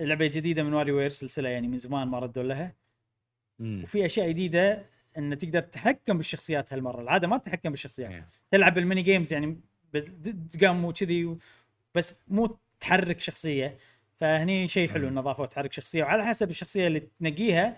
[0.00, 2.72] لعبة جديدة من WarioWare سلسلة يعني من زمان ما ردوا لها.
[3.58, 3.80] مم.
[3.84, 4.86] وفي أشياء جديدة
[5.18, 7.00] إن تقدر تتحكم بالشخصيات هالمرة.
[7.00, 8.10] العادة ما تتحكم بالشخصيات.
[8.10, 8.28] إيه.
[8.50, 9.60] تلعب بال mini games يعني
[9.94, 11.36] دقم وكذي
[11.94, 13.78] بس مو تحرك شخصية.
[14.20, 15.08] فهني شيء حلو مم.
[15.12, 17.76] ان اضافوا تحرك شخصية وعلى حسب الشخصية اللي تنقيها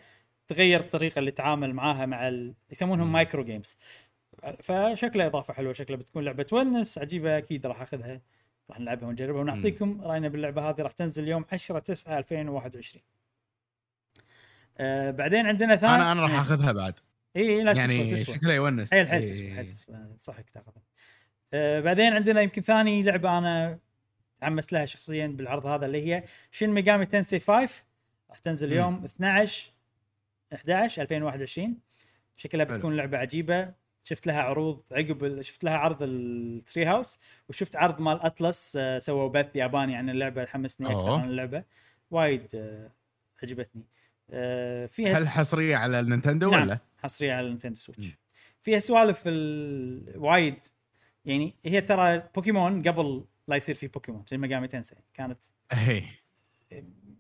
[0.49, 2.55] تغير الطريقة اللي تتعامل معاها مع ال...
[2.71, 3.13] يسمونهم.
[3.13, 3.79] microgames
[4.63, 8.21] فشكله إضافة حلوة شكله بتكون لعبة تونس عجيبة أكيد راح أخذها
[8.71, 13.03] راح نلعبها ونجربها ونعطيكم راينا باللعبة هذه راح تنزل يوم 10 9 2021
[14.79, 16.95] آه بعدين عندنا ثاني أنا أنا راح أخذها بعد.
[17.37, 18.17] اي لا يعني تسوى.
[18.25, 18.91] تسوى شكلها يونس.
[18.95, 19.33] حيل حيل إيه.
[19.33, 20.83] تسوى حيل تسوى صحك تاخذها.
[21.55, 23.79] آه بعدين عندنا يمكن ثاني لعبة أنا
[24.41, 27.83] تحمست لها شخصيا بالعرض هذا اللي هي Shin Megami Tensei 5
[28.31, 28.73] راح تنزل.
[28.73, 29.71] يوم 12
[30.55, 31.77] 11 2021
[32.37, 32.65] شكلها.
[32.65, 33.73] بتكون لعبة عجيبة
[34.05, 39.29] شفت لها عروض عقب شفت لها عرض ال Treehouse وشفت عرض مال Atlus آه سووا
[39.29, 41.11] بث ياباني عن اللعبة حمسني أكثر.
[41.21, 41.65] عن اللعبة
[42.11, 42.91] وايد آه
[43.43, 43.83] عجبتني
[44.31, 46.63] آه فيها هل حصرية على النينتندو نعم.
[46.63, 48.07] ولا؟ حصرية على النينتندو Switch.
[48.61, 50.55] فيها سوالف ال- وايد
[51.25, 55.39] يعني هي ترى بوكيمون قبل لا يصير في بوكيمون Shin Megami Tensei كانت
[55.73, 56.05] اي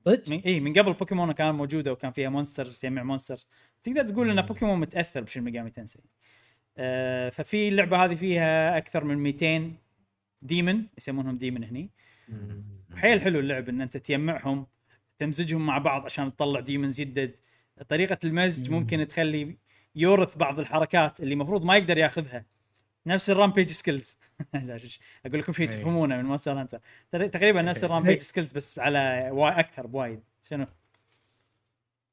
[0.07, 3.49] صدق؟ من اي من قبل بوكيمون كانت موجودة وكان فيها monsters وتجمع monsters
[3.83, 4.43] تقدر تقول إن.
[4.43, 6.03] بوكيمون متأثر ب Shin Megami Tensei
[6.79, 9.73] آه ففي اللعبه هذه فيها أكثر من 200
[10.43, 11.91] demon يسمونهم demon هني.
[12.97, 14.67] حيل حلو اللعب إن أنت تجمعهم
[15.19, 17.37] تمزجهم مع بعض عشان تطلع demons يدد
[17.89, 18.77] طريقة المزج مم.
[18.79, 19.57] ممكن تخلي
[19.95, 22.45] يورث بعض الحركات اللي المفروض ما يقدر ياخذها.
[23.09, 24.19] نفس ال Rampage skills
[24.55, 25.75] أقول لكم شيء إيه.
[25.77, 26.81] تفهمونه من Monster Hunter
[27.13, 30.21] تقريبا نفس ال Rampage skills بس على أكثر بوايد.
[30.51, 30.67] شنو؟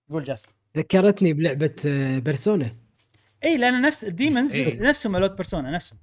[0.09, 0.49] قول جاسم.
[0.77, 2.75] ذكرتني بلعبة آه، Persona
[3.43, 4.81] اي لأن نفس ال demons إيه.
[4.81, 5.99] نفسهم مالوت Persona نفسهم.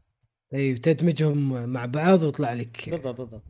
[0.54, 2.90] اي وتدمجهم مع بعض ويطلع لك.
[2.90, 3.42] بالضبط بالضبط.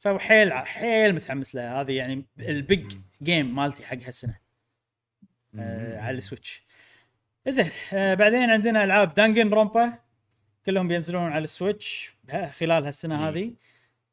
[0.00, 4.38] فحيل حيل متحمس لها هذه يعني ال big game مالتي حق هالسنة.
[5.54, 6.64] آه على ال Switch.
[7.50, 9.98] زين آه بعدين عندنا ألعاب Danganronpa
[10.66, 12.12] كلهم بينزلون على ال Switch
[12.52, 13.22] خلال هالسنة مم.
[13.22, 13.54] هذه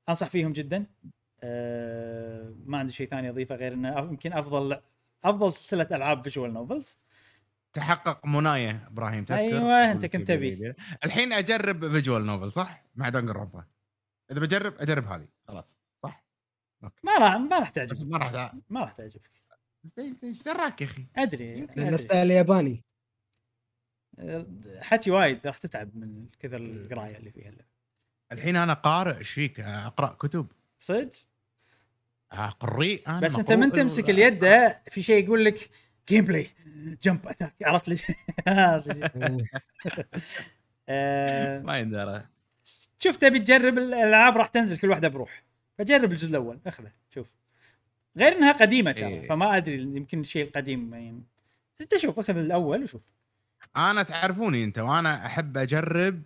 [0.09, 0.85] أنصح فيهم جدا
[1.43, 4.81] آه ما عندي شيء ثاني أضيفه غير إنه يمكن أفضل
[5.23, 6.99] أفضل سلسلة ألعاب visual novels
[7.73, 10.73] تحقق مناي يا إبراهيم تذكر أيوة، أنت كنت تبي.
[11.05, 13.63] الحين أجرب visual novel صح؟ مع Danganronpa
[14.31, 16.25] إذا بجرب أجرب هذه خلاص صح؟
[16.81, 19.31] ما راح ما راح تعجبك ما راح ما راح تعجبك
[19.83, 22.83] زين زين إيش دراك يا أخي؟ أدري لأن أدري.
[24.81, 27.51] حكي وايد راح تتعب من كثر القراية اللي فيها
[28.31, 30.47] الحين أنا قارئ إيش فيك؟ أقرأ كتب.
[30.79, 31.09] صدق؟
[32.33, 34.39] آه، قري أنا بس أنت من تمسك اليد
[34.89, 35.69] في شيء يقول لك
[36.09, 36.47] gameplay
[37.01, 37.97] jump attack عرفت لي؟
[40.89, 42.25] آه، ما يندرى.
[42.97, 45.43] شوف تبي تجرب الألعاب راح تنزل كل واحدة بروح.
[45.77, 47.35] فجرب الجزء الأول أخذه شوف.
[48.17, 49.27] غير إنها قديمة ترى إيه.
[49.27, 51.23] فما أدري يمكن الشيء القديم ين...
[51.81, 53.01] أنت شوف أخذ الأول وشوف.
[53.77, 56.23] أنا تعرفوني انت وأنا أحب أجرب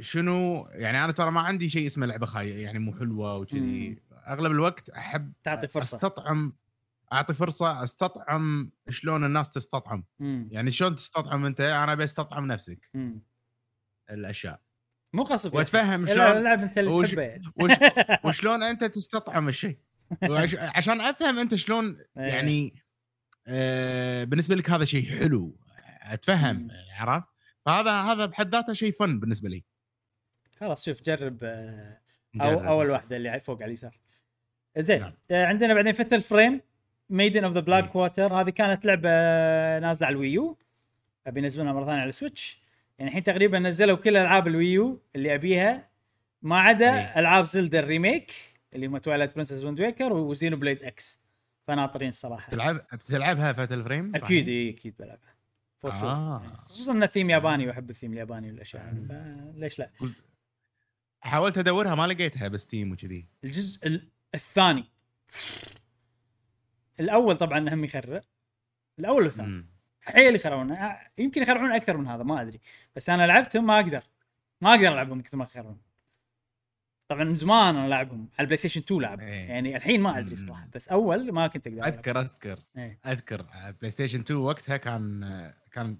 [0.00, 3.98] شنو يعني أنا ترى ما عندي شيء اسمه لعبة خاية يعني مو حلوة وكذي.
[4.28, 5.96] أغلب الوقت أحب تعطي فرصة.
[5.96, 6.52] أستطعم
[7.12, 10.48] أعطي فرصة أستطعم شلون الناس تستطعم مم.
[10.52, 13.22] يعني شلون تستطعم أنت أنا بستطعم نفسك مم.
[14.10, 14.60] الأشياء
[15.12, 15.48] مو يا أخي.
[15.52, 17.44] واتفهم شلون العب أنت اللي وش- تحبه يعني.
[17.62, 17.72] وش
[18.24, 19.78] وشلون أنت تستطعم الشيء
[20.28, 21.84] وعش- عشان أفهم أنت شلون
[22.18, 22.24] إيه.
[22.24, 22.82] يعني
[23.46, 25.58] آه بالنسبة لك هذا شيء حلو
[26.12, 26.70] أتفهم.
[26.70, 27.26] يعني عرفت؟
[27.66, 29.64] فهذا هذا بحد ذاته شيء fun بالنسبة لي.
[30.60, 31.98] خلاص شوف جرب آه،.
[32.40, 34.00] أو أول واحدة اللي فوق على اليسار.
[34.78, 35.12] زين نعم.
[35.30, 36.60] آه، عندنا بعدين Fatal Frame
[37.10, 37.96] Maiden of the Black.
[37.96, 39.08] Water هذه كانت لعبة
[39.78, 40.58] نازلة على ال Wii U.
[41.26, 42.62] بينزلونها مرة ثانية على ال Switch
[42.98, 45.88] يعني الحين تقريبا نزلوا كل ألعاب ال Wii U اللي أبيها.
[46.42, 47.18] ما عدا إيه.
[47.18, 48.32] ألعاب Zelda ال remake
[48.74, 51.20] اللي هم Twilight Princess Wind Waker و Xenoblade X
[51.66, 52.50] فناطرين الصراحة.
[52.50, 55.37] تلعب بتلعبها Fatal Frame؟ أكيد إيه، أكيد بلعبها.
[55.78, 56.62] for sure آه.
[56.64, 59.06] خصوصا انه ثيم ياباني وأحب الثيم الياباني والأشياء هذه
[59.54, 60.24] فليش لا؟ قلت
[61.20, 63.26] حاولت أدورها ما لقيتها ب Steam وكذي.
[63.44, 64.84] الجزء ال- الثاني.
[67.00, 68.20] الأول طبعا هم يخرع.
[68.98, 69.66] الأول والثاني.
[70.00, 70.72] حيل يخرعون.
[70.72, 72.60] آه، يمكن يخرعون أكثر من هذا ما أدري.
[72.96, 74.02] بس أنا لعبتهم ما أقدر.
[74.60, 75.80] ما أقدر ألعبهم كثر ما يخرعون.
[77.08, 79.26] طبعا من زمان أنا لاعبهم على ال PlayStation 2 لعب إيه.
[79.28, 80.36] يعني الحين ما أدري.
[80.36, 80.68] صراحة.
[80.74, 81.84] بس أول ما كنت أقدر.
[81.86, 82.58] أذكر أذكر.
[82.76, 82.98] إيه.
[83.06, 83.46] أذكر.
[83.80, 85.20] بلاي ستيشن 2 وقتها كان
[85.72, 85.98] كان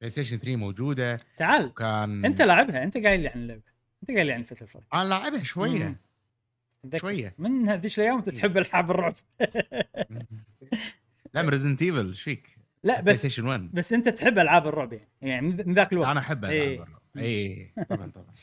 [0.00, 1.20] PlayStation 3 موجودة.
[1.36, 1.64] تعال.
[1.66, 3.62] وكان أنت لاعبها أنت قايل لي عن اللعبة.
[4.02, 6.00] أنت قايل لي عن Fatal Frame أنا لاعبها شوية.
[6.96, 7.34] شوية.
[7.38, 9.14] من هذيش الأيام أنت تحب ألعاب الرعب.
[11.34, 14.66] لا من Resident Evil إيش فيك؟ لا Play بس Station 1 بس أنت تحب ألعاب
[14.66, 15.08] الرعب يعني.
[15.20, 16.08] يعني من ذاك الوقت.
[16.08, 16.74] أنا أحب إيه.
[16.74, 17.00] العاب الرعب.
[17.18, 18.34] اي طبعا طبعا.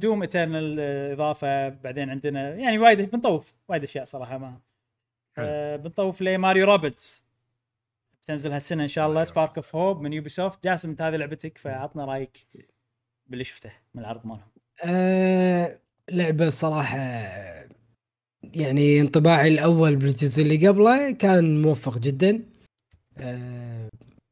[0.00, 0.80] Doom Eternal
[1.12, 4.60] إضافة بعدين عندنا يعني وايد بنطوف وايد أشياء صراحة ما.
[5.38, 7.26] أه بنطوف ل Mario Rabbids
[8.22, 12.04] بتنزل هالسنة إن شاء الله Sparks of Hope من Ubisoft جاسم أنت هذه لعبتك فعطنا
[12.04, 12.46] رأيك
[13.26, 14.48] باللي شفته من العرض مالهم.
[14.84, 15.78] آه
[16.10, 16.98] لعبة صراحة
[18.54, 22.42] يعني انطباعي الأول بالجزء اللي قبله كان موفق جدا.
[23.18, 23.88] آه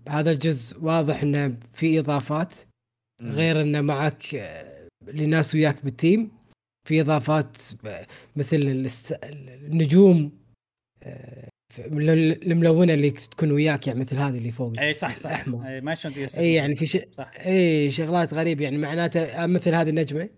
[0.09, 2.55] هذا الجزء واضح إنه في إضافات.
[3.23, 6.31] غير إنه معك آه، لناس وياك بالتيم
[6.89, 8.89] في إضافات آه، مثل.
[9.23, 10.33] النجوم
[11.03, 11.49] آه،
[11.89, 15.31] الملونة اللي تكون وياك يعني مثل هذه اللي فوق إي صح صح.
[15.31, 15.69] الأحمر.
[15.69, 17.33] إي ما شلون إي يعني في شيء صح.
[17.47, 20.28] إي شغلات غريبة يعني معناته مثل هذه النجمة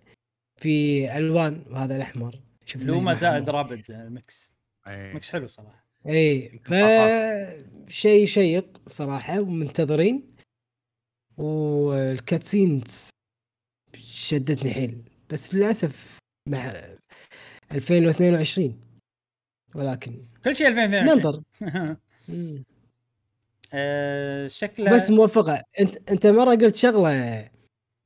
[0.60, 2.40] في ألوان وهذا الأحمر.
[2.66, 3.50] شوف Luma زائد.
[3.50, 4.52] Rabbid mix.
[4.86, 5.14] إي.
[5.14, 5.88] mix حلو صراحة.
[6.08, 6.74] إي ف
[7.90, 10.37] شيء شيق صراحة ومنتظرين.
[11.38, 12.84] وال cutscene
[13.96, 16.18] شدتني حيل بس للأسف
[16.48, 16.72] مع
[17.72, 18.80] 2022
[19.74, 21.42] ولكن كل شيء 2022 ننظر.
[23.72, 27.10] آه شكله بس موفقة أنت أنت مرة قلت شغلة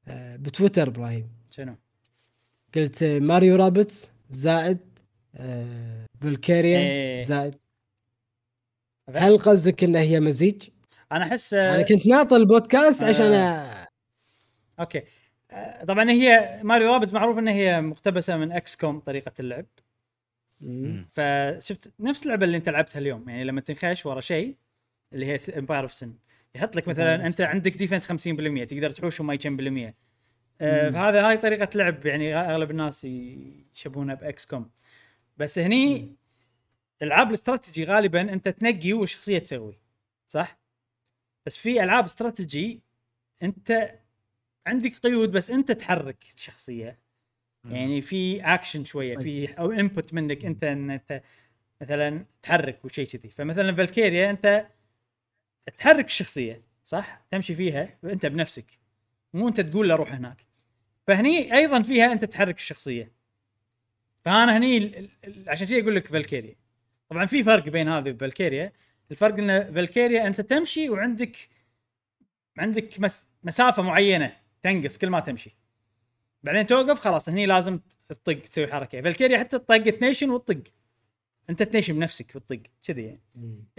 [0.09, 1.77] آه، بتويتر إبراهيم شنو؟
[2.75, 4.79] قلت Mario Rabbids زائد
[5.35, 7.25] آه، Valkyria إيه.
[7.25, 7.55] زائد
[9.15, 10.69] هل قصدك إنها هي مزيج؟
[11.13, 13.09] أنا أحس أنا كنت ناطر البودكاست آه.
[13.09, 13.89] عشان أ-
[14.81, 15.03] okay
[15.51, 19.67] آه، طبعا هي Mario Rabbids معروف انها هي مقتبسة من XCOM طريقة اللعب
[20.61, 21.07] مم.
[21.11, 24.57] فشفت نفس اللعبة اللي أنت لعبتها اليوم يعني لما تنخش ورا شيء
[25.13, 26.15] اللي هي Empire of Sin
[26.55, 29.95] يحط لك مثلا أنت عندك defense 50% تقدر تحوش وما كم بالمية
[30.61, 30.91] آه،.
[30.91, 33.05] فهذا هاي طريقة لعب يعني أغلب الناس
[33.75, 34.71] يشبهونها ب XCOM
[35.37, 36.17] بس هني
[37.03, 39.79] العاب الاستراتيجي غالبا أنت تنقي وش شخصيه تسوي
[40.29, 40.62] صح؟
[41.47, 42.81] بس في ألعاب استراتيجي
[43.43, 43.99] أنت
[44.67, 46.99] عندك قيود بس أنت تحرك الشخصية.
[47.65, 51.23] يعني في اكشن شوية في أو input منك أنت إن أنت
[51.81, 53.29] مثلا تحرك وشيء كذي.
[53.29, 54.67] فمثلا Valkyria أنت
[55.77, 58.67] تحرك الشخصية صح؟ تمشي فيها أنت بنفسك.
[59.35, 60.47] مو أنت تقول له روح هناك.
[61.07, 63.13] فهني أيضا فيها أنت تحرك الشخصية.
[64.25, 65.09] فأنا هني
[65.47, 66.57] عشان شيء أقول لك Valkyria
[67.09, 68.73] طبعا في فرق بين هذه و Valkyria
[69.13, 71.37] الفرق إن Valkyria أنت تمشي وعندك
[72.59, 75.57] عندك مس مسافة معينة تنقص كل ما تمشي.
[76.43, 79.01] بعدين توقف خلاص هني لازم تطق تسوي حركة.
[79.01, 80.63] Valkyria حتى تطق تنيشن وتطق.
[81.51, 83.21] أنت تنيشن بنفسك وتطق كذي يعني.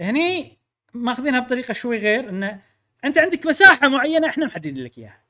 [0.00, 0.58] هني
[0.94, 2.60] ماخذينها بطريقة شوي غير انه
[3.04, 5.24] أنت عندك مساحة معينة إحنا محددين لك إياها.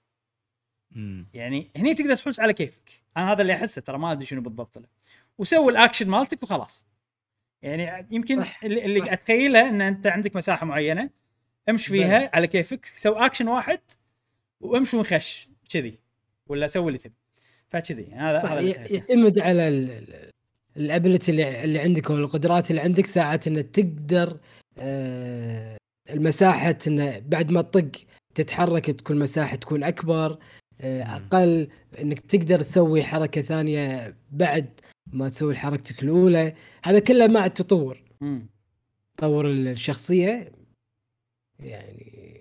[1.34, 2.90] يعني هني تقدر تحوس على كيفك.
[3.16, 4.86] أنا هذا اللي أحسه ترى ما أدري شنو بالضبط له.
[5.38, 6.86] وسوي الاكشن مالتك وخلاص.
[7.64, 9.12] يعني يمكن صح، اللي, صح.
[9.12, 11.10] اتخيله إن أنت عندك مساحة معينة
[11.68, 13.80] امش فيها على كيفك سوي اكشن واحد
[14.60, 15.98] وأمشي ونخش كذي
[16.46, 17.14] ولا سوي اللي تبي
[17.68, 18.60] فكذي هذا صح هذا.
[18.60, 19.68] يعتمد على
[20.76, 24.38] ال ability اللي, اللي عندك أو القدرات اللي عندك ساعات إنه تقدر
[24.78, 25.76] آه،
[26.10, 27.90] المساحة انه بعد ما تطق
[28.34, 30.38] تتحرك تكون مساحة تكون أكبر
[30.80, 31.68] آه، أقل
[32.00, 34.80] إنك تقدر تسوي حركة ثانية بعد
[35.14, 36.54] ما تسوي حركتك الأولى.
[36.84, 38.04] هذا كله مع التطور.
[39.16, 40.52] تطور الشخصية
[41.58, 42.40] يعني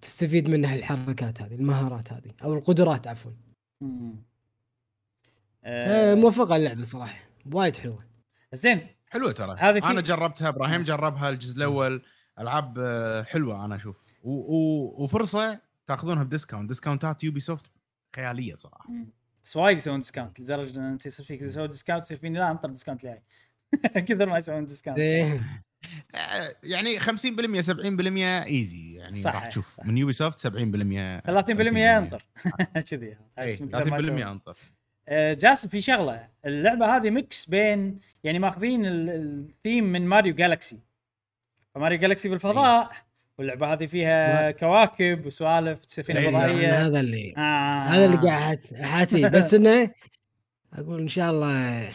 [0.00, 3.32] تستفيد منها الحركات هذه المهارات هذه أو القدرات عفوا.
[3.80, 4.16] مم.
[5.64, 7.30] آه، موفقه اللعبة صراحة.
[7.52, 8.04] وايد حلوة.
[8.52, 8.86] زين.
[9.10, 9.56] حلوة ترى.
[9.58, 12.02] هذه أنا جربتها إبراهيم جربها الجزء الأول.
[12.38, 14.04] ألعاب آه، حلوة أنا أشوف.
[14.22, 14.30] و...
[14.30, 15.04] و...
[15.04, 16.68] وفرصة تأخذونها ب discount.
[16.68, 17.66] ديسكاونتات Ubisoft
[18.16, 18.90] خيالية صراحة.
[18.90, 19.12] مم.
[19.48, 22.68] بس وايد يسوون discount لدرجة إن أنت يصير فيك تسوي discount يصير فيني لا انطر
[22.70, 23.22] discount لهاي
[23.94, 25.40] كثر ما يسوون ديسكاونت إيه.
[26.14, 29.86] آه، يعني 50% 70% easy يعني صح، راح تشوف صح.
[29.86, 30.50] من Ubisoft 70% 30%
[31.76, 32.24] انطر
[32.90, 33.16] كذي اي
[33.52, 34.22] أحس من كثر ما 30% يسوون.
[34.22, 34.56] انطر
[35.08, 36.28] آه، جاسم في شغلة.
[36.44, 40.78] اللعبة هذه mix بين يعني ماخذين ال- الثيم من Mario Galaxy
[41.74, 42.90] ف Mario Galaxy بالفضاء
[43.38, 46.86] واللعبة هذه فيها كواكب وسوالف سفينه إيه، فضائية.
[46.86, 47.84] هذا اللي آه.
[47.84, 49.90] هذا اللي قاعد أحاتي بس إنه
[50.72, 51.88] أقول إن شاء الله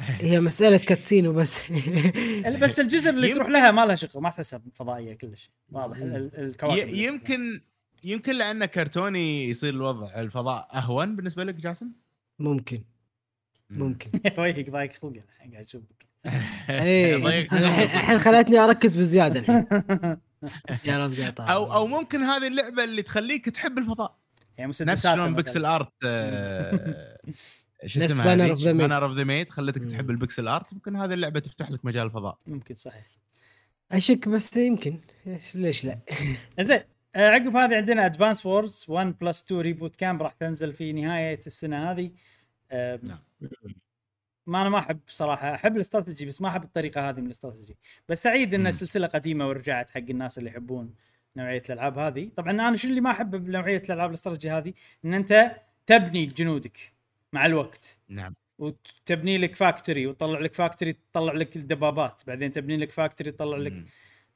[0.00, 1.62] هي مسألة كاتسين وبس.
[2.62, 5.50] بس الجزر اللي يم- تروح لها ما لها شغل ما تحسها فضائية كلش.
[5.72, 5.96] واضح.
[5.98, 6.02] مم.
[6.02, 7.60] ال- ال- الكواكب يمكن
[8.04, 11.88] يمكن لأنه كرتوني يصير الوضع الفضاء أهون بالنسبة لك جاسم؟
[12.38, 12.82] ممكن.
[13.70, 14.10] ممكن.
[14.38, 16.06] وجهك ضايق خلقه الحين قاعد أشوفك.
[16.70, 20.16] إيه الحين خلتني أركز بزيادة الحين.
[20.84, 24.16] يا رب أو أو ممكن هذه اللعبة اللي تخليك تحب الفضاء.
[24.58, 25.34] يعني نفس شلون.
[25.34, 27.18] pixel art آه،
[27.86, 28.34] شو اسمها.
[28.72, 29.84] بانر اوف ذا ميد خلتك.
[29.84, 30.74] تحب ال pixel art.
[30.74, 32.38] ممكن هذه اللعبة تفتح لك مجال الفضاء.
[32.46, 33.06] ممكن صحيح.
[33.92, 35.00] أشك بس يمكن.
[35.26, 35.98] إيش- ليش لا؟
[36.60, 36.80] زين
[37.14, 41.40] آه، عقب هذه عندنا Advance Wars 1 plus 2 Re-Boot Camp راح تنزل في نهاية
[41.46, 42.10] السنة هذه.
[42.70, 43.18] آه، نعم.
[44.46, 47.76] ما أنا ما أحب صراحة أحب الاستراتيجي بس ما أحب الطريقة هذه من الاستراتيجي.
[48.08, 48.70] بس سعيد إن مم.
[48.70, 50.94] سلسله قديمة ورجعت حق الناس اللي يحبون
[51.36, 52.30] نوعية الألعاب هذه.
[52.36, 54.72] طبعا أنا شو اللي ما أحب بنوعية الألعاب الاستراتيجي هذه؟
[55.04, 56.92] إن أنت تبني جنودك
[57.32, 58.00] مع الوقت.
[58.08, 58.34] نعم.
[58.58, 62.22] وتبني لك factory وتطلع لك factory تطلع لك الدبابات.
[62.26, 63.86] بعدين تبني لك factory تطلع لك مم.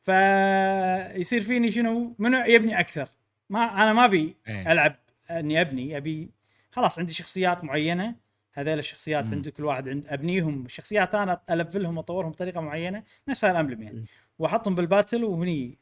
[0.01, 3.09] فيصير فيني شنو؟ منو يبني أكثر؟
[3.51, 4.73] ما أنا ما أبي إيه.
[4.73, 4.97] ألعب
[5.31, 6.31] إني أبني أبي
[6.71, 8.15] خلاص عندي شخصيات معينة
[8.55, 9.35] هذيل الشخصيات مم.
[9.35, 10.65] عند كل واحد عند أبنيهم.
[10.67, 14.05] الشخصيات أنا أ level هم واطورهم بطريقة معينة نفس ال Emblem يعني.
[14.39, 15.79] وأحطهم بال battle وهني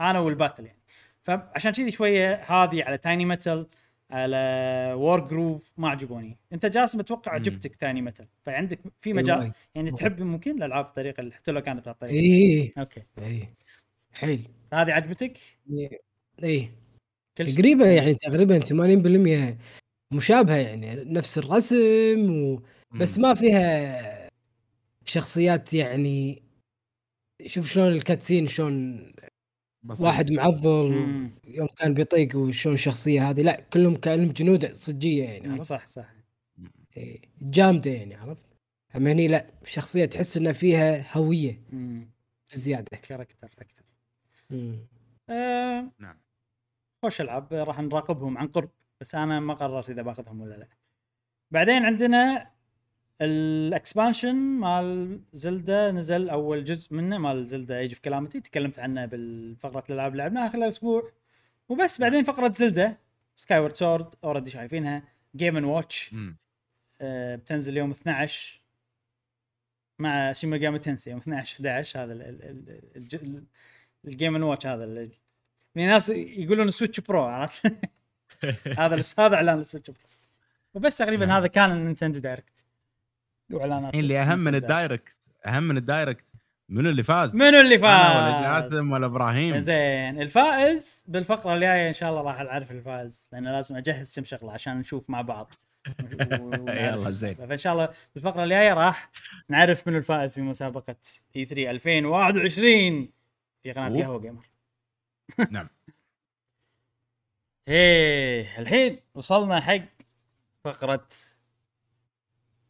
[0.00, 0.78] أنا وال battle يعني.
[1.22, 3.66] فعشان كذي شوية هذه على Tiny Metal
[4.10, 4.36] على
[4.96, 6.36] Wargroove ما عجبوني.
[6.52, 7.32] أنت جاسم أتوقع.
[7.32, 9.52] عجبتك Tiny Metal فعندك في مجال؟ وايد.
[9.74, 13.02] يعني تحب ممكن الألعاب بالطريقة اللي حتى لو كانت بهالطريقه إيه أوكي.
[13.18, 13.54] إيه.
[14.12, 14.48] حيل.
[14.72, 15.38] هذه عجبتك؟
[16.40, 16.70] شيء.
[17.36, 19.58] تقريبا يعني تقريبا 80%
[20.12, 22.62] مشابهة يعني نفس الرسم و...
[23.00, 23.18] بس.
[23.18, 24.30] ما فيها
[25.04, 26.42] شخصيات يعني
[27.46, 28.96] شوف شلون الكاتسين شلون
[29.82, 30.06] بسيط.
[30.06, 31.30] واحد معضل مم.
[31.44, 36.14] يوم كان بيطيق وشلون الشخصية هذه لا كلهم كأنهم جنود صجية يعني عرفت صح صح
[36.96, 38.46] إيه، جامدة يعني عرفت
[38.96, 42.10] أما هني لا شخصية تحس إنها فيها هوية مم.
[42.54, 43.82] زياده كاركتر أكثر.
[45.30, 46.16] آه نعم.
[47.02, 50.68] خوش ألعاب راح نراقبهم عن قرب بس أنا ما قررت إذا باخذهم ولا لا.
[51.50, 52.50] بعدين عندنا
[53.20, 59.06] ال expansion مال Zelda نزل أول جزء منه مال Zelda Age of Calamity تكلمت عنه
[59.06, 61.10] بالفقرة الألعاب اللي لعبناها خلال أسبوع.
[61.68, 62.96] وبس بعدين فقرة Zelda
[63.36, 65.02] Skyward Sword already شايفينها
[65.36, 66.14] Game & Watch.
[67.00, 68.60] آه، بتنزل يوم 12
[69.98, 73.44] مع Shin Megami Tensei يوم 12 11 هذا ال- ال- ال- الج- ال-
[74.04, 75.12] ال Game & Watch هذا ال-
[75.74, 77.66] في ناس يقولون Switch Pro عرفت؟
[78.78, 80.00] هذا هذا إعلان ال Switch Pro
[80.74, 81.36] وبس تقريبا نعم.
[81.36, 82.64] هذا كان ال Nintendo Direct
[83.50, 86.24] وإعلانات اللي أهم من ال Direct أهم من ال Direct
[86.68, 91.88] منو اللي فاز؟ منو اللي أنا ولا فاز؟ جاسم ولا إبراهيم زين الفائز بالفقرة الجاية
[91.88, 95.52] إن شاء الله راح نعرف الفائز لأن لازم أجهز كم شغلة عشان نشوف مع بعض
[96.68, 99.10] يلا زين فإن شاء الله بالفقرة الجاية راح
[99.48, 100.96] نعرف منو الفائز في مسابقة
[101.36, 103.08] E3 2021
[103.62, 104.02] في قناة.
[104.02, 104.46] قهوة gamer
[105.50, 105.68] نعم
[107.68, 109.82] إيه الحين وصلنا حق
[110.64, 111.08] فقرة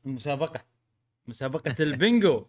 [0.07, 0.61] المسابقة
[1.27, 2.47] مسابقة البنجو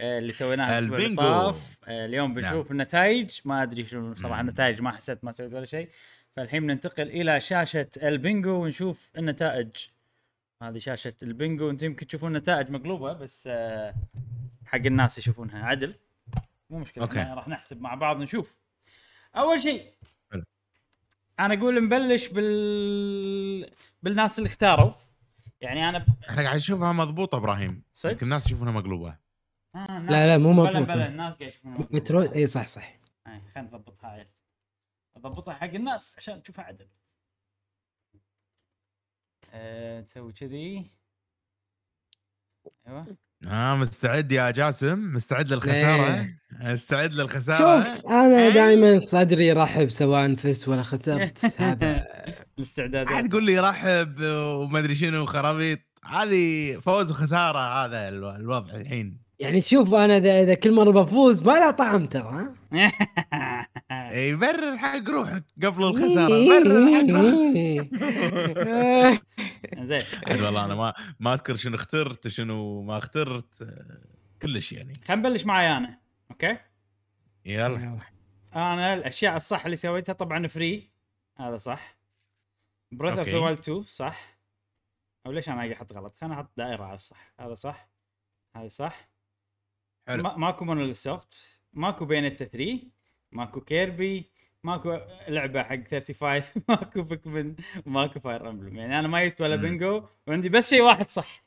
[0.00, 1.16] آه، اللي سويناها الأسبوع اللي.
[1.16, 2.66] طاف آه، اليوم بنشوف نعم.
[2.70, 4.48] النتائج ما أدري شنو صراحة مم.
[4.48, 5.88] النتائج ما حسيت ما سويت ولا شيء
[6.36, 9.70] فالحين بننتقل إلى شاشة البنجو ونشوف النتائج
[10.62, 13.94] هذه شاشة البنجو أنتم يمكن تشوفون نتائج مقلوبة بس آه،
[14.66, 15.94] حق الناس يشوفونها عدل
[16.70, 17.22] مو أوكي.
[17.22, 18.62] إحنا راح نحسب مع بعض نشوف
[19.36, 19.92] أول شيء.
[21.40, 23.70] أنا أقول نبلش بال
[24.02, 24.92] بالناس اللي اختاروا.
[25.60, 26.06] يعني أنا ب...
[26.28, 27.82] إحنا قاعد نشوفها مضبوطة إبراهيم.
[27.92, 29.18] صدق؟ يمكن الناس يشوفونها مقلوبة.
[29.74, 30.94] آه لا لا مو بلا مضبوطة.
[30.94, 31.96] بلا الناس قاعد يشوفونها مقلوبة.
[31.96, 33.00] مترويد اي صح صح.
[33.26, 34.28] آه، خلينا نضبطها عيل.
[35.16, 36.88] اضبطها حق الناس عشان تشوفها عدل.
[39.50, 40.90] أه تسوي كذي.
[42.86, 43.16] أيوه.
[43.46, 46.38] ها مستعد يا جاسم؟ مستعد للخسارة؟ إيه.
[46.60, 48.50] مستعد للخسارة؟ شوف أنا إيه.
[48.50, 51.44] دائما صدري رحب سواء فزت ولا خسرت.
[51.60, 52.06] هذا
[52.58, 55.78] الاستعداد عاد تقول لي رحب وما أدري شنو خرابيط.
[56.04, 59.23] هذه فوز وخسارة هذا الو- الوضع الحين.
[59.38, 63.66] يعني شوف أنا اذا كل مره بفوز ما له طعم ترى ها؟
[64.12, 66.48] اي برر حق روحك قبل الخسارة.
[66.48, 67.90] برر حق روحك.
[69.88, 70.02] زين.
[70.30, 74.00] والله أنا ما ما أذكر شنو اخترت شنو ما اخترت آه،
[74.42, 74.92] كلش يعني.
[75.04, 75.98] خلينا نبلش معي أنا
[76.30, 76.56] أوكي؟
[77.46, 77.98] يلا.
[78.56, 80.90] أنا الأشياء الصح اللي سويتها طبعا فري
[81.38, 81.96] هذا صح.
[82.92, 83.38] بريث اوف ذا.
[83.38, 84.38] وايلد 2 صح.
[85.26, 87.32] أو ليش أنا قاعد أحط غلط؟ خلينا أحط دائرة على الصح.
[87.40, 87.88] هذا صح.
[88.56, 89.13] هذا صح.
[90.08, 90.22] حلو.
[90.22, 92.78] ما ماكو مونوليث سوفت ماكو بينتا 3
[93.32, 94.30] ماكو كيربي
[94.64, 97.54] ماكو لعبة حق 35 ماكو بيكمن
[97.86, 99.56] وماكو فاير امبلم يعني أنا ما جبت ولا.
[99.56, 101.44] بنجو وعندي بس شيء واحد صح.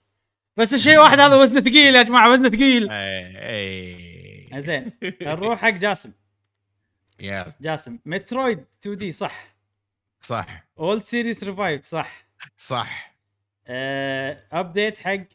[0.58, 2.90] بس الشيء واحد هذا وزنه ثقيل يا جماعة وزنه ثقيل.
[2.92, 6.12] اي اي زين نروح حق جاسم.
[7.20, 9.56] يلا جاسم مترويد 2 دي صح؟
[10.22, 10.64] صح.
[10.80, 13.16] اولد سيريس ريفايفد صح؟ صح.
[14.52, 15.28] ابديت حق لا، لا.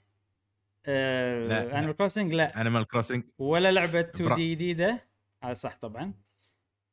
[0.88, 2.60] انيمال كروسنج لا.
[2.60, 5.04] انيمال كروسنج ولا لعبة 2 برا- دي جديدة؟
[5.44, 6.14] هذا صح طبعا.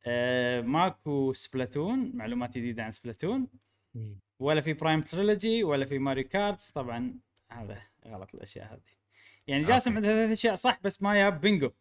[0.06, 3.48] آه ماكو Splatoon معلومات جديدة عن Splatoon.
[4.40, 7.14] ولا في Prime Trilogy ولا في Mario Kart طبعا
[7.52, 8.82] هذا غلط الأشياء هذه.
[9.48, 9.96] يعني جاسم.
[9.96, 11.72] عنده ثلاث أشياء صح؟ بس ما جاب بينجو.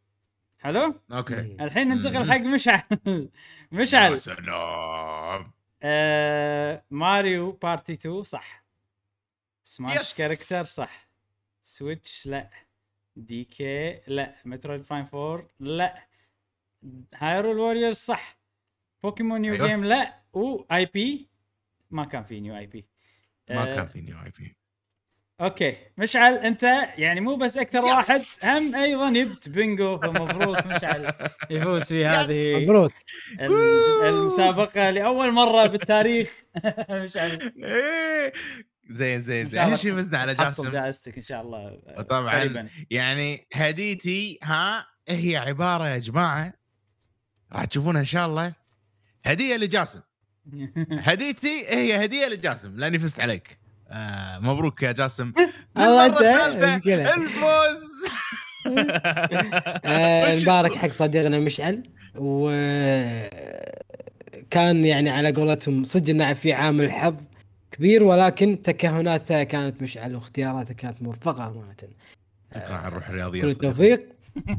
[0.58, 1.40] حلو؟ أوكي.
[1.60, 2.30] الحين ننتقل.
[2.30, 2.82] حق مشعل.
[3.06, 3.28] يا
[3.72, 5.52] مشعل سلام.
[5.82, 8.64] آه Mario Party 2 صح.
[9.64, 10.18] Smash.
[10.18, 11.07] character صح.
[11.68, 12.50] Switch لا.
[13.16, 14.34] DK لا.
[14.44, 16.06] Metroid Prime 4 لا.
[17.14, 18.38] Hyrule Warriors صح.
[19.02, 19.66] Pokémon new أيوة.
[19.66, 20.22] game لا.
[20.32, 21.28] IP.
[21.90, 22.86] ما كان في new IP.
[23.50, 24.56] ما كان في new IP.
[25.40, 25.76] أوكي.
[25.98, 26.62] مشعل أنت
[26.96, 31.12] يعني مو بس أكثر واحد هم أيضا جبت بينجو فمبروك مشعل.
[31.50, 32.92] يفوز في هذه مبروك.
[34.02, 36.42] المسابقة لأول مرة بالتاريخ.
[36.90, 37.52] مشعل.
[37.64, 38.32] إيه.
[38.88, 39.60] زين زين زين.
[39.60, 42.68] أهم شيء فزنا على حصل جاسم جائزتك إن شاء الله وطبعاً قريبا.
[42.90, 46.52] يعني هديتي ها هي عبارة يا جماعة
[47.52, 48.52] راح تشوفونها إن شاء الله.
[49.24, 50.00] هدية لجاسم.
[51.08, 53.58] هديتي هي هدية لجاسم لأني فزت عليك.
[53.88, 55.32] آه مبروك يا جاسم.
[55.76, 56.76] الله.
[56.76, 58.08] الفوز.
[59.84, 61.82] آه، مبارك حق صديقنا مشعل.
[62.16, 62.50] و
[64.50, 67.14] كان يعني على قولتهم صدق إنه في عامل حظ.
[67.78, 71.74] كبير ولكن تكهناته كانت مشعل واختياراته كانت موفقة أمانة
[72.54, 73.48] شكرا على الروح الرياضية كل.
[73.48, 74.06] التوفيق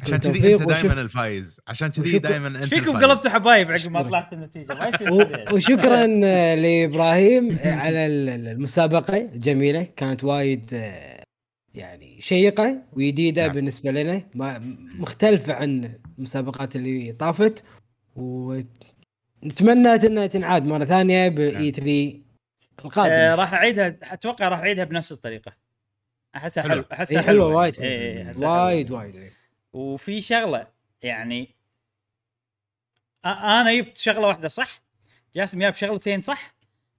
[0.02, 2.98] عشان كذي أنت دائما الفايز عشان كذي دائما أنت إيش فيكم.
[2.98, 4.02] قلبتوا حبايب عقب ما شكراً.
[4.10, 5.54] طلعت النتيجة ما يصير.
[5.54, 11.24] وشكرا آه، لإبراهيم آه، على ال- ال- المسابقة الجميلة كانت وايد آه،
[11.74, 13.56] يعني شيقة وجديده نعم.
[13.56, 14.62] بالنسبة لنا ما
[15.00, 17.64] مختلفة عن المسابقات اللي طافت
[18.16, 22.20] ونتمنى إنها تنعاد مرة ثانية باي 3
[22.80, 25.52] آه القادم راح أعيدها أتوقع راح أعيدها بنفس الطريقة
[26.36, 26.84] أحسها حلو.
[26.94, 27.56] أحسها حلوة حلوة.
[27.56, 28.66] وايد إيه، أحسها حلوة.
[28.66, 29.32] وايد وايد إيه.
[29.74, 30.68] وفي شغلة
[31.02, 31.56] يعني
[33.26, 34.82] أنا جبت شغلة واحدة صح
[35.36, 36.56] جاسم جاب شغلتين صح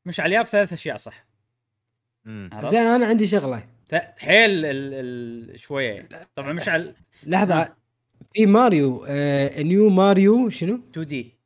[0.06, 1.26] مشعل جاب ثلاث أشياء صح؟
[2.64, 3.68] زين أنا عندي شغلة
[4.18, 4.94] حيل ال
[5.54, 6.08] ال شوية يعني.
[6.34, 7.74] طبعا مشعل لحظة
[8.34, 11.39] في ماريو آه new ماريو شنو؟ 2D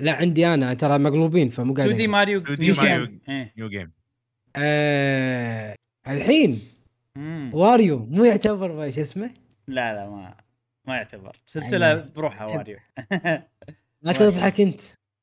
[0.00, 2.08] لا عندي أنا ترى مقلوبين فمو قاعد 2D.
[2.08, 3.08] ماريو 2D نيو ماريو.
[3.28, 3.52] إيه.
[3.56, 3.92] new game
[4.56, 5.74] آه
[6.08, 6.60] الحين
[7.16, 7.50] مم.
[7.54, 9.30] واريو مو يعتبر شو اسمه؟
[9.68, 10.34] لا لا ما
[10.84, 12.10] ما يعتبر سلسلة أيوة.
[12.16, 12.76] بروحها واريو
[14.02, 14.80] لا تضحك أنت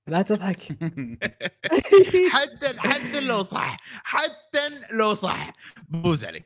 [0.07, 0.61] لا تضحك
[2.33, 4.59] حتى حتى لو صح حتى
[4.99, 5.53] لو صح
[5.89, 6.45] بوز عليك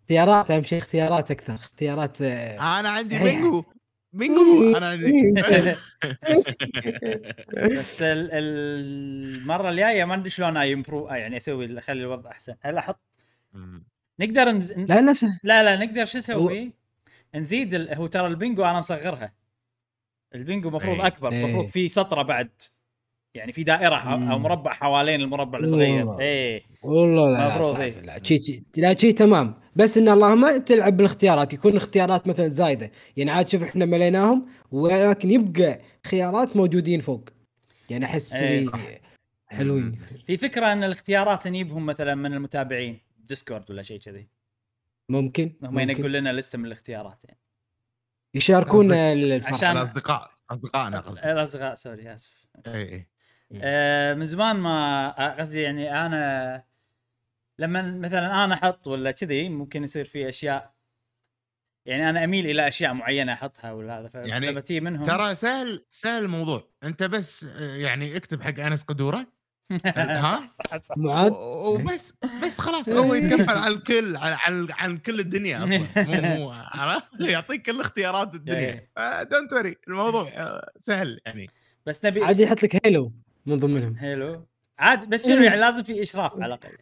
[0.00, 3.62] اختيارات أهم شيء اختيارات أكثر اختيارات آه، أنا عندي صحيح.
[4.14, 4.94] بينجو بينجو أنا
[7.78, 13.00] بس ال- المرة الجاية ما ادري شلون يمبرو يعني أسوي أخلي الوضع أحسن هل أحط
[13.52, 13.84] مم.
[14.20, 14.72] نقدر نز...
[14.72, 16.72] لا نفسه لا لا نقدر شو نسوي؟
[17.34, 17.94] نزيد ال...
[17.94, 19.32] هو ترى البنجو أنا مصغرها
[20.34, 21.06] البنجو المفروض إيه.
[21.06, 21.44] أكبر إيه.
[21.44, 22.50] المفروض في سطرة بعد
[23.34, 24.06] يعني في دائرة ح...
[24.06, 24.42] أو مم.
[24.42, 26.20] مربع حوالين المربع الصغير والله.
[26.20, 27.82] إيه والله لا لا.
[27.82, 28.00] إيه.
[28.00, 32.90] لا شي شي لا شي تمام بس إن اللهم تلعب بالاختيارات يكون اختيارات مثلا زايدة.
[33.16, 37.28] يعني عاد شوف إحنا مليناهم ولكن يبقى خيارات موجودين فوق.
[37.90, 38.32] يعني أحس.
[38.36, 38.70] كذي
[39.46, 39.92] حلوين
[40.26, 44.28] في فكرة إن الاختيارات نجيبهم مثلا من المتابعين ديسكورد ولا شيء كذي.
[45.08, 45.78] ممكن هم.
[45.78, 47.38] ينقل لنا لستة من الاختيارات يعني.
[48.34, 49.54] يشاركونا الفرح.
[49.54, 51.32] عشان- الاصدقاء أصدقائنا قصدي.
[51.32, 52.32] الأصدقاء سوري آسف.
[52.66, 53.06] اي اي
[53.62, 56.64] آه، من زمان ما آه، قصدي يعني أنا
[57.58, 60.74] لما مثلا أنا أحط ولا كذي ممكن يصير في أشياء
[61.86, 65.84] يعني أنا أميل إلى أشياء معينة أحطها ولا هذا يعني فلما تجي منهم ترى سهل
[65.88, 66.68] سهل الموضوع.
[66.84, 69.26] أنت بس آه، يعني اكتب حق أنس قدورة.
[69.96, 71.32] ها؟ صح صح معاد.
[71.32, 75.86] وبس بس خلاص هو يتكفل عن الكل عن عن, عن كل الدنيا أصلا.
[76.08, 78.88] مو مو عرفت؟ يعطيك كل اختيارات الدنيا.
[79.22, 81.50] don't worry الموضوع آه، سهل يعني.
[81.86, 83.12] بس نبي عاد يحط لك هيلو
[83.46, 84.46] من ضمنهم حلو
[84.78, 86.78] عاد بس شنو يعني لازم في إشراف على الأقل.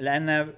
[0.00, 0.54] لأن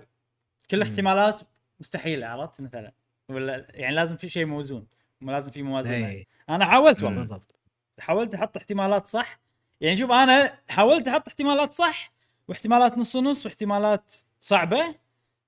[0.70, 0.76] كل.
[0.76, 1.40] الاحتمالات
[1.80, 2.92] مستحيلة عرفت؟ مثلا
[3.28, 4.86] ولا يعني لازم في شيء موزون
[5.20, 6.06] لازم في موازنة.
[6.08, 7.18] اي أنا حاولت والله.
[7.20, 7.54] بالضبط.
[8.00, 9.40] حاولت أحط احتمالات صح.
[9.80, 12.12] يعني شوف أنا حاولت أحط احتمالات صح
[12.48, 14.94] واحتمالات نص نص واحتمالات صعبة.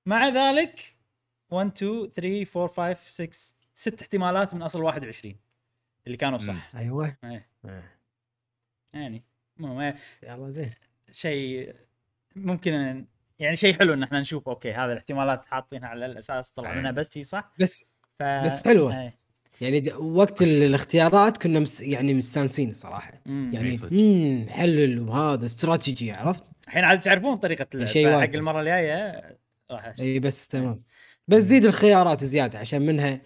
[0.05, 0.97] مع ذلك
[1.49, 5.35] 1 2 3 4 5 6 ست احتمالات من أصل 21
[6.07, 6.75] اللي كانوا صح.
[6.75, 7.17] أيوه.
[7.23, 7.49] إيه.
[7.65, 7.83] آه.
[8.93, 9.23] يعني
[9.57, 10.73] مو ما يلا زين.
[11.11, 11.75] شيء
[12.35, 13.05] ممكن
[13.41, 16.79] يعني شيء حلو إن إحنا نشوف أوكي هذه الاحتمالات حاطينها على الأساس طلع إيه.
[16.79, 17.85] منها بس شيء صح بس
[18.19, 18.23] ف...
[18.23, 19.01] بس حلوة.
[19.01, 19.21] إيه.
[19.61, 23.51] يعني د- وقت ال- الاختيارات كنا مس يعني مستانسين صراحة مم.
[23.53, 23.79] يعني.
[23.91, 28.35] امم حلل وهذا استراتيجي عرفت؟ الحين عاد تعرفون طريقة اللعب شيء واجد.
[28.35, 29.21] المرة الجاية
[29.71, 30.83] راح اي بس تمام
[31.27, 33.21] بس زيد الخيارات زيادة عشان منها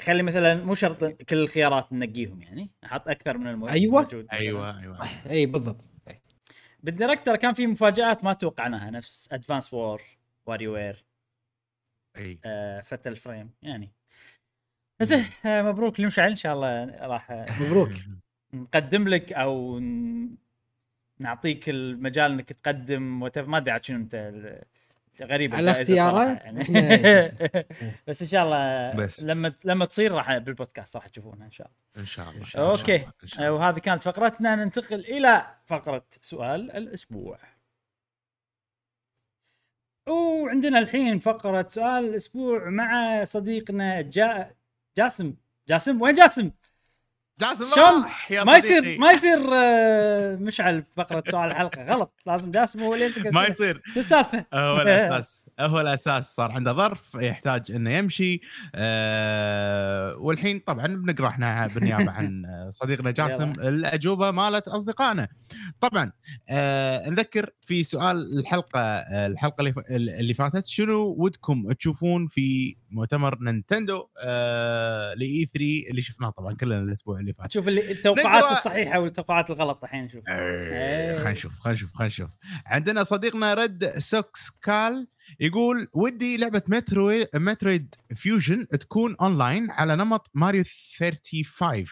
[0.00, 4.32] خلي مثلا مو شرط كل الخيارات ننقيهم يعني أحط أكثر من الموجود مثلاً.
[4.32, 4.98] أيوه أيوه
[5.30, 5.84] اي بالضبط.
[6.82, 10.02] بال Direct كان في مفاجآت ما توقعناها نفس Advance Wars
[10.46, 11.04] WarioWare
[12.16, 12.40] اي
[12.82, 13.92] Fatal Frame يعني.
[15.00, 16.00] بس إيه، آه، مبروك.
[16.00, 17.90] لمشعل إن شاء الله راح آه، مبروك.
[18.54, 19.78] نقدم لك أو
[21.18, 24.14] نعطيك المجال إنك تقدم وتف ما أدري عاد شنو أنت
[25.20, 26.58] ال- غريب على اختياره؟ يعني
[28.06, 29.22] بس إن شاء الله بس.
[29.24, 33.28] لما لما تصير راح بالبودكاست راح تشوفونها إن شاء الله إن شاء الله okay إن
[33.28, 33.52] شاء الله.
[33.52, 37.38] وهذه كانت فقرتنا ننتقل إلى فقرة سؤال الأسبوع
[40.08, 44.54] وعندنا الحين فقرة سؤال الأسبوع مع صديقنا جا...
[44.96, 45.34] جاسم
[45.68, 46.50] جاسم وين جاسم؟
[47.42, 48.56] جاسم شلون؟ راح يا ما.
[48.56, 51.84] يصير ما يصير آه، مشعل فقرة سؤال الحلقة.
[51.84, 52.14] غلط.
[52.26, 53.46] لازم جاسم هو اللي يمسك ما.
[53.46, 53.82] يصير.
[53.94, 55.46] شو السالفة؟ هو الأساس.
[55.60, 56.34] هو الأساس.
[56.34, 58.40] صار عنده ظرف يحتاج إنه يمشي.
[58.74, 65.28] آه والحين طبعا بنقرأ إحنا بالنيابة عن صديقنا جاسم الأجوبة مالت أصدقائنا.
[65.80, 66.12] طبعا
[66.50, 68.80] آه نذكر في سؤال الحلقة
[69.26, 74.06] الحلقة اللي, فاتت شنو ودكم تشوفون في مؤتمر نينتندو
[75.16, 77.52] ل E3 اللي شفناه طبعا كلنا الأسبوع اللي فات.
[77.52, 80.28] شوف اللي التوقعات الصحيحة والتوقعات الغلط الحين شوف.
[80.28, 81.16] إيه، إيه.
[81.16, 82.30] خلينا نشوف خلينا نشوف خلينا نشوف.
[82.66, 85.06] عندنا صديقنا Red Sox كال
[85.40, 90.64] يقول ودي لعبة Metroid Metroid Fusion تكون أونلاين على نمط ماريو
[90.98, 91.86] 35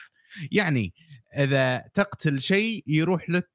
[0.52, 0.94] يعني
[1.36, 3.50] إذا تقتل شيء يروح لك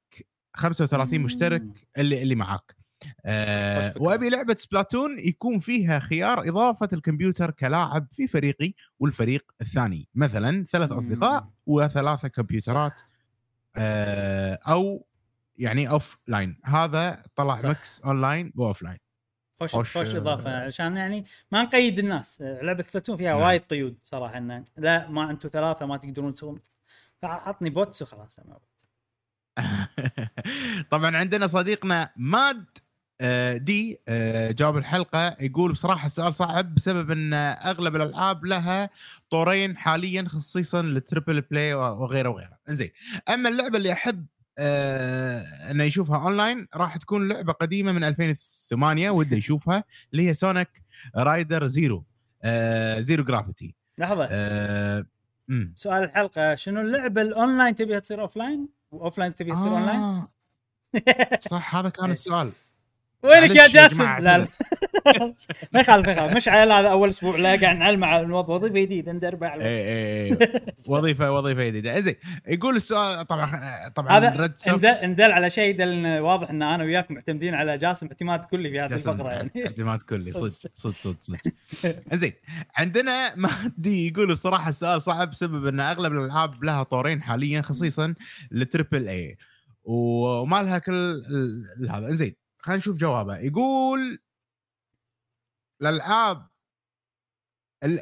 [0.54, 1.62] 35 مشترك.
[1.98, 2.75] اللي اللي معاك.
[3.26, 9.52] آه وش فكرة؟ وأبي لعبة Splatoon يكون فيها خيار إضافة الكمبيوتر كلاعب في فريقي والفريق
[9.60, 10.08] الثاني.
[10.14, 10.92] مثلا ثلاث.
[10.92, 13.02] أصدقاء وثلاثة كمبيوترات
[13.76, 15.06] آه، أو
[15.58, 17.68] يعني offline هذا طلع صح.
[17.68, 18.98] mix online و offline
[19.60, 22.42] خوش خوش- خوش, إضافة عشان يعني ما نقيد الناس.
[22.42, 23.42] لعبة Splatoon فيها نعم.
[23.42, 26.60] وايد قيود صراحة إنه لا ما أنتم ثلاثة ما تقدرون تسوون.
[27.22, 28.36] فعطني bots وخلاص.
[30.90, 32.85] طبعا عندنا صديقنا ماد آه،
[33.56, 35.36] دي آه، جاوب الحلقة.
[35.40, 38.90] يقول بصراحة السؤال صعب بسبب إن أغلب الألعاب لها
[39.30, 42.58] طورين حاليا خصيصا لل triple A وغيره وغيره.
[42.68, 42.90] زين
[43.28, 44.26] أما اللعبة اللي أحب
[44.58, 50.68] آه إنه يشوفها أونلاين راح تكون لعبة قديمة من 2008 وده يشوفها اللي هي Sonic
[51.16, 52.04] Riders Zero
[52.44, 54.28] آه Zero Gravity لحظة.
[54.30, 55.06] آه.
[55.74, 60.28] سؤال الحلقة شنو اللعبة الأونلاين تبيها تصير offline و offline تبيها تصير أونلاين؟ آه.
[61.40, 62.52] صح هذا كان السؤال.
[63.26, 64.48] وينك يا جاسم؟ لا لا.
[65.74, 66.36] ما يخالف ما يخالف.
[66.36, 70.38] مشعل هذا أول أسبوع له قاعد نعلم على وظيفة جديدة ندربه على اي اي.
[70.90, 72.00] وظيفة وظيفة جديدة.
[72.00, 72.14] زين.
[72.48, 73.50] يقول السؤال طبعا
[73.94, 78.06] طبعا هذا ريد إن دل على شيء دل واضح إن أنا وياك معتمدين على جاسم
[78.06, 79.50] اعتماد كلي في هذه الفقرة يعني.
[79.66, 80.20] اعتماد كلي.
[80.40, 80.50] صدق.
[80.50, 80.70] صدق.
[80.74, 81.38] صدق صدق
[82.12, 82.32] زين
[82.76, 88.14] عندنا مهدي يقول بصراحة السؤال صعب بسبب إن أغلب الألعاب لها طورين حاليا خصيصا
[88.50, 89.36] لل triple A
[89.84, 91.22] وما لها كل
[91.90, 92.10] هذا.
[92.10, 94.18] زين خلينا نشوف جوابه يقول
[95.82, 96.48] الألعاب
[97.84, 98.00] ال-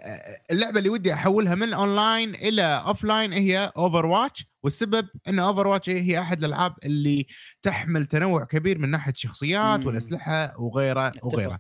[0.51, 6.39] اللعبة اللي ودي أحولها من اونلاين إلى offline هي Overwatch والسبب إن Overwatch هي أحد
[6.44, 7.26] الألعاب اللي
[7.62, 9.78] تحمل تنوع كبير من ناحية الشخصيات.
[9.86, 11.59] والأسلحة وغيره وغيره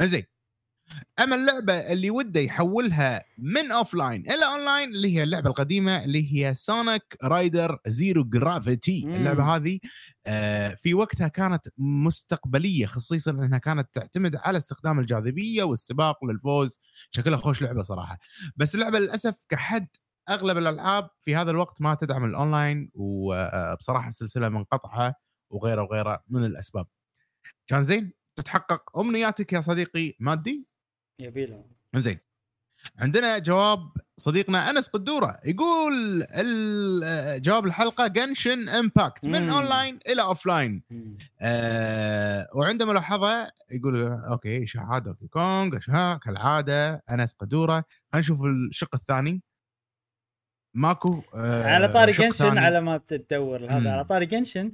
[0.00, 0.24] زين
[1.20, 6.32] أما اللعبة اللي وده يحولها من offline إلى اون لاين اللي هي اللعبة القديمة اللي
[6.32, 9.02] هي Sonic Riders Zero Gravity.
[9.16, 9.78] اللعبة هذه
[10.26, 17.38] آه، في وقتها كانت مستقبلية خصيصا إنها كانت تعتمد على استخدام الجاذبية والسباق للفوز شكلها
[17.38, 18.18] خوش لعبة صراحة.
[18.56, 19.88] بس اللعبة للأسف كحد
[20.30, 25.14] أغلب الألعاب في هذا الوقت ما تدعم الاونلاين وبصراحة السلسلة منقطعة
[25.50, 26.86] وغيره وغيره من الأسباب.
[27.66, 30.75] كان زين؟ تتحقق أمنياتك يا صديقي مادي؟
[31.20, 31.64] يبي له
[31.94, 32.18] زين.
[32.98, 36.26] عندنا جواب صديقنا أنس قدورة يقول
[37.42, 39.50] جواب الحلقة Genshin Impact من.
[39.50, 40.82] اونلاين إلى offline
[41.40, 45.78] آه وعنده ملاحظة يقول okay اشاعات Donkey Kong
[46.24, 47.84] كالعاده أنس قدورة.
[48.12, 49.42] خلينا نشوف الشق الثاني.
[50.74, 52.60] ماكو آه على طاري Genshin ثاني.
[52.60, 53.64] على ما تدور.
[53.64, 53.92] هذا.
[53.92, 54.72] على طاري Genshin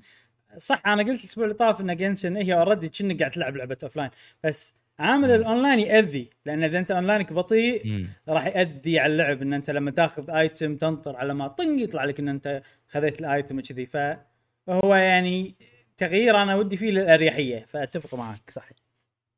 [0.59, 4.11] صح أنا قلت الأسبوع اللي طاف ان Genshin هي already كأنك قاعد تلعب لعبة offline
[4.45, 5.31] بس عامل.
[5.31, 8.07] الأونلاين يأذي لأن إذا أنت أونلاينك بطيء.
[8.29, 12.21] راح يأذي على اللعب إن أنت لما تأخذ item تنطر على ما طنق يطلع لك
[12.21, 15.55] إن أنت خذيت ال item كذي فهو يعني
[15.97, 18.69] تغيير أنا ودي فيه للأريحية فأتفق معك صح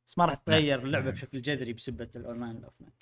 [0.07, 1.15] بس ما راح تغير اللعبة نعم.
[1.15, 2.93] بشكل جذري بسبة ال online وال offline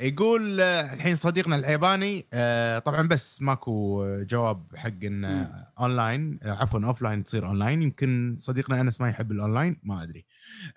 [0.00, 5.64] يقول آه، الحين صديقنا العيباني آه، طبعا بس ماكو جواب حق ان مم.
[5.80, 10.26] اونلاين آه، عفوا offline تصير اونلاين يمكن صديقنا أنس ما يحب الاونلاين ما أدري.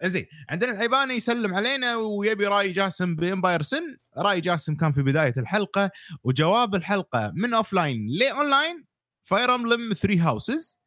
[0.03, 5.33] زين عندنا العيباني يسلم علينا ويبي رأي جاسم بامباير سن رأي جاسم كان في بداية
[5.37, 5.91] الحلقة
[6.23, 8.85] وجواب الحلقة من offline ل online
[9.23, 10.81] Fire Emblem 3 Houses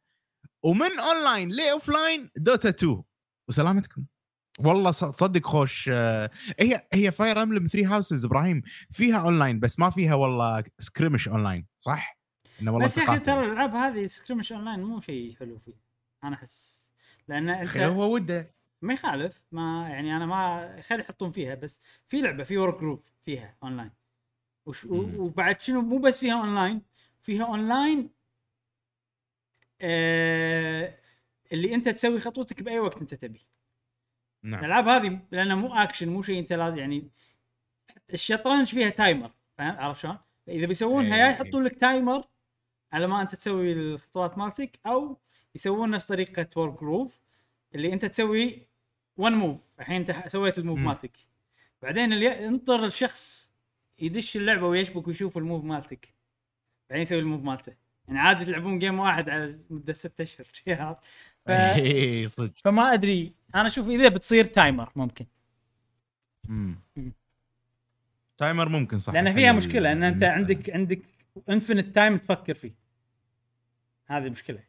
[0.63, 3.03] ومن online ل offline Dota 2
[3.49, 4.05] وسلامتكم.
[4.59, 8.61] والله صدق خوش آه، هي هي Fire Emblem 3 Houses إبراهيم
[8.91, 12.17] فيها اونلاين بس ما فيها والله skirmish online صح؟
[12.61, 13.19] إنه والله بس يا أخي.
[13.19, 15.73] ترى الألعاب هذه skirmish online مو شيء حلو فيه
[16.23, 16.85] أنا أحس
[17.27, 22.21] لأن أنت هو وده ما يخالف ما يعني أنا ما خلي يحطون فيها بس في
[22.21, 23.91] لعبة في Wargroove فيها اونلاين
[24.65, 24.85] وش.
[24.85, 26.81] وبعد شنو مو بس فيها اونلاين
[27.21, 28.09] فيها اونلاين
[29.81, 30.97] آه
[31.53, 33.47] اللي أنت تسوي خطوتك بأي وقت أنت تبي
[34.45, 37.09] نعم الألعاب هذه لأنها مو اكشن مو شيء أنت لازم يعني
[38.13, 40.17] الشطرنج فيها timer فاهم عرفت شلون؟
[40.47, 41.31] فإذا بيسوونها يا إيه.
[41.31, 42.23] يحطون لك timer
[42.91, 45.17] على ما أنت تسوي الخطوات مالتك أو
[45.55, 47.19] يسوون نفس طريقة Wargroove
[47.75, 48.67] اللي أنت تسوي
[49.17, 50.79] one move الحين أنت سويت ال move.
[50.79, 51.17] مالتك
[51.81, 53.53] بعدين اللي انطر الشخص
[53.99, 56.13] يدش اللعبة ويشبك ويشوف ال move مالتك
[56.89, 57.75] بعدين يسوي ال move مالته
[58.07, 60.47] يعني عادي تلعبون game واحد على مدة ستة أشهر؟
[61.45, 61.49] ف...
[61.77, 62.53] اي صدق.
[62.63, 63.35] فما أدري.
[63.55, 65.25] أنا أشوف إذا بتصير timer ممكن.
[66.47, 66.75] مم.
[66.95, 67.13] مم.
[68.37, 69.13] timer ممكن صح.
[69.13, 70.41] لأن فيها مشكلة إن أنت المسألة.
[70.41, 71.01] عندك عندك
[71.49, 72.75] infinite time تفكر فيه.
[74.05, 74.63] هذه المشكلة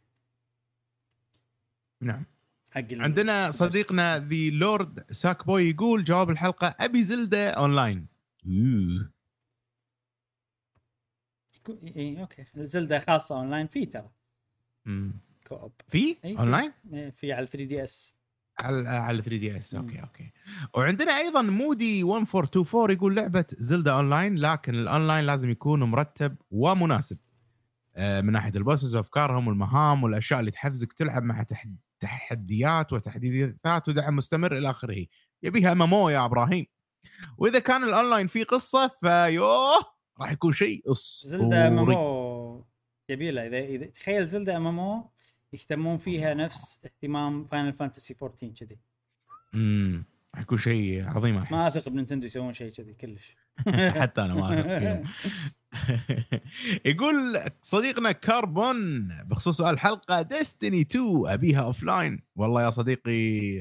[2.00, 2.24] نعم.
[2.70, 8.06] حق عندنا صديقنا ذي لورد ساك بوي يقول جواب الحلقة أبي Zelda online
[11.96, 12.44] اي okay.
[12.56, 14.10] Zelda خاصة اونلاين في ترى.
[14.84, 15.12] مم.
[15.46, 16.38] co-op في؟ إي، في.
[16.38, 18.16] أونلاين؟ إيه، في على 3DS.
[18.58, 19.74] على على 3DS.
[19.74, 20.32] okay okay.
[20.74, 27.18] وعندنا أيضا مودي 1424 يقول لعبة Zelda online لكن الأونلاين لازم يكون مرتب ومناسب.
[27.96, 33.88] آه، من ناحية ال bosses وأفكارهم والمهام والأشياء اللي تحفزك تلعب مع تحد تحديات وتحديثات
[33.88, 35.06] ودعم مستمر إلى آخره.
[35.42, 36.66] يبيها MMO يا إبراهيم.
[37.38, 41.96] وإذا كان الأونلاين فيه قصة فيوه راح يكون شيء Zelda أسطوري.
[41.96, 42.64] MMO
[43.08, 45.04] يبي له اذا تخيل Zelda MMO
[45.56, 48.78] يهتمون فيها نفس اهتمام Final Fantasy 14 كذي.
[49.54, 50.04] امم
[50.38, 51.66] يكون شيء عظيم بس ما.
[51.66, 53.36] أثق ب Nintendo يسوون شيء كذي كلش.
[54.00, 55.02] حتى أنا ما فيهم.
[56.90, 57.14] يقول
[57.60, 63.58] صديقنا كاربون بخصوص الحلقة Destiny 2 أبيها offline والله يا صديقي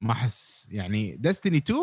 [0.00, 0.68] ما أحس.
[0.72, 1.78] يعني Destiny 2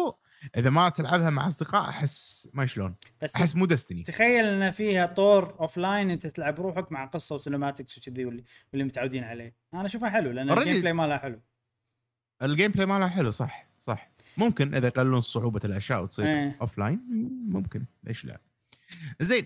[0.58, 2.96] إذا ما تلعبها مع أصدقاء أحس ما شلون.
[3.22, 7.41] بس أحس مو Destiny تخيل إن فيها طور offline أنت تلعب روحك مع قصة و
[7.41, 9.56] cinematics وكذي واللي واللي متعودين عليه.
[9.74, 11.42] أنا أشوفها حلو لأن ال gameplay مالها حلو.
[12.42, 14.12] ال gameplay مالها حلو صح صح.
[14.38, 16.58] ممكن إذا يقللون صعوبة الأشياء وتصير إيه.
[16.62, 17.00] offline
[17.50, 17.86] ممكن.
[18.04, 18.42] ليش لا؟
[19.20, 19.46] زين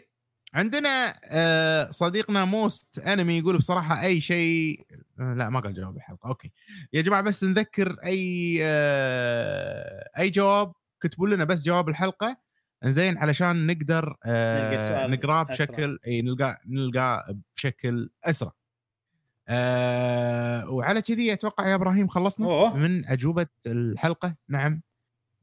[0.53, 4.85] عندنا آه، صديقنا Most Enemy يقول بصراحة أي شيء
[5.19, 6.51] آه، لا ما قال جواب الحلقة okay.
[6.93, 12.37] يا جماعة بس نذكر أي آه، أي جواب كتبوا لنا بس جواب الحلقة
[12.83, 15.43] زين علشان نقدر آه، نقرأه.
[15.43, 18.51] بشكل إي نلقاه نلقاه بشكل أسرع
[19.47, 22.77] آه وعلى كذي أتوقع يا إبراهيم خلصنا أوه.
[22.77, 24.81] من أجوبة الحلقة نعم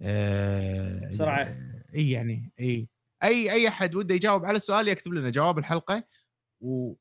[0.02, 1.42] آه بسرعة.
[1.42, 2.88] آه، إي يعني إي
[3.24, 6.04] أي أي أحد وده يجاوب على السؤال يكتب لنا جواب الحلقة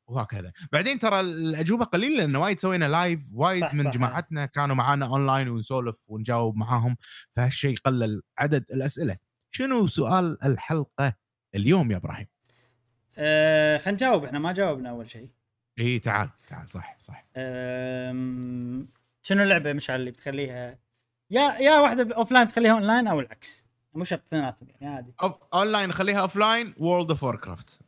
[0.08, 0.52] وهكذا.
[0.72, 3.92] بعدين ترى الأجوبة قليلة لأن وايد سوينا live وايد صح، من صح.
[3.92, 6.98] جماعتنا كانوا معانا اونلاين ونسولف ونجاوب معاهم
[7.30, 9.18] فهالشيء قلل عدد الأسئلة.
[9.52, 11.14] شنو سؤال الحلقة
[11.56, 12.28] اليوم يا إبراهيم؟
[13.18, 14.26] أه خلينا نجاوب.
[14.26, 15.30] إحنا ما جاوبنا أول شيء.
[15.80, 17.26] إي تعال تعال صح صح.
[17.38, 18.88] أم،
[19.24, 20.80] شنو اللعبة مشعل اللي بتخليها؟
[21.32, 25.14] يا يا واحدة offline بتخليها اون لاين أو العكس؟ مو شرط اثنيناتهم يعني عادي.
[25.54, 27.82] اونلاين خليها offline World of Warcraft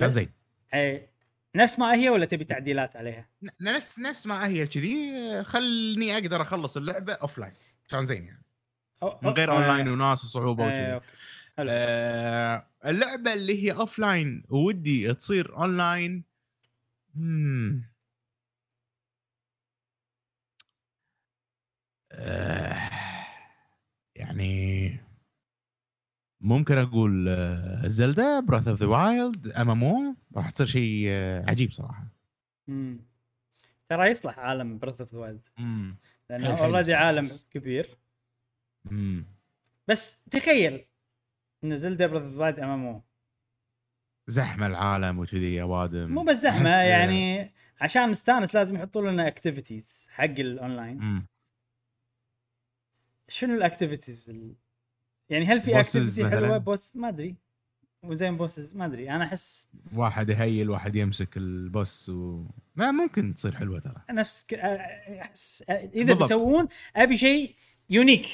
[0.00, 0.32] كان زين.
[0.74, 1.10] اي
[1.56, 3.28] نفس ما هي ولا تبي تعديلات عليها؟
[3.60, 5.10] نفس نفس ما هي كذي
[5.44, 7.52] خلني أقدر أخلص اللعبة offline
[7.88, 8.44] كان زين يعني.
[9.22, 11.10] من غير اونلاين آه، وناس وصعوبة آه، وكذي.
[11.58, 16.24] آه اللعبة اللي هي offline ودي تصير اونلاين
[17.14, 17.90] مم.
[22.12, 22.90] آه
[24.14, 25.00] يعني
[26.40, 32.06] ممكن أقول آه، Zelda Breath of the Wild MMO راح تصير شيء آه، عجيب صراحة.
[32.68, 33.00] مم.
[33.88, 35.96] ترى يصلح عالم Breath of the Wild MMO
[36.30, 37.26] لأنه already عالم.
[37.50, 37.96] كبير.
[38.90, 39.24] امم
[39.88, 40.84] بس تخيل
[41.64, 43.02] إن Zelda Breath of the Wild MMO
[44.28, 46.10] زحمة العالم وكذي يا وادم.
[46.14, 51.26] مو بس زحمة أحس- يعني عشان نستانس لازم يحطوا لنا activities حق الاونلاين.
[53.28, 54.54] شنو ال activities ال...
[55.30, 57.34] يعني هل في activity؟ حلوة؟ boss ما أدري.
[58.02, 59.10] وزين bosses ما أدري.
[59.10, 62.44] أنا أحس واحد ي heal واحد يمسك ال boss و...
[62.76, 64.02] ما ممكن تصير حلوة ترى.
[64.10, 64.54] نفس ك...
[64.54, 66.22] أحس إذا بالضبط.
[66.22, 67.54] بيسوون أبي شيء
[67.90, 68.26] unique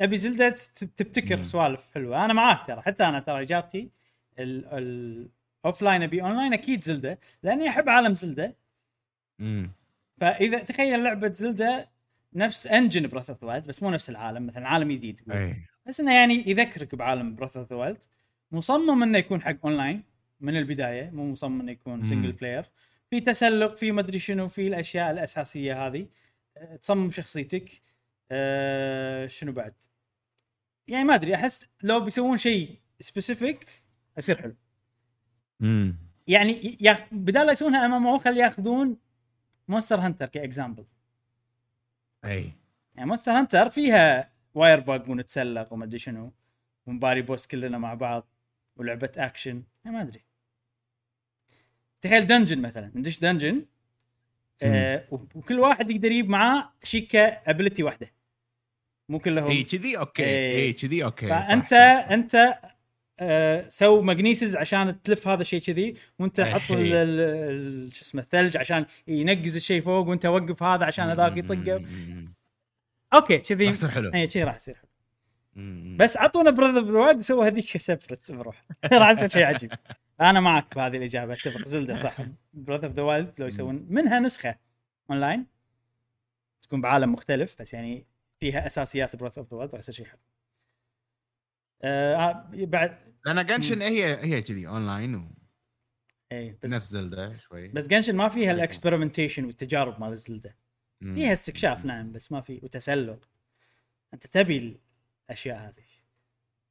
[0.00, 1.44] أبي Zelda تت- تبتكر.
[1.44, 2.24] سوالف حلوة.
[2.24, 2.80] أنا معاك ترى.
[2.80, 3.90] حتى أنا ترى إجابتي
[4.38, 8.56] ال offline أبي اون لاين أكيد Zelda لأني أحب عالم Zelda
[9.40, 9.72] MMO
[10.20, 11.88] فإذا تخيل لعبة Zelda
[12.34, 15.20] نفس engine Breath of بس مو نفس العالم مثلا عالم جديد.
[15.30, 18.04] اي بس إنه يعني يذكرك بعالم Breath of Wild
[18.52, 20.02] مصمم إنه يكون حق اونلاين
[20.40, 22.02] من البداية مو مصمم إنه يكون.
[22.02, 22.70] single player
[23.10, 26.06] في تسلق في مدري شنو في الأشياء الأساسية هذه.
[26.56, 27.82] أه، تصمم شخصيتك.
[28.30, 29.74] أه شنو بعد؟
[30.88, 33.66] يعني ما أدري أحس لو بيسوون شيء specific
[34.18, 34.54] يصير حلو.
[35.62, 35.96] امم
[36.26, 38.96] يعني يا بدال لا يسوونها MMO خلي ياخذون
[39.68, 40.84] Monster Hunter ك example.
[42.24, 42.52] أي.
[42.94, 46.32] يعني Monster Hunter فيها Wirebug ونتسلق وما ادري شنو
[46.86, 48.28] ونباري boss كلنا مع بعض
[48.76, 50.24] ولعبة اكشن يعني ما أدري.
[52.00, 52.92] تخيل dungeon مثلا.
[52.94, 53.66] ندش dungeon
[54.62, 58.12] آه وكل واحد يقدر يجيب معاه Sheikah ability واحدة.
[59.08, 59.46] مو كلهم.
[59.46, 60.24] اي كذي okay.
[60.24, 61.28] اي كذي okay.
[61.28, 62.10] صح، فانت صح، صح.
[62.10, 62.58] أنت
[63.20, 66.54] آه سو Magnesis عشان تلف هذا الشيء كذي وأنت إيه.
[66.54, 71.84] حط شو اسمه الثلج عشان ينقز الشيء فوق وأنت وقف هذا عشان هذاك يطقه.
[73.14, 74.10] okay كذي راح يصير حلو.
[74.14, 74.88] اي شيء راح يصير حلو.
[75.96, 78.66] بس عطونا Breath of the Wild وسووا هذيك spirit بروح.
[78.92, 79.72] راح يصير شيء عجيب.
[80.20, 81.64] أنا معك بهذه الإجابة أتفق.
[81.64, 82.16] Zelda صح.
[82.52, 84.58] Breath of the Wild لو يسوون منها نسخة
[85.10, 85.46] اونلاين
[86.62, 88.06] تكون بعالم مختلف بس يعني
[88.40, 90.20] فيها أساسيات Breath of the Wild راح يصير شيء حلو.
[91.82, 95.20] آه بعد لأن Genshin هي هي كذي اونلاين و...
[96.32, 97.68] اي بس نفس Zelda شوي.
[97.68, 100.56] بس Genshin ما فيها ال experimentation والتجارب مال Zelda.
[101.02, 103.28] فيها استكشاف نعم بس ما في وتسلق
[104.14, 104.80] أنت تبي
[105.28, 105.84] الأشياء هذه.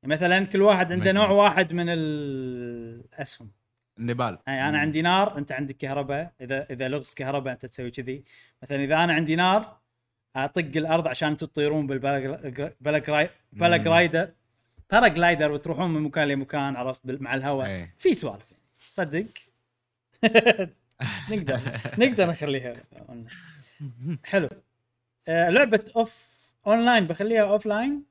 [0.03, 1.30] يعني مثلا كل واحد عنده نوع.
[1.30, 3.51] واحد من الأسهم.
[4.00, 4.38] النبال.
[4.48, 6.34] يعني أنا عندي نار أنت عندك كهرباء.
[6.42, 8.24] إذا إذا لغز كهرباء أنت تسوي كذي.
[8.64, 9.77] مثلا إذا أنا عندي نار
[10.35, 14.34] أطق الأرض عشان أنتم تطيرون بال paraglider
[14.92, 17.68] paraglider وتروحون من مكان لمكان عرفت مع الهواء.
[17.68, 17.93] إيه.
[17.98, 18.53] في سوالف.
[18.80, 19.26] صدق؟
[21.32, 21.60] نقدر
[22.00, 22.76] نقدر نخليها.
[24.24, 24.50] حلو.
[25.27, 28.03] آه لعبة off online بخليها offline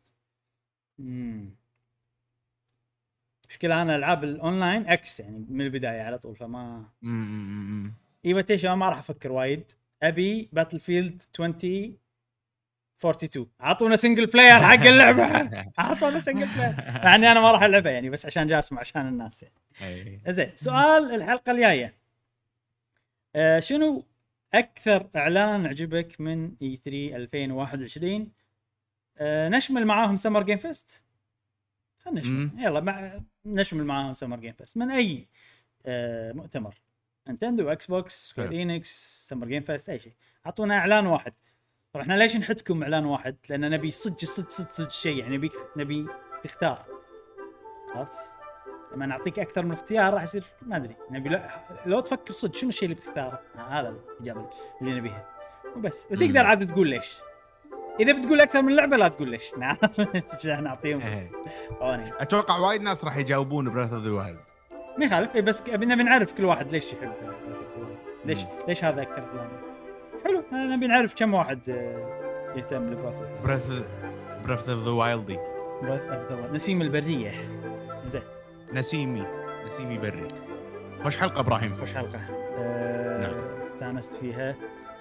[3.50, 6.84] مشكلة أنا ألعاب الأونلاين أكس يعني من البداية على طول فما.
[8.26, 9.70] ايفيتيشن ما راح أفكر وايد.
[10.02, 11.50] أبي Battlefield 20
[13.00, 15.24] 42 أعطونا single player حق اللعبة.
[15.78, 19.08] أعطونا single player مع إني أنا ما راح ألعبها يعني بس عشان جاي اسمع عشان
[19.08, 19.42] الناس
[19.80, 20.22] يعني.
[20.28, 21.94] زين سؤال الحلقة الجاية.
[23.36, 24.04] آه شنو
[24.54, 28.32] أكثر إعلان عجبك من E3 2021
[29.18, 31.02] آه نشمل معاهم Summer Game Fest
[31.98, 32.50] خلينا نشمل.
[32.64, 35.28] يلا مع نشمل معاهم Summer Game Fest من أي
[35.86, 36.80] آه مؤتمر؟
[37.26, 38.38] Nintendo Xbox.
[38.38, 40.12] انكس Summer Game Fest أي شيء.
[40.46, 41.32] أعطونا إعلان واحد.
[41.92, 45.18] طبعا إحنا ليش نحدكم إعلان واحد؟ لأن نبي صدق صدق صدق صدق شيء.
[45.18, 46.06] يعني نبيك نبي
[46.42, 46.86] تختار
[47.94, 48.39] عرفت؟
[48.94, 50.96] لما نعطيك أكثر من اختيار راح يصير ما أدري.
[51.10, 51.48] نبي لا
[51.86, 55.26] لو تفكر صدق شنو الشيء اللي بتختاره؟ آه، هذا الإجابة اللي نبيها.
[55.76, 56.06] وبس.
[56.10, 56.46] وتقدر.
[56.46, 57.16] عاد تقول ليش.
[58.00, 59.50] إذا بتقول أكثر من لعبة لا تقول ليش.
[60.34, 61.30] عشان نعطيهم؟ إيه.
[61.80, 64.40] قوانين أتوقع وايد ناس راح يجاوبون Breath of the Wild
[64.98, 65.36] ما يخالف.
[65.36, 67.12] إيه بس نبي نعرف كل واحد ليش يحب
[68.24, 68.38] ليش
[68.68, 69.48] ليش هذا أكثر اعلان
[70.24, 70.42] حلو.
[70.52, 73.96] آه، نبي نعرف كم واحد آه، يهتم ل Breath Breath
[74.46, 75.38] Breath of the Wild
[75.82, 77.32] ي Breath of the نسيم البرية.
[78.06, 78.22] زين.
[78.74, 79.22] نسيمي
[79.66, 80.28] نسيمي بري.
[81.02, 81.74] خوش حلقة إبراهيم.
[81.74, 82.20] خوش حلقة.
[82.58, 83.62] آه نعم.
[83.62, 84.54] استانست فيها.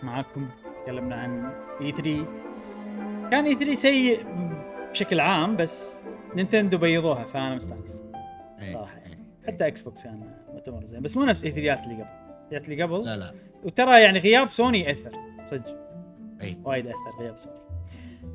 [0.04, 0.50] معاكم
[0.84, 1.52] تكلمنا عن
[1.82, 2.26] E3
[3.32, 4.26] كان E3 سيء
[4.92, 6.02] بشكل عام بس
[6.36, 8.04] Nintendo بيضوها فأنا مستانس.
[8.62, 8.74] إيه.
[8.74, 8.98] صراحة.
[8.98, 11.02] يعني حتى Xbox كان مؤتمر زين.
[11.02, 12.10] بس مو نفس E3 اللي قبل.
[12.52, 13.06] ال E اللي قبل.
[13.06, 13.34] لا لا.
[13.64, 15.12] وترى يعني غياب سوني يأثر.
[15.52, 15.78] صدق.
[16.42, 17.60] اي وايد اثر غياب سوني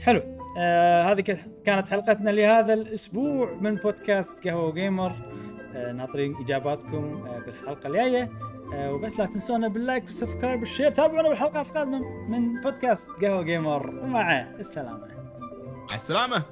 [0.01, 0.44] حلو.
[0.59, 5.13] آه هذه كانت حلقتنا لهذا الأسبوع من بودكاست قهوة gamer
[5.75, 8.29] آه ناطرين إجاباتكم آه بالحلقة الجاية.
[8.75, 13.11] آه وبس لا تنسونا بال like وال subscribe وال share تابعونا بالحلقات القادمة من بودكاست
[13.11, 15.09] قهوة gamer ومع السلامة.
[15.89, 16.43] مع السلامة.